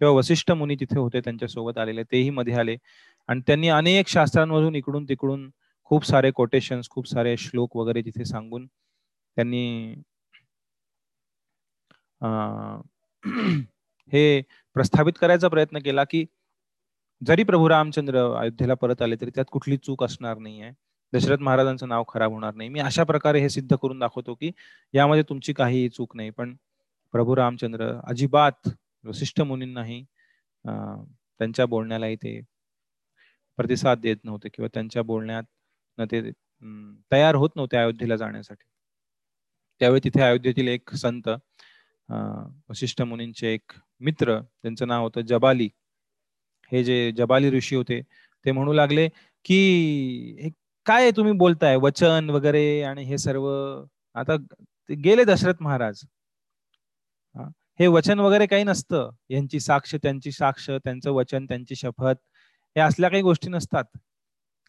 तेव्हा 0.00 0.16
वसिष्ठ 0.16 0.50
मुनी 0.52 0.74
तिथे 0.76 0.98
होते 0.98 1.20
त्यांच्यासोबत 1.20 1.78
आलेले 1.78 2.02
तेही 2.04 2.30
मध्ये 2.30 2.54
आले. 2.56 2.76
आणि 3.28 3.40
त्यांनी 3.46 3.68
अनेक 3.70 4.08
शास्त्रांमधून 4.08 4.74
इकडून 4.76 5.04
तिकडून 5.08 5.50
खूप 5.90 6.04
सारे 6.06 6.30
कोटेशन्स 6.32 6.88
खूप 6.90 7.08
सारे 7.08 7.36
श्लोक 7.38 7.76
वगैरे 7.76 8.02
तिथे 8.02 8.24
सांगून 8.24 8.66
त्यांनी 8.66 9.94
हे 14.12 14.40
प्रस्थापित 14.76 15.12
करायचा 15.20 15.48
प्रयत्न 15.48 15.78
केला 15.84 16.04
की 16.04 16.24
जरी 17.22 17.44
प्रभू 17.44 17.68
रामचंद्र 17.68 18.24
अयोध्येला 18.38 18.74
परत 18.74 19.02
आले 19.02 19.16
तरी 19.20 19.30
त्यात 19.34 19.46
कुठली 19.52 19.76
चूक 19.76 20.02
असणार 20.04 20.38
नाहीये. 20.38 20.70
दशरथ 21.12 21.38
महाराजांचं 21.40 21.88
नाव 21.88 22.04
खराब 22.08 22.32
होणार 22.32 22.54
नाही. 22.54 22.68
मी 22.68 22.80
अशा 22.80 23.04
प्रकारे 23.04 23.40
हे 23.40 23.48
सिद्ध 23.50 23.76
करून 23.82 23.98
दाखवतो 23.98 24.34
की 24.34 24.50
यामध्ये 24.94 25.22
तुमची 25.28 25.52
काहीही 25.52 25.88
चूक 25.88 26.16
नाही. 26.16 26.30
पण 26.30 26.54
प्रभू 27.14 27.36
रामचंद्र 27.36 27.90
अजिबात 28.04 28.68
वसिष्ठ 29.04 29.40
मुनींनाही 29.40 30.02
त्यांच्या 30.64 31.66
बोलण्यालाही 31.66 32.16
ते 32.16 32.40
प्रतिसाद 33.58 34.00
देत 34.00 34.16
नव्हते 34.24 34.48
किंवा 34.54 34.68
त्यांच्या 34.74 35.02
बोलण्यात 35.02 36.02
ते 36.12 36.20
तयार 37.12 37.34
होत 37.34 37.50
नव्हते 37.56 37.76
अयोध्येला 37.76 38.16
जाण्यासाठी. 38.16 38.64
त्यावेळी 39.80 40.00
तिथे 40.04 40.20
अयोध्येतील 40.22 40.68
एक 40.68 40.94
संत 40.96 41.28
वशिष्ठ 42.08 43.02
मुनींचे 43.02 43.52
एक 43.54 43.72
मित्र 44.00 44.38
त्यांचं 44.40 44.88
नाव 44.88 45.02
होतं 45.04 45.20
जबाली. 45.26 45.68
हे 46.72 46.82
जे 46.84 47.12
जबाली 47.16 47.50
ऋषी 47.50 47.76
होते 47.76 48.00
ते 48.44 48.52
म्हणू 48.52 48.72
लागले 48.72 49.08
की 49.44 50.50
काय 50.86 51.10
तुम्ही 51.16 51.32
बोलताय? 51.38 51.76
वचन 51.76 52.30
वगैरे 52.30 52.82
आणि 52.82 53.04
हे 53.04 53.18
सर्व 53.18 53.46
आता 54.14 54.36
गेले 54.90 55.24
दशरथ 55.24 55.62
महाराज. 55.62 56.02
हे 57.80 57.86
वचन 57.86 58.20
वगैरे 58.20 58.46
काही 58.46 58.64
नसतं. 58.64 59.10
यांची 59.30 59.60
साक्ष 59.60 59.94
त्यांची 60.02 60.32
साक्ष 60.32 60.68
त्यांचं 60.70 61.10
वचन 61.12 61.46
त्यांची 61.46 61.74
शपथ 61.76 62.14
हे 62.76 62.80
असल्या 62.80 63.10
काही 63.10 63.22
गोष्टी 63.22 63.48
नसतात. 63.50 63.84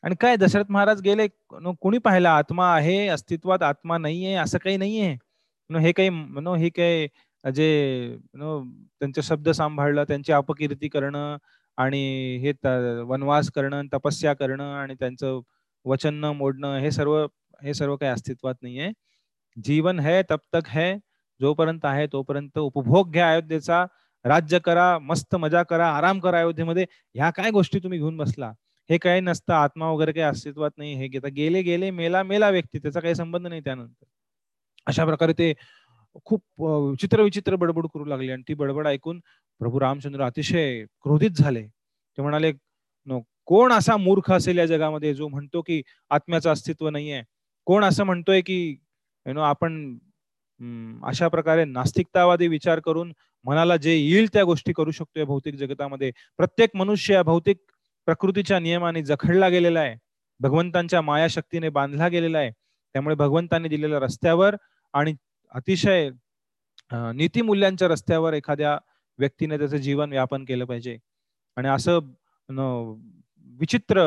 आणि 0.04 0.16
काय 0.22 0.36
दशरथ 0.38 0.72
महाराज 0.72 1.02
गेले 1.02 1.28
कोणी 1.82 1.98
पाहिला? 1.98 2.32
आत्मा 2.38 2.74
आहे 2.76 3.08
अस्तित्वात 3.08 3.64
आत्मा 3.64 3.98
नाहीये 3.98 4.34
असं 4.36 4.58
काही 4.64 4.78
नाहीये. 4.78 5.16
हे 5.70 5.92
काही 5.92 6.10
हे 6.64 6.70
काही 6.70 7.08
जे 7.56 8.18
नो 8.36 8.60
त्यांचे 9.00 9.22
शब्द 9.22 9.50
सांभाळलं 9.50 10.04
त्यांची 10.08 10.32
अपकीर्ती 10.34 10.88
करणं 10.90 11.38
आणि 11.78 12.00
हे 12.44 12.52
वनवास 13.08 13.50
करणं 13.56 13.88
तपस्या 13.94 14.34
करणं 14.34 14.74
आणि 14.76 14.96
त्यांचं 15.00 15.40
वचन 15.86 16.14
न 16.16 16.32
मोडणं 16.38 16.78
हे 16.80 16.92
सर्व 16.92 17.18
हे 17.64 17.74
सर्व 17.74 17.96
काही 17.98 18.12
अस्तित्वात 18.12 18.56
नाहीये. 18.64 18.92
जीवन 19.58 20.00
है 20.00 20.22
तब 20.32 20.40
तक 20.54 20.68
है 20.70 20.94
जोपर्यंत 21.40 21.86
आहे 21.86 22.06
तोपर्यंत 22.14 22.58
उपभोग 22.60 23.12
घ्या 23.12 23.30
अयोध्येचा 23.32 23.86
राज्य 24.26 24.60
करा 24.60 24.98
मस्त 25.00 25.36
मजा 25.36 25.64
करा 25.64 25.88
आराम 25.98 26.20
करा 26.20 26.40
अयोध्येमध्ये. 26.40 26.86
ह्या 27.16 27.30
काय 27.38 27.52
गोष्टी 27.52 27.80
तुम्ही 27.84 28.00
घेऊन 28.00 28.18
बसला? 28.18 28.52
हे 28.90 28.98
काही 28.98 29.22
नसतं 29.22 29.54
आत्मा 29.54 29.90
वगैरे 29.92 30.12
काही 30.14 30.26
अस्तित्वात 30.26 30.72
नाही 30.78 30.94
हे 30.96 31.08
घेता. 31.08 31.28
गेले 31.36 31.62
गेले 31.64 31.92
मेला 31.92 32.24
मेला 32.24 32.50
व्यक्ती 32.50 32.80
त्याचा 32.80 33.00
काही 33.00 33.16
संबंध 33.16 33.48
नाही 33.48 33.62
त्यानंतर. 33.62 34.06
अशा 34.88 35.06
प्रकारे 35.06 35.34
ते 35.34 35.54
खूप 36.26 36.42
विचित्र 36.62 37.22
विचित्र 37.24 37.56
बडबड 37.56 37.88
करू 37.94 38.06
लागले 38.06 38.32
आणि 38.32 38.44
ती 38.48 38.54
बडबड 38.54 38.88
ऐकून 38.88 39.20
प्रभू 39.62 39.80
रामचंद्र 39.80 40.24
अतिशय 40.24 40.84
क्रोधित 41.04 41.32
झाले. 41.38 41.64
ते 41.68 42.22
म्हणाले 42.22 42.52
कोण 43.48 43.72
असा 43.74 43.96
मूर्ख 43.98 44.32
असेल 44.32 44.58
या 44.58 44.66
जगामध्ये 44.66 45.14
जो 45.14 45.28
म्हणतो 45.28 45.62
की 45.62 45.82
आत्म्याचं 46.12 46.52
अस्तित्व 46.52 46.90
नाहीये? 46.90 47.22
कोण 47.68 47.84
असं 47.84 48.04
म्हणतोय 48.06 48.42
की 48.42 48.60
यु 49.26 49.34
नो 49.34 49.42
आपण 49.42 49.98
अशा 51.08 51.28
प्रकारे 51.28 51.66
नास्तिकतावादी 51.66 52.48
विचार 52.48 52.80
करून 52.86 53.12
मनाला 53.46 53.76
जे 53.78 53.96
येईल 53.96 54.28
त्या 54.34 54.44
गोष्टी 54.44 54.74
करू 54.74 54.92
शकतोय 54.92 55.24
भौतिक 55.26 55.56
जगतामध्ये? 55.56 56.12
प्रत्येक 56.38 56.76
मनुष्य 56.76 57.14
या 57.14 57.24
भौतिक 57.24 57.58
प्रकृतीच्या 58.08 58.60
नियमाने 58.60 59.02
जखडला 59.04 59.50
गेलेला 59.50 59.80
आहे. 59.80 59.96
भगवंतांच्या 60.40 61.02
मायाशक्तीने 61.02 61.70
बांधला 61.70 62.08
गेलेला 62.08 62.38
आहे. 62.40 62.52
त्यामुळे 62.96 63.16
भगवंतांनी 63.16 63.70
दिलेल्या 63.70 64.00
रस्त्यावर 64.00 64.56
आणि 64.94 65.14
अतिशय 65.56 66.10
नीतिमूल्यांच्या 67.16 67.88
रस्त्यावर 67.88 68.34
एखाद्या 68.34 68.78
व्यक्तीने 69.20 69.58
त्याचं 69.58 69.78
जीवन 69.78 70.12
व्यापन 70.12 70.44
केलं 70.46 70.66
पाहिजे. 70.66 70.98
आणि 71.58 71.68
असं 71.70 72.00
विचित्र 73.60 74.02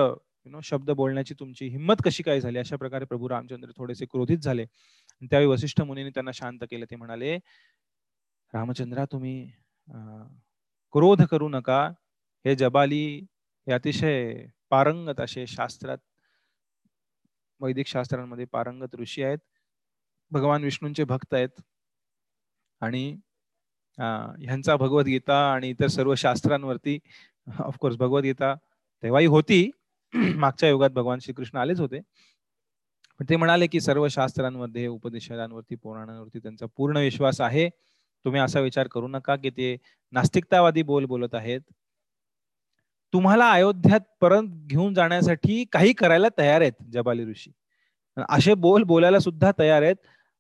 यु 0.47 0.51
नो 0.51 0.61
शब्द 0.65 0.91
बोलण्याची 0.91 1.35
तुमची 1.41 1.67
हिंमत 1.69 2.03
कशी 2.05 2.23
काय 2.23 2.41
झाली? 2.41 2.59
अशा 2.59 2.77
प्रकारे 2.77 3.05
प्रभू 3.05 3.29
रामचंद्र 3.29 3.71
थोडेसे 3.77 4.07
क्रोधित 4.11 4.39
झाले. 4.39 4.65
त्यावेळी 5.23 5.49
वसिष्ठ 5.51 5.81
मुनीने 5.83 6.11
त्यांना 6.11 6.31
शांत 6.35 6.59
केलं. 6.71 6.85
ते 6.91 6.97
म्हणाले 6.97 7.37
रामचंद्रा 8.55 9.05
तुम्ही 9.13 9.45
क्रोध 10.95 11.23
करू 11.31 11.49
नका. 11.49 11.87
हे 12.45 12.55
जबाली 12.57 13.05
हे 13.67 13.73
अतिशय 13.73 14.35
पारंगत 14.71 15.21
असे 15.21 15.47
शास्त्रात 15.47 15.99
वैदिक 17.61 17.87
शास्त्रांमध्ये 17.87 18.45
पारंगत 18.53 18.95
ऋषी 19.01 19.23
आहेत. 19.23 19.39
भगवान 20.33 20.65
विष्णूंचे 20.65 21.05
भक्त 21.05 21.35
आहेत. 21.35 21.61
आणि 22.81 23.05
ह्यांचा 23.99 24.77
भगवद्गीता 24.77 25.37
आणि 25.53 25.69
इतर 25.71 25.87
सर्व 25.87 26.15
शास्त्रांवरती 26.15 26.99
ऑफकोर्स 27.61 27.97
भगवद्गीता 27.97 28.55
तेव्हाही 29.03 29.27
होती. 29.27 29.71
मागच्या 30.39 30.69
युगात 30.69 30.91
भगवान 30.91 31.19
श्रीकृष्ण 31.19 31.59
आलेच 31.59 31.81
होते. 31.81 32.01
पण 33.21 33.27
ते 33.31 33.37
म्हणाले 33.37 33.67
की 33.67 33.81
सर्व 33.81 34.07
शास्त्रांमध्ये 34.09 34.87
उपदेशांवरती 34.87 35.75
पुराणांवरती 35.77 36.39
त्यांचा 36.39 36.67
पूर्ण 36.77 36.99
विश्वास 36.99 37.41
आहे. 37.41 37.69
तुम्ही 38.25 38.41
असा 38.41 38.61
विचार 38.61 38.89
करू 38.89 39.09
नका 39.09 39.37
की 39.37 39.51
ते 39.51 39.77
नास्तिकतावादी 40.13 40.83
बोल 40.83 41.05
बोलत 41.05 41.35
आहेत. 41.35 41.61
तुम्हाला 43.13 43.51
अयोध्यात 43.53 44.01
परत 44.21 44.43
घेऊन 44.67 44.95
जाण्यासाठी 44.95 45.65
काही 45.73 45.93
करायला 45.93 46.29
तयार 46.39 46.61
आहेत 46.61 46.73
जबाली 46.93 47.25
ऋषी. 47.25 47.51
असे 48.31 48.55
बोल 48.55 48.83
बोलायला 48.83 49.19
सुद्धा 49.19 49.51
तयार 49.59 49.83
आहेत. 49.83 49.97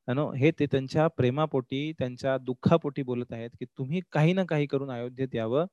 नो? 0.09 0.31
हे 0.32 0.51
ते 0.59 0.66
त्यांच्या 0.66 1.06
प्रेमापोटी 1.16 1.93
त्यांच्या 1.98 2.36
दुःखापोटी 2.39 3.02
बोलत 3.02 3.32
आहेत 3.32 3.51
की 3.60 3.64
तुम्ही 3.78 4.01
काही 4.12 4.32
ना 4.32 4.44
काही 4.48 4.66
करून 4.66 4.90
अयोध्येत 4.90 5.35
यावं. 5.35 5.66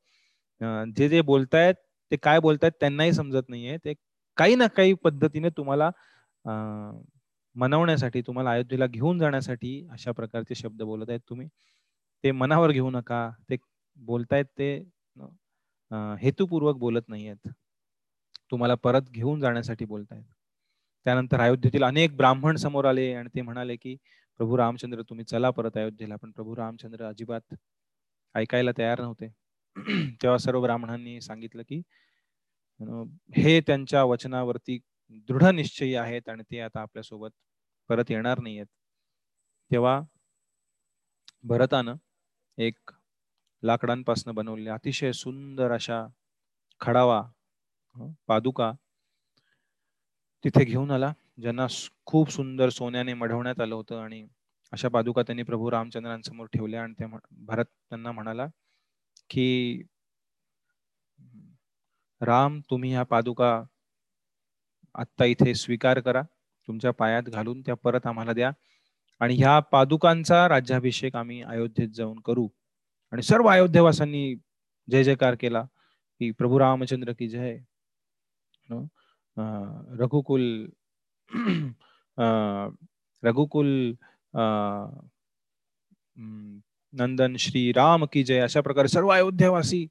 जे 0.97 1.07
जे 1.09 1.21
बोलतायत 1.21 1.75
ते 2.11 2.15
काय 2.23 2.39
बोलतायत 2.41 2.71
त्यांनाही 2.79 3.13
समजत 3.13 3.49
नाहीये. 3.49 3.77
ते 3.77 3.93
काही 4.37 4.55
ना 4.55 4.67
काही 4.77 4.93
पद्धतीने 5.03 5.49
तुम्हाला 5.57 5.89
मनवण्यासाठी 7.55 8.21
तुम्हाला 8.27 8.51
अयोध्येला 8.51 8.85
घेऊन 8.87 9.19
जाण्यासाठी 9.19 9.71
अशा 9.91 10.11
प्रकारचे 10.13 10.55
शब्द 10.55 10.81
बोलत 10.83 11.09
आहेत 11.09 11.19
तुम्ही. 11.29 11.47
ते 12.23 12.31
मनावर 12.31 12.71
घेऊ 12.71 12.89
नका. 12.91 13.29
ते 13.49 13.57
बोलतायत 13.97 14.45
ते 14.59 14.73
हेतुपूर्वक 16.21 16.77
बोलत 16.79 17.09
नाहीयेत. 17.09 17.47
तुम्हाला 18.51 18.75
परत 18.83 19.09
घेऊन 19.11 19.39
जाण्यासाठी 19.41 19.85
बोलतायत. 19.85 20.23
त्यानंतर 21.07 21.39
अयोध्येतील 21.39 21.83
अनेक 21.83 22.15
ब्राह्मण 22.17 22.55
समोर 22.57 22.85
आले 22.85 23.13
आणि 23.13 23.29
ते 23.35 23.41
म्हणाले 23.41 23.75
की 23.75 23.95
प्रभू 24.39 24.57
रामचंद्र 24.57 25.01
तुम्ही 25.01 25.25
चला 25.25 25.49
परत 25.49 25.77
अयोध्येला. 25.77 26.15
पण 26.15 26.31
प्रभू 26.31 26.55
रामचंद्र 26.55 27.05
अजिबात 27.05 27.53
ऐकायला 28.35 28.71
तयार 28.77 29.01
नव्हते. 29.01 29.27
तेव्हा 30.21 30.37
सर्व 30.37 30.61
ब्राह्मणांनी 30.61 31.19
सांगितलं 31.21 31.63
की 31.69 31.81
हे 33.37 33.59
त्यांच्या 33.61 34.03
वचनावरती 34.03 34.77
दृढ 35.29 35.43
निश्चयी 35.45 35.93
आहेत 35.95 36.29
आणि 36.29 36.43
ते 36.51 36.59
आता 36.59 36.81
आपल्यासोबत 36.81 37.29
परत 37.89 38.11
येणार 38.11 38.39
नाही 38.39 38.57
आहेत 38.57 38.67
तेव्हा 39.71 39.99
भरतानं 41.43 41.95
एक 42.57 42.91
लाकडांपासून 43.63 44.33
बनवलेल्या 44.35 44.73
अतिशय 44.73 45.11
सुंदर 45.13 45.71
अशा 45.71 46.05
खडावा 46.81 47.21
पादुका 48.27 48.71
तिथे 50.45 50.63
घेऊन 50.65 50.91
आला 50.91 51.11
ज्यांना 51.41 51.65
खूप 52.05 52.29
सुंदर 52.31 52.69
सोन्याने 52.69 53.13
मढवण्यात 53.13 53.59
आलं 53.61 53.75
होतं 53.75 53.99
आणि 54.01 54.25
अशा 54.73 54.89
पादुका 54.89 55.21
त्यांनी 55.21 55.43
प्रभू 55.43 55.71
रामचंद्रांसमोर 55.71 56.47
ठेवल्या 56.53 56.81
आणि 56.83 56.93
त्या 56.99 57.07
भरत 57.47 57.65
त्यांना 57.65 58.11
म्हणाला 58.11 58.47
की 59.29 59.83
राम 62.21 62.59
तुम्ही 62.71 62.91
ह्या 62.91 63.03
पादुका 63.05 63.51
आत्ता 64.95 65.25
इथे 65.25 65.53
स्वीकार 65.55 65.99
करा 65.99 66.21
तुमच्या 66.67 66.91
पायात 66.91 67.23
घालून 67.23 67.61
त्या 67.61 67.75
परत 67.75 68.07
आम्हाला 68.07 68.33
द्या 68.33 68.51
आणि 69.21 69.35
ह्या 69.35 69.59
पादुकांचा 69.71 70.47
राज्याभिषेक 70.49 71.15
आम्ही 71.15 71.41
अयोध्येत 71.43 71.89
जाऊन 71.89 72.19
करू. 72.19 72.47
आणि 73.13 73.21
सर्व 73.23 73.47
अयोध्येवासांनी 73.49 74.33
जय 74.87 75.03
जयकार 75.03 75.35
केला 75.35 75.61
की 76.21 76.31
प्रभू 76.31 76.59
रामचंद्र 76.59 77.11
की 77.19 77.27
जय. 77.29 77.57
रघुकुल 79.37 80.43
रघुकुल 83.23 83.67
नंदन 86.93 87.35
श्री 87.35 87.71
राम 87.71 88.05
की 88.05 88.23
जय 88.23 88.39
अशा 88.39 88.61
प्रकारे 88.61 88.87
सर्व 88.87 89.09
अयोध्यावासी 89.09 89.85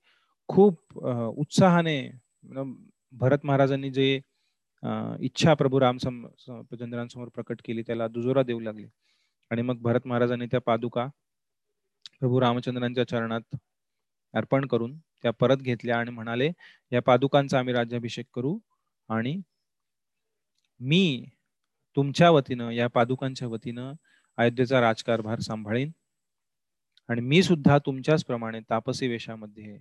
खूप 0.48 0.98
उत्साहाने 1.38 1.98
भरत 3.12 3.44
महाराजांनी 3.44 3.90
जे 3.90 4.08
इच्छा 5.20 5.54
प्रभू 5.54 5.80
राम 5.80 5.98
चंद्रांसमोर 5.98 7.28
प्रकट 7.28 7.60
केली 7.64 7.82
त्याला 7.82 8.08
दुजोरा 8.08 8.42
देऊ 8.42 8.60
लागले 8.60 8.86
आणि 9.50 9.62
मग 9.62 9.80
भरत 9.82 10.06
महाराजांनी 10.06 10.46
त्या 10.46 10.60
पादुका 10.60 11.06
प्रभू 12.20 12.40
रामचंद्रांच्या 12.40 13.08
चरणात 13.08 13.56
अर्पण 14.34 14.66
करून 14.66 14.98
त्या 15.22 15.30
परत 15.30 15.56
घेतल्या 15.56 15.98
आणि 15.98 16.10
म्हणाले 16.10 16.50
या 16.92 17.02
पादुकांचा 17.02 17.58
आम्ही 17.58 17.74
राज्याभिषेक 17.74 18.26
करू 18.34 18.58
आणि 19.08 19.40
मी 20.80 21.24
तुमच्या 21.96 22.30
वतीनं 22.30 22.70
या 22.70 22.86
पादुकांच्या 22.94 23.48
वतीनं 23.48 23.92
अयोध्येचा 24.38 24.80
राजकारभार 24.80 25.40
सांभाळीन. 25.40 25.90
आणि 27.08 27.20
मी 27.20 27.42
सुद्धा 27.42 27.78
तुमच्याच 27.86 28.24
प्रमाणे 28.24 28.60
तापसी 28.70 29.08
वेशामध्ये 29.08 29.76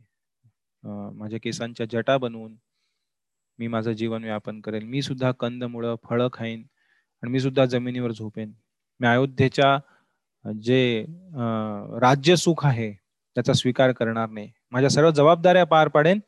माझ्या 1.18 1.40
केसांच्या 1.44 1.86
जटा 1.92 2.18
बनवून 2.18 2.56
मी 3.60 3.68
माझं 3.68 3.92
जीवन 3.92 4.24
व्यापन 4.24 4.60
करेल. 4.62 4.84
मी 4.84 5.02
सुद्धा 5.02 5.32
कंदमुळं 5.40 5.96
फळं 6.04 6.28
खाईन 6.34 6.64
आणि 7.24 7.32
मी 7.32 7.40
सुद्धा 7.40 7.66
जमिनीवर 7.66 8.12
झोपेन. 8.12 8.52
मी 9.00 9.08
अयोध्येच्या 9.08 9.78
जे 10.46 11.06
राज्य 12.02 12.36
सुख 12.36 12.66
आहे 12.66 12.92
त्याचा 12.94 13.54
स्वीकार 13.54 13.92
करणार 13.92 14.30
नाही. 14.30 14.52
माझ्या 14.72 14.90
सर्व 14.90 15.10
जबाबदाऱ्या 15.12 15.64
पार 15.66 15.88
पाडेन. 15.88 16.20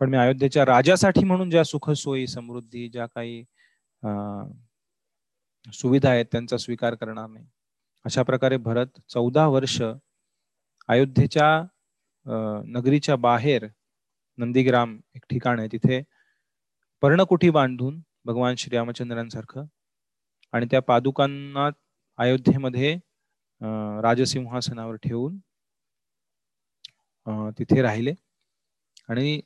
पण 0.00 0.10
मी 0.10 0.16
अयोध्येच्या 0.16 0.64
राजासाठी 0.66 1.24
म्हणून 1.24 1.50
ज्या 1.50 1.64
सुखसोयी 1.64 2.26
समृद्धी 2.26 2.88
ज्या 2.88 3.06
काही 3.06 3.42
सुविधा 5.66 6.10
आहेत 6.10 6.26
त्यांचा 6.32 6.56
स्वीकार 6.56 6.94
करणार 6.94 7.26
नाही. 7.28 7.46
अशा 8.04 8.22
प्रकारे 8.22 8.56
भरत 8.56 8.98
चौदा 9.10 9.46
वर्ष 9.48 9.80
अयोध्येच्या 10.88 11.46
नगरीच्या 12.66 13.16
बाहेर 13.16 13.66
नंदीग्राम 14.38 14.98
एक 15.14 15.24
ठिकाण 15.30 15.58
आहे. 15.58 15.68
तिथे 15.72 16.02
पर्णकुठी 17.02 17.50
बांधून 17.50 18.00
भगवान 18.24 18.54
श्रीरामचंद्रांसारखं 18.58 19.64
आणि 20.52 20.66
त्या 20.70 20.80
पादुकांना 20.82 21.68
अयोध्येमध्ये 22.18 22.94
राजसिंहासनावर 24.02 24.96
ठेवून 25.04 25.38
तिथे 27.58 27.82
राहिले. 27.82 28.14
आणि 29.08 29.40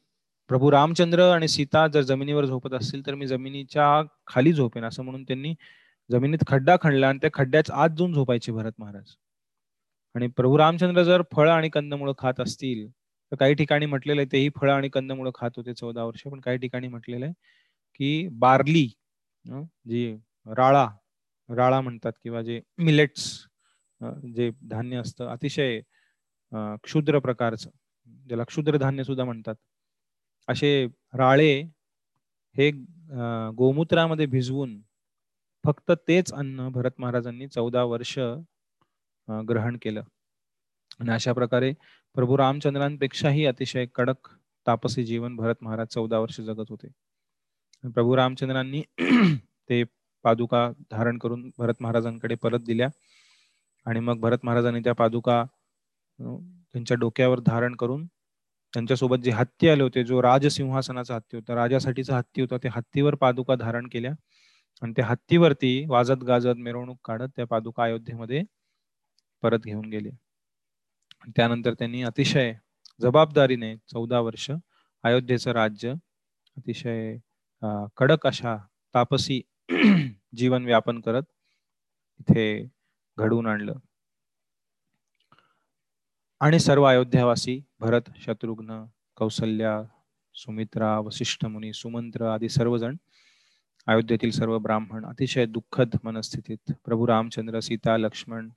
प्रभू 0.50 0.70
रामचंद्र 0.70 1.22
आणि 1.32 1.48
सीता 1.48 1.86
जर 1.86 2.02
जमिनीवर 2.02 2.44
झोपत 2.46 2.74
असतील 2.74 3.06
तर 3.06 3.14
मी 3.14 3.26
जमिनीच्या 3.26 3.86
खाली 4.26 4.52
झोपेन 4.52 4.84
असं 4.84 5.02
म्हणून 5.04 5.24
त्यांनी 5.24 5.54
जमिनीत 6.10 6.44
खड्डा 6.48 6.76
खणला 6.82 7.08
आणि 7.08 7.18
त्या 7.22 7.30
खड्ड्याच 7.34 7.70
आत 7.70 7.88
जाऊन 7.98 8.12
झोपायचे 8.14 8.52
भरत 8.52 8.72
महाराज. 8.78 9.14
आणि 10.14 10.26
प्रभू 10.36 10.58
रामचंद्र 10.58 11.02
जर 11.02 11.22
फळ 11.32 11.48
आणि 11.50 11.68
कंदमुळं 11.68 12.12
खात 12.18 12.40
असतील 12.40 12.88
तर 13.32 13.36
काही 13.36 13.54
ठिकाणी 13.54 13.86
म्हटलेलं 13.86 14.20
आहे 14.20 14.32
तेही 14.32 14.48
फळं 14.56 14.72
आणि 14.72 14.88
कंदमुळं 14.88 15.30
खात 15.34 15.50
होते 15.56 15.74
चौदा 15.74 16.04
वर्ष 16.04 16.22
पण 16.22 16.40
काही 16.40 16.58
ठिकाणी 16.58 16.88
म्हटलेलं 16.88 17.24
आहे 17.24 17.34
की 18.00 18.28
बार्ली 18.38 18.86
जी 19.88 20.12
राळा 20.56 20.86
राळा 21.48 21.80
म्हणतात 21.80 22.12
किंवा 22.22 22.42
जे 22.42 22.60
मिलेट्स 22.78 23.26
जे 24.34 24.50
धान्य 24.70 24.96
असतं 24.96 25.28
अतिशय 25.28 25.80
क्षुद्र 26.84 27.18
प्रकारचं 27.18 27.70
ज्याला 28.28 28.44
क्षुद्र 28.44 28.76
धान्य 28.76 29.04
सुद्धा 29.04 29.24
म्हणतात. 29.24 29.54
असे 30.48 30.86
राळे 31.18 31.52
हे 32.56 32.70
गोमूत्रामध्ये 33.56 34.26
भिजवून 34.26 34.80
फक्त 35.64 35.90
तेच 36.08 36.32
अन्न 36.32 36.68
भरत 36.72 37.00
महाराजांनी 37.00 37.46
चौदा 37.48 37.82
वर्ष 37.84 38.18
ग्रहण 39.48 39.76
केलं. 39.82 40.02
आणि 41.00 41.10
अशा 41.12 41.32
प्रकारे 41.32 41.72
प्रभू 42.16 42.36
रामचंद्रांपेक्षाही 42.38 43.44
अतिशय 43.46 43.86
कडक 43.94 44.28
तापसी 44.66 45.04
जीवन 45.06 45.36
भरत 45.36 45.62
महाराज 45.62 45.86
चौदा 45.94 46.18
वर्ष 46.18 46.40
जगत 46.40 46.70
होते. 46.70 46.88
प्रभू 47.84 48.16
रामचंद्रांनी 48.16 48.82
ते 49.70 49.82
पादुका 50.24 50.68
धारण 50.90 51.18
करून 51.18 51.50
भरत 51.58 51.82
महाराजांकडे 51.82 52.34
परत 52.42 52.60
दिल्या 52.66 52.88
आणि 53.86 54.00
मग 54.00 54.20
भरत 54.20 54.44
महाराजांनी 54.44 54.80
त्या 54.84 54.92
पादुका 54.94 55.44
त्यांच्या 56.18 56.96
डोक्यावर 57.00 57.40
धारण 57.46 57.74
करून 57.76 58.06
त्यांच्यासोबत 58.74 59.18
जे 59.24 59.30
हत्ती 59.30 59.68
आले 59.68 59.82
होते 59.82 60.02
जो 60.04 60.20
राजसिंहासनाचा 60.22 61.14
हत्ती 61.14 61.36
होता 61.36 61.54
राजासाठीचा 61.54 62.16
हत्ती 62.16 62.40
होता 62.40 62.56
त्या 62.62 62.70
हत्तीवर 62.74 63.14
पादुका 63.14 63.54
धारण 63.56 63.86
केल्या. 63.92 64.12
आणि 64.82 64.92
त्या 64.96 65.06
हत्तीवरती 65.06 65.70
वाजत 65.88 66.24
गाजत 66.24 66.56
मिरवणूक 66.58 66.98
काढत 67.04 67.28
त्या 67.36 67.46
पादुका 67.46 67.84
अयोध्येमध्ये 67.84 68.42
परत 69.42 69.60
घेऊन 69.64 69.88
गेले. 69.90 70.10
त्यानंतर 71.36 71.74
त्यांनी 71.74 72.02
अतिशय 72.02 72.52
जबाबदारीने 73.00 73.74
चौदा 73.88 74.20
वर्ष 74.20 74.50
अयोध्येचं 75.04 75.52
राज्य 75.52 75.92
अतिशय 76.56 77.16
कडक 77.96 78.26
अशा 78.26 78.56
तापसी 78.94 79.40
जीवन 80.36 80.64
व्यापन 80.64 81.00
करत 81.00 81.22
इथे 82.20 82.44
घडवून 83.18 83.46
आणलं. 83.46 83.78
आणि 86.40 86.58
सर्व 86.60 86.84
अयोध्यावासी 86.84 87.60
भरत 87.80 88.10
शत्रुघ्न 88.20 88.84
कौसल्या 89.16 89.72
सुमित्रा 90.34 90.98
वशिष्ठ 90.98 91.44
मुनी 91.46 91.72
सुमंत्र 91.72 92.26
आदी 92.26 92.48
सर्वजण 92.48 92.96
अयोध्येतील 93.86 94.30
सर्व 94.30 94.59
ब्राह्मण 94.59 95.05
अतिशय 95.05 95.46
दुःखद 95.46 95.96
मनस्थितीत 96.05 96.72
प्रभू 96.84 97.06
रामचंद्र 97.06 97.60
सीता 97.60 97.96
लक्ष्मण 97.96 98.48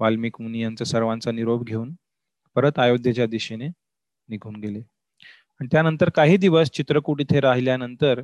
वाल्मिक 0.00 0.40
मुनी 0.40 0.62
यांचा 0.62 0.84
सर्वांचा 0.84 1.32
निरोप 1.32 1.64
घेऊन 1.64 1.94
परत 2.56 2.78
अयोध्येच्या 2.78 3.26
दिशेने 3.26 3.68
निघून 4.28 4.56
गेले. 4.56 4.78
आणि 5.60 5.68
त्यानंतर 5.72 6.10
काही 6.10 6.36
दिवस 6.36 6.70
चित्रकूट 6.70 7.20
इथे 7.20 7.40
राहिल्यानंतर 7.40 8.22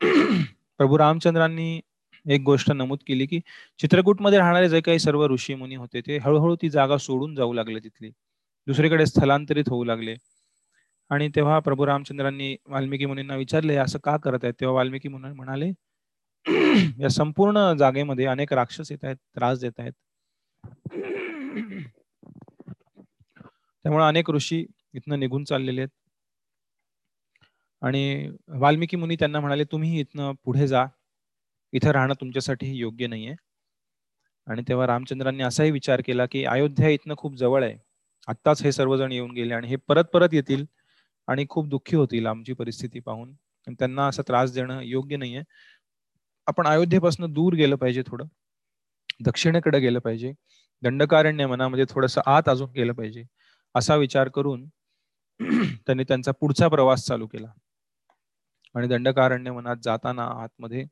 प्रभू 0.80 0.98
रामचंद्रांनी 0.98 1.80
एक 2.26 2.40
गोष्ट 2.42 2.70
नमूद 2.72 2.98
केली 3.06 3.26
की 3.26 3.40
चित्रकूटमध्ये 3.80 4.38
राहणारे 4.38 4.68
जे 4.68 4.80
काही 4.80 4.98
सर्व 4.98 5.26
ऋषी 5.26 5.54
मुनी 5.54 5.74
होते 5.76 6.00
ते 6.00 6.18
हळूहळू 6.18 6.56
ती 6.62 6.70
जागा 6.70 6.96
सोडून 6.98 7.34
जाऊ 7.34 7.52
लागले 7.52 7.78
तिथली. 7.80 8.10
दुसरीकडे 8.70 9.06
स्थलांतरित 9.06 9.64
होऊ 9.68 9.84
लागले. 9.84 10.14
आणि 11.10 11.28
तेव्हा 11.36 11.58
प्रभू 11.58 11.86
रामचंद्रांनी 11.86 12.56
वाल्मिकी 12.66 13.06
मुनींना 13.06 13.36
विचारले 13.36 13.76
असं 13.76 13.98
का 13.98 14.16
करत 14.16 14.38
आहेत? 14.42 14.54
तेव्हा 14.60 14.76
वाल्मिकी 14.76 15.08
मुनी 15.08 15.32
म्हणाले 15.32 15.70
या 17.02 17.08
संपूर्ण 17.08 17.74
जागेमध्ये 17.78 18.26
अनेक 18.26 18.52
राक्षस 18.52 18.92
येत 18.92 19.04
आहेत 19.04 19.16
त्रास 19.16 19.60
देत 19.60 19.72
आहेत. 19.78 19.92
त्यामुळे 23.82 24.04
अनेक 24.04 24.30
ऋषी 24.30 24.66
इथनं 24.94 25.20
निघून 25.20 25.44
चाललेले 25.44 25.80
आहेत. 25.80 25.88
आणि 27.82 28.30
वाल्मिकी 28.48 28.96
मुनी 28.96 29.16
त्यांना 29.16 29.40
म्हणाले 29.40 29.64
तुम्ही 29.64 30.00
इथनं 30.00 30.32
पुढे 30.44 30.66
जा. 30.68 30.86
इथं 31.72 31.90
राहणं 31.90 32.14
तुमच्यासाठी 32.14 32.76
योग्य 32.76 33.06
नाहीये. 33.06 33.34
आणि 34.46 34.62
तेव्हा 34.68 34.86
रामचंद्रांनी 34.86 35.42
असाही 35.42 35.70
विचार 35.70 36.02
केला 36.06 36.26
की 36.26 36.44
अयोध्या 36.44 36.88
इथनं 36.88 37.14
खूप 37.18 37.34
जवळ 37.34 37.64
आहे. 37.64 37.89
आत्ताच 38.28 38.62
हे 38.62 38.72
सर्वजण 38.72 39.12
येऊन 39.12 39.30
गेले 39.30 39.54
आणि 39.54 39.68
हे 39.68 39.76
परत 39.88 40.04
परत 40.04 40.34
येतील 40.34 40.64
आणि 41.28 41.46
खूप 41.50 41.68
दुःखी 41.68 41.96
होतील 41.96 42.26
आमची 42.26 42.52
परिस्थिती 42.52 43.00
पाहून. 43.00 43.32
त्यांना 43.70 44.06
असा 44.06 44.22
त्रास 44.28 44.52
देणं 44.54 44.80
योग्य 44.82 45.16
नाहीये. 45.16 45.42
आपण 46.46 46.66
अयोध्येपासून 46.66 47.32
दूर 47.32 47.54
गेलं 47.54 47.76
पाहिजे 47.76 48.02
थोडं. 48.06 48.26
दक्षिणेकडे 49.24 49.80
गेलं 49.80 49.98
पाहिजे. 50.00 50.32
दंडकारण्य 50.82 51.46
मनामध्ये 51.46 51.68
म्हणजे 51.70 51.94
थोडस 51.94 52.18
आत 52.26 52.48
अजून 52.48 52.70
गेलं 52.72 52.92
पाहिजे 52.92 53.24
असा 53.74 53.96
विचार 53.96 54.28
करून 54.28 54.66
त्यांनी 55.86 56.04
त्यांचा 56.04 56.32
पुढचा 56.32 56.68
प्रवास 56.68 57.06
चालू 57.06 57.26
केला. 57.26 57.48
आणि 58.74 58.88
दंडकारण्य 58.88 59.50
मनात 59.52 59.76
जाताना 59.84 60.24
आतमध्ये 60.42 60.84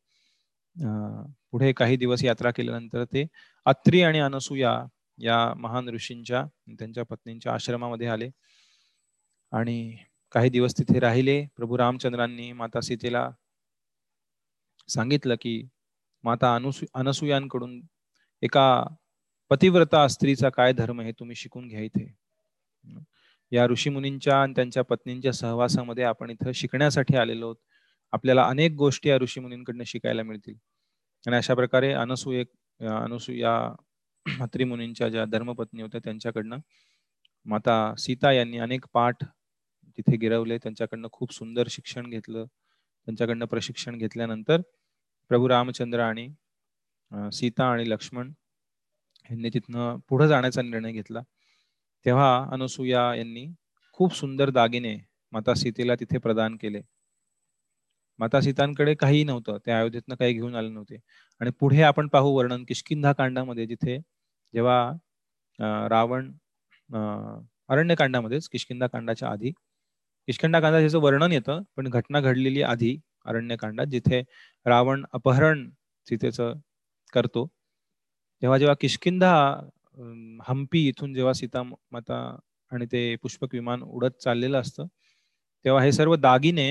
पुढे 1.52 1.72
काही 1.72 1.96
दिवस 1.96 2.24
यात्रा 2.24 2.50
केल्यानंतर 2.50 3.04
ते 3.04 3.26
अत्री 3.66 4.02
आणि 4.02 4.18
अनसुया 4.20 4.72
या 5.18 5.54
महान 5.54 5.88
ऋषींच्या 5.88 6.44
त्यांच्या 6.68 7.04
पत्नींच्या 7.04 7.54
आश्रमामध्ये 7.54 8.06
आले. 8.06 8.30
आणि 9.52 9.96
काही 10.32 10.50
दिवस 10.50 10.78
तिथे 10.78 11.00
राहिले. 11.00 11.46
प्रभू 11.56 11.78
रामचंद्रांनी 11.78 12.52
माता 12.52 12.80
सीतेला 12.80 13.30
सांगितलं 14.88 15.34
की 15.40 15.68
माता 16.24 16.54
अनुसु 16.54 16.86
अनसुयांकडून 16.94 17.80
एका 18.42 18.84
पतिव्रता 19.50 20.08
स्त्रीचा 20.08 20.48
काय 20.48 20.72
धर्म 20.72 21.00
हे 21.00 21.12
तुम्ही 21.12 21.36
शिकून 21.36 21.68
घ्या 21.68 21.80
इथे. 21.80 22.14
या 23.50 23.66
ऋषीमुनींच्या 23.66 24.42
आणि 24.42 24.52
त्यांच्या 24.56 24.82
पत्नींच्या 24.84 25.32
सहवासामध्ये 25.32 26.04
आपण 26.04 26.30
इथं 26.30 26.52
शिकण्यासाठी 26.52 27.16
आलेलो 27.16 27.44
आहोत. 27.46 27.56
आपल्याला 28.12 28.44
अनेक 28.44 28.72
गोष्टी 28.72 29.08
या 29.08 29.16
ऋषीमुनींकडनं 29.16 29.84
शिकायला 29.84 30.22
मिळतील. 30.22 30.54
आणि 31.26 31.36
अशा 31.36 31.54
प्रकारे 31.54 31.92
अनसूय 31.92 32.44
अनसूया 34.26 34.64
मुनींच्या 34.64 35.08
ज्या 35.08 35.24
धर्मपत्नी 35.24 35.82
होत्या 35.82 36.00
त्यांच्याकडनं 36.04 36.58
माता 37.46 37.76
सीता 37.98 38.32
यांनी 38.32 38.58
अनेक 38.58 38.86
पाठ 38.94 39.24
तिथे 39.98 40.16
गिरवले 40.16 40.58
त्यांच्याकडनं 40.58 41.08
खूप 41.12 41.32
सुंदर 41.32 41.68
शिक्षण 41.70 42.10
घेतलं 42.10 42.44
त्यांच्याकडनं 42.44 43.46
प्रशिक्षण 43.46 43.96
घेतल्यानंतर 43.98 44.60
प्रभू 45.30 45.48
रामचंद्र 45.48 46.00
आणि 46.00 46.28
सीता 47.32 47.64
आणि 47.64 47.88
लक्ष्मण 47.90 48.32
यांनी 49.30 49.48
तिथनं 49.54 49.98
पुढे 50.08 50.28
जाण्याचा 50.28 50.62
निर्णय 50.62 50.92
घेतला. 50.92 51.20
तेव्हा 52.06 52.28
अनुसूया 52.52 53.02
यांनी 53.14 53.46
खूप 53.92 54.14
सुंदर 54.16 54.50
दागिने 54.50 54.96
माता 55.32 55.54
सीतेला 55.54 55.94
तिथे 55.94 56.18
प्रदान 56.18 56.56
केले. 56.56 56.80
माता 58.18 58.40
सीतांकडे 58.40 58.94
काही 58.94 59.22
नव्हतं 59.24 59.58
त्या 59.66 59.78
अयोध्येतनं 59.78 60.14
काही 60.14 60.32
घेऊन 60.32 60.54
आले 60.54 60.68
नव्हते. 60.68 60.96
आणि 61.40 61.50
पुढे 61.60 61.82
आपण 61.82 62.08
पाहू 62.08 62.34
वर्णन 62.36 62.64
किशकिंधा 62.64 63.12
कांडामध्ये 63.12 63.66
जिथे 63.66 63.98
जेव्हा 64.54 65.88
रावण 65.88 66.30
अरण्यकांडामध्येच 67.68 68.48
किशकिंधा 68.48 68.86
कांडाच्या 68.86 69.28
आधी 69.28 69.50
किशकिंधा 70.28 70.60
कांडा 70.60 70.78
त्याचं 70.80 70.98
वर्णन 70.98 71.32
येतं 71.32 71.62
पण 71.76 71.88
घटना 71.88 72.20
घडलेली 72.20 72.62
आधी 72.62 72.96
अरण्यकांडात 73.26 73.86
जिथे 73.86 74.22
रावण 74.66 75.04
अपहरण 75.12 75.68
सीतेचं 76.06 76.54
करतो 77.12 77.46
तेव्हा 78.42 78.58
जेव्हा 78.58 78.74
किशकिंधा 78.80 79.32
हम्पी 80.48 80.86
इथून 80.88 81.14
जेव्हा 81.14 81.32
सीता 81.32 81.62
माता 81.62 82.18
आणि 82.70 82.86
ते 82.86 83.14
पुष्पक 83.16 83.54
विमान 83.54 83.82
उडत 83.82 84.20
चाललेलं 84.22 84.60
असतं 84.60 84.86
तेव्हा 85.64 85.82
हे 85.84 85.92
सर्व 85.92 86.14
दागिने 86.16 86.70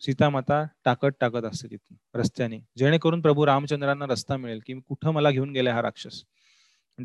सीतामाता 0.00 0.62
टाकत 0.84 1.12
टाकत 1.20 1.44
असते 1.44 1.68
तिथून 1.70 1.96
रस्त्याने. 2.20 2.58
जेणेकरून 2.78 3.20
प्रभू 3.22 3.46
रामचंद्रांना 3.46 4.06
रस्ता 4.10 4.36
मिळेल 4.36 4.60
की 4.66 4.74
कुठं 4.88 5.12
मला 5.14 5.30
घेऊन 5.30 5.50
गेले 5.52 5.70
हा 5.70 5.82
राक्षस. 5.82 6.22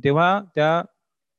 तेव्हा 0.04 0.42
त्या 0.56 0.82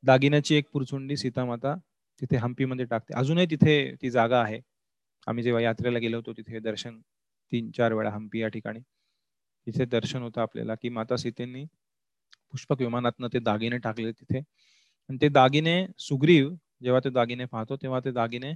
दागिन्याची 0.04 0.54
एक 0.56 0.68
पुरचुंडी 0.72 1.16
सीतामाता 1.16 1.74
तिथे 2.20 2.36
हम्पीमध्ये 2.36 2.84
टाकते. 2.86 3.14
अजूनही 3.14 3.46
तिथे 3.50 3.94
ती 4.02 4.10
जागा 4.10 4.40
आहे. 4.42 4.60
आम्ही 5.26 5.44
जेव्हा 5.44 5.62
यात्रेला 5.62 5.98
गेलो 5.98 6.16
होतो 6.16 6.32
तिथे 6.36 6.58
दर्शन 6.60 6.98
तीन 7.52 7.70
चार 7.76 7.92
वेळा 7.92 8.10
हम्पी 8.10 8.40
या 8.42 8.48
ठिकाणी. 8.48 8.80
तिथे 9.66 9.84
दर्शन 9.86 10.22
होतं 10.22 10.40
आपल्याला 10.40 10.74
की 10.82 10.88
माता 10.88 11.16
सीतेंनी 11.16 11.64
पुष्पक 12.52 12.80
विमानातनं 12.80 13.28
ते 13.32 13.38
दागिने 13.40 13.78
टाकले 13.78 14.12
तिथे. 14.12 14.38
आणि 15.10 15.18
ते 15.22 15.28
दागिने 15.30 15.76
सुग्रीव 16.00 16.50
जेव्हा 16.82 17.00
ते 17.04 17.10
दागिने 17.10 17.44
पाहतो 17.46 17.76
तेव्हा 17.82 18.00
ते 18.04 18.10
दागिने 18.12 18.52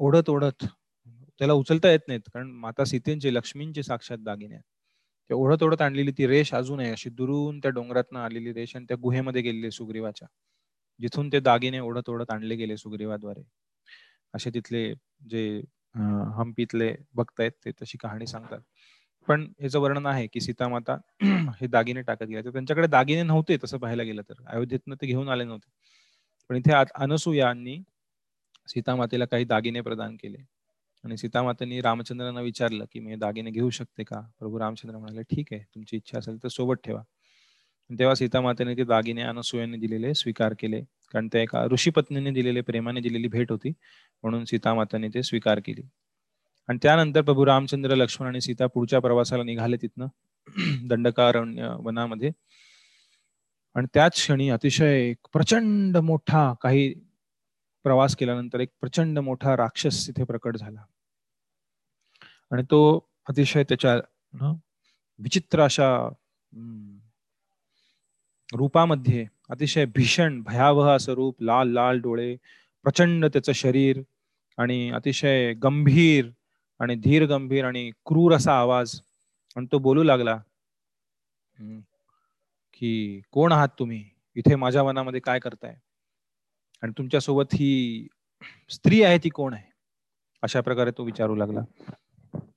ओढत 0.00 0.28
ओढत 0.30 0.64
त्याला 1.40 1.52
उचलता 1.52 1.90
येत 1.90 2.00
नाहीत. 2.08 2.20
कारण 2.34 2.50
माता 2.60 2.84
सीतेंचे 2.84 3.32
लक्ष्मींचे 3.34 3.82
साक्षात 3.82 4.18
दागिने 4.24 4.54
आहेत. 4.54 4.62
ते 5.30 5.34
ओढत 5.34 5.62
ओढत 5.62 5.82
आणलेली 5.82 6.12
ती 6.18 6.26
रेष 6.26 6.52
अजून 6.54 6.80
आहे. 6.80 6.90
अशी 6.92 7.10
दुरून 7.10 7.58
त्या 7.60 7.70
डोंगरातनं 7.72 8.18
आलेली 8.20 8.52
रेष 8.52 8.74
आणि 8.76 8.84
त्या 8.88 8.96
गुहेमध्ये 9.02 9.42
गेलेली 9.42 9.70
सुग्रीवाच्या. 9.70 10.28
जिथून 11.00 11.28
ते 11.32 11.40
दागिने 11.40 11.78
ओढत 11.80 12.08
ओढत 12.10 12.30
आणले 12.30 12.56
गेले 12.56 12.76
सुग्रीवाद्वारे. 12.76 13.42
असे 14.34 14.50
तिथले 14.54 14.92
जे 15.28 15.44
हम्पीतले 16.36 16.94
बघतायत 17.14 17.52
ते 17.64 17.70
तशी 17.82 17.98
कहाणी 17.98 18.26
सांगतात. 18.26 18.60
पण 19.28 19.46
याचं 19.62 19.78
वर्णन 19.80 20.06
आहे 20.06 20.26
की 20.28 20.40
सीतामाता 20.40 20.96
हे 21.60 21.66
दागिने 21.68 22.02
टाकत 22.02 22.24
गेले 22.24 22.42
तर 22.44 22.50
त्यांच्याकडे 22.52 22.86
दागिने 22.88 23.22
नव्हते 23.24 23.56
तसं 23.64 23.78
पाहायला 23.78 24.02
गेलं 24.04 24.22
तर. 24.30 24.34
अयोध्येतनं 24.46 24.94
ते 25.02 25.06
घेऊन 25.06 25.28
आले 25.28 25.44
नव्हते. 25.44 25.70
पण 26.50 26.56
इथे 26.56 26.72
अनसुयांनी 26.96 27.78
सीतामातेला 28.72 29.24
काही 29.24 29.44
दागिने 29.44 29.80
प्रदान 29.80 30.16
केले. 30.16 30.38
आणि 31.04 31.16
सीतामातेनी 31.16 31.80
रामचंद्रांना 31.80 32.40
विचारलं 32.40 32.84
की 32.92 33.00
मी 33.00 33.16
दागिने 33.16 33.50
घेऊ 33.50 33.70
शकते 33.70 34.02
का? 34.02 34.20
प्रभू 34.38 34.58
रामचंद्र 34.58 34.98
म्हणाले 34.98 35.22
ठीक 35.22 35.46
आहे 35.52 35.62
तुमची 35.74 35.96
इच्छा 35.96 36.18
असेल 36.18 36.42
तर 36.42 36.48
सोबत 36.48 36.76
ठेवा. 36.84 37.02
तेव्हा 37.98 38.14
सीतामातेने 38.14 38.76
ते 38.76 38.84
दागिने 38.84 39.22
अनसुयाने 39.22 39.76
दिलेले 39.76 40.14
स्वीकार 40.14 40.54
केले. 40.58 40.80
कारण 41.12 41.28
ते 41.32 41.42
एका 41.42 41.64
ऋषीपत्नीने 41.64 42.30
दिलेले 42.30 42.60
प्रेमाने 42.60 43.00
दिलेली 43.00 43.28
भेट 43.28 43.50
होती. 43.50 43.68
म्हणून 44.22 44.44
सीतामाताने 44.44 45.08
ते 45.08 45.22
स्वीकार 45.22 45.60
केली. 45.64 45.82
आणि 46.68 46.78
त्यानंतर 46.82 47.22
प्रभू 47.22 47.46
रामचंद्र 47.46 47.94
लक्ष्मण 47.94 48.28
आणि 48.28 48.40
सीता 48.40 48.66
पुढच्या 48.66 49.00
प्रवासाला 49.00 49.42
निघाले 49.42 49.76
तिथनं 49.76 50.06
दंडकारण्य 50.88 51.76
वनामध्ये. 51.80 52.30
आणि 53.74 53.86
त्याच 53.94 54.12
क्षणी 54.12 54.48
अतिशय 54.50 55.12
प्रचंड 55.32 55.96
मोठा 55.96 56.54
काही 56.62 56.94
प्रवास 57.84 58.16
केल्यानंतर 58.16 58.60
एक 58.60 58.68
प्रचंड 58.80 59.18
मोठा 59.18 59.56
राक्षस 59.56 60.06
तिथे 60.06 60.24
प्रकट 60.24 60.56
झाला. 60.56 60.84
आणि 62.52 62.62
तो 62.62 62.80
अतिशय 63.28 63.64
त्याच्या 63.68 63.94
विचित्र 65.18 65.62
अशा 65.62 65.88
रूपामध्ये 68.52 69.24
अतिशय 69.50 69.84
भीषण 69.94 70.40
भयावह 70.42 70.90
असं 70.90 71.12
रूप 71.12 71.42
लाल 71.42 71.68
लाल 71.68 71.98
डोळे 72.00 72.34
प्रचंड 72.84 73.26
त्याचं 73.26 73.52
शरीर 73.52 74.00
आणि 74.58 74.90
अतिशय 74.90 75.52
गंभीर 75.54 76.28
आणि 76.80 76.94
धीर 76.94 77.26
गंभीर 77.26 77.64
आणि 77.64 77.90
क्रूर 78.06 78.34
असा 78.34 78.58
आवाज. 78.58 79.00
आणि 79.56 79.66
तो 79.72 79.78
बोलू 79.78 80.02
लागला 80.02 80.36
की 82.74 83.20
कोण 83.32 83.52
आहात 83.52 83.68
तुम्ही? 83.78 84.04
इथे 84.36 84.54
माझ्या 84.56 84.84
मनामध्ये 84.84 85.20
काय 85.20 85.38
करताय? 85.38 85.76
आणि 86.82 86.92
तुमच्यासोबत 86.98 87.54
ही 87.54 88.06
स्त्री 88.70 89.02
आहे 89.02 89.18
ती 89.24 89.28
कोण 89.28 89.54
आहे? 89.54 89.68
अशा 90.42 90.60
प्रकारे 90.60 90.90
तो 90.98 91.04
विचारू 91.04 91.34
लागला. 91.34 91.60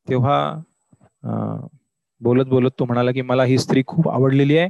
तेव्हा 0.10 0.38
बोलत 2.22 2.46
बोलत 2.46 2.72
तो 2.80 2.86
म्हणाला 2.86 3.12
की 3.12 3.22
मला 3.22 3.44
ही 3.44 3.58
स्त्री 3.58 3.84
खूप 3.88 4.10
आवडलेली 4.10 4.58
आहे 4.58 4.70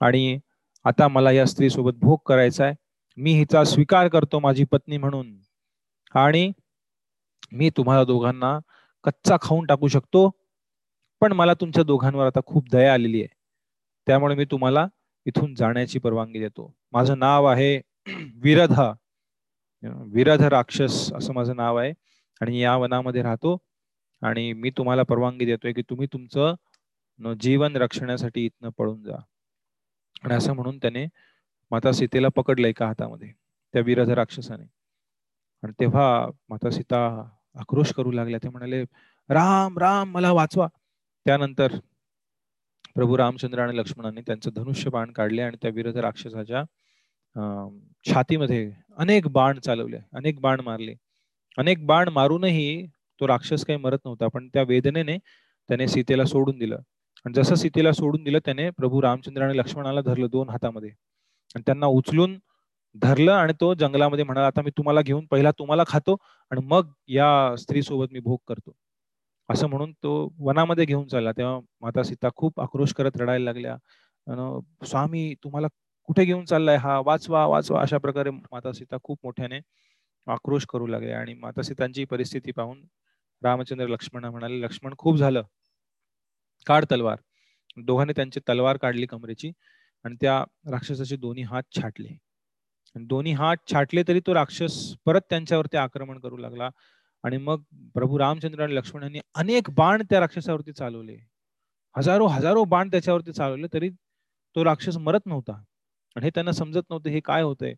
आणि 0.00 0.38
आता 0.84 1.08
मला 1.08 1.30
या 1.32 1.44
स्त्री 1.46 1.70
सोबत 1.70 1.98
भोग 2.00 2.18
करायचा 2.26 2.64
आहे. 2.64 2.74
मी 3.18 3.32
हिचा 3.34 3.62
स्वीकार 3.64 4.08
करतो 4.08 4.38
माझी 4.40 4.64
पत्नी 4.64 4.96
म्हणून 4.96 5.36
आणि 6.14 6.50
मी 7.52 7.70
तुम्हाला 7.76 8.04
दोघांना 8.04 8.58
कच्चा 9.04 9.36
खाऊन 9.42 9.66
टाकू 9.66 9.88
शकतो 9.88 10.28
पण 11.22 11.32
मला 11.32 11.54
तुमच्या 11.54 11.82
दोघांवर 11.84 12.26
आता 12.26 12.40
खूप 12.46 12.68
दया 12.72 12.92
आलेली 12.92 13.20
आहे. 13.22 13.28
त्यामुळे 14.06 14.34
मी 14.34 14.44
तुम्हाला 14.50 14.86
इथून 15.26 15.54
जाण्याची 15.54 15.98
परवानगी 15.98 16.40
देतो. 16.40 16.72
माझं 16.92 17.18
नाव 17.18 17.44
आहे 17.46 17.80
विरध 18.34 18.80
विरध 20.12 20.42
राक्षस 20.42 21.12
असं 21.12 21.32
माझं 21.32 21.56
नाव 21.56 21.76
आहे. 21.76 21.92
आणि 22.40 22.58
या 22.62 22.76
वनामध्ये 22.76 23.22
राहतो. 23.22 23.56
आणि 24.22 24.52
मी 24.52 24.70
तुम्हाला 24.70 25.02
परवानगी 25.02 25.44
देतोय 25.44 25.72
की 25.72 25.82
तुम्ही 25.82 26.06
तुमचं 26.12 26.54
जीवन 27.40 27.76
रक्षण्यासाठी 27.76 28.44
इथनं 28.46 28.70
पळून 28.78 29.02
जा. 29.02 29.16
आणि 30.24 30.34
असं 30.34 30.52
म्हणून 30.52 30.78
त्याने 30.78 31.06
माता 31.70 31.92
सीतेला 31.92 32.28
पकडलं 32.36 32.66
एका 32.68 32.86
हातामध्ये 32.86 33.32
त्या 33.72 33.82
विरध 33.82 34.10
राक्षसाने. 34.10 34.66
आणि 35.62 35.72
तेव्हा 35.80 36.26
माता 36.48 36.70
सीता 36.70 37.28
आक्रोश 37.54 37.92
करू 37.92 38.12
लागल्या. 38.12 38.38
ते 38.42 38.48
म्हणाले 38.48 38.82
राम 39.28 39.78
राम 39.78 40.10
मला 40.10 40.32
वाचवा. 40.32 40.68
त्यानंतर 41.26 41.78
प्रभू 42.94 43.18
रामचंद्र 43.18 43.58
आणि 43.58 43.76
लक्ष्मणाने 43.78 44.20
त्यांचं 44.20 44.50
धनुष्य 44.56 44.90
बाण 44.90 45.12
काढले 45.12 45.42
आणि 45.42 45.56
त्या 45.62 45.70
विरध 45.70 45.96
राक्षसाच्या 45.96 46.64
छातीमध्ये 48.04 48.70
अनेक 48.98 49.26
बाण 49.32 49.58
चालवले 49.60 49.96
अनेक 50.16 50.40
बाण 50.40 50.60
मारले. 50.60 50.94
अनेक 51.58 51.86
बाण 51.86 52.08
मारूनही 52.08 52.86
तो 53.20 53.26
राक्षस 53.28 53.64
काही 53.64 53.78
मरत 53.78 53.98
नव्हता 54.04 54.28
पण 54.34 54.48
त्या 54.54 54.62
वेदनेने 54.62 55.16
त्याने 55.68 55.86
सीतेला 55.88 56.24
सोडून 56.24 56.58
दिलं. 56.58 56.76
आणि 57.24 57.34
जसं 57.34 57.54
सीतेला 57.54 57.92
सोडून 57.92 58.22
दिलं 58.24 58.38
त्याने 58.44 58.68
प्रभू 58.70 59.02
रामचंद्र 59.02 59.42
आणि 59.42 59.56
लक्ष्मणाला 59.58 60.00
धरलं 60.02 60.26
दोन 60.32 60.48
हातामध्ये. 60.50 60.90
आणि 61.54 61.62
त्यांना 61.66 61.86
उचलून 61.88 62.38
धरलं 62.94 63.32
आणि 63.32 63.52
तो 63.60 63.72
जंगलामध्ये 63.74 64.24
म्हणाला 64.24 64.46
आता 64.46 64.62
मी 64.62 64.70
तुम्हाला 64.78 65.00
घेऊन 65.02 65.26
पहिला 65.30 65.50
तुम्हाला 65.58 65.84
खातो 65.88 66.16
आणि 66.52 66.60
मग 66.66 66.92
या 67.08 67.56
स्त्री 67.58 67.82
सोबत 67.82 68.12
मी 68.12 68.20
भोग 68.20 68.38
करतो. 68.48 68.72
असं 69.48 69.68
म्हणून 69.68 69.92
तो 70.02 70.12
वनामध्ये 70.40 70.84
घेऊन 70.86 71.06
चालला. 71.08 71.32
तेव्हा 71.32 71.58
माता 71.82 72.02
सीता 72.02 72.28
खूप 72.36 72.60
आक्रोश 72.60 72.92
करत 72.94 73.16
रडायला 73.16 73.44
लागल्या. 73.44 73.76
स्वामी 74.86 75.34
तुम्हाला 75.44 75.68
कुठे 76.08 76.24
घेऊन 76.24 76.44
चाललाय 76.44 76.76
हा? 76.76 76.98
वाचवा 77.06 77.44
वाचवा. 77.46 77.80
अशा 77.82 77.98
प्रकारे 77.98 78.30
माता 78.30 78.72
सीता 78.72 78.96
खूप 79.04 79.18
मोठ्याने 79.24 79.60
आक्रोश 80.26 80.64
करू 80.68 80.86
लागले 80.86 81.12
आणि 81.12 81.34
माता 81.34 81.62
सीतांची 81.62 82.04
परिस्थिती 82.04 82.52
पाहून 82.52 82.82
रामचंद्र 83.42 83.86
लक्ष्मण 83.86 84.24
म्हणाले 84.24 84.60
लक्ष्मण 84.62 84.94
खूप 84.98 85.16
झालं. 85.16 85.42
काढ 86.66 86.84
तलवार. 86.90 87.16
दोघांनी 87.76 88.12
त्यांची 88.16 88.40
तलवार 88.48 88.76
काढली 88.76 89.06
कमरेची 89.06 89.52
आणि 90.04 90.16
त्या 90.20 90.38
राक्षसाचे 90.70 91.16
दोन्ही 91.16 91.42
हात 91.44 91.62
छाटले. 91.76 92.08
दोन्ही 92.96 93.32
हात 93.32 93.56
छाटले 93.72 94.02
तरी 94.08 94.20
तो 94.26 94.34
राक्षस 94.34 94.76
परत 95.06 95.20
त्यांच्यावरती 95.30 95.76
आक्रमण 95.76 96.18
करू 96.18 96.36
लागला 96.36 96.70
आणि 97.24 97.36
मग 97.36 97.62
प्रभू 97.94 98.18
रामचंद्र 98.18 98.62
आणि 98.62 98.76
लक्ष्मण 98.76 99.02
यांनी 99.02 99.20
अनेक 99.34 99.70
बाण 99.70 100.02
त्या 100.10 100.20
राक्षसावरती 100.20 100.72
चालवले. 100.72 101.16
हजारो 101.94 102.26
हजारो 102.26 102.64
बाण 102.64 102.88
त्याच्यावरती 102.90 103.32
चालवले 103.32 103.66
तरी 103.72 103.90
तो 104.56 104.64
राक्षस 104.64 104.96
मरत 104.98 105.26
नव्हता. 105.26 105.62
आणि 106.18 106.26
हे 106.26 106.30
त्यांना 106.34 106.52
समजत 106.52 106.82
नव्हते 106.90 107.10
हे 107.10 107.20
काय 107.24 107.42
होतंय. 107.42 107.72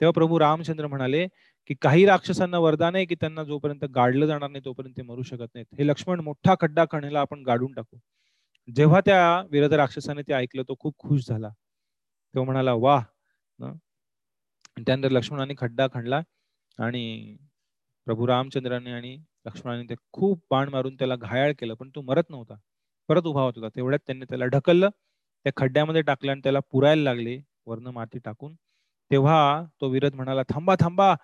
तेव्हा 0.00 0.12
प्रभू 0.12 0.38
रामचंद्र 0.40 0.86
म्हणाले 0.86 1.26
की 1.70 1.74
काही 1.82 2.04
राक्षसांना 2.06 2.58
वरदान 2.58 2.94
आहे 2.96 3.04
की 3.06 3.14
त्यांना 3.14 3.42
जोपर्यंत 3.44 3.84
गाडलं 3.94 4.26
जाणार 4.26 4.50
नाही 4.50 4.64
तोपर्यंत 4.64 4.96
ते 4.96 5.02
मरू 5.02 5.22
शकत 5.22 5.46
नाहीत. 5.54 5.66
हे 5.78 5.86
लक्ष्मण 5.86 6.20
मोठा 6.20 6.54
खड्डा 6.60 6.84
खणायला 6.92 7.20
आपण 7.20 7.42
गाडून 7.46 7.72
टाकू. 7.74 7.98
जेव्हा 8.68 9.00
त्या 9.06 9.20
विरध 9.50 9.72
राक्षसाने 9.74 10.22
ते 10.28 10.32
ऐकलं 10.34 10.62
तो 10.68 10.74
खूप 10.80 10.94
खुश 10.98 11.26
झाला. 11.28 11.48
तो 12.34 12.44
म्हणाला 12.44 12.72
वाह 12.76 13.02
त्यानंतर 14.78 15.10
लक्ष्मणाने 15.10 15.54
खड्डा 15.58 15.86
खणला 15.94 16.20
आणि 16.78 17.36
प्रभू 18.06 18.26
रामचंद्राने 18.26 18.92
आणि 18.92 19.16
लक्ष्मणाने 19.46 19.84
ते 19.90 19.94
खूप 20.12 20.42
बाण 20.50 20.68
मारून 20.68 20.94
त्याला 20.96 21.16
घायाळ 21.16 21.52
केलं 21.60 21.74
पण 21.74 21.90
तो 21.94 22.02
मरत 22.02 22.30
नव्हता. 22.30 22.54
परत 23.08 23.26
उभा 23.26 23.42
होत 23.42 23.52
होता. 23.56 23.68
तेवढ्यात 23.76 24.00
त्यांनी 24.06 24.24
त्याला 24.24 24.46
ढकललं. 24.46 24.90
त्या 25.46 25.52
खड्ड्यामध्ये 25.56 26.02
टाकलं 26.02 26.32
आणि 26.32 26.40
त्याला 26.44 26.60
पुरायला 26.72 27.02
लागले. 27.02 27.38
वर्ण 27.66 27.86
माती 27.86 28.18
टाकून 28.18 28.54
तेव्हा 29.10 29.64
तो 29.80 29.88
विरध 29.88 30.14
म्हणाला 30.14 30.42
थांबा 30.42 30.74
थांबा 30.80 31.14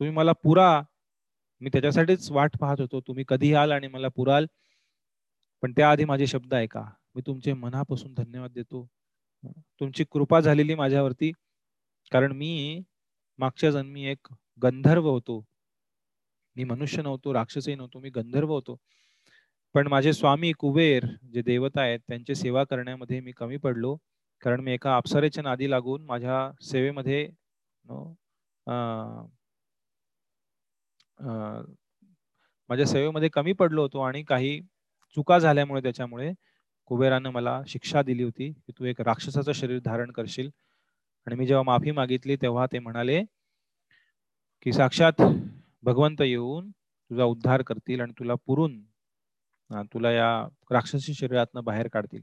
तुम्ही 0.00 0.14
मला 0.14 0.32
पुरा. 0.32 0.82
मी 1.60 1.70
त्याच्यासाठीच 1.72 2.30
वाट 2.30 2.56
पाहत 2.60 2.80
होतो. 2.80 3.00
तुम्ही 3.00 3.24
कधी 3.28 3.54
आल 3.54 3.72
आणि 3.72 3.86
मला 3.86 4.08
पुराल. 4.08 4.46
पण 5.62 5.72
त्याआधी 5.72 6.04
माझे 6.04 6.26
शब्द 6.26 6.54
ऐका. 6.54 6.84
मी 7.14 7.22
तुमचे 7.26 7.52
मनापासून 7.52 8.14
धन्यवाद 8.14 8.50
देतो. 8.50 8.86
तुमची 9.80 10.04
कृपा 10.10 10.40
झालेली 10.40 10.74
माझ्यावरती. 10.74 11.32
कारण 12.12 12.32
मी 12.32 12.82
मागच्या 13.38 13.70
जन्मी 13.70 14.04
एक 14.06 14.28
गंधर्व 14.62 15.08
होतो. 15.10 15.44
मी 16.56 16.64
मनुष्य 16.64 17.02
नव्हतो 17.02 17.34
राक्षसही 17.34 17.74
नव्हतो. 17.74 18.00
मी 18.00 18.10
गंधर्व 18.10 18.52
होतो. 18.52 18.76
पण 19.74 19.86
माझे 19.86 20.12
स्वामी 20.12 20.52
कुबेर 20.52 21.06
जे 21.32 21.42
देवता 21.42 21.80
आहेत 21.82 22.00
त्यांची 22.08 22.34
सेवा 22.34 22.64
करण्यामध्ये 22.64 23.20
मी 23.20 23.32
कमी 23.32 23.56
पडलो. 23.56 23.96
कारण 24.44 24.60
मी 24.60 24.72
एका 24.72 24.96
अप्सरेच्या 24.96 25.42
नादी 25.42 25.70
लागून 25.70 26.04
माझ्या 26.04 26.50
सेवेमध्ये 26.62 27.28
माझ्या 32.70 32.86
सेवेमध्ये 32.86 33.28
कमी 33.28 33.52
पडलो 33.52 33.82
होतो 33.82 34.00
आणि 34.00 34.22
काही 34.22 34.60
चुका 35.16 35.38
झाल्यामुळे 35.38 35.82
त्याच्यामुळे 35.82 36.32
कुबेरानं 36.86 37.30
मला 37.30 37.60
शिक्षा 37.68 38.02
दिली 38.02 38.22
होती 38.22 38.50
की 38.52 38.72
तू 38.78 38.84
एक 38.84 39.00
राक्षसाचं 39.00 39.52
शरीर 39.52 39.78
धारण 39.84 40.10
करशील. 40.10 40.50
आणि 41.26 41.36
मी 41.36 41.46
जेव्हा 41.46 41.62
माफी 41.62 41.90
मागितली 41.90 42.36
तेव्हा 42.42 42.66
ते 42.72 42.78
म्हणाले 42.78 43.22
की 44.62 44.72
साक्षात 44.72 45.22
भगवंत 45.82 46.20
येऊन 46.22 46.70
तुझा 46.70 47.24
उद्धार 47.24 47.62
करतील 47.62 48.00
आणि 48.00 48.12
तुला 48.18 48.34
पुरून 48.46 48.80
तुला 49.92 50.12
या 50.12 50.28
राक्षसी 50.72 51.14
शरीरातनं 51.14 51.64
बाहेर 51.64 51.88
काढतील. 51.88 52.22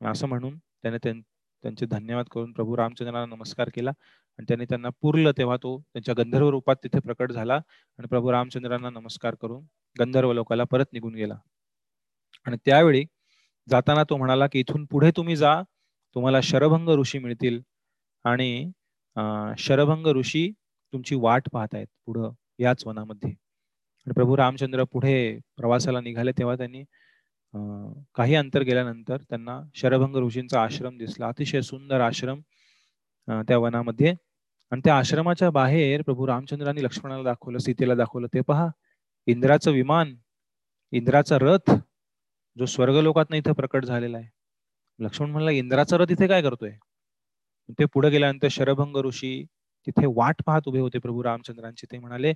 असं 0.00 0.28
म्हणून 0.28 0.58
त्याने 0.84 0.98
त्यांचे 1.64 1.86
धन्यवाद 1.86 2.26
करून 2.32 2.52
प्रभू 2.52 2.76
रामचंद्रांना 2.76 3.34
नमस्कार 3.36 3.68
केला. 3.74 3.90
आणि 4.38 4.44
त्यांनी 4.48 4.64
त्यांना 4.68 4.88
पुरलं 5.02 5.32
तेव्हा 5.38 5.56
तो 5.62 5.78
त्यांच्या 5.94 6.14
गंधर्व 6.18 6.48
रूपात 6.50 6.76
तिथे 6.84 7.00
प्रकट 7.04 7.32
झाला 7.32 7.54
आणि 7.54 8.06
प्रभू 8.08 8.32
रामचंद्रांना 8.32 8.90
नमस्कार 8.90 9.34
करून 9.42 9.64
गंधर्व 9.96 10.32
लोकाला 10.32 10.64
परत 10.70 10.92
निघून 10.92 11.14
गेला. 11.14 11.34
आणि 12.46 12.56
त्यावेळी 12.66 13.04
जाताना 13.68 14.02
तो 14.10 14.16
म्हणाला 14.16 14.46
की 14.52 14.60
इथून 14.60 14.84
पुढे 14.90 15.10
तुम्ही 15.16 15.36
जा 15.36 15.60
तुम्हाला 16.16 16.40
शरभंग 16.42 16.88
ऋषी 16.98 17.18
मिळतील 17.18 17.60
आणि 18.24 18.70
शरभंग 19.58 20.06
ऋषी 20.16 20.50
तुमची 20.92 21.14
वाट 21.20 21.48
पाहत 21.52 21.74
आहेत 21.74 21.86
पुढं 22.06 22.30
याच 22.58 22.86
वनामध्ये. 22.86 23.30
आणि 23.30 24.12
प्रभू 24.14 24.36
रामचंद्र 24.36 24.84
पुढे 24.92 25.38
प्रवासाला 25.56 26.00
निघाले 26.00 26.32
तेव्हा 26.38 26.56
त्यांनी 26.56 26.82
काही 27.54 28.34
अंतर 28.34 28.62
गेल्यानंतर 28.62 29.16
त्यांना 29.28 29.60
शरभंग 29.76 30.16
ऋषींचा 30.26 30.62
आश्रम 30.62 30.96
दिसला. 30.98 31.28
अतिशय 31.28 31.60
सुंदर 31.62 32.00
आश्रम 32.00 32.40
त्या 33.48 33.58
वनामध्ये. 33.58 34.14
आणि 34.72 34.80
त्या 34.84 34.96
आश्रमाच्या 34.98 35.50
बाहेर 35.50 36.02
प्रभू 36.02 36.26
रामचंद्रांनी 36.26 36.82
लक्ष्मणाला 36.84 37.22
दाखवलं 37.24 37.58
सीतेला 37.58 37.94
दाखवलं. 37.94 38.26
ते 38.34 38.40
पहा 38.48 38.68
इंद्राचं 39.26 39.70
विमान 39.72 40.14
इंद्राचा 40.92 41.36
रथ 41.40 41.70
जो 42.56 42.66
स्वर्गलोकात 42.66 43.34
इथं 43.34 43.52
प्रकट 43.52 43.84
झालेला 43.84 44.18
आहे. 44.18 44.28
लक्ष्मण 44.98 45.30
म्हणला 45.30 45.50
इंद्राचा 45.50 45.96
रथ 45.98 46.10
इथे 46.12 46.26
काय 46.28 46.42
करतोय? 46.42 46.70
ते 47.78 47.84
पुढे 47.94 48.10
गेल्यानंतर 48.10 48.48
शरभंग 48.50 48.96
ऋषी 49.06 49.32
तिथे 49.86 50.06
वाट 50.16 50.42
पाहत 50.46 50.68
उभे 50.68 50.80
होते 50.80 50.98
प्रभू 50.98 51.22
रामचंद्रांची. 51.24 51.86
ते 51.92 51.98
म्हणाले 51.98 52.32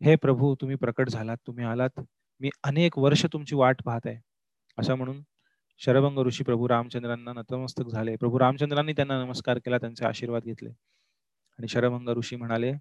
हे 0.00 0.16
प्रभू 0.22 0.54
तुम्ही 0.60 0.76
प्रकट 0.76 1.08
झालात 1.10 1.36
तुम्ही 1.46 1.64
आलात. 1.64 2.00
मी 2.40 2.50
अनेक 2.64 2.98
वर्ष 2.98 3.24
तुमची 3.32 3.56
वाट 3.56 3.82
पाहत 3.84 4.06
आहे. 4.06 4.18
असं 4.78 4.94
म्हणून 4.94 5.22
शरभंग 5.80 6.18
ऋषी 6.26 6.44
प्रभू 6.44 6.68
रामचंद्रांना 6.68 7.32
नतमस्तक 7.32 7.88
झाले. 7.88 8.14
प्रभू 8.16 8.38
रामचंद्रांनी 8.38 8.92
त्यांना 8.92 9.18
नमस्कार 9.24 9.58
केला 9.64 9.78
त्यांचे 9.78 10.04
आशीर्वाद 10.06 10.44
घेतले. 10.44 10.68
आणि 11.58 11.68
शरभंग 11.68 12.08
ऋषी 12.18 12.36
म्हणाले 12.36 12.72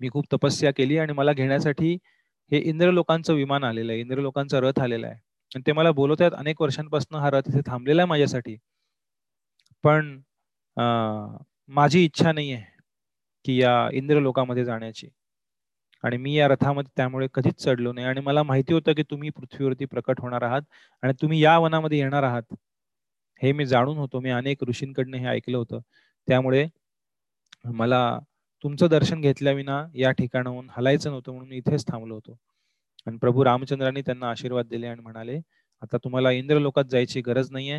मी 0.00 0.08
खूप 0.12 0.26
तपस्या 0.32 0.70
केली 0.76 0.98
आणि 0.98 1.12
मला 1.12 1.32
घेण्यासाठी 1.32 1.92
हे 2.52 2.58
इंद्र 2.70 2.90
लोकांचं 2.92 3.34
विमान 3.34 3.64
आलेलं 3.64 3.92
आहे 3.92 4.00
इंद्र 4.00 4.20
लोकांचा 4.20 4.60
रथ 4.60 4.80
आलेला 4.82 5.06
आहे. 5.06 5.16
आणि 5.52 5.62
ते 5.66 5.72
मला 5.72 5.90
बोलवत 5.92 6.20
आहेत 6.20 6.32
अनेक 6.38 6.60
वर्षांपासून 6.62 7.18
हा 7.20 7.30
रथ 7.30 7.48
इथे 7.48 7.60
थांबलेला 7.66 8.02
आहे 8.02 8.08
माझ्यासाठी. 8.08 8.56
पण 9.84 10.20
माझी 11.68 12.04
इच्छा 12.04 12.32
नाही 12.32 12.52
आहे 12.52 12.64
की 13.44 13.60
या 13.62 13.72
इंद्र 13.94 14.20
लोकांमध्ये 14.20 14.64
जाण्याची. 14.64 15.08
आणि 16.04 16.16
मी 16.16 16.34
या 16.34 16.48
रथामध्ये 16.48 16.92
त्यामुळे 16.96 17.26
कधीच 17.34 17.62
चढलो 17.64 17.92
नाही. 17.92 18.06
आणि 18.06 18.20
मला 18.20 18.42
माहिती 18.42 18.74
होतं 18.74 18.92
की 18.94 19.02
तुम्ही 19.10 19.30
पृथ्वीवरती 19.30 19.84
प्रकट 19.84 20.20
होणार 20.20 20.42
आहात 20.42 20.62
आणि 21.02 21.12
तुम्ही 21.22 21.42
या 21.42 21.58
वनामध्ये 21.58 21.98
येणार 21.98 22.22
आहात. 22.22 22.54
हे 23.42 23.52
मी 23.52 23.66
जाणून 23.66 23.98
होतो. 23.98 24.20
मी 24.20 24.30
अनेक 24.30 24.64
ऋषींकडनं 24.68 25.16
हे 25.16 25.26
ऐकलं 25.28 25.56
होतं. 25.58 25.80
त्यामुळे 26.28 26.66
मला 27.74 28.18
तुमचं 28.64 28.88
दर्शन 28.90 29.20
घेतल्याविना 29.20 29.84
या 29.94 30.10
ठिकाणाहून 30.10 30.66
हलायचं 30.70 31.10
नव्हतं 31.10 31.32
म्हणून 31.32 31.48
मी 31.48 31.56
इथेच 31.56 31.86
थांबलो 31.86 32.14
होतो. 32.14 32.36
आणि 33.06 33.16
प्रभू 33.18 33.44
रामचंद्रांनी 33.44 34.02
त्यांना 34.02 34.30
आशीर्वाद 34.30 34.66
दिले 34.68 34.86
आणि 34.86 35.00
म्हणाले 35.02 35.38
आता 35.82 35.96
तुम्हाला 35.96 36.30
इंद्र 36.30 36.58
लोकात 36.58 36.84
जायची 36.90 37.20
गरज 37.20 37.50
नाहीये. 37.50 37.78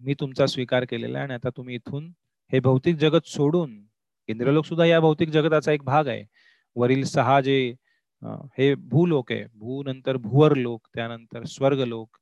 मी 0.00 0.14
तुमचा 0.20 0.46
स्वीकार 0.46 0.84
केलेला 0.84 1.18
आहे 1.18 1.24
आणि 1.24 1.34
आता 1.34 1.48
तुम्ही 1.56 1.74
इथून 1.74 2.10
हे 2.52 2.60
भौतिक 2.60 2.96
जगत 2.96 3.26
सोडून 3.26 3.80
इंद्रलोक 4.28 4.64
सुद्धा 4.66 4.84
या 4.86 5.00
भौतिक 5.00 5.28
जगताचा 5.30 5.72
एक 5.72 5.82
भाग 5.84 6.08
आहे. 6.08 6.24
वरील 6.76 7.04
सहा 7.04 7.40
जे 7.40 7.58
हे 8.58 8.74
भूलोक 8.90 9.32
आहे 9.32 9.46
भू 9.54 9.82
नंतर 9.84 10.16
भुवर 10.16 10.54
लोक 10.56 10.86
त्यानंतर 10.94 11.44
स्वर्गलोक 11.46 12.16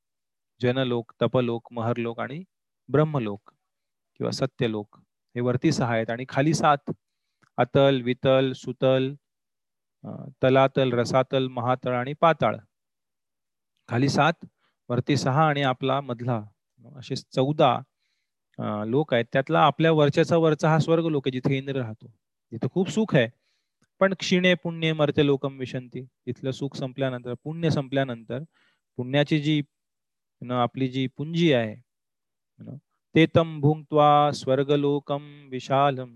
जनलोक 0.60 1.12
तपलोक 1.23 1.68
महरलोक 1.73 2.20
आणि 2.20 2.43
ब्रह्मलोक 2.89 3.51
किंवा 4.20 4.31
सत्यलोक. 4.32 4.98
हे 5.36 5.40
वरती 5.40 5.73
सहा 5.73 5.93
आहेत 5.94 6.10
आणि 6.10 6.24
खाली 6.28 6.55
सात 6.55 6.90
अतल 7.59 8.01
वितल 8.05 8.52
सुतल 8.56 9.14
तलातल 10.43 10.93
रसातल 10.93 11.47
महातळ 11.51 11.94
आणि 11.94 12.12
पाताळ. 12.20 12.56
खाली 13.89 14.09
सात 14.09 14.47
वरती 14.89 15.16
सहा 15.16 15.47
आणि 15.48 15.62
आपला 15.62 16.01
मधला 16.01 16.40
असे 16.98 17.16
चौदा 17.16 17.77
लोक 18.86 19.14
आहेत. 19.14 19.24
त्यातला 19.32 19.60
आपल्या 19.66 19.93
वरच्याचा 19.93 20.36
वरचा 20.36 20.68
हा 20.70 20.78
स्वर्ग 20.78 21.06
लोक 21.06 21.27
आहे 21.28 21.32
जिथे 21.32 21.56
इंद्र 21.59 21.77
राहतो. 21.77 22.06
तिथे 22.52 22.68
खूप 22.73 22.90
सुख 22.90 23.14
आहे. 23.16 23.28
पण 24.01 24.14
क्षीणे 24.18 24.55
पुण्य 24.62 24.93
मरते 24.93 25.24
लोकम 25.27 25.59
विशंती. 25.59 26.02
तिथलं 26.27 26.51
सुख 26.52 26.77
संपल्यानंतर 26.77 27.35
पुण्य 27.44 27.70
संपल्यानंतर 27.70 28.43
पुण्याची 28.98 29.39
जी 29.40 29.60
आपली 30.43 30.89
जी 30.89 31.06
पुंजी 31.16 31.52
आहे 31.52 31.74
ते 33.14 33.24
तम 33.36 33.59
भुंक्त्वा 33.60 34.31
स्वर्गलोकम 34.35 35.23
विशालम. 35.51 36.10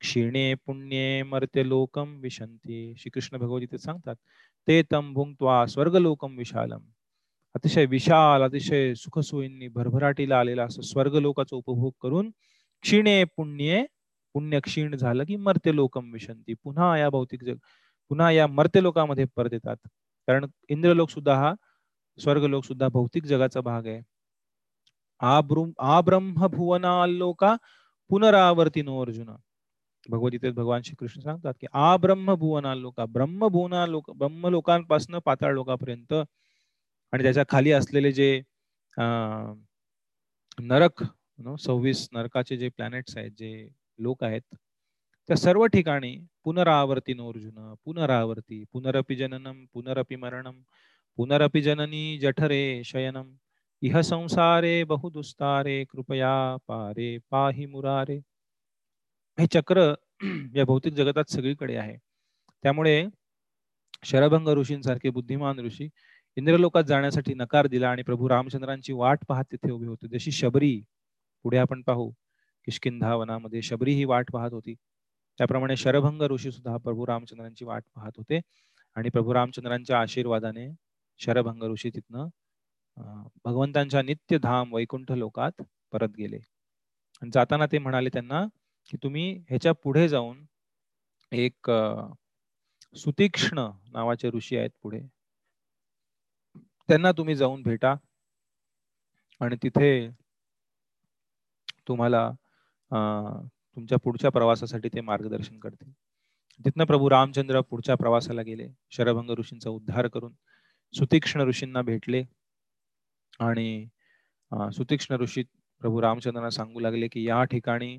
क्षीणे 0.00 0.54
पुण्ये 0.66 1.22
मर्त्य 1.22 1.62
लोकम 1.68 2.16
विशंती. 2.22 2.94
श्रीकृष्ण 2.98 3.38
भगवती 3.38 3.78
सांगतात 3.78 4.16
ते 4.68 4.82
तम 4.92 5.12
भुंक्त्वा 5.14 5.64
स्वर्गलोकम 5.66 6.36
विशालम. 6.38 6.82
अतिशय 7.54 7.86
विशाल 7.86 8.42
अतिशय 8.42 8.94
सुखसोयींनी 8.94 9.68
भरभराटीला 9.74 10.38
आलेला 10.40 10.64
असं 10.64 10.82
स्वर्गलोकाचा 10.82 11.56
उपभोग 11.56 11.92
करून 12.02 12.30
क्षीणे 12.82 13.22
पुण्ये 13.36 13.84
पुण्य 14.36 14.60
क्षीण 14.60 14.96
झालं 14.96 15.24
की 15.24 15.36
मर्त्य 15.38 15.72
लोकम 15.72 16.10
विशंती 16.12 16.54
पुन्हा 16.54 16.96
या 16.98 17.08
भौतिक 17.10 17.44
जग 17.44 17.58
पुन्हा 18.10 18.30
या 18.30 18.46
मर्त्य 18.48 18.80
लोकामध्ये 18.82 19.24
परत 19.36 19.52
येतात 19.52 19.76
कारण 20.28 20.46
इंद्रलोक 20.70 21.10
सुद्धा 21.10 21.34
हा 21.36 21.54
स्वर्गलोक 22.18 22.64
सुद्धा 22.64 22.88
भौतिक 22.88 23.24
जगाचा 23.26 23.60
भाग 23.62 23.86
आहे. 23.86 24.00
आब्रह्म 25.20 26.46
भुवनालोका 26.48 27.54
पुनरावर्तीनो 28.10 29.00
अर्जुन. 29.02 29.28
भगवद्गीतेत 30.06 30.52
भगवान 30.54 30.82
श्रीकृष्ण 30.82 31.20
सांगतात 31.20 31.54
की 31.60 31.66
आ 31.74 31.96
ब्रह्म 31.96 32.34
भुवनालोका 32.34 33.04
ब्रह्म 33.14 33.48
भुवना 33.48 33.84
ब्रह्म 34.10 34.48
लोकांपासून 34.48 35.18
पाताळ 35.26 35.54
लोकापर्यंत 35.54 36.12
आणि 36.12 37.22
त्याच्याखाली 37.22 37.72
असलेले 37.72 38.12
जे 38.12 38.30
अं 38.94 39.54
नरक 40.58 41.02
सव्वीस 41.60 42.08
नरकाचे 42.12 42.56
जे 42.56 42.68
प्लॅनेट्स 42.68 43.16
आहेत 43.16 43.30
जे 43.38 43.68
लोक 43.98 44.24
आहेत. 44.24 44.42
त्या 45.28 45.36
सर्व 45.36 45.64
ठिकाणी 45.66 46.16
पुनरावर्ती 46.44 47.12
अर्जुन 47.20 47.74
पुनरावर्ती 47.84 48.62
पुनरपि 48.72 49.16
जननम 49.16 49.64
पुनरपि 49.74 50.16
मरणम 50.16 50.60
पुनरपि 51.18 51.62
जननी 51.62 52.18
जठरे 52.18 52.82
शयनम 52.84 53.32
इह 53.82 54.00
संसारे 54.00 54.82
बहुदुस्तारे 54.84 55.84
कृपया 55.90 56.34
पारे 56.68 57.16
पाहि 57.30 57.66
मुरारे. 57.66 58.16
हे 59.38 59.46
चक्र 59.46 59.92
या 60.56 60.64
भौतिक 60.64 60.94
जगतात 60.94 61.30
सगळीकडे 61.30 61.76
आहे. 61.76 61.96
त्यामुळे 62.64 63.06
शरभंग 64.04 64.48
ऋषींसारखे 64.48 65.10
बुद्धिमान 65.10 65.58
ऋषी 65.60 65.88
इंद्रलोकात 66.36 66.84
जाण्यासाठी 66.84 67.34
नकार 67.34 67.66
दिला 67.66 67.90
आणि 67.90 68.02
प्रभू 68.02 68.28
रामचंद्रांची 68.28 68.92
वाट 68.92 69.24
पाहत 69.28 69.44
तिथे 69.52 69.70
उभे 69.72 69.86
होते. 69.86 70.08
जशी 70.08 70.30
शबरी 70.32 70.80
पुढे 71.44 71.58
आपण 71.58 71.82
पाहू 71.82 72.10
किशकिंधा 72.66 73.14
वनामध्ये 73.14 73.62
शबरी 73.62 73.92
ही 73.94 74.04
वाट 74.04 74.30
पाहत 74.32 74.52
होती. 74.52 74.74
त्याप्रमाणे 75.38 75.76
शरभंग 75.76 76.22
ऋषी 76.22 76.50
सुद्धा 76.52 76.76
प्रभू 76.76 77.06
रामचंद्रांची 77.06 77.64
वाट 77.64 77.82
पाहत 77.94 78.12
होते. 78.16 78.40
आणि 78.96 79.08
प्रभू 79.08 79.34
रामचंद्रांच्या 79.34 80.00
आशीर्वादाने 80.00 80.68
शरभंग 81.20 81.62
ऋषी 81.62 81.90
तिथनं 81.90 82.28
भगवंतांच्या 83.44 84.02
नित्य 84.02 84.38
धाम 84.38 84.74
वैकुंठ 84.74 85.12
लोकात 85.12 85.62
परत 85.92 86.08
गेले. 86.18 86.38
आणि 87.22 87.30
जाताना 87.34 87.66
ते 87.72 87.78
म्हणाले 87.78 88.08
त्यांना 88.12 88.44
की 88.90 88.96
तुम्ही 89.02 89.30
ह्याच्या 89.48 89.72
पुढे 89.72 90.08
जाऊन 90.08 90.44
एक 91.32 91.70
सुतीक्ष्ण 92.96 93.68
नावाचे 93.92 94.30
ऋषी 94.30 94.56
आहेत 94.56 94.70
पुढे. 94.82 95.00
त्यांना 96.88 97.12
तुम्ही 97.12 97.34
जाऊन 97.36 97.62
भेटा. 97.62 97.94
आणि 99.40 99.56
तिथे 99.62 99.88
तुम्हाला 101.88 102.30
तुमच्या 102.90 103.98
पुढच्या 103.98 104.30
प्रवासासाठी 104.30 104.88
ते 104.88 105.00
मार्गदर्शन 105.00 105.58
करतील. 105.58 105.92
तिथनं 106.60 106.84
प्रभू 106.84 107.10
रामचंद्र 107.10 107.60
पुढच्या 107.60 107.94
प्रवासाला 107.96 108.42
गेले 108.42 108.68
शरभंग 108.90 109.30
ऋषींचा 109.38 109.70
उद्धार 109.70 110.08
करून 110.08 110.32
सुतीक्ष्ण 110.94 111.40
ऋषींना 111.40 111.82
भेटले 111.82 112.22
आणि 113.40 113.86
सुतीक्ष्ण 114.72 115.16
ऋषी 115.16 115.42
प्रभू 115.82 116.00
रामचंद्रांना 116.02 116.50
सांगू 116.50 116.80
लागले 116.80 117.08
की 117.08 117.24
या 117.28 117.42
ठिकाणी 117.44 117.98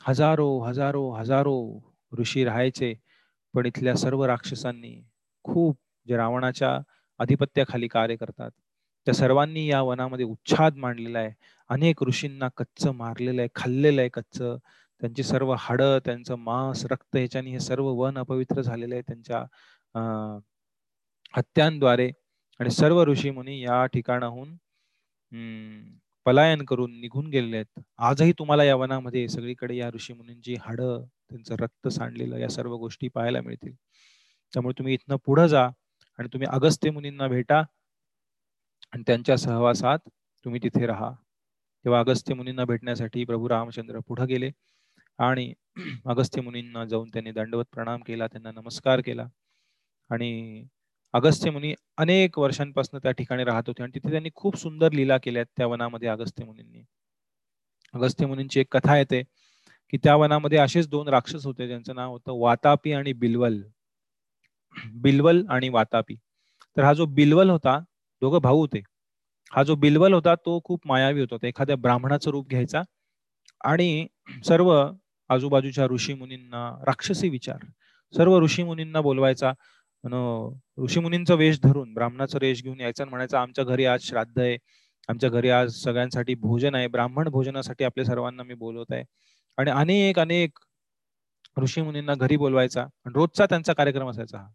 हजारो 0.00 0.48
हजारो 0.60 1.10
हजारो 1.12 1.56
ऋषी 2.12 2.44
राहायचे 2.44 2.94
पण 3.54 3.66
इथल्या 3.66 3.94
सर्व 3.96 4.24
राक्षसांनी 4.24 5.00
खूप 5.44 5.78
जे 6.06 6.16
रावणाच्या 6.16 6.78
अधिपत्याखाली 7.20 7.88
कार्य 7.88 8.16
करतात 8.16 8.50
त्या 9.08 9.14
सर्वांनी 9.14 9.64
या 9.66 9.80
वनामध्ये 9.82 10.24
उच्छाद 10.24 10.76
मांडलेला 10.76 11.18
आहे. 11.18 11.30
अनेक 11.70 12.02
ऋषींना 12.02 12.48
कच्च 12.56 12.86
मारलेलं 12.86 13.40
आहे 13.40 13.48
खाल्लेलं 13.54 14.00
आहे 14.00 14.08
कच्च. 14.14 14.38
त्यांची 15.00 15.22
सर्व 15.22 15.54
हाडं 15.58 15.98
त्यांचं 16.04 16.34
मांस 16.38 16.84
रक्त 16.90 17.16
ह्याच्यानी 17.16 17.50
हे 17.50 17.60
सर्व 17.60 17.86
वन 18.00 18.18
अपवित्र 18.18 18.62
झालेलं 18.62 18.94
आहे 18.94 19.02
त्यांच्या 19.02 19.38
अं 19.94 20.38
हत्यांद्वारे. 21.36 22.10
आणि 22.60 22.70
सर्व 22.70 23.02
ऋषी 23.04 23.30
मुनी 23.30 23.60
या 23.62 23.84
ठिकाणाहून 23.86 24.54
पलायन 26.26 26.64
करून 26.64 27.00
निघून 27.00 27.26
गेलेले 27.26 27.56
आहेत. 27.56 27.80
आजही 27.98 28.32
तुम्हाला 28.38 28.64
या 28.64 28.76
वनामध्ये 28.76 29.26
सगळीकडे 29.28 29.76
या 29.76 29.90
ऋषी 29.94 30.12
मुनींची 30.12 30.54
हाडं 30.60 31.04
त्यांचं 31.30 31.54
रक्त 31.60 31.88
सांडलेलं 31.88 32.36
या 32.38 32.48
सर्व 32.48 32.76
गोष्टी 32.76 33.08
पाहायला 33.08 33.40
मिळतील. 33.40 33.74
त्यामुळे 34.54 34.78
तुम्ही 34.78 34.94
इथनं 34.94 35.16
पुढं 35.26 35.46
जा 35.46 35.64
आणि 36.18 36.28
तुम्ही 36.32 36.48
अगस्त्य 36.52 36.90
मुनींना 36.90 37.28
भेटा. 37.28 37.62
आणि 38.92 39.02
त्यांच्या 39.06 39.36
सहवासात 39.36 39.98
तुम्ही 40.46 40.60
तिथे 40.62 40.86
राहा. 40.86 41.10
तेव्हा 41.84 42.00
अगस्त्य 42.00 42.34
मुनींना 42.34 42.64
भेटण्यासाठी 42.64 43.24
प्रभू 43.24 43.48
रामचंद्र 43.48 43.98
पुढे 44.08 44.26
गेले 44.26 44.50
आणि 45.18 45.52
अगस्त्य 46.06 46.40
मुनींना 46.42 46.84
जाऊन 46.84 47.08
त्यांनी 47.10 47.32
दंडवत 47.32 47.64
प्रणाम 47.72 48.00
केला 48.06 48.26
त्यांना 48.26 48.50
नमस्कार 48.52 49.00
केला. 49.00 49.26
आणि 50.10 50.64
अगस्त्य 51.14 51.50
मुनी 51.50 51.74
अनेक 51.98 52.38
वर्षांपासून 52.38 53.00
त्या 53.02 53.12
ठिकाणी 53.12 53.44
राहत 53.44 53.64
होते 53.68 53.82
आणि 53.82 53.92
तिथे 53.94 54.10
त्यांनी 54.10 54.30
खूप 54.34 54.56
सुंदर 54.56 54.92
लीला 54.92 55.18
केल्या 55.18 55.44
त्या 55.56 55.66
वनामध्ये 55.66 56.08
अगस्त्य 56.08 56.44
मुनींनी. 56.44 56.82
अगस्त्य 57.94 58.26
मुनींची 58.26 58.60
एक 58.60 58.66
कथा 58.72 58.96
येते 58.98 59.22
की 59.92 59.98
त्या 60.04 60.14
वनामध्ये 60.16 60.58
असेच 60.58 60.88
दोन 60.88 61.08
राक्षस 61.08 61.46
होते 61.46 61.66
ज्यांचं 61.66 61.94
नाव 61.94 62.10
होतं 62.12 62.38
वातापी 62.40 62.92
आणि 62.92 63.12
बिलवल. 63.14 63.60
बिलवल 65.02 65.44
आणि 65.50 65.68
वातापी. 65.68 66.16
तर 66.76 66.84
हा 66.84 66.92
जो 66.94 67.06
बिलवल 67.06 67.50
होता 67.50 67.78
दोघं 68.22 68.38
भाऊ 68.38 68.58
होते. 68.60 68.82
हा 69.52 69.62
जो 69.62 69.74
बिलवल 69.74 70.12
होता 70.14 70.34
तो 70.34 70.60
खूप 70.64 70.80
मायावी 70.86 71.20
होता. 71.20 71.46
एखाद्या 71.46 71.76
ब्राह्मणाचं 71.76 72.30
रूप 72.30 72.48
घ्यायचा. 72.48 72.82
आणि 73.64 74.06
सर्व 74.44 74.90
आजूबाजूच्या 75.28 75.86
ऋषी 75.86 76.14
मुनींना 76.14 76.82
राक्षसी 76.86 77.28
विचार. 77.28 77.64
सर्व 78.16 78.38
ऋषी 78.40 78.62
मुनींना 78.62 79.00
बोलवायचा. 79.00 79.52
ऋषीमुनींचा 80.78 81.34
वेश 81.34 81.60
धरून 81.60 81.94
ब्राह्मणाचा 81.94 82.38
वेश 82.42 82.62
घेऊन 82.62 82.80
यायचा 82.80 83.04
म्हणायचा 83.04 83.40
आमच्या 83.42 83.64
घरी 83.64 83.84
आज 83.84 84.00
श्राद्ध 84.02 84.40
आहे. 84.40 84.56
आमच्या 85.08 85.30
घरी 85.30 85.50
आज 85.50 85.74
सगळ्यांसाठी 85.74 86.34
भोजन 86.34 86.74
आहे. 86.74 86.86
ब्राह्मण 86.86 87.28
भोजनासाठी 87.28 87.84
आपल्या 87.84 88.04
सर्वांना 88.06 88.42
मी 88.42 88.54
बोलवत 88.54 88.92
आहे. 88.92 89.04
आणि 89.58 89.70
अनेक 89.70 90.18
अनेक 90.18 90.58
ऋषी 91.58 91.82
मुनींना 91.82 92.14
घरी 92.14 92.36
बोलवायचा. 92.36 92.82
आणि 92.82 93.12
रोजचा 93.14 93.46
त्यांचा 93.46 93.72
कार्यक्रम 93.72 94.10
असायचा 94.10 94.38
हा. 94.38 94.48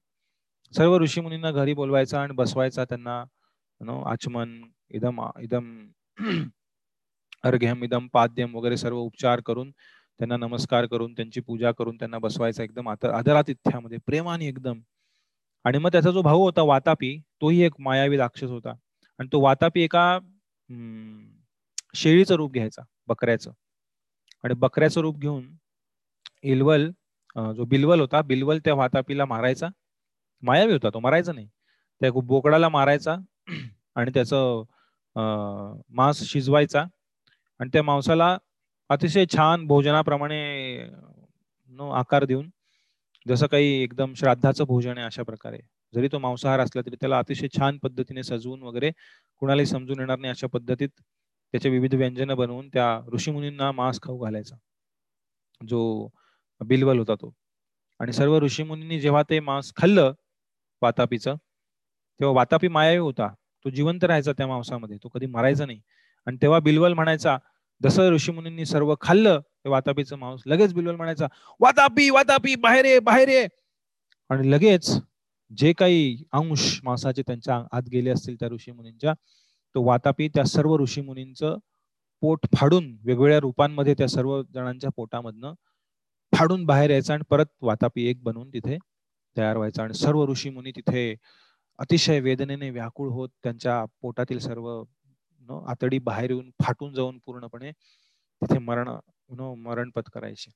सर्व 0.75 0.97
ऋषी 0.97 1.21
मुनींना 1.21 1.51
घरी 1.51 1.73
बोलवायचा 1.73 2.21
आणि 2.21 2.33
बसवायचा 2.33 2.85
त्यांना. 2.85 3.23
आचमन 3.89 4.61
इदम 4.91 5.21
इदम 5.41 5.85
अर्घ्यम 7.43 7.83
इदम 7.83 8.07
पाद्यम 8.07 8.55
वगैरे 8.55 8.77
सर्व 8.77 8.97
उपचार 8.97 9.41
करून 9.45 9.71
त्यांना 9.71 10.37
नमस्कार 10.37 10.85
करून 10.85 11.13
त्यांची 11.13 11.41
पूजा 11.41 11.71
करून 11.71 11.95
त्यांना 11.95 12.17
बसवायचा 12.17 12.63
एकदम 12.63 12.89
आदरातिथ्यामध्ये 12.89 13.97
प्रेमाने 14.05 14.47
एकदम. 14.47 14.79
आणि 15.65 15.77
मग 15.77 15.91
त्याचा 15.91 16.11
जो 16.11 16.21
भाऊ 16.21 16.43
होता 16.43 16.61
वातापी 16.61 17.17
तोही 17.41 17.61
एक 17.63 17.79
मायावी 17.79 18.17
राक्षस 18.17 18.49
होता. 18.49 18.73
आणि 19.19 19.27
तो 19.31 19.41
वातापी 19.41 19.81
एका 19.83 20.19
शेळीचं 21.95 22.35
रूप 22.35 22.53
घ्यायचा 22.53 22.81
बकऱ्याचं. 23.07 23.51
आणि 24.43 24.53
बकऱ्याचं 24.53 25.01
रूप 25.01 25.19
घेऊन 25.19 25.45
इलवल 26.43 26.89
जो 27.55 27.65
बिलवल 27.65 27.99
होता 27.99 28.21
बिलवल 28.21 28.59
त्या 28.65 28.73
वातापीला 28.73 29.25
मारायचा. 29.25 29.67
मायावी 30.43 30.73
होता 30.73 30.89
तो 30.93 30.99
मारायचा 30.99 31.33
नाही. 31.33 31.47
त्या 32.01 32.11
बोकडाला 32.13 32.69
मारायचा. 32.69 33.15
आणि 33.95 34.11
त्याचं 34.13 34.63
मांस 35.95 36.23
शिजवायचा. 36.31 36.83
आणि 37.59 37.69
त्या 37.73 37.83
मांसाला 37.83 38.37
अतिशय 38.89 39.25
छान 39.33 39.65
भोजनाप्रमाणे 39.67 40.39
आकार 41.99 42.25
देऊन 42.25 42.49
जसं 43.25 43.47
काही 43.47 43.67
एकदम 43.83 44.13
श्राद्धाचं 44.17 44.65
भोजन 44.67 44.97
आहे 44.97 45.05
अशा 45.05 45.23
प्रकारे. 45.23 45.59
जरी 45.93 46.07
तो 46.11 46.19
मांसाहार 46.19 46.59
असला 46.59 46.81
तरी 46.85 46.95
त्याला 47.01 47.17
अतिशय 47.19 47.47
छान 47.57 47.77
पद्धतीने 47.83 48.23
सजवून 48.23 48.63
वगैरे 48.63 48.91
कुणालाही 49.41 49.65
समजून 49.67 49.99
येणार 49.99 50.19
नाही 50.19 50.31
अशा 50.31 50.47
पद्धतीत 50.53 50.89
त्याचे 51.53 51.69
विविध 51.69 51.95
व्यंजन 51.95 52.33
बनवून 52.35 52.69
त्या 52.73 52.87
ऋषीमुनींना 53.13 53.71
मांस 53.71 53.99
खाऊ 54.03 54.17
घालायचा. 54.23 54.55
जो 55.61 56.09
बिलवल 56.61 56.99
होता 56.99 57.15
तो. 57.21 57.33
आणि 57.99 58.13
सर्व 58.13 58.37
ऋषीमुनींनी 58.39 58.99
जेव्हा 59.01 59.23
ते 59.29 59.39
मांस 59.39 59.71
खाल्लं 59.77 60.13
वातापीचं 60.81 61.35
तेव्हा 62.19 62.35
वातापी 62.35 62.67
मायावी 62.67 62.97
होता. 62.97 63.33
तो 63.65 63.69
जिवंत 63.69 64.03
राहायचा 64.03 64.31
त्या 64.33 64.47
मांसामध्ये. 64.47 64.97
तो 65.03 65.09
कधी 65.09 65.25
मरायचा 65.25 65.65
नाही. 65.65 65.79
आणि 66.27 66.37
तेव्हा 66.41 66.59
बिलवल 66.59 66.93
म्हणायचा 66.93 67.37
जसं 67.81 68.09
ऋषीमुनींनी 68.11 68.65
सर्व 68.65 68.93
खाल्लं. 69.01 69.39
ते 69.65 69.69
वातापीचं 69.69 70.17
मांस 70.17 70.41
लगेच 70.45 70.73
बिलवल 70.73 70.95
म्हणायचा 70.95 71.27
वातापी 71.59 72.09
वातापी 72.09 72.55
बाहेर 72.55 72.85
ये 72.85 72.99
बाहेर 72.99 73.27
ये. 73.29 73.47
आणि 74.29 74.51
लगेच 74.51 74.89
जे 75.51 75.71
काही 75.73 76.23
अंश 76.31 76.79
मांसाचे 76.83 77.21
त्यांच्या 77.21 77.61
आत 77.71 77.89
गेले 77.91 78.09
असतील 78.09 78.35
त्या 78.39 78.49
ऋषी 78.49 78.71
मुनींच्या 78.71 79.13
तो 79.75 79.83
वातापी 79.83 80.27
त्या 80.27 80.43
सर्व 80.45 80.75
ऋषी 80.77 81.01
मुनींचं 81.01 81.57
पोट 82.21 82.45
फाडून 82.55 82.85
वेगवेगळ्या 83.03 83.39
रूपांमध्ये 83.39 83.93
त्या 83.97 84.07
सर्व 84.07 84.41
जणांच्या 84.53 84.89
पोटामधनं 84.95 85.53
फाडून 86.33 86.65
बाहेर 86.65 86.89
यायचा 86.89 87.13
आणि 87.13 87.23
परत 87.29 87.45
वातापी 87.61 88.05
एक 88.09 88.23
बनवून 88.23 88.49
तिथे 88.49 88.77
तयार 89.37 89.57
व्हायचा. 89.57 89.83
आणि 89.83 89.93
सर्व 89.93 90.25
ऋषी 90.25 90.49
मुनी 90.49 90.71
तिथे 90.71 91.13
अतिशय 91.79 92.19
वेदनेने 92.19 92.69
व्याकुळ 92.69 93.09
होत 93.09 93.29
त्यांच्या 93.43 93.83
पोटातील 94.01 94.39
सर्व 94.39 94.69
आतडी 95.67 95.99
बाहेर 95.99 96.29
येऊन 96.29 96.49
फाटून 96.63 96.93
जाऊन 96.93 97.17
पूर्णपणे 97.25 97.71
तिथे 97.71 98.57
मरण 98.59 98.89
मरण 99.57 99.89
पत्करायचे 99.89 100.51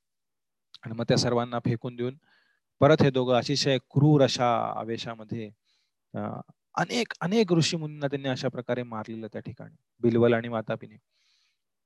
आणि 0.84 0.94
मग 0.94 1.04
त्या 1.10 1.18
सर्वांना 1.18 1.60
फेकून 1.60 1.96
देऊन 1.96 2.18
परत 2.82 3.02
हे 3.02 3.10
दोघं 3.12 3.36
अतिशय 3.36 3.78
क्रूर 3.92 4.24
अशा 4.24 4.48
आवेशामध्ये 4.80 5.50
अनेक 6.76 7.14
अनेक 7.22 7.54
ऋषी 7.54 7.78
मुनींना 7.78 8.08
त्यांनी 8.08 8.30
अशा 8.30 8.50
प्रकारे 8.50 8.84
मारलेलं 8.84 9.28
त्या 9.34 9.42
ठिकाणी 9.42 9.76
बिलवल 10.04 10.34
आणि 10.34 10.50
मातापिने. 10.50 10.98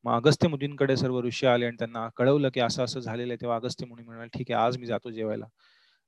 मग 0.06 0.14
अगस्त्य 0.16 0.48
मुनींकडे 0.50 0.96
सर्व 0.98 1.20
ऋषी 1.22 1.46
आले 1.48 1.66
आणि 1.66 1.76
त्यांना 1.80 2.08
कळवलं 2.18 2.50
की 2.54 2.60
असं 2.62 2.84
असं 2.84 3.00
झालेलं 3.00 3.34
आहे. 3.34 3.42
तेव्हा 3.42 3.58
अगस्त्य 3.58 3.86
मुनी 3.88 4.04
म्हणाले 4.04 4.30
ठीक 4.38 4.52
आहे 4.52 4.64
आज 4.66 4.78
मी 4.78 4.86
जातो 4.88 5.12
जेवायला. 5.12 5.46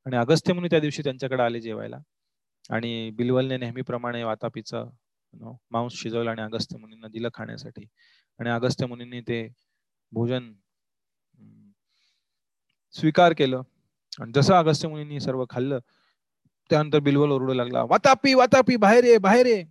आणि 0.06 0.18
अगस्त्य 0.18 0.54
मुनी 0.54 0.68
त्या 0.72 0.80
दिवशी 0.80 1.04
त्यांच्याकडे 1.04 1.44
आले 1.44 1.62
जेवायला. 1.62 1.98
आणि 2.70 3.10
बिलवलने 3.12 3.58
नेहमीप्रमाणे 3.58 4.24
वातापीचं 4.24 4.90
मांस 5.72 5.94
शिजवलं 5.94 6.30
आणि 6.32 6.42
अगस्त्य 6.42 6.78
मुनींना 6.78 7.08
दिलं 7.08 7.30
खाण्यासाठी. 7.34 7.86
आणि 8.40 8.50
अगस्त्य 8.50 8.86
मुनींनी 8.86 9.22
ते 9.22 9.48
भोजन 10.12 10.54
स्वीकार 12.94 13.34
केलं. 13.38 13.62
आणि 14.20 14.32
जसं 14.36 14.54
अगस्त्य 14.54 14.88
मुनींनी 14.88 15.20
सर्व 15.20 15.46
खाल्लं 15.50 15.80
त्यानंतर 16.70 17.00
बिलवल 17.00 17.32
ओरडू 17.32 17.54
लागला 17.54 17.84
वातापी 17.84 18.34
वातापी 18.34 18.76
बाहेर 18.76 19.04
ये 19.04 19.18
बाहेर 19.18 19.46
ये. 19.46 19.62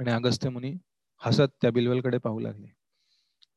आणि 0.00 0.10
अगस्त्य 0.10 0.48
मुनी 0.50 0.74
हसत 1.18 1.56
त्या 1.62 1.70
बिलवलकडे 1.70 2.18
पाहू 2.18 2.38
लागले. 2.40 2.66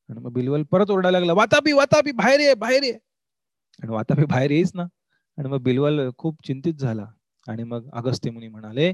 आणि 0.09 0.19
मग 0.19 0.31
बिलवल 0.31 0.63
परत 0.63 0.91
ओरडायला 0.91 1.19
लागला 1.19 1.33
वातापी 1.33 1.71
वातापी 1.71 2.11
बाहेर 2.11 2.39
ये 2.39 2.53
बाहेर 2.53 2.83
ये. 2.83 2.93
आणि 3.83 3.91
वातापी 3.91 4.25
बाहेर 4.25 4.51
येईच 4.51 4.71
ना. 4.75 4.83
आणि 5.37 5.49
मग 5.49 5.61
बिलवल 5.61 6.09
खूप 6.17 6.45
चिंतित 6.47 6.73
झाला. 6.73 7.05
आणि 7.47 7.63
मग 7.63 7.89
अगस्त्य 7.93 8.31
मुनी 8.31 8.47
म्हणाले 8.47 8.91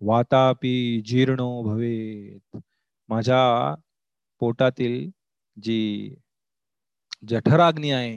वातापी 0.00 1.00
जीर्णो 1.06 1.62
भवेत. 1.62 2.56
माझ्या 3.08 3.74
पोटातील 4.42 5.10
जी 5.56 6.14
जठराग्नी 7.28 7.90
आहे 7.90 8.16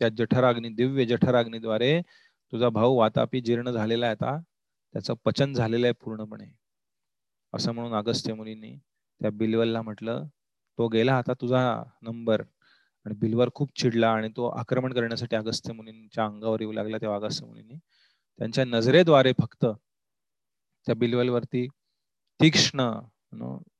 त्या 0.00 0.08
जठराग्नी 0.08 0.68
दिव्य 0.68 1.04
जठराग्नीद्वारे 1.06 2.00
तुझा 2.52 2.68
भाऊ 2.68 2.96
वातापी 2.96 3.40
जीर्ण 3.40 3.70
झालेला 3.70 4.06
आहे 4.06 4.14
आता 4.14 4.38
त्याचं 4.94 5.14
पचन 5.24 5.52
झालेलं 5.54 5.86
आहे 5.86 5.94
पूर्णपणे. 6.04 6.46
असं 7.54 7.72
म्हणून 7.72 7.94
अगस्त्य 7.94 8.34
मुनींनी 8.34 8.76
त्या 9.20 9.30
बिलवलला 9.30 9.82
म्हटलं 9.82 10.26
तो 10.78 10.88
गेला 10.88 11.16
आता 11.18 11.32
तुझा 11.40 11.60
नंबर. 12.02 12.42
आणि 13.06 13.14
बिलवर 13.14 13.48
खूप 13.54 13.70
चिडला 13.80 14.10
आणि 14.12 14.28
तो 14.36 14.48
आक्रमण 14.48 14.92
करण्यासाठी 14.92 15.36
अगस्त्य 15.36 15.72
मुनींच्या 15.72 16.24
अंगावर 16.24 16.60
येऊ 16.60 16.72
लागला 16.72 16.98
तेव्हा 17.00 17.16
अगस्त्य 17.18 17.46
मुनींनी. 17.46 17.78
त्यांच्या 18.40 18.64
नजरेद्वारे 18.64 19.32
फक्त 19.40 19.64
त्या 20.86 20.94
बिलवलवरती 20.94 21.66
तीक्ष्ण 22.40 22.82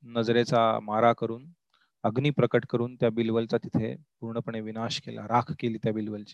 नजरेचा 0.03 0.79
मारा 0.79 1.13
करून 1.13 1.45
अग्नी 2.03 2.29
प्रकट 2.29 2.65
करून 2.65 2.95
त्या 2.95 3.09
बिलवलचा 3.09 3.57
तिथे 3.57 3.95
पूर्णपणे 4.19 4.61
विनाश 4.61 5.01
केला 5.01 5.27
राख 5.27 5.51
केली 5.59 5.77
त्या 5.77 5.93
बिलवलची. 5.93 6.33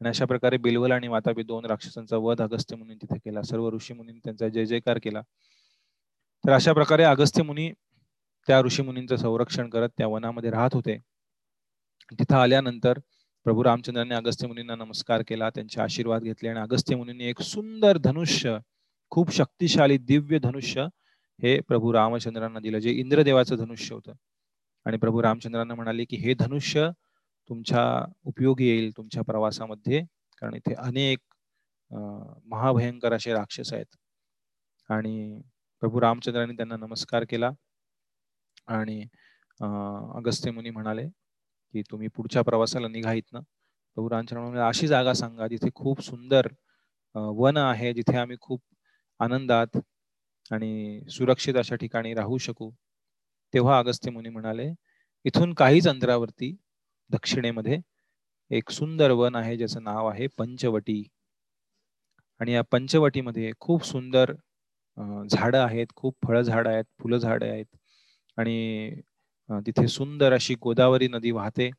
आणि 0.00 0.08
अशा 0.08 0.24
प्रकारे 0.24 0.56
बिलवल 0.56 0.92
आणि 0.92 1.08
माताबी 1.08 1.42
दोन 1.42 1.64
राक्षसांचा 1.64 2.16
वध 2.16 2.42
अगस्त्य 2.42 2.76
मुनी 2.76 2.94
तिथे 2.94 3.18
केला. 3.18 3.42
सर्व 3.42 3.68
ऋषी 3.70 3.94
मुनी 3.94 4.12
त्यांचा 4.24 4.48
जय 4.48 4.64
जयकार 4.66 4.98
केला. 5.02 5.20
तर 6.44 6.52
अशा 6.52 6.72
प्रकारे 6.72 7.04
अगस्त्य 7.04 7.42
मुनी 7.42 7.70
त्या 8.48 8.60
ऋषी 8.60 8.82
मुनींचं 8.82 9.16
संरक्षण 9.16 9.68
करत 9.70 9.88
त्या 9.98 10.06
वनामध्ये 10.06 10.50
राहत 10.50 10.74
होते. 10.74 10.98
तिथं 12.18 12.36
आल्यानंतर 12.36 12.98
प्रभू 13.46 13.62
रामचंद्रांनी 13.64 14.14
अगस्त्य 14.14 14.46
मुनींना 14.46 14.74
नमस्कार 14.74 15.22
केला 15.28 15.48
त्यांचे 15.50 15.80
आशीर्वाद 15.80 16.22
घेतले 16.22 16.48
आणि 16.48 16.60
अगस्त्य 16.60 16.96
मुनींनी 16.96 17.24
एक 17.24 17.40
सुंदर 17.42 17.98
धनुष्य 17.98 18.58
खूप 19.12 19.30
शक्तिशाली 19.30 19.96
दिव्य 19.98 20.38
धनुष्य 20.38 20.82
हे 21.38 21.58
प्रभू 21.60 21.92
रामचंद्रांना 21.92 22.60
दिलं 22.60 22.78
जे 22.78 22.90
इंद्रदेवाचं 22.90 23.56
धनुष्य 23.56 23.94
होतं. 23.94 24.12
आणि 24.86 24.96
प्रभू 24.96 25.22
रामचंद्रांना 25.22 25.74
म्हणाले 25.74 26.04
की 26.04 26.16
हे 26.16 26.34
धनुष्य 26.34 26.88
तुमच्या 27.50 27.82
उपयोगी 28.24 28.68
येईल 28.68 28.90
तुमच्या 28.96 29.22
प्रवासामध्ये 29.22 30.02
कारण 30.42 30.54
इथे 30.54 30.74
अनेक 30.74 31.18
महाभयंकर 32.46 33.12
असे 33.12 33.32
राक्षस 33.32 33.72
आहेत. 33.72 33.96
आणि 34.88 35.40
प्रभू 35.82 36.00
रामचंद्रांनी 36.00 36.56
त्यांना 36.56 36.76
नमस्कार 36.76 37.24
केला 37.30 37.50
आणि 38.68 39.02
अगस्त्य 40.16 40.50
मुनी 40.50 40.70
म्हणाले 40.70 41.06
की 41.74 41.82
तुम्ही 41.90 42.08
पुढच्या 42.16 42.42
प्रवासाला 42.42 42.88
निघा 42.88 43.12
ना. 43.32 43.40
प्रभू 43.96 44.08
रामचरण 44.10 44.58
अशी 44.68 44.86
जागा 44.88 45.12
सांगा 45.14 45.46
जिथे 45.48 45.70
खूप 45.74 46.00
सुंदर 46.02 46.48
वन 47.14 47.56
आहे 47.56 47.92
जिथे 47.94 48.16
आम्ही 48.18 48.36
खूप 48.40 48.60
आनंदात 49.20 49.76
आणि 50.50 51.00
सुरक्षित 51.10 51.56
अशा 51.56 51.76
ठिकाणी 51.76 52.14
राहू 52.14 52.38
शकू. 52.38 52.70
तेव्हा 53.54 53.78
अगस्त्य 53.78 54.10
मुनी 54.10 54.28
म्हणाले 54.28 54.72
इथून 55.24 55.52
काहीच 55.54 55.88
अंतरावरती 55.88 56.54
दक्षिणेमध्ये 57.10 57.78
एक 58.50 58.70
सुंदर 58.70 59.10
वन 59.12 59.34
आहे 59.36 59.56
ज्याचं 59.56 59.82
नाव 59.84 60.06
आहे 60.08 60.26
पंचवटी. 60.38 61.02
आणि 62.40 62.52
या 62.52 62.62
पंचवटीमध्ये 62.72 63.52
खूप 63.60 63.84
सुंदर 63.86 64.32
झाडं 65.30 65.58
आहेत 65.58 65.86
खूप 65.96 66.16
फळझाडं 66.26 66.70
आहेत 66.70 66.84
फुलं 67.00 67.18
झाडं 67.18 67.46
आहेत. 67.50 67.66
आणि 68.38 68.90
तिथे 69.60 69.86
सुंदर 69.88 70.32
अशी 70.32 70.54
गोदावरी 70.62 71.08
नदी 71.08 71.30
वाहते. 71.30 71.70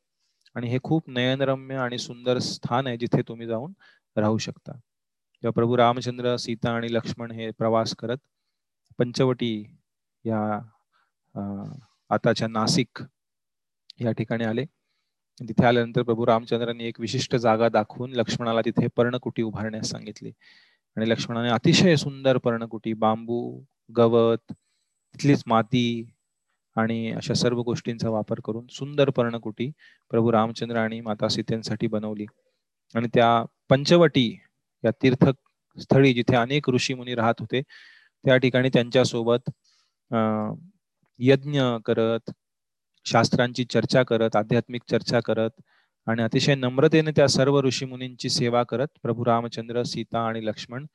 आणि 0.55 0.69
हे 0.69 0.79
खूप 0.83 1.09
नयनरम्य 1.09 1.75
आणि 1.75 1.97
सुंदर 1.97 2.39
स्थान 2.39 2.87
आहे 2.87 2.97
जिथे 2.97 3.21
तुम्ही 3.27 3.47
जाऊन 3.47 3.73
राहू 4.17 4.37
शकता. 4.37 4.71
तेव्हा 4.71 5.51
प्रभू 5.51 5.77
रामचंद्र 5.77 6.35
सीता 6.35 6.71
आणि 6.71 6.93
लक्ष्मण 6.93 7.31
हे 7.31 7.49
प्रवास 7.51 7.95
करत 7.95 8.17
पंचवटी 8.99 9.65
या 10.25 10.41
आताच्या 12.09 12.47
नाशिक 12.47 13.03
या 14.01 14.11
ठिकाणी 14.11 14.43
आले. 14.43 14.65
तिथे 15.39 15.65
आल्यानंतर 15.65 16.01
प्रभू 16.01 16.25
रामचंद्रांनी 16.25 16.83
एक 16.83 16.99
विशिष्ट 16.99 17.35
जागा 17.35 17.69
दाखवून 17.69 18.11
लक्ष्मणाला 18.11 18.61
तिथे 18.65 18.87
पर्णकुटी 18.87 19.41
उभारण्यास 19.41 19.89
सांगितली. 19.89 20.31
आणि 20.97 21.09
लक्ष्मणाने 21.09 21.49
अतिशय 21.49 21.95
सुंदर 21.95 22.37
पर्णकुटी 22.37 22.93
बांबू 22.93 23.39
गवत 23.97 24.51
तिथलीच 24.51 25.43
माती 25.47 25.85
आणि 26.75 27.11
अशा 27.11 27.33
सर्व 27.33 27.61
गोष्टींचा 27.63 28.09
वापर 28.09 28.39
करून 28.45 28.65
सुंदर 28.71 29.09
पर्णकुटी 29.09 29.69
प्रभू 30.11 30.31
रामचंद्र 30.31 30.77
आणि 30.77 30.99
माता 31.01 31.27
सीतेंसाठी 31.29 31.87
बनवली. 31.87 32.25
आणि 32.95 33.07
त्या 33.15 33.43
पंचवटी 33.69 34.29
या 34.83 34.91
तीर्थ 35.03 35.25
स्थळी 35.77 36.13
जिथे 36.13 36.35
अनेक 36.35 36.69
ऋषी 36.69 36.93
मुनी 36.93 37.15
राहत 37.15 37.39
होते 37.39 37.61
त्या 37.61 38.37
ठिकाणी 38.37 38.69
त्यांच्यासोबत 38.69 39.49
यज्ञ 41.19 41.61
करत 41.85 42.31
शास्त्रांची 43.05 43.63
चर्चा 43.65 44.03
करत 44.03 44.35
आध्यात्मिक 44.35 44.81
चर्चा 44.89 45.19
करत 45.19 45.61
आणि 46.07 46.23
अतिशय 46.23 46.55
नम्रतेने 46.55 47.11
त्या 47.11 47.27
सर्व 47.27 47.59
ऋषी 47.61 47.85
मुनींची 47.85 48.29
सेवा 48.29 48.63
करत 48.63 48.87
प्रभू 49.03 49.25
रामचंद्र 49.25 49.83
सीता 49.83 50.25
आणि 50.27 50.45
लक्ष्मण 50.45 50.85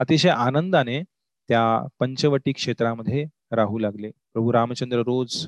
अतिशय 0.00 0.28
आनंदाने 0.28 1.02
त्या 1.48 1.62
पंचवटी 2.00 2.52
क्षेत्रामध्ये 2.52 3.24
राहू 3.52 3.78
लागले. 3.78 4.10
प्रभू 4.32 4.52
रामचंद्र 4.52 4.98
रोज 5.06 5.46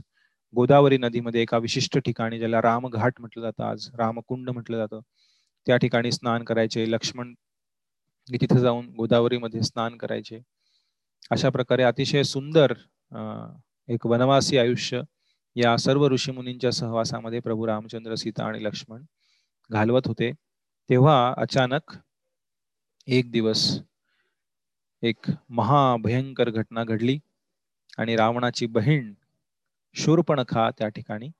गोदावरी 0.54 0.98
नदीमध्ये 0.98 1.42
एका 1.42 1.58
विशिष्ट 1.58 1.98
ठिकाणी 1.98 2.38
ज्याला 2.38 2.60
रामघाट 2.62 3.20
म्हटलं 3.20 3.42
जातं 3.42 3.64
आज 3.64 3.88
रामकुंड 3.98 4.50
म्हटलं 4.50 4.76
जातं. 4.76 5.00
त्या 5.66 5.76
ठिकाणी 5.76 6.12
स्नान 6.12 6.44
करायचे. 6.44 6.84
लक्ष्मण 6.90 7.32
तिथे 8.28 8.58
जाऊन 8.60 8.86
गोदावरीमध्ये 8.96 9.62
स्नान 9.62 9.96
करायचे. 9.96 10.40
अशा 11.30 11.48
प्रकारे 11.50 11.82
अतिशय 11.82 12.22
सुंदर 12.22 12.72
एक 13.88 14.06
वनवासी 14.06 14.58
आयुष्य 14.58 15.00
या 15.56 15.76
सर्व 15.76 16.06
ऋषीमुनींच्या 16.08 16.70
सहवासामध्ये 16.72 17.40
प्रभू 17.40 17.66
रामचंद्र 17.66 18.14
सीता 18.14 18.44
आणि 18.44 18.62
लक्ष्मण 18.64 19.02
घालवत 19.70 20.06
होते. 20.06 20.30
तेव्हा 20.90 21.34
अचानक 21.36 21.96
एक 23.06 23.30
दिवस 23.30 23.66
एक 25.02 25.30
महाभयंकर 25.50 26.50
घटना 26.50 26.84
घडली. 26.84 27.18
आणि 27.98 28.16
रावणाची 28.16 28.66
बहीण 28.66 29.12
शूरपणखा 29.96 30.68
त्या 30.78 30.88
ठिकाणी 30.88 31.30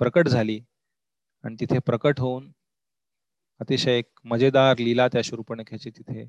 प्रकट 0.00 0.28
झाली. 0.28 0.60
आणि 1.44 1.56
तिथे 1.60 1.78
प्रकट 1.86 2.20
होऊन 2.20 2.50
अतिशय 3.60 3.98
एक 3.98 4.06
मजेदार 4.24 4.78
लीला 4.78 5.06
त्या 5.08 5.20
शूरपणखेची 5.24 5.90
तिथे 5.90 6.24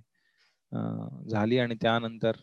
झाली. 1.32 1.58
आणि 1.60 1.76
त्यानंतर 1.82 2.38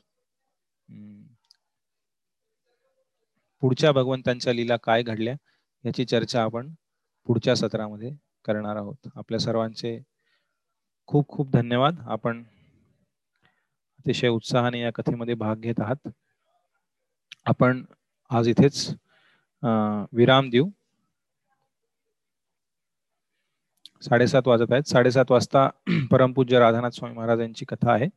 पुढच्या 3.63 3.93
भगवंतांच्या 3.93 4.53
लीला 4.53 4.77
काय 4.85 5.03
घडल्या 5.03 5.35
याची 5.85 6.05
चर्चा 6.05 6.43
आपण 6.43 6.73
पुढच्या 7.27 7.55
सत्रामध्ये 7.57 8.11
करणार 8.45 8.77
आहोत. 8.77 9.09
आपल्या 9.17 9.39
सर्वांचे 9.41 9.99
खूप 11.09 11.29
खूप 11.29 11.51
धन्यवाद. 11.53 11.99
आपण 12.07 12.43
अतिशय 13.99 14.29
उत्साहाने 14.29 14.81
या 14.81 14.91
कथेमध्ये 14.95 15.35
भाग 15.35 15.61
घेत 15.61 15.81
आहात. 15.81 16.09
आपण 17.47 17.82
आज 18.31 18.48
इथेच 18.48 18.86
विराम 20.12 20.48
देऊ. 20.51 20.68
साडेसात 24.02 24.48
वाजत 24.48 24.73
आहेत. 24.73 24.89
साडेसात 24.89 25.31
वाजता 25.31 25.68
परमपूज्य 26.10 26.59
राधानाथ 26.59 26.90
स्वामी 26.90 27.14
महाराजांची 27.16 27.64
कथा 27.68 27.93
आहे. 27.93 28.09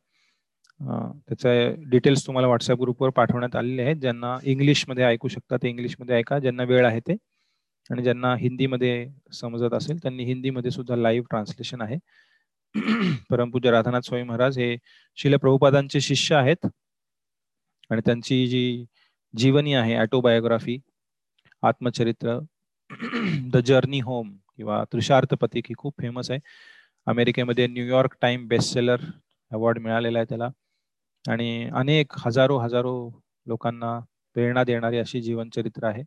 त्याचे 1.28 1.52
डिटेल्स 1.90 2.26
तुम्हाला 2.26 2.46
व्हॉट्सअप 2.46 2.80
ग्रुपवर 2.80 3.10
पाठवण्यात 3.16 3.56
आलेले 3.56 3.82
आहेत. 3.82 3.96
ज्यांना 3.96 4.36
इंग्लिशमध्ये 4.44 5.04
ऐकू 5.04 5.28
शकता 5.28 5.56
ते 5.62 5.68
इंग्लिशमध्ये 5.68 6.16
ऐका. 6.16 6.38
ज्यांना 6.38 6.62
वेळ 6.64 6.86
आहे 6.86 7.00
ते. 7.08 7.16
आणि 7.90 8.02
ज्यांना 8.02 8.34
हिंदीमध्ये 8.36 9.06
समजत 9.32 9.74
असेल 9.74 9.98
त्यांनी 10.02 10.24
हिंदीमध्ये 10.24 10.70
सुद्धा 10.70 10.96
लाईव्ह 10.96 11.26
ट्रान्सलेशन 11.30 11.80
आहे. 11.82 11.98
परमपूज्य 13.30 13.70
राधानाथ 13.70 14.00
स्वामी 14.06 14.22
महाराज 14.24 14.58
हे 14.58 14.76
शिल 15.18 15.36
प्रभुपादांचे 15.36 16.00
शिष्य 16.00 16.34
आहेत. 16.36 16.66
आणि 17.90 18.00
त्यांची 18.06 18.46
जी 18.48 18.84
जीवनी 19.36 19.74
आहे 19.74 19.96
ऑटोबायोग्राफी 19.96 20.78
आत्मचरित्र 21.62 22.38
द 23.52 23.56
जर्नी 23.56 24.00
होम 24.00 24.36
किंवा 24.56 24.84
तृषार्थ 24.92 25.34
पथिक 25.34 25.64
ही 25.68 25.74
खूप 25.78 25.94
फेमस 26.00 26.30
आहे. 26.30 26.40
अमेरिकेमध्ये 27.06 27.66
न्यूयॉर्क 27.66 28.16
टाइम 28.20 28.46
बेस्टसेलर 28.48 29.00
अवॉर्ड 29.52 29.78
मिळालेला 29.78 30.18
आहे 30.18 30.26
त्याला. 30.28 30.48
आणि 31.28 31.70
अनेक 31.74 32.12
हजारो 32.26 32.58
हजारो 32.58 33.22
लोकांना 33.46 33.98
प्रेरणा 34.34 34.64
देणारी 34.64 34.98
अशी 34.98 35.20
जीवनचरित्र 35.22 35.84
आहे. 35.84 36.02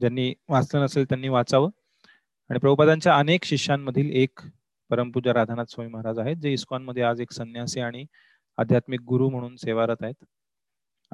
ज्यांनी 0.00 0.34
वाचलं 0.48 0.82
नसेल 0.84 1.04
त्यांनी 1.04 1.28
वाचावं. 1.28 1.70
आणि 2.50 2.58
प्रभुपादांच्या 2.58 3.18
अनेक 3.18 3.44
शिष्यांमधील 3.44 4.10
एक 4.12 4.40
परमपूजा 4.90 5.32
राधानाथ 5.32 5.64
स्वामी 5.68 5.90
महाराज 5.90 6.18
आहेत 6.18 6.36
जे 6.36 6.52
इस्कॉनमध्ये 6.52 7.02
आज 7.02 7.20
एक 7.20 7.32
संन्यासी 7.32 7.80
आणि 7.80 8.04
आध्यात्मिक 8.58 9.00
गुरु 9.00 9.28
म्हणून 9.30 9.56
सेवारत 9.56 9.96
आहेत. 10.02 10.24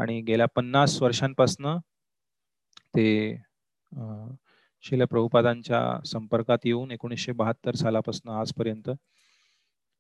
आणि 0.01 0.21
गेल्या 0.23 0.47
पन्नास 0.57 1.01
वर्षांपासनं 1.03 1.79
ते 2.97 3.07
शिल 4.85 5.05
प्रभुपादांच्या 5.05 5.81
संपर्कात 6.07 6.59
येऊन 6.65 6.91
एकोणीसशे 6.91 7.33
बहात्तर 7.33 7.75
सालापासून 7.77 8.31
आजपर्यंत 8.33 8.91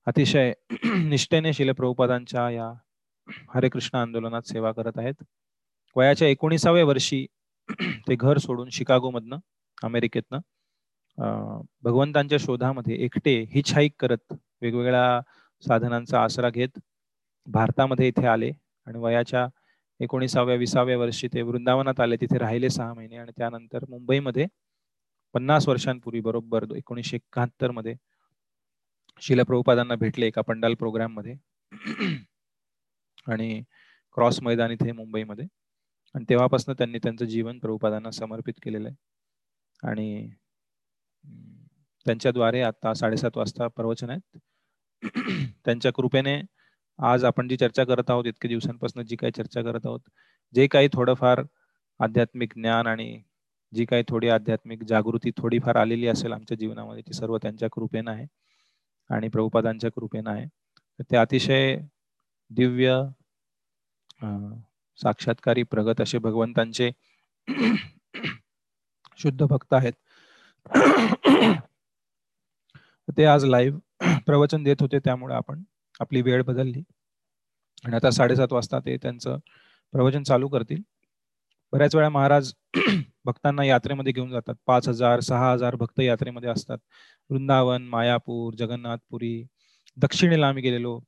अतिशय 0.06 0.52
निष्ठेने 1.08 1.52
शिल 1.52 1.72
प्रभुपादांच्या 1.72 2.48
या 2.50 2.72
हरे 3.54 3.68
कृष्ण 3.68 3.98
आंदोलनात 3.98 4.42
सेवा 4.48 4.72
करत 4.72 4.98
आहेत. 4.98 5.14
वयाच्या 5.96 6.28
एकोणीसाव्या 6.28 6.84
वर्षी 6.84 7.26
ते 8.08 8.14
घर 8.16 8.38
सोडून 8.38 8.68
शिकागोमधनं 8.72 9.38
अमेरिकेतनं 9.78 10.40
भगवंतांच्या 11.84 12.38
शोधामध्ये 12.40 12.96
एकटे 13.04 13.38
हिच 13.52 13.72
हाईक 13.74 13.92
करत 14.00 14.32
वेगवेगळ्या 14.62 15.20
साधनांचा 15.62 16.22
आसरा 16.22 16.50
घेत 16.50 16.78
भारतामध्ये 17.46 18.08
इथे 18.08 18.26
आले 18.26 18.50
आणि 18.86 18.98
वयाच्या 18.98 19.46
एकोणीसाव्या 20.00 20.54
विसाव्या 20.56 20.98
वर्षी 20.98 21.28
ते 21.28 21.42
वृंदावनात 21.42 22.00
आले. 22.00 22.16
तिथे 22.20 22.38
राहिले 22.38 22.70
सहा 22.70 22.94
महिने 22.94 23.16
आणि 23.16 23.32
त्यानंतर 23.38 23.84
मुंबईमध्ये 23.88 24.46
पन्नास 25.34 25.68
वर्षांपूर्वी 25.68 26.20
बरोबर 26.20 26.64
एकोणीसशे 26.76 27.16
एकाहत्तरमध्ये 27.16 27.94
शिलप्रभुपादांना 29.20 29.94
भेटले 29.94 30.26
एका 30.26 30.42
पंडाल 30.42 30.74
प्रोग्राममध्ये. 30.74 31.34
आणि 33.28 33.62
क्रॉस 34.14 34.40
मैदान 34.42 34.70
इथे 34.70 34.92
मुंबईमध्ये. 34.92 35.46
आणि 36.14 36.24
तेव्हापासून 36.28 36.74
त्यांनी 36.78 36.98
त्यांचं 36.98 37.24
जीवन 37.24 37.58
प्रभुपादांना 37.58 38.10
समर्पित 38.10 38.54
केलेलं 38.62 38.88
आहे. 38.88 38.96
आणि 39.88 40.30
त्यांच्याद्वारे 42.06 42.60
आता 42.62 42.94
साडेसात 42.94 43.36
वाजता 43.36 43.66
प्रवचन 43.68 44.10
आहेत. 44.10 44.38
त्यांच्या 45.64 45.92
कृपेने 45.92 46.40
आज 47.02 47.24
आपण 47.24 47.48
जी 47.48 47.56
चर्चा 47.56 47.84
करत 47.84 48.10
आहोत 48.10 48.26
इतके 48.26 48.48
दिवसांपासून 48.48 49.02
जी 49.02 49.16
काही 49.16 49.32
चर्चा 49.36 49.62
करत 49.62 49.86
आहोत 49.86 50.00
जे 50.54 50.66
काही 50.66 50.88
थोडंफार 50.92 51.42
आध्यात्मिक 52.00 52.52
ज्ञान 52.54 52.86
आणि 52.86 53.22
जी 53.72 53.84
काही 53.84 54.02
थोडी 54.08 54.28
आध्यात्मिक 54.28 54.82
जागृती 54.82 55.30
थोडीफार 55.36 55.76
आलेली 55.76 56.06
असेल 56.06 56.32
आमच्या 56.32 56.56
जीवनामध्ये 56.56 57.02
ती 57.02 57.12
सर्व 57.12 57.36
त्यांच्या 57.36 57.68
कृपेनं 57.72 58.10
आहे 58.10 58.26
आणि 59.10 59.28
प्रभुपादांच्या 59.28 59.90
कृपेनं 59.90 60.30
आहे. 60.30 60.46
ते 61.00 61.16
अतिशय 61.16 61.76
दिव्य 62.50 63.00
साक्षात्कारी 64.98 65.62
प्रगत 65.62 66.00
असे 66.00 66.18
भगवंतांचे 66.18 66.90
शुद्ध 69.18 69.42
भक्त 69.42 69.74
आहेत. 69.74 69.92
ते 73.08 73.24
आज 73.24 73.44
लाईव्ह 73.44 74.18
प्रवचन 74.26 74.62
देत 74.62 74.76
होते 74.80 74.98
त्यामुळे 74.98 75.34
आपण 75.34 75.62
आपली 76.00 76.22
वेळ 76.22 76.42
बदलली. 76.42 76.82
आणि 77.84 77.96
आता 77.96 78.10
साडेसात 78.10 78.52
वाजता 78.52 78.78
ते 78.80 78.96
त्यांचं 78.96 79.38
प्रवचन 79.92 80.22
चालू 80.22 80.48
करतील. 80.48 80.82
बऱ्याच 81.72 81.94
वेळा 81.94 82.08
महाराज 82.08 82.52
भक्तांना 83.24 83.64
यात्रेमध्ये 83.64 84.12
घेऊन 84.12 84.30
जातात. 84.30 84.54
पाच 84.66 84.88
हजार 84.88 85.20
सहा 85.20 85.52
हजार 85.52 85.74
भक्त 85.76 86.00
यात्रेमध्ये 86.00 86.50
असतात. 86.50 86.78
वृंदावन 87.30 87.82
मायापूर 87.88 88.54
जगन्नाथपुरी 88.54 89.42
दक्षिणेला 89.96 90.48
आम्ही 90.48 90.62
गेलेलो. 90.62 90.98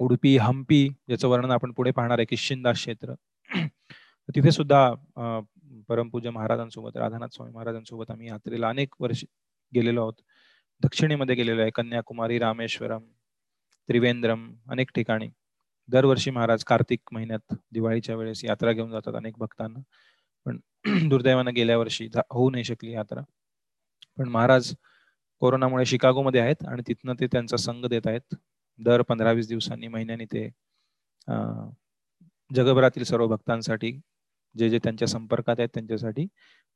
उडुपी 0.00 0.36
हम्पी 0.38 0.88
ज्याचं 0.88 1.28
वर्णन 1.28 1.50
आपण 1.50 1.72
पुढे 1.72 1.90
पाहणार 1.90 2.18
आहे 2.18 2.26
किशिंदा 2.30 2.72
क्षेत्र. 2.72 3.14
तिथे 4.36 4.50
सुद्धा 4.52 4.88
परमपूज्य 5.88 6.30
महाराजांसोबत 6.30 6.96
राधानाथ 6.96 7.34
स्वामी 7.34 7.52
महाराजांसोबत 7.52 8.10
आम्ही 8.10 8.28
यात्रेला 8.28 8.68
अनेक 8.68 8.94
वर्ष 9.00 9.24
गेलेलो 9.72 10.00
आहोत. 10.02 10.14
दक्षिणेमध्ये 10.82 11.34
गेलेलो 11.36 11.60
आहे 11.62 11.70
कन्याकुमारी 11.74 12.38
रामेश्वरम 12.38 13.02
त्रिवेंद्रम 13.88 14.50
अनेक 14.70 14.90
ठिकाणी. 14.94 15.28
दरवर्षी 15.88 16.30
महाराज 16.30 16.64
कार्तिक 16.64 17.00
महिन्यात 17.12 17.54
दिवाळीच्या 17.72 18.16
वेळेस 18.16 18.44
यात्रा 18.44 18.72
घेऊन 18.72 18.90
जातात 18.90 19.14
अनेक 19.16 19.38
भक्तांना. 19.38 19.80
पण 20.46 20.58
दुर्दैवानं 21.10 21.54
गेल्या 21.54 21.78
वर्षी 21.78 22.08
होऊ 22.30 22.50
नाही 22.50 22.64
शकली 22.64 22.92
यात्रा. 22.92 23.22
पण 24.18 24.28
महाराज 24.28 24.74
कोरोनामुळे 25.42 25.84
शिकागोमध्ये 25.86 26.40
आहेत 26.40 26.64
आणि 26.68 26.82
तिथनं 26.88 27.14
ते 27.20 27.26
त्यांचा 27.32 27.56
संघ 27.58 27.86
देत 27.86 28.06
आहेत. 28.06 28.34
दर 28.80 29.02
पंधरा 29.08 29.32
वीस 29.32 29.48
दिवसांनी 29.48 29.88
महिन्यानी 29.88 30.24
ते 30.32 30.48
जगभरातील 32.50 33.04
सर्व 33.04 33.26
भक्तांसाठी 33.28 33.92
जे 34.54 34.68
जे 34.70 34.78
त्यांच्या 34.84 35.08
संपर्कात 35.08 35.60
आहेत 35.60 35.68
त्यांच्यासाठी 35.74 36.26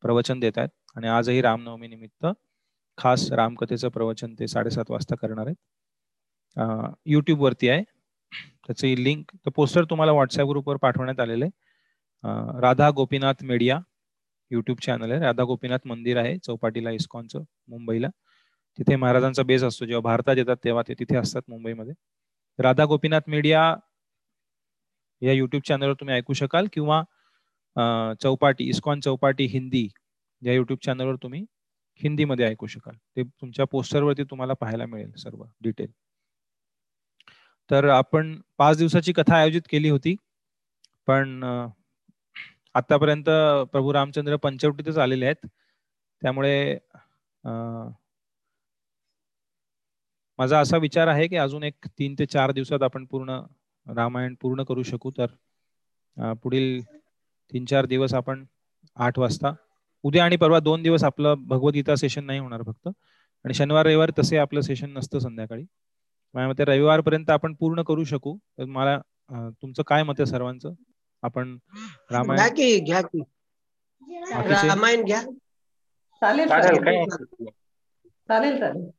प्रवचन 0.03 0.41
देत 0.41 0.59
आहेत. 0.59 0.69
आणि 0.97 1.09
आजही 1.09 1.43
रामनवमी 1.43 1.89
निमित्त 1.89 2.27
खास 2.99 3.31
रामकथेचं 3.33 3.89
प्रवचन 3.91 4.35
ते 4.41 4.47
साडेसात 4.49 4.91
वाजता 4.91 5.17
करणार 5.17 5.47
आहेत. 5.47 5.57
युट्यूब 6.57 7.41
वरती 7.43 7.69
आहे. 7.69 7.83
त्याची 8.67 8.95
लिंक 9.05 9.31
तर 9.47 9.51
पोस्टर 9.57 9.85
तुम्हाला 9.91 10.13
व्हॉट्सअप 10.13 10.49
ग्रुपवर 10.49 10.77
पाठवण्यात 10.83 11.21
आलेलं 11.21 11.45
आहे. 11.45 12.61
Radha 12.61 12.91
Gopinath 12.97 13.45
media 13.45 13.79
YouTube 14.51 14.79
channel 14.83 15.11
आहे. 15.11 15.21
राधा 15.21 15.45
गोपीनाथ 15.45 15.87
मंदिर 15.87 16.17
आहे 16.19 16.37
चौपाटीला 16.45 16.91
इस्कॉनचं 16.91 17.43
मुंबईला. 17.69 18.09
तिथे 18.79 18.97
महाराजांचा 18.97 19.43
बेस 19.43 19.63
असतो. 19.65 19.85
जेव्हा 19.87 20.03
भारतात 20.11 20.37
येतात 20.37 20.57
तेव्हा 20.65 20.83
ते 20.89 20.95
तिथे 20.99 21.17
असतात 21.17 21.43
मुंबईमध्ये. 21.49 21.95
राधा 22.59 22.85
गोपीनाथ 22.87 23.29
मीडिया 23.29 23.75
या 25.23 25.33
युट्यूब 25.33 25.63
चॅनलवर 25.69 25.95
तुम्ही 26.01 26.15
ऐकू 26.15 26.33
शकाल 26.35 26.67
किंवा 26.73 27.03
चौपाटी 28.23 28.69
इस्कॉन 28.71 29.01
चौपाटी 29.01 29.45
हिंदी 29.53 29.87
या 30.43 30.53
युट्यूब 30.53 30.79
चॅनलवर 30.85 31.17
तुम्ही 31.23 31.45
हिंदीमध्ये 32.01 32.47
ऐकू 32.47 32.67
शकाल. 32.67 32.95
ते 33.17 33.23
तुमच्या 33.23 33.65
पोस्टरवरती 33.73 34.25
तुम्हाला 34.31 34.55
पाहायला 34.61 34.87
मिळेल 34.87 35.13
सर्व 35.19 35.45
डिटेल 35.63 35.91
तर 37.71 37.89
आपण 37.91 38.35
पाच 38.59 38.77
दिवसाची 38.79 39.13
कथा 39.13 39.37
आयोजित 39.37 39.63
केली 39.71 39.89
होती. 39.91 40.15
पण 41.09 41.43
आतापर्यंत 42.75 43.25
प्रभू 43.73 43.93
रामचंद्र 43.93 44.37
पंचवटीतच 44.43 44.99
आलेले 44.99 45.27
आहेत. 45.27 45.47
त्यामुळे 46.23 46.79
माझा 50.39 50.59
असा 50.61 50.77
विचार 50.77 51.09
आहे 51.09 51.27
की 51.29 51.37
अजून 51.37 51.63
एक 51.65 51.87
तीन 51.89 52.15
ते 52.19 52.27
चार 52.27 52.53
दिवसात 52.53 52.83
आपण 52.83 53.05
पूर्ण 53.11 53.39
रामायण 53.87 54.35
पूर्ण 54.41 54.63
करू 54.65 54.83
शकू. 54.83 55.11
तर 55.11 56.33
पुढील 56.43 56.81
तीन 57.53 57.65
चार 57.67 57.87
दिवस 57.87 58.15
आपण 58.15 58.45
आठ 58.97 59.19
वाजता 59.19 59.53
उद्या 60.05 60.25
आणि 60.25 60.37
परवा 60.37 60.59
दोन 60.61 60.83
दिवस 60.83 61.05
आपलं 61.05 61.35
भगवद्गीता 61.49 61.95
सेशन 61.97 62.25
नाही 62.25 62.39
होणार 62.39 62.63
फक्त. 62.63 62.89
आणि 63.45 63.55
शनिवार 63.55 63.87
रविवार 63.87 64.11
तसे 64.19 64.37
आपलं 64.39 64.61
सेशन 64.61 64.91
नसतं 64.93 65.19
संध्याकाळी. 65.19 65.65
माझ्या 66.37 66.49
मते 66.49 66.65
रविवारपर्यंत 66.65 67.31
आपण 67.31 67.55
पूर्ण 67.55 67.83
करू 67.83 68.05
शकू. 68.05 68.37
तर 68.59 68.65
मला 68.67 68.99
तुमचं 69.53 69.83
काय 69.87 70.03
मत 70.03 70.15
आहे 70.19 70.27
सर्वांचं? 70.27 70.73
आपण 71.23 71.57
रामायण 72.11 72.49
घ्या 72.81 73.01
की 73.03 73.23
रामायण 74.63 75.05
घ्या. 75.05 75.21
चालेल 76.23 76.49
चालेल 78.29 78.59
चालेल. 78.59 78.91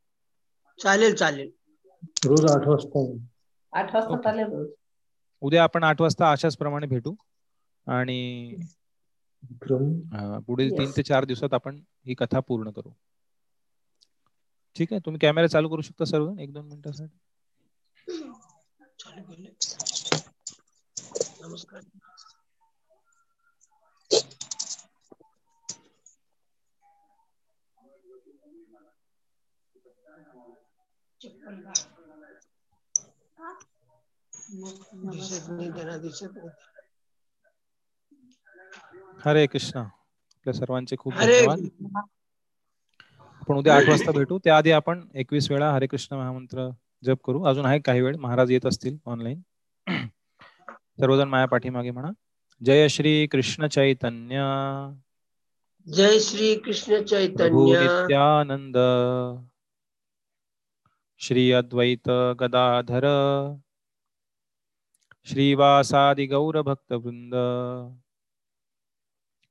चालेल 0.80 1.14
चालेल. 1.16 1.52
रोज 2.24 2.46
आठ 2.48 2.68
वाजता. 2.68 3.04
आठ 3.74 3.94
वाजता 3.96 4.22
चालेल 4.22 4.52
रोज. 4.52 4.68
उद्या 5.42 5.64
आपण 5.64 5.84
आठ 5.84 6.02
वाजता 6.02 6.32
अशाच 6.32 6.58
प्रमाणे 6.58 6.88
भेटू. 6.88 7.16
आणि 7.88 8.56
पुढील 10.48 10.72
तीन 10.72 10.92
ते 10.98 11.04
चार 11.04 11.26
दिवसात 11.26 11.54
आपण 11.54 11.80
ही 12.06 12.14
कथा 12.14 12.40
पूर्ण 12.48 12.72
करू. 12.72 12.92
ठीक 14.76 14.92
आहे 14.94 15.02
तुम्ही 15.06 15.20
कॅमेरा 15.20 15.48
चालू 15.48 15.70
करू 15.70 15.82
शकता 15.82 16.06
सर्व 16.06 16.34
एक 16.40 16.54
दोन 16.54 16.66
मिनिटासाठी. 16.68 17.18
नमस्कार. 21.42 21.82
हरे 39.26 39.46
कृष्ण. 39.48 39.80
आपल्या 39.80 40.54
सर्वांचे 40.54 40.96
खूप 41.00 41.14
धन्यवाद. 41.14 41.60
आपण 43.42 43.58
उद्या 43.58 43.76
आठ 43.76 43.90
वाजता 43.90 44.12
भेटू. 44.12 44.40
त्याआधी 44.44 44.72
आपण 44.72 45.08
एकवीस 45.16 45.52
वेळा 45.52 45.74
हरे 45.74 45.88
कृष्ण 45.88 46.16
महामंत्र 46.16 46.70
जप 47.04 47.18
करू. 47.24 47.44
अजून 47.44 47.66
आहे 47.66 47.80
काही 47.80 48.02
वेळ. 48.02 48.16
महाराज 48.16 48.52
येत 48.52 48.66
असतील 48.66 48.98
ऑनलाईन 49.06 49.42
सर्वजण 51.00 51.28
माया 51.28 51.46
पाठीमागे 51.46 51.92
म्हणा. 51.92 52.10
जय 52.66 52.88
श्री 52.88 53.28
कृष्ण 53.28 53.68
चैतन्य. 53.68 54.40
जय 55.94 56.20
श्री 56.20 56.56
कृष्ण 56.56 57.04
चैतन्य. 57.04 57.80
नित्यानंद 57.80 58.78
श्री 61.20 61.52
अद्वैत 61.52 62.10
गदाधर. 62.40 63.06
श्रीवासादि 65.26 66.26
गौर 66.26 66.62
भक्त 66.62 66.92
वृंद 66.92 67.36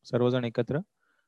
सर्वजण 0.05 0.45
एकत्र. 0.45 0.79